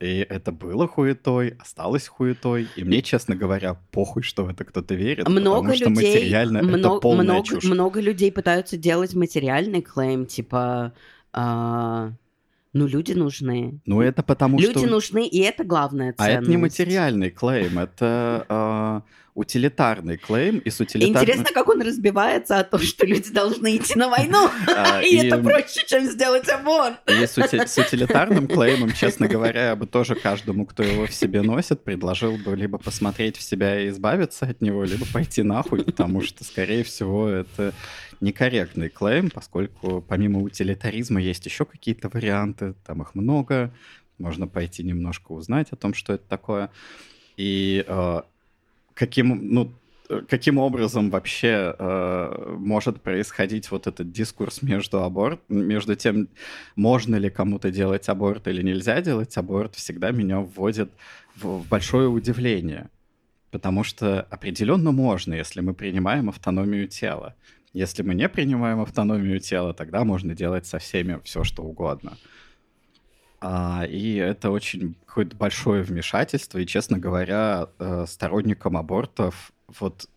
И 0.00 0.18
это 0.28 0.52
было 0.52 0.86
хуетой, 0.86 1.56
осталось 1.58 2.08
хуетой. 2.08 2.68
И 2.76 2.84
мне, 2.84 3.02
честно 3.02 3.34
говоря, 3.36 3.74
похуй, 3.90 4.22
что 4.22 4.44
в 4.44 4.48
это 4.48 4.64
кто-то 4.64 4.94
верит. 4.94 5.28
Много 5.28 5.56
потому 5.56 5.74
что 5.74 5.88
людей, 5.88 6.14
материально 6.14 6.58
это 6.58 6.66
много, 6.66 7.00
полная 7.00 7.24
много, 7.24 7.46
чушь. 7.46 7.64
много 7.64 8.00
людей 8.00 8.30
пытаются 8.30 8.76
делать 8.76 9.14
материальный 9.14 9.82
клейм, 9.82 10.26
типа, 10.26 10.92
а, 11.32 12.12
ну 12.74 12.88
люди 12.88 13.12
нужны. 13.12 13.80
Ну 13.86 14.02
это 14.02 14.22
потому 14.22 14.58
Люди 14.58 14.80
что... 14.80 14.88
нужны, 14.88 15.26
и 15.26 15.38
это 15.38 15.64
главная 15.64 16.14
А 16.18 16.24
ценность. 16.24 16.42
это 16.42 16.50
не 16.50 16.56
материальный 16.56 17.30
клейм, 17.30 17.78
это 17.78 18.44
а, 18.48 19.02
утилитарный 19.34 20.16
клейм. 20.16 20.58
И 20.58 20.70
с 20.70 20.80
утилитарным... 20.80 21.22
Интересно, 21.22 21.54
как 21.54 21.68
он 21.68 21.82
разбивается 21.82 22.58
о 22.58 22.64
том, 22.64 22.80
что 22.80 23.06
люди 23.06 23.30
должны 23.32 23.76
идти 23.76 23.96
на 23.96 24.08
войну. 24.08 24.48
А, 24.76 25.00
И 25.02 25.16
это 25.16 25.38
проще, 25.38 25.84
чем 25.86 26.04
сделать 26.04 26.48
аборт. 26.48 26.96
И 27.08 27.26
с 27.26 27.38
утилитарным 27.38 28.48
клеймом, 28.48 28.92
честно 28.92 29.28
говоря, 29.28 29.68
я 29.68 29.76
бы 29.76 29.86
тоже 29.86 30.14
каждому, 30.16 30.66
кто 30.66 30.82
его 30.82 31.06
в 31.06 31.14
себе 31.14 31.42
носит, 31.42 31.84
предложил 31.84 32.36
бы 32.36 32.56
либо 32.56 32.78
посмотреть 32.78 33.36
в 33.36 33.42
себя 33.42 33.80
и 33.80 33.88
избавиться 33.88 34.46
от 34.46 34.60
него, 34.60 34.84
либо 34.84 35.06
пойти 35.12 35.42
нахуй, 35.42 35.84
потому 35.84 36.22
что, 36.22 36.44
скорее 36.44 36.82
всего, 36.82 37.28
это 37.28 37.72
некорректный 38.24 38.88
клейм, 38.88 39.30
поскольку 39.30 40.00
помимо 40.00 40.40
утилитаризма 40.40 41.20
есть 41.20 41.46
еще 41.46 41.64
какие-то 41.64 42.08
варианты, 42.08 42.74
там 42.86 43.02
их 43.02 43.14
много, 43.14 43.72
можно 44.18 44.46
пойти 44.46 44.82
немножко 44.82 45.32
узнать 45.32 45.68
о 45.72 45.76
том, 45.76 45.94
что 45.94 46.14
это 46.14 46.24
такое. 46.28 46.70
И 47.36 47.84
э, 47.86 48.22
каким, 48.94 49.48
ну, 49.52 49.72
э, 50.08 50.22
каким 50.28 50.58
образом 50.58 51.10
вообще 51.10 51.74
э, 51.78 52.56
может 52.58 53.02
происходить 53.02 53.70
вот 53.70 53.86
этот 53.86 54.12
дискурс 54.12 54.62
между 54.62 55.02
аборт, 55.02 55.40
между 55.48 55.96
тем, 55.96 56.28
можно 56.76 57.16
ли 57.16 57.28
кому-то 57.28 57.70
делать 57.70 58.08
аборт 58.08 58.46
или 58.48 58.62
нельзя 58.62 59.00
делать 59.02 59.36
аборт, 59.36 59.74
всегда 59.74 60.10
меня 60.10 60.40
вводит 60.40 60.90
в, 61.36 61.58
в 61.58 61.68
большое 61.68 62.08
удивление. 62.08 62.88
Потому 63.50 63.84
что 63.84 64.22
определенно 64.30 64.90
можно, 64.90 65.34
если 65.34 65.60
мы 65.60 65.74
принимаем 65.74 66.28
автономию 66.28 66.88
тела. 66.88 67.36
Если 67.74 68.02
мы 68.04 68.14
не 68.14 68.28
принимаем 68.28 68.80
автономию 68.80 69.40
тела, 69.40 69.74
тогда 69.74 70.04
можно 70.04 70.32
делать 70.34 70.64
со 70.64 70.78
всеми 70.78 71.20
все, 71.24 71.42
что 71.42 71.64
угодно. 71.64 72.16
А, 73.40 73.84
и 73.84 74.14
это 74.14 74.50
очень 74.50 74.94
какое-то 75.04 75.36
большое 75.36 75.82
вмешательство. 75.82 76.58
И, 76.58 76.66
честно 76.66 76.98
говоря, 77.00 77.68
э, 77.80 78.04
сторонникам 78.06 78.76
абортов, 78.76 79.52
вот, 79.66 80.08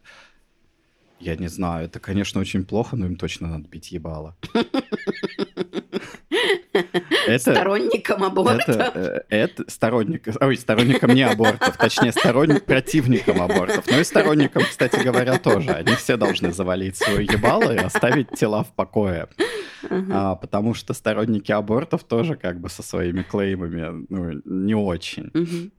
я 1.20 1.36
не 1.36 1.48
знаю, 1.48 1.86
это, 1.86 2.00
конечно, 2.00 2.40
очень 2.40 2.64
плохо, 2.64 2.96
но 2.96 3.08
им 3.08 3.16
точно 3.16 3.48
надо 3.48 3.68
бить 3.68 3.92
ебало. 3.92 4.38
Это, 7.28 7.52
Сторонником 7.52 8.24
аборта. 8.24 8.72
это, 8.72 9.26
э, 9.30 9.36
это 9.36 9.64
сторонник, 9.70 10.28
ой, 10.40 10.58
сторонникам 10.58 11.12
не 11.12 11.24
абортов, 11.24 11.78
точнее, 11.78 12.12
сторонник 12.12 12.66
противникам 12.66 13.42
абортов. 13.42 13.86
Ну 13.90 14.00
и 14.00 14.04
сторонникам, 14.04 14.64
кстати 14.64 15.04
говоря, 15.04 15.38
тоже. 15.38 15.72
Они 15.72 15.96
все 15.96 16.18
должны 16.18 16.52
завалить 16.52 16.98
свое 16.98 17.26
ебало 17.26 17.74
и 17.74 17.78
оставить 17.78 18.32
тела 18.32 18.64
в 18.64 18.74
покое. 18.74 19.28
А, 20.12 20.36
потому 20.36 20.74
что 20.74 20.94
сторонники 20.94 21.52
абортов 21.52 22.04
тоже 22.04 22.36
как 22.36 22.60
бы 22.60 22.70
со 22.70 22.84
своими 22.84 23.24
клеймами 23.24 24.06
ну, 24.10 24.42
не 24.46 24.76
очень. 24.76 25.30
Мгм. 25.34 25.72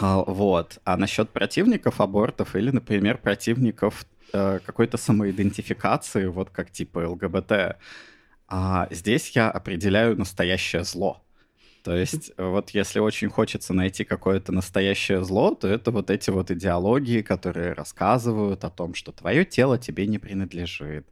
А, 0.00 0.22
вот. 0.26 0.78
А 0.84 0.96
насчет 0.96 1.30
противников 1.30 2.00
абортов 2.00 2.56
или, 2.56 2.70
например, 2.70 3.18
противников 3.18 4.04
э, 4.32 4.60
какой-то 4.64 4.96
самоидентификации, 4.96 6.26
вот 6.26 6.50
как 6.50 6.70
типа 6.70 7.08
ЛГБТ, 7.08 7.76
а, 8.48 8.88
здесь 8.90 9.30
я 9.30 9.50
определяю 9.50 10.18
настоящее 10.18 10.84
зло. 10.84 11.22
То 11.84 11.94
есть, 11.96 12.32
вот 12.36 12.70
если 12.70 12.98
очень 12.98 13.28
хочется 13.28 13.72
найти 13.72 14.04
какое-то 14.04 14.52
настоящее 14.52 15.22
зло, 15.22 15.54
то 15.54 15.68
это 15.68 15.90
вот 15.90 16.10
эти 16.10 16.30
вот 16.30 16.50
идеологии, 16.50 17.22
которые 17.22 17.72
рассказывают 17.72 18.64
о 18.64 18.70
том, 18.70 18.94
что 18.94 19.12
твое 19.12 19.44
тело 19.44 19.78
тебе 19.78 20.06
не 20.06 20.18
принадлежит, 20.18 21.06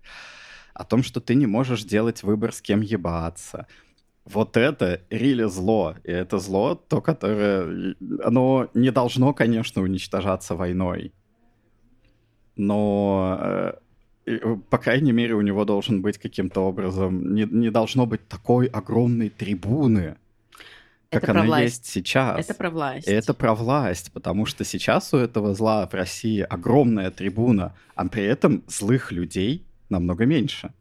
о 0.75 0.85
том, 0.85 1.03
что 1.03 1.21
ты 1.21 1.35
не 1.35 1.47
можешь 1.47 1.85
делать 1.85 2.23
выбор, 2.23 2.53
с 2.53 2.61
кем 2.61 2.81
ебаться. 2.81 3.67
Вот 4.25 4.57
это 4.57 5.03
рили 5.09 5.45
зло. 5.45 5.95
И 6.03 6.11
это 6.11 6.39
зло, 6.39 6.75
то, 6.75 7.01
которое... 7.01 7.95
Оно 8.23 8.69
не 8.75 8.91
должно, 8.91 9.33
конечно, 9.33 9.83
уничтожаться 9.83 10.57
войной. 10.57 11.13
Но, 12.57 13.39
э, 13.41 13.73
по 14.71 14.79
крайней 14.79 15.13
мере, 15.13 15.35
у 15.35 15.41
него 15.41 15.65
должен 15.65 16.03
быть 16.03 16.19
каким-то 16.19 16.61
образом... 16.63 17.35
Не, 17.35 17.45
не 17.45 17.71
должно 17.71 18.07
быть 18.07 18.27
такой 18.29 18.67
огромной 18.67 19.29
трибуны, 19.29 20.17
как 21.11 21.23
Это 21.23 21.33
про 21.33 21.41
она 21.41 21.49
власть. 21.49 21.65
есть 21.65 21.87
сейчас. 21.87 22.41
Это 22.41 22.55
про 22.55 22.71
власть. 22.71 23.07
И 23.07 23.13
это 23.13 23.35
про 23.35 23.55
власть, 23.55 24.13
потому 24.13 24.47
что 24.47 24.65
сейчас 24.65 25.15
у 25.15 25.19
этого 25.19 25.55
зла 25.55 25.87
в 25.87 25.95
России 25.95 26.41
огромная 26.41 27.11
трибуна, 27.11 27.75
а 27.95 28.09
при 28.09 28.25
этом 28.25 28.65
злых 28.67 29.13
людей 29.13 29.65
намного 29.89 30.27
меньше. 30.27 30.73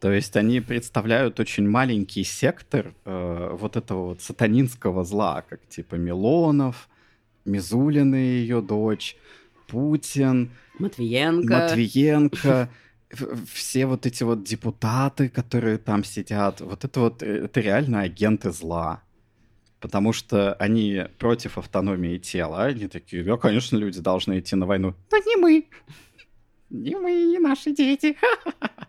То 0.00 0.12
есть 0.12 0.36
они 0.36 0.60
представляют 0.60 1.40
очень 1.40 1.68
маленький 1.68 2.24
сектор 2.24 2.94
э, 3.04 3.50
вот 3.52 3.76
этого 3.76 4.06
вот 4.06 4.22
сатанинского 4.22 5.04
зла, 5.04 5.42
как 5.42 5.60
типа 5.68 5.96
Милонов, 5.96 6.88
Мизулина 7.44 8.14
и 8.14 8.40
ее 8.40 8.62
дочь, 8.62 9.16
Путин, 9.66 10.52
Матвиенко. 10.80 11.52
Матвиенко, 11.52 12.68
все 13.52 13.86
вот 13.86 14.06
эти 14.06 14.22
вот 14.22 14.42
депутаты, 14.44 15.28
которые 15.28 15.78
там 15.78 16.04
сидят, 16.04 16.60
вот 16.60 16.84
это 16.84 17.00
вот, 17.00 17.22
э, 17.22 17.44
это 17.44 17.60
реально 17.60 18.00
агенты 18.00 18.50
зла. 18.52 19.02
Потому 19.80 20.12
что 20.12 20.54
они 20.54 21.04
против 21.18 21.56
автономии 21.56 22.18
тела. 22.18 22.64
Они 22.64 22.86
такие, 22.86 23.24
да, 23.24 23.38
конечно, 23.38 23.76
люди 23.78 24.00
должны 24.00 24.38
идти 24.38 24.54
на 24.54 24.66
войну. 24.66 24.94
Но 25.10 25.18
не 25.18 25.36
мы. 25.36 25.68
Не 26.68 26.96
мы, 26.96 27.12
не 27.24 27.38
наши 27.38 27.72
дети. 27.72 28.16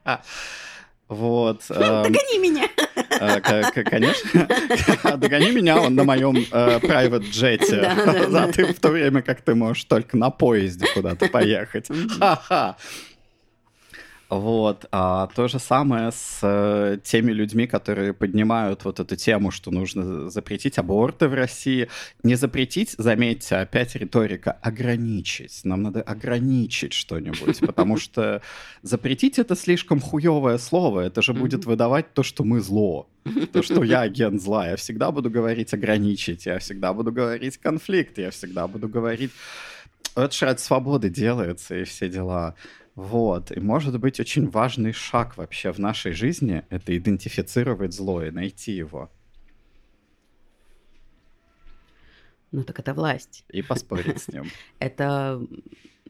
Вот. 1.12 1.64
эм, 1.70 2.04
Догони 2.04 2.40
меня! 2.40 2.70
э, 3.20 3.84
Конечно. 3.84 4.48
Догони 5.18 5.52
меня 5.52 5.82
он 5.82 5.94
на 5.94 6.06
моем 6.06 6.38
э, 6.38 6.80
private 6.80 7.30
джете. 7.30 7.92
Да, 8.32 8.48
ты 8.48 8.66
в 8.66 8.80
то 8.80 8.90
время 8.90 9.22
как 9.22 9.42
ты 9.42 9.54
можешь 9.54 9.84
только 9.84 10.16
на 10.16 10.30
поезде 10.30 10.88
куда-то 10.94 11.28
поехать. 11.28 11.88
Ха-ха. 12.18 12.78
Вот. 14.32 14.86
А 14.94 15.28
то 15.36 15.50
же 15.50 15.60
самое 15.60 16.14
с 16.14 16.40
э, 16.42 17.00
теми 17.04 17.34
людьми, 17.34 17.68
которые 17.68 18.14
поднимают 18.14 18.86
вот 18.86 19.02
эту 19.02 19.18
тему, 19.18 19.52
что 19.52 19.72
нужно 19.72 20.30
запретить 20.30 20.78
аборты 20.78 21.28
в 21.28 21.34
России. 21.34 21.90
Не 22.24 22.36
запретить, 22.36 22.96
заметьте, 22.98 23.58
опять 23.58 23.94
риторика, 23.98 24.54
ограничить. 24.54 25.60
Нам 25.66 25.84
надо 25.84 26.02
ограничить 26.02 26.94
что-нибудь, 26.94 27.60
потому 27.68 27.98
что 27.98 28.42
запретить 28.84 29.38
это 29.38 29.58
слишком 29.58 30.00
хуевое 30.00 30.58
слово. 30.60 31.02
Это 31.02 31.22
же 31.22 31.34
будет 31.34 31.66
выдавать 31.66 32.14
то, 32.14 32.24
что 32.24 32.46
мы 32.46 32.62
зло. 32.62 33.10
То, 33.52 33.62
что 33.62 33.84
я 33.84 34.00
агент 34.08 34.42
зла. 34.42 34.70
Я 34.70 34.78
всегда 34.78 35.12
буду 35.12 35.30
говорить 35.30 35.74
ограничить, 35.74 36.46
я 36.46 36.60
всегда 36.60 36.94
буду 36.94 37.12
говорить 37.12 37.58
конфликт, 37.58 38.18
я 38.18 38.32
всегда 38.32 38.68
буду 38.70 38.88
говорить... 38.88 39.32
Это 40.14 40.34
же 40.34 40.46
ради 40.46 40.60
свободы 40.60 41.10
делается 41.10 41.76
и 41.76 41.84
все 41.84 42.10
дела. 42.10 42.56
Вот. 43.02 43.52
И 43.52 43.60
может 43.60 44.00
быть 44.00 44.20
очень 44.20 44.48
важный 44.48 44.94
шаг 44.94 45.36
вообще 45.36 45.72
в 45.72 45.80
нашей 45.80 46.12
жизни— 46.12 46.64
это 46.70 46.96
идентифицировать 46.96 47.94
зло 47.94 48.24
и 48.24 48.30
найти 48.30 48.74
его. 48.74 49.10
Ну 52.52 52.64
так 52.64 52.80
это 52.80 52.94
власть. 52.94 53.44
И 53.50 53.64
поспорить 53.64 54.22
с 54.22 54.28
ним. 54.28 54.52
Это, 54.80 55.42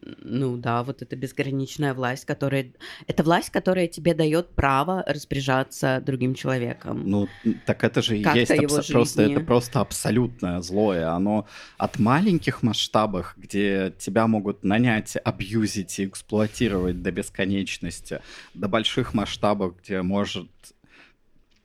ну 0.01 0.57
да, 0.57 0.83
вот 0.83 1.01
это 1.01 1.15
безграничная 1.15 1.93
власть, 1.93 2.25
которая... 2.25 2.71
Это 3.07 3.23
власть, 3.23 3.49
которая 3.49 3.87
тебе 3.87 4.13
дает 4.13 4.49
право 4.49 5.03
распоряжаться 5.07 6.01
другим 6.03 6.33
человеком. 6.33 7.03
Ну, 7.05 7.27
так 7.65 7.83
это 7.83 8.01
же 8.01 8.17
и 8.17 8.23
есть 8.35 8.51
его 8.51 8.77
абсо- 8.77 8.91
просто 8.91 9.21
жизни. 9.21 9.35
это 9.35 9.45
просто 9.45 9.79
абсолютное 9.79 10.61
злое. 10.61 11.11
Оно 11.11 11.47
от 11.77 11.99
маленьких 11.99 12.63
масштабах, 12.63 13.35
где 13.37 13.93
тебя 13.99 14.27
могут 14.27 14.63
нанять, 14.63 15.17
абьюзить 15.23 15.99
и 15.99 16.05
эксплуатировать 16.05 17.01
до 17.01 17.11
бесконечности, 17.11 18.21
до 18.53 18.67
больших 18.67 19.13
масштабов, 19.13 19.75
где 19.81 20.01
может 20.01 20.49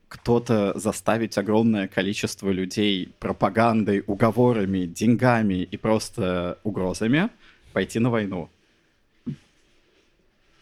кто-то 0.08 0.78
заставить 0.78 1.36
огромное 1.36 1.88
количество 1.88 2.50
людей 2.50 3.12
пропагандой, 3.18 4.04
уговорами, 4.06 4.86
деньгами 4.86 5.62
и 5.62 5.76
просто 5.76 6.58
угрозами 6.62 7.30
пойти 7.76 7.98
на 7.98 8.08
войну. 8.08 8.48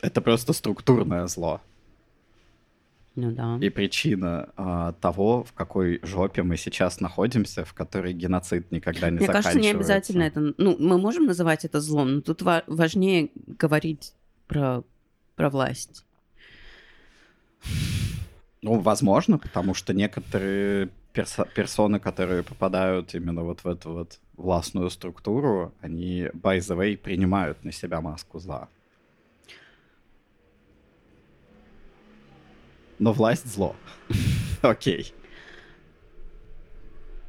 Это 0.01 0.21
просто 0.21 0.53
структурное 0.53 1.29
зло. 1.29 1.61
Ну 3.15 3.31
да. 3.31 3.57
И 3.61 3.71
причина 3.71 4.49
а, 4.57 4.93
того, 4.95 5.45
в 5.45 5.53
какой 5.53 6.01
жопе 6.03 6.43
мы 6.43 6.57
сейчас 6.57 7.01
находимся, 7.01 7.65
в 7.65 7.73
которой 7.73 8.13
геноцид 8.15 8.73
никогда 8.73 9.11
не 9.11 9.19
Мне 9.19 9.27
заканчивается. 9.27 9.43
кажется, 9.43 9.61
не 9.61 9.71
обязательно 9.71 10.23
это... 10.25 10.55
Ну, 10.59 10.77
мы 10.81 10.99
можем 10.99 11.27
называть 11.27 11.65
это 11.65 11.81
злом, 11.81 12.17
но 12.17 12.21
тут 12.21 12.43
ва- 12.43 12.65
важнее 12.67 13.31
говорить 13.47 14.13
про, 14.49 14.83
про 15.37 15.51
власть. 15.51 16.05
Ну, 18.61 18.81
возможно, 18.81 19.39
потому 19.39 19.75
что 19.75 19.95
некоторые 19.95 20.89
перso- 21.15 21.49
персоны, 21.55 22.01
которые 22.01 22.43
попадают 22.43 23.15
именно 23.15 23.45
вот 23.45 23.63
в 23.63 23.69
эту 23.69 23.93
вот 23.93 24.19
властную 24.37 24.91
структуру, 24.91 25.73
они, 25.81 26.29
by 26.33 26.59
the 26.59 26.77
way, 26.77 26.97
принимают 26.97 27.65
на 27.65 27.73
себя 27.73 28.01
маску 28.01 28.39
зла. 28.39 28.69
Но 32.99 33.13
власть 33.13 33.47
зло. 33.47 33.75
Окей. 34.63 35.13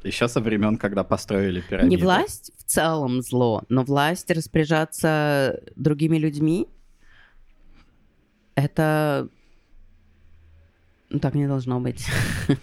Еще 0.02 0.28
со 0.28 0.40
времен, 0.40 0.76
когда 0.76 1.02
построили 1.02 1.60
пирамиды. 1.60 1.96
Не 1.96 2.02
власть 2.02 2.52
в 2.56 2.64
целом 2.64 3.22
зло, 3.22 3.62
но 3.68 3.82
власть 3.82 4.30
распоряжаться 4.30 5.60
другими 5.74 6.16
людьми 6.16 6.68
это 8.54 9.28
ну, 11.10 11.20
так 11.20 11.34
не 11.34 11.46
должно 11.46 11.78
быть. 11.80 12.04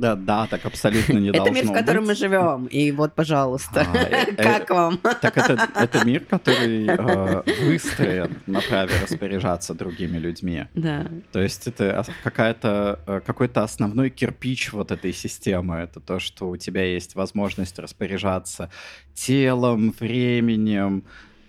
Да, 0.00 0.16
да, 0.16 0.46
так 0.46 0.64
абсолютно 0.64 1.18
не 1.18 1.28
Это 1.28 1.38
должно 1.38 1.54
мир, 1.54 1.66
в 1.66 1.72
котором 1.72 2.06
мы 2.06 2.14
живем. 2.14 2.66
И 2.66 2.90
вот, 2.90 3.14
пожалуйста, 3.14 3.86
А, 3.92 3.96
э, 3.96 4.34
как 4.36 4.70
вам? 4.70 4.98
Так 4.98 5.36
это, 5.36 5.68
это 5.74 6.06
мир, 6.06 6.24
который 6.24 6.86
э, 6.86 7.42
выстроен 7.64 8.38
на 8.46 8.60
праве 8.62 8.94
распоряжаться 9.02 9.74
другими 9.74 10.16
людьми. 10.16 10.64
Да. 10.74 11.06
То 11.32 11.42
есть 11.42 11.66
это 11.66 12.04
какая-то, 12.24 13.00
э, 13.06 13.20
какой-то 13.26 13.62
основной 13.62 14.08
кирпич 14.08 14.72
вот 14.72 14.90
этой 14.90 15.12
системы. 15.12 15.76
Это 15.76 16.00
то, 16.00 16.18
что 16.18 16.48
у 16.48 16.56
тебя 16.56 16.84
есть 16.84 17.14
возможность 17.14 17.78
распоряжаться 17.78 18.70
телом, 19.14 19.94
временем, 20.00 21.04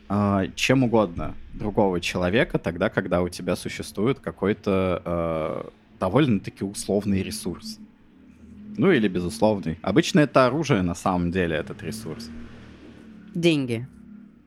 а, 0.09 0.47
чем 0.55 0.83
угодно 0.83 1.35
другого 1.53 2.01
человека, 2.01 2.59
тогда, 2.59 2.89
когда 2.89 3.21
у 3.21 3.29
тебя 3.29 3.55
существует 3.55 4.19
какой-то 4.19 5.01
э, 5.05 5.69
довольно-таки 6.01 6.65
условный 6.65 7.23
ресурс. 7.23 7.79
Ну 8.77 8.91
или 8.91 9.07
безусловный. 9.07 9.77
Обычно 9.81 10.21
это 10.21 10.45
оружие 10.45 10.81
на 10.81 10.95
самом 10.95 11.31
деле, 11.31 11.55
этот 11.55 11.83
ресурс. 11.83 12.29
Деньги. 13.33 13.87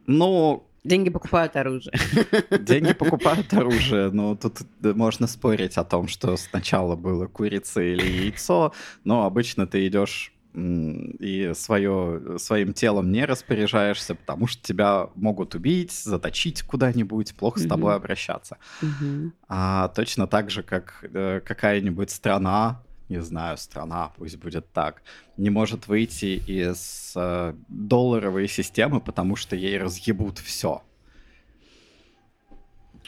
Ну, 0.07 0.67
Деньги 0.85 1.09
покупают 1.09 1.57
оружие. 1.57 1.95
Деньги 2.61 2.93
покупают 2.93 3.55
оружие, 3.55 4.11
но 4.11 4.37
тут 4.37 4.59
можно 4.83 5.27
спорить 5.27 5.79
о 5.79 5.85
том, 5.85 6.09
что 6.09 6.37
сначала 6.37 6.95
было 6.95 7.27
курица 7.27 7.81
или 7.81 8.07
яйцо, 8.07 8.75
но 9.03 9.25
обычно 9.25 9.67
ты 9.67 9.87
идешь 9.87 10.35
и 10.55 11.51
свое, 11.55 12.39
своим 12.39 12.75
телом 12.75 13.11
не 13.11 13.25
распоряжаешься, 13.25 14.15
потому 14.15 14.47
что 14.47 14.63
тебя 14.63 15.09
могут 15.17 15.55
убить, 15.57 15.91
заточить 15.91 16.63
куда-нибудь, 16.63 17.35
плохо 17.35 17.59
с 17.59 17.67
тобой 17.67 17.97
обращаться. 17.97 18.59
Мгм. 18.81 19.33
А 19.49 19.89
точно 19.89 20.29
так 20.29 20.51
же, 20.51 20.63
как 20.63 21.05
э, 21.13 21.41
какая-нибудь 21.45 22.11
страна, 22.11 22.84
не 23.09 23.21
знаю, 23.23 23.57
страна, 23.57 24.13
пусть 24.17 24.37
будет 24.37 24.73
так, 24.73 25.03
не 25.37 25.51
может 25.51 25.89
выйти 25.89 26.43
из 26.47 27.13
э, 27.17 27.55
долларовой 27.69 28.49
системы, 28.49 29.01
потому 29.01 29.37
что 29.37 29.57
ей 29.57 29.79
разъебут 29.79 30.39
все. 30.39 30.83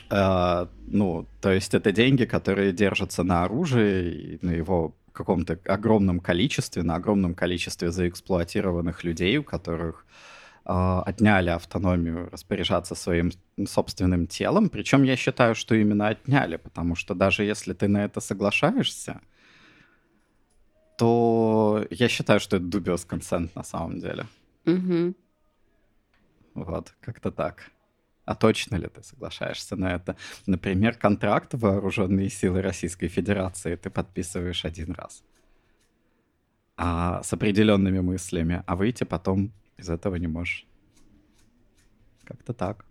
ну, 0.09 1.27
то 1.41 1.51
есть 1.51 1.75
это 1.75 1.91
деньги, 1.93 2.27
которые 2.27 2.73
держатся 2.73 3.25
на 3.25 3.45
оружии, 3.45 4.39
на 4.43 4.51
его 4.51 4.95
каком-то 5.17 5.59
огромном 5.65 6.21
количестве, 6.21 6.83
на 6.83 6.97
огромном 6.97 7.35
количестве 7.35 7.91
заэксплуатированных 7.91 9.05
людей, 9.05 9.39
у 9.39 9.43
которых 9.43 10.05
э, 10.65 10.73
отняли 11.07 11.51
автономию 11.51 12.29
распоряжаться 12.31 12.95
своим 12.95 13.33
собственным 13.67 14.27
телом. 14.27 14.69
Причем 14.69 15.03
я 15.03 15.17
считаю, 15.17 15.55
что 15.55 15.75
именно 15.75 16.09
отняли, 16.09 16.57
потому 16.57 16.95
что 16.95 17.15
даже 17.15 17.45
если 17.45 17.73
ты 17.73 17.89
на 17.89 18.05
это 18.05 18.21
соглашаешься, 18.21 19.21
то 20.97 21.87
я 21.91 22.09
считаю, 22.09 22.41
что 22.41 22.57
это 22.57 22.65
dubious 22.65 23.07
consent 23.09 23.51
на 23.55 23.65
самом 23.65 24.01
деле. 24.01 24.27
Мгм. 24.65 25.15
Вот, 26.55 26.95
как-то 27.01 27.31
так. 27.31 27.71
А 28.25 28.35
точно 28.35 28.77
ли 28.77 28.89
ты 28.89 29.03
соглашаешься 29.03 29.77
на 29.77 29.95
это? 29.95 30.17
Например, 30.47 30.95
контракт 30.95 31.55
вооруженные 31.55 32.29
силы 32.29 32.61
Российской 32.61 33.09
Федерации 33.09 33.77
ты 33.77 33.89
подписываешь 33.91 34.65
один 34.65 34.93
раз. 34.93 35.23
А 36.77 37.23
с 37.23 37.33
определенными 37.33 38.01
мыслями, 38.01 38.63
а 38.67 38.75
выйти 38.75 39.05
потом 39.05 39.53
из 39.77 39.89
этого 39.89 40.17
не 40.17 40.27
можешь. 40.27 40.67
Как-то 42.25 42.53
так. 42.53 42.85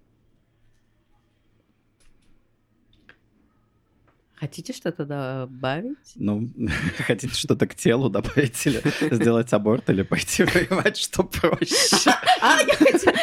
Хотите 4.38 4.74
что-то 4.74 5.06
добавить? 5.06 5.96
Ну, 6.16 6.50
хотите 7.08 7.34
что-то 7.34 7.68
к 7.68 7.76
телу 7.76 8.10
добавить 8.10 8.66
или 8.68 8.82
сделать 9.14 9.54
аборт, 9.54 9.90
или 9.90 10.02
пойти 10.04 10.44
воевать, 10.44 10.98
что 10.98 11.24
проще? 11.24 12.12
А, 12.42 12.60
я 12.62 12.76
хотела. 12.76 13.16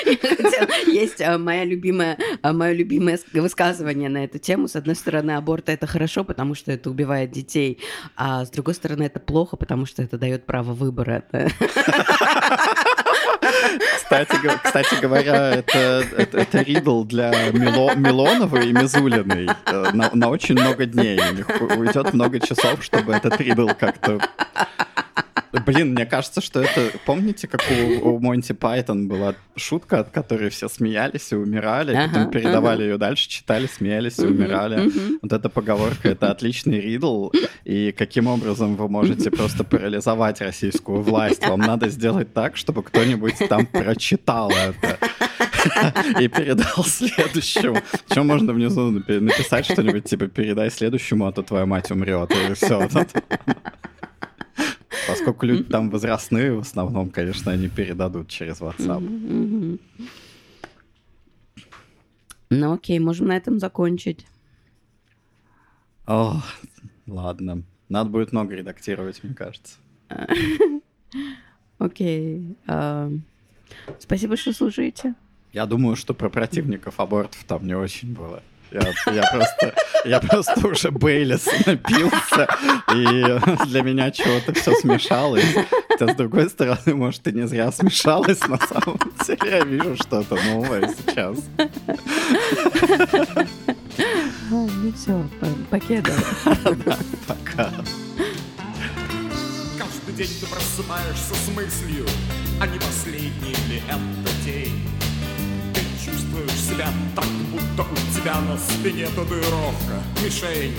Есть 0.90 1.20
а, 1.20 1.36
моя 1.38 1.64
любимая, 1.64 2.18
а, 2.40 2.52
мое 2.54 2.72
любимое 2.72 3.16
ск- 3.18 3.40
высказывание 3.40 4.08
на 4.08 4.24
эту 4.24 4.38
тему. 4.38 4.68
С 4.68 4.76
одной 4.76 4.94
стороны, 4.94 5.32
аборт 5.32 5.68
это 5.68 5.86
хорошо, 5.86 6.24
потому 6.24 6.54
что 6.54 6.72
это 6.72 6.88
убивает 6.88 7.30
детей, 7.30 7.78
а 8.16 8.44
с 8.46 8.50
другой 8.50 8.74
стороны, 8.74 9.02
это 9.02 9.20
плохо, 9.20 9.56
потому 9.56 9.84
что 9.84 10.02
это 10.02 10.16
дает 10.16 10.46
право 10.46 10.72
выбора. 10.72 11.24
Кстати, 13.96 14.36
кстати 14.64 14.94
говоря, 15.00 15.50
это, 15.54 16.04
это, 16.16 16.38
это 16.38 16.62
ридл 16.62 17.04
для 17.04 17.30
Мило- 17.52 17.94
Милоновой 17.96 18.68
и 18.68 18.72
Мизулиной 18.72 19.48
э, 19.66 19.90
на, 19.92 20.10
на 20.12 20.28
очень 20.28 20.54
много 20.54 20.86
дней. 20.86 21.18
У 21.30 21.34
них 21.34 21.48
уйдет 21.78 22.12
много 22.12 22.40
часов, 22.40 22.82
чтобы 22.84 23.14
этот 23.14 23.40
ридл 23.40 23.68
как-то... 23.78 24.20
Блин, 25.74 25.92
мне 25.92 26.06
кажется, 26.06 26.40
что 26.40 26.62
это... 26.62 26.90
Помните, 27.04 27.48
как 27.48 27.62
у, 27.70 28.08
у 28.08 28.18
Монти 28.18 28.52
Пайтон 28.52 29.08
была 29.08 29.34
шутка, 29.56 30.00
от 30.00 30.10
которой 30.10 30.50
все 30.50 30.68
смеялись 30.68 31.32
и 31.32 31.36
умирали, 31.36 31.94
Ага, 31.94 32.08
потом 32.08 32.30
передавали 32.30 32.82
ага. 32.82 32.90
ее 32.90 32.98
дальше, 32.98 33.28
читали, 33.28 33.66
смеялись 33.66 34.18
и 34.18 34.26
умирали. 34.26 34.90
Вот 35.22 35.32
эта 35.32 35.48
поговорка— 35.48 36.08
это 36.10 36.30
отличный 36.30 36.80
ридл, 36.80 37.30
и 37.64 37.92
каким 37.92 38.26
образом 38.26 38.76
вы 38.76 38.88
можете 38.88 39.30
просто 39.30 39.64
парализовать 39.64 40.40
российскую 40.40 41.02
власть? 41.02 41.46
Вам 41.46 41.60
надо 41.60 41.88
сделать 41.88 42.32
так, 42.32 42.56
чтобы 42.56 42.82
кто-нибудь 42.82 43.36
там 43.48 43.66
прочитал 43.66 44.50
это 44.50 44.98
и 46.20 46.28
передал 46.28 46.84
следующему. 46.84 47.78
Чем 48.10 48.26
можно 48.26 48.52
внизу 48.52 48.90
напи- 48.90 49.20
написать 49.20 49.64
что-нибудь, 49.66 50.04
типа 50.04 50.26
«передай 50.26 50.70
следующему, 50.70 51.26
а 51.26 51.32
то 51.32 51.42
твоя 51.42 51.66
мать 51.66 51.90
умрет», 51.90 52.30
и 52.32 52.54
все. 52.54 52.88
Поскольку 55.08 55.46
люди 55.46 55.64
там 55.64 55.90
возрастные, 55.90 56.52
в 56.54 56.60
основном, 56.60 57.10
конечно, 57.10 57.52
они 57.52 57.68
передадут 57.68 58.28
через 58.28 58.60
WhatsApp. 58.60 59.78
Ну 62.50 62.72
окей, 62.72 62.98
можем 62.98 63.28
на 63.28 63.36
этом 63.36 63.58
закончить. 63.58 64.26
О, 66.06 66.42
ладно. 67.06 67.62
Надо 67.88 68.10
будет 68.10 68.32
много 68.32 68.54
редактировать, 68.54 69.22
мне 69.22 69.34
кажется. 69.34 69.76
Окей. 71.78 72.56
а, 72.66 73.10
Спасибо, 73.98 74.36
что 74.36 74.52
слушаете. 74.52 75.14
Я 75.52 75.66
думаю, 75.66 75.96
что 75.96 76.14
про 76.14 76.30
противников 76.30 77.00
абортов 77.00 77.44
там 77.44 77.66
не 77.66 77.74
очень 77.74 78.14
было. 78.14 78.42
Я, 78.72 79.12
я 79.12 79.22
просто, 79.30 79.74
я 80.04 80.20
просто 80.20 80.66
уже 80.66 80.90
Бейлис 80.90 81.46
напился, 81.66 82.48
и 82.94 83.66
для 83.66 83.82
меня 83.82 84.10
чего-то 84.10 84.54
все 84.54 84.74
смешалось. 84.76 85.44
Хотя, 85.88 86.12
с 86.12 86.16
другой 86.16 86.48
стороны, 86.48 86.94
может, 86.94 87.26
и 87.28 87.32
не 87.32 87.46
зря 87.46 87.70
смешалось 87.70 88.40
на 88.48 88.58
самом 88.58 88.98
деле. 89.26 89.38
Я 89.44 89.64
вижу 89.64 89.96
что-то 89.96 90.36
новое 90.46 90.88
сейчас. 90.88 91.36
Ну 94.50 94.68
все, 94.96 95.24
покеда. 95.70 96.12
Пока. 97.26 97.70
Каждый 99.78 100.14
день 100.16 100.30
ты 100.40 100.46
просыпаешься 100.46 101.34
с 101.34 101.48
мыслью, 101.54 102.06
а 102.60 102.66
не 102.66 102.78
последний 102.78 103.54
ли 103.68 103.82
это 103.88 104.44
день? 104.44 104.91
Чувствуешь 106.04 106.60
себя 106.68 106.88
так, 107.14 107.28
будто 107.52 107.82
у 107.82 108.14
тебя 108.14 108.40
на 108.40 108.58
спине 108.58 109.06
татуировка, 109.06 110.02
мишень. 110.24 110.74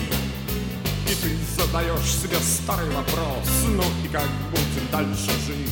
И 1.07 1.15
ты 1.15 1.37
задаешь 1.55 2.15
себе 2.15 2.37
старый 2.39 2.89
вопрос 2.89 3.47
Ну 3.67 3.83
и 4.03 4.07
как 4.09 4.27
будем 4.51 4.87
дальше 4.91 5.31
жить? 5.45 5.69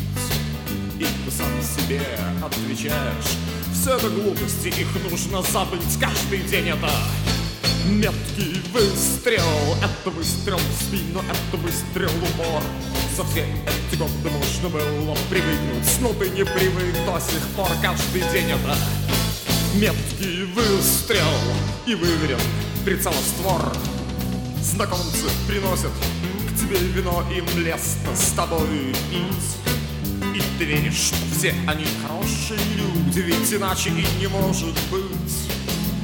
И 1.00 1.04
ты 1.04 1.32
сам 1.32 1.48
себе 1.62 2.02
отвечаешь 2.42 3.38
Все 3.74 3.96
это 3.96 4.10
глупости, 4.10 4.68
их 4.68 4.88
нужно 5.10 5.42
забыть 5.42 6.00
Каждый 6.00 6.40
день 6.44 6.70
это 6.70 6.90
Меткий 7.88 8.62
выстрел, 8.72 9.76
это 9.82 10.10
выстрел 10.12 10.58
в 10.60 10.84
спину, 10.84 11.22
это 11.22 11.58
выстрел 11.58 12.10
в 12.10 12.24
упор 12.24 12.62
За 13.18 13.24
все 13.26 13.46
эти 13.66 13.98
годы 13.98 14.30
можно 14.30 14.70
было 14.70 15.18
привыкнуть, 15.30 16.00
но 16.02 16.14
ты 16.14 16.30
не 16.30 16.46
привык 16.46 16.96
до 17.06 17.20
сих 17.20 17.46
пор 17.56 17.70
Каждый 17.82 18.22
день 18.32 18.52
это 18.52 18.78
меткий 19.76 20.44
выстрел 20.54 21.34
И 21.86 21.96
выверен 21.96 22.40
прицелоствор 22.86 23.74
Знакомцы 24.62 25.30
приносят 25.48 25.92
к 25.92 26.60
тебе 26.60 26.78
вино, 26.78 27.24
им 27.36 27.46
лестно 27.64 28.16
с 28.16 28.32
тобой 28.32 28.94
пить 29.10 30.36
И 30.36 30.42
ты 30.58 30.66
веришь, 30.66 30.94
что 31.08 31.18
все 31.38 31.54
они 31.68 31.86
хорошие 32.06 32.60
люди, 32.76 33.20
ведь 33.20 33.54
иначе 33.54 33.90
и 33.90 34.20
не 34.20 34.28
может 34.28 34.76
быть 34.92 35.52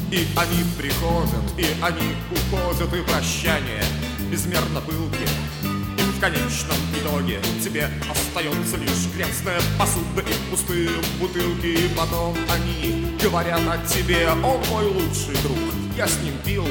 и 0.09 0.25
они 0.37 0.63
приходят, 0.77 1.43
и 1.57 1.65
они 1.81 2.15
уходят, 2.31 2.93
и 2.93 3.01
прощание 3.01 3.83
безмерно 4.31 4.79
пылки. 4.79 5.27
И 5.63 6.01
в 6.01 6.19
конечном 6.21 6.77
итоге 6.95 7.41
тебе 7.61 7.89
остается 8.09 8.77
лишь 8.77 9.13
грязная 9.13 9.59
посуда 9.77 10.21
и 10.21 10.49
пустые 10.49 10.89
бутылки. 11.19 11.65
И 11.65 11.89
потом 11.89 12.37
они 12.49 12.96
говорят 13.21 13.61
о 13.67 13.77
тебе, 13.87 14.29
он 14.29 14.61
мой 14.69 14.85
лучший 14.85 15.35
друг, 15.43 15.57
я 15.95 16.07
с 16.07 16.19
ним 16.21 16.33
пил. 16.45 16.65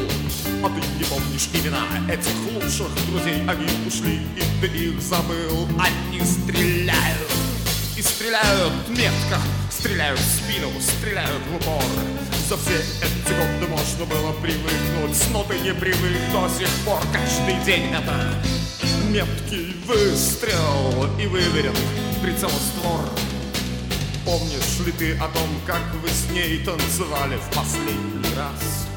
А 0.63 0.69
ты 0.69 0.87
не 0.99 1.05
помнишь 1.05 1.49
имена 1.53 1.87
этих 2.09 2.33
лучших 2.53 2.89
друзей, 3.09 3.43
они 3.47 3.67
ушли, 3.87 4.21
и 4.37 4.61
ты 4.61 4.67
их 4.67 5.01
забыл. 5.01 5.69
Они 5.79 6.21
стреляют, 6.25 7.31
и 7.97 8.03
стреляют 8.03 8.73
метко, 8.89 9.41
стреляют 9.71 10.21
в 10.21 10.25
спину, 10.25 10.71
стреляют 10.81 11.43
в 11.51 11.57
упор. 11.57 11.85
За 12.49 12.57
все 12.57 12.77
эти 12.77 13.33
годы 13.33 13.67
можно 13.69 14.05
было 14.05 14.33
привыкнуть, 14.33 15.21
но 15.33 15.45
ты 15.45 15.59
не 15.59 15.75
привык 15.75 16.19
до 16.33 16.49
сих 16.49 16.69
пор. 16.85 17.01
Каждый 17.13 17.63
день 17.65 17.93
это 17.93 18.35
меткий 19.09 19.77
выстрел 19.87 21.09
и 21.19 21.27
выверен 21.27 21.75
прицелоствор. 22.23 23.01
Помнишь 24.27 24.81
ли 24.85 24.91
ты 24.91 25.13
о 25.19 25.29
том, 25.29 25.49
как 25.65 25.85
вы 26.03 26.09
с 26.09 26.29
ней 26.33 26.59
танцевали 26.65 27.37
в 27.37 27.49
последний 27.55 28.35
раз? 28.37 28.89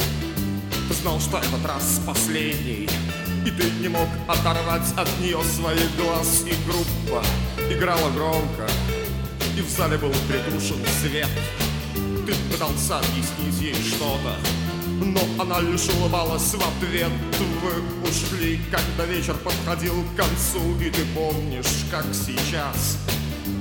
Ты 0.88 0.93
знал, 0.95 1.19
что 1.19 1.38
этот 1.38 1.64
раз 1.68 2.01
последний, 2.03 2.89
и 3.45 3.51
ты 3.51 3.69
не 3.80 3.89
мог 3.89 4.07
оторвать 4.27 4.91
от 4.97 5.07
нее 5.19 5.39
своих 5.43 5.95
глаз, 5.97 6.45
и 6.47 6.56
группа 6.65 7.23
играла 7.72 8.10
громко, 8.10 8.68
и 9.56 9.61
в 9.61 9.69
зале 9.69 9.99
был 9.99 10.11
притушен 10.27 10.84
свет. 10.99 11.30
Ты 12.26 12.34
пытался 12.51 12.97
объяснить 12.97 13.61
ей 13.61 13.76
что-то, 13.76 14.35
но 14.99 15.22
она 15.43 15.60
лишь 15.60 15.89
улыбалась 15.89 16.56
в 16.56 16.56
ответ. 16.56 17.11
Вы 17.61 18.10
ушли, 18.10 18.60
когда 18.72 19.06
вечер 19.06 19.35
подходил 19.35 19.93
к 20.06 20.15
концу, 20.18 20.81
и 20.81 20.89
ты 20.89 21.06
помнишь, 21.14 21.85
как 21.91 22.06
сейчас. 22.15 22.97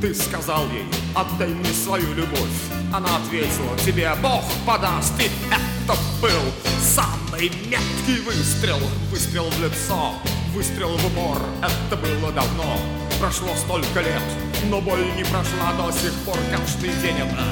Ты 0.01 0.15
сказал 0.15 0.65
ей, 0.71 0.87
отдай 1.13 1.49
мне 1.49 1.73
свою 1.73 2.15
любовь. 2.15 2.59
Она 2.95 3.17
ответила 3.17 3.77
тебе, 3.85 4.09
Бог 4.23 4.45
подаст, 4.65 5.13
и 5.19 5.29
это 5.51 5.99
был 6.23 6.53
самый 6.81 7.51
меткий 7.67 8.21
выстрел. 8.25 8.79
Выстрел 9.11 9.51
в 9.51 9.61
лицо, 9.61 10.15
выстрел 10.55 10.97
в 10.97 11.05
упор. 11.05 11.39
Это 11.61 11.97
было 11.97 12.31
давно, 12.31 12.79
прошло 13.19 13.49
столько 13.57 14.01
лет, 14.01 14.23
но 14.71 14.81
боль 14.81 15.05
не 15.17 15.25
прошла 15.25 15.73
до 15.77 15.91
сих 15.91 16.13
пор. 16.25 16.37
Каждый 16.53 16.91
день 17.03 17.17
это 17.19 17.45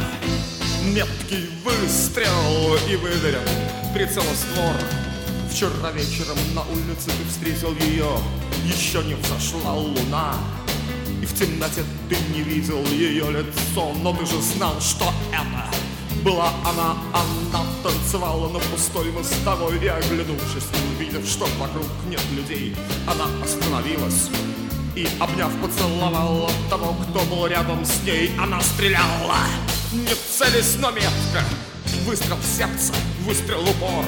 меткий 0.85 1.51
выстрел 1.64 2.77
и 2.89 2.94
выверен 2.94 3.43
прицелоствор. 3.93 4.77
Вчера 5.51 5.90
вечером 5.90 6.39
на 6.55 6.62
улице 6.62 7.06
ты 7.06 7.28
встретил 7.28 7.74
ее, 7.74 8.18
еще 8.64 9.02
не 9.02 9.14
взошла 9.14 9.73
луна. 9.73 10.36
И 11.27 11.28
в 11.28 11.39
темноте 11.39 11.82
ты 12.09 12.16
не 12.32 12.43
видел 12.43 12.85
ее 12.86 13.31
лицо, 13.31 13.93
но 14.01 14.12
ты 14.12 14.24
же 14.27 14.40
знал, 14.40 14.81
что 14.81 15.12
это 15.32 15.74
была 16.23 16.53
она. 16.65 16.97
Она 17.12 17.66
танцевала 17.82 18.48
на 18.48 18.61
пустой 18.61 19.11
мостовой 19.11 19.77
и, 19.78 19.89
оглянувшись, 19.89 20.69
увидев, 20.97 21.27
что 21.27 21.47
вокруг 21.59 21.86
нет 22.09 22.23
людей, 22.32 22.77
она 23.07 23.24
остановилась 23.43 24.31
и, 24.94 25.09
обняв, 25.19 25.51
поцеловала 25.61 26.51
того, 26.70 26.94
кто 26.94 27.20
был 27.24 27.47
рядом 27.47 27.85
с 27.85 28.03
ней. 28.05 28.31
Она 28.39 28.61
стреляла, 28.61 29.36
не 29.93 30.15
целясь, 30.31 30.77
но 30.78 30.93
метко. 30.93 31.43
Выстрел 32.05 32.36
в 32.36 32.57
сердце, 32.57 32.93
выстрел 33.24 33.62
в 33.62 33.70
упор. 33.70 34.05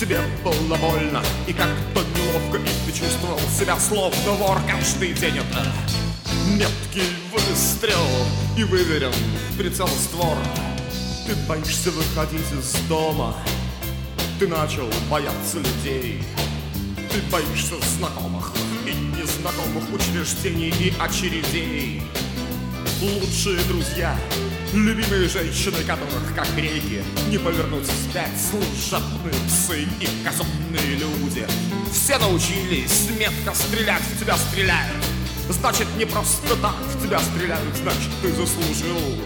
Тебе 0.00 0.18
было 0.42 0.76
больно 0.76 1.22
и 1.46 1.52
как-то 1.52 2.02
неловко, 2.16 2.58
и 2.58 2.90
ты 2.90 2.98
чувствовал 2.98 3.38
себя 3.56 3.78
словно 3.78 4.32
вор 4.32 4.58
каждый 4.68 5.12
день 5.14 5.38
это 5.38 6.05
меткий 6.46 7.08
выстрел 7.32 8.06
и 8.56 8.64
выверен 8.64 9.12
прицел 9.58 9.88
створ. 9.88 10.36
Ты 11.26 11.34
боишься 11.48 11.90
выходить 11.90 12.52
из 12.52 12.72
дома, 12.88 13.36
ты 14.38 14.46
начал 14.46 14.88
бояться 15.10 15.58
людей. 15.58 16.22
Ты 17.10 17.20
боишься 17.30 17.74
знакомых 17.96 18.52
и 18.86 18.92
незнакомых 18.92 19.92
учреждений 19.92 20.68
и 20.68 20.94
очередей. 21.00 22.02
Лучшие 23.00 23.58
друзья, 23.64 24.16
любимые 24.72 25.28
женщины, 25.28 25.78
которых, 25.86 26.34
как 26.34 26.48
реки, 26.56 27.02
не 27.30 27.38
повернуть 27.38 27.86
вспять 27.86 28.32
служебные 28.38 29.34
псы 29.46 29.86
и 30.00 30.08
казенные 30.24 30.96
люди. 30.96 31.46
Все 31.92 32.18
научились 32.18 33.08
метко 33.18 33.54
стрелять, 33.54 34.02
в 34.02 34.20
тебя 34.20 34.36
стреляют. 34.36 35.15
Значит, 35.48 35.86
не 35.96 36.04
просто 36.04 36.56
так 36.56 36.74
в 36.74 37.02
тебя 37.02 37.20
стреляют, 37.20 37.76
значит, 37.76 38.10
ты 38.22 38.32
заслужил. 38.32 39.22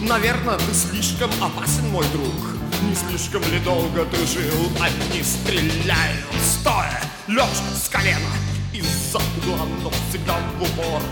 Наверное, 0.00 0.56
ты 0.58 0.74
слишком 0.74 1.30
опасен, 1.42 1.88
мой 1.90 2.06
друг. 2.12 2.34
Не 2.82 2.94
слишком 2.94 3.42
ли 3.50 3.58
долго 3.60 4.04
ты 4.06 4.26
жил? 4.26 4.72
Они 4.80 5.22
стреляют, 5.22 6.24
стоя, 6.42 7.02
лежа 7.26 7.46
с 7.74 7.88
колена. 7.88 8.30
Из-за 8.72 9.18
угла, 9.18 9.66
но 9.82 9.90
всегда 10.08 10.38
в 10.58 10.62
упор. 10.62 11.02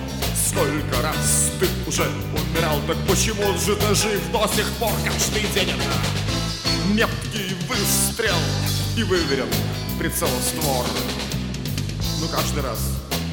Сколько 0.48 1.02
раз 1.02 1.50
ты 1.58 1.68
уже 1.86 2.04
умирал, 2.04 2.80
так 2.86 2.96
почему 3.08 3.58
же 3.58 3.76
ты 3.76 3.94
жив 3.94 4.20
до 4.32 4.48
сих 4.54 4.70
пор 4.78 4.92
каждый 5.04 5.42
день 5.52 5.70
это? 5.70 6.94
Меткий 6.94 7.56
выстрел 7.68 8.36
и 8.96 9.02
выверен 9.02 9.48
прицелоствор. 9.98 10.86
Но 12.20 12.28
каждый 12.28 12.62
раз 12.62 12.78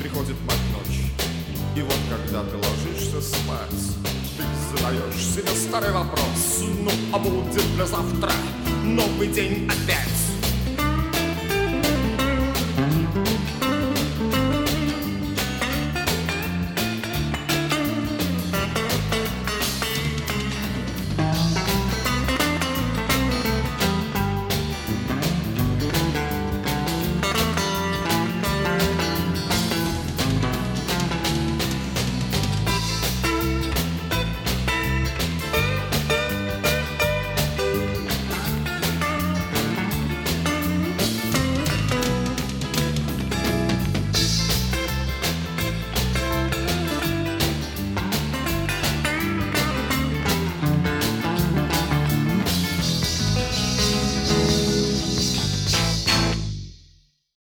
приходит 0.01 0.35
ночь, 0.41 0.55
и 1.75 1.81
вот 1.81 1.95
когда 2.09 2.43
ты 2.43 2.55
ложишься 2.55 3.21
спать, 3.21 3.69
ты 4.37 4.77
задаешь 4.77 5.25
себе 5.25 5.49
старый 5.55 5.91
вопрос, 5.91 6.63
ну 6.79 6.91
а 7.11 7.19
будет 7.19 7.75
для 7.75 7.85
завтра 7.85 8.31
новый 8.83 9.27
день 9.27 9.67
опять 9.67 10.22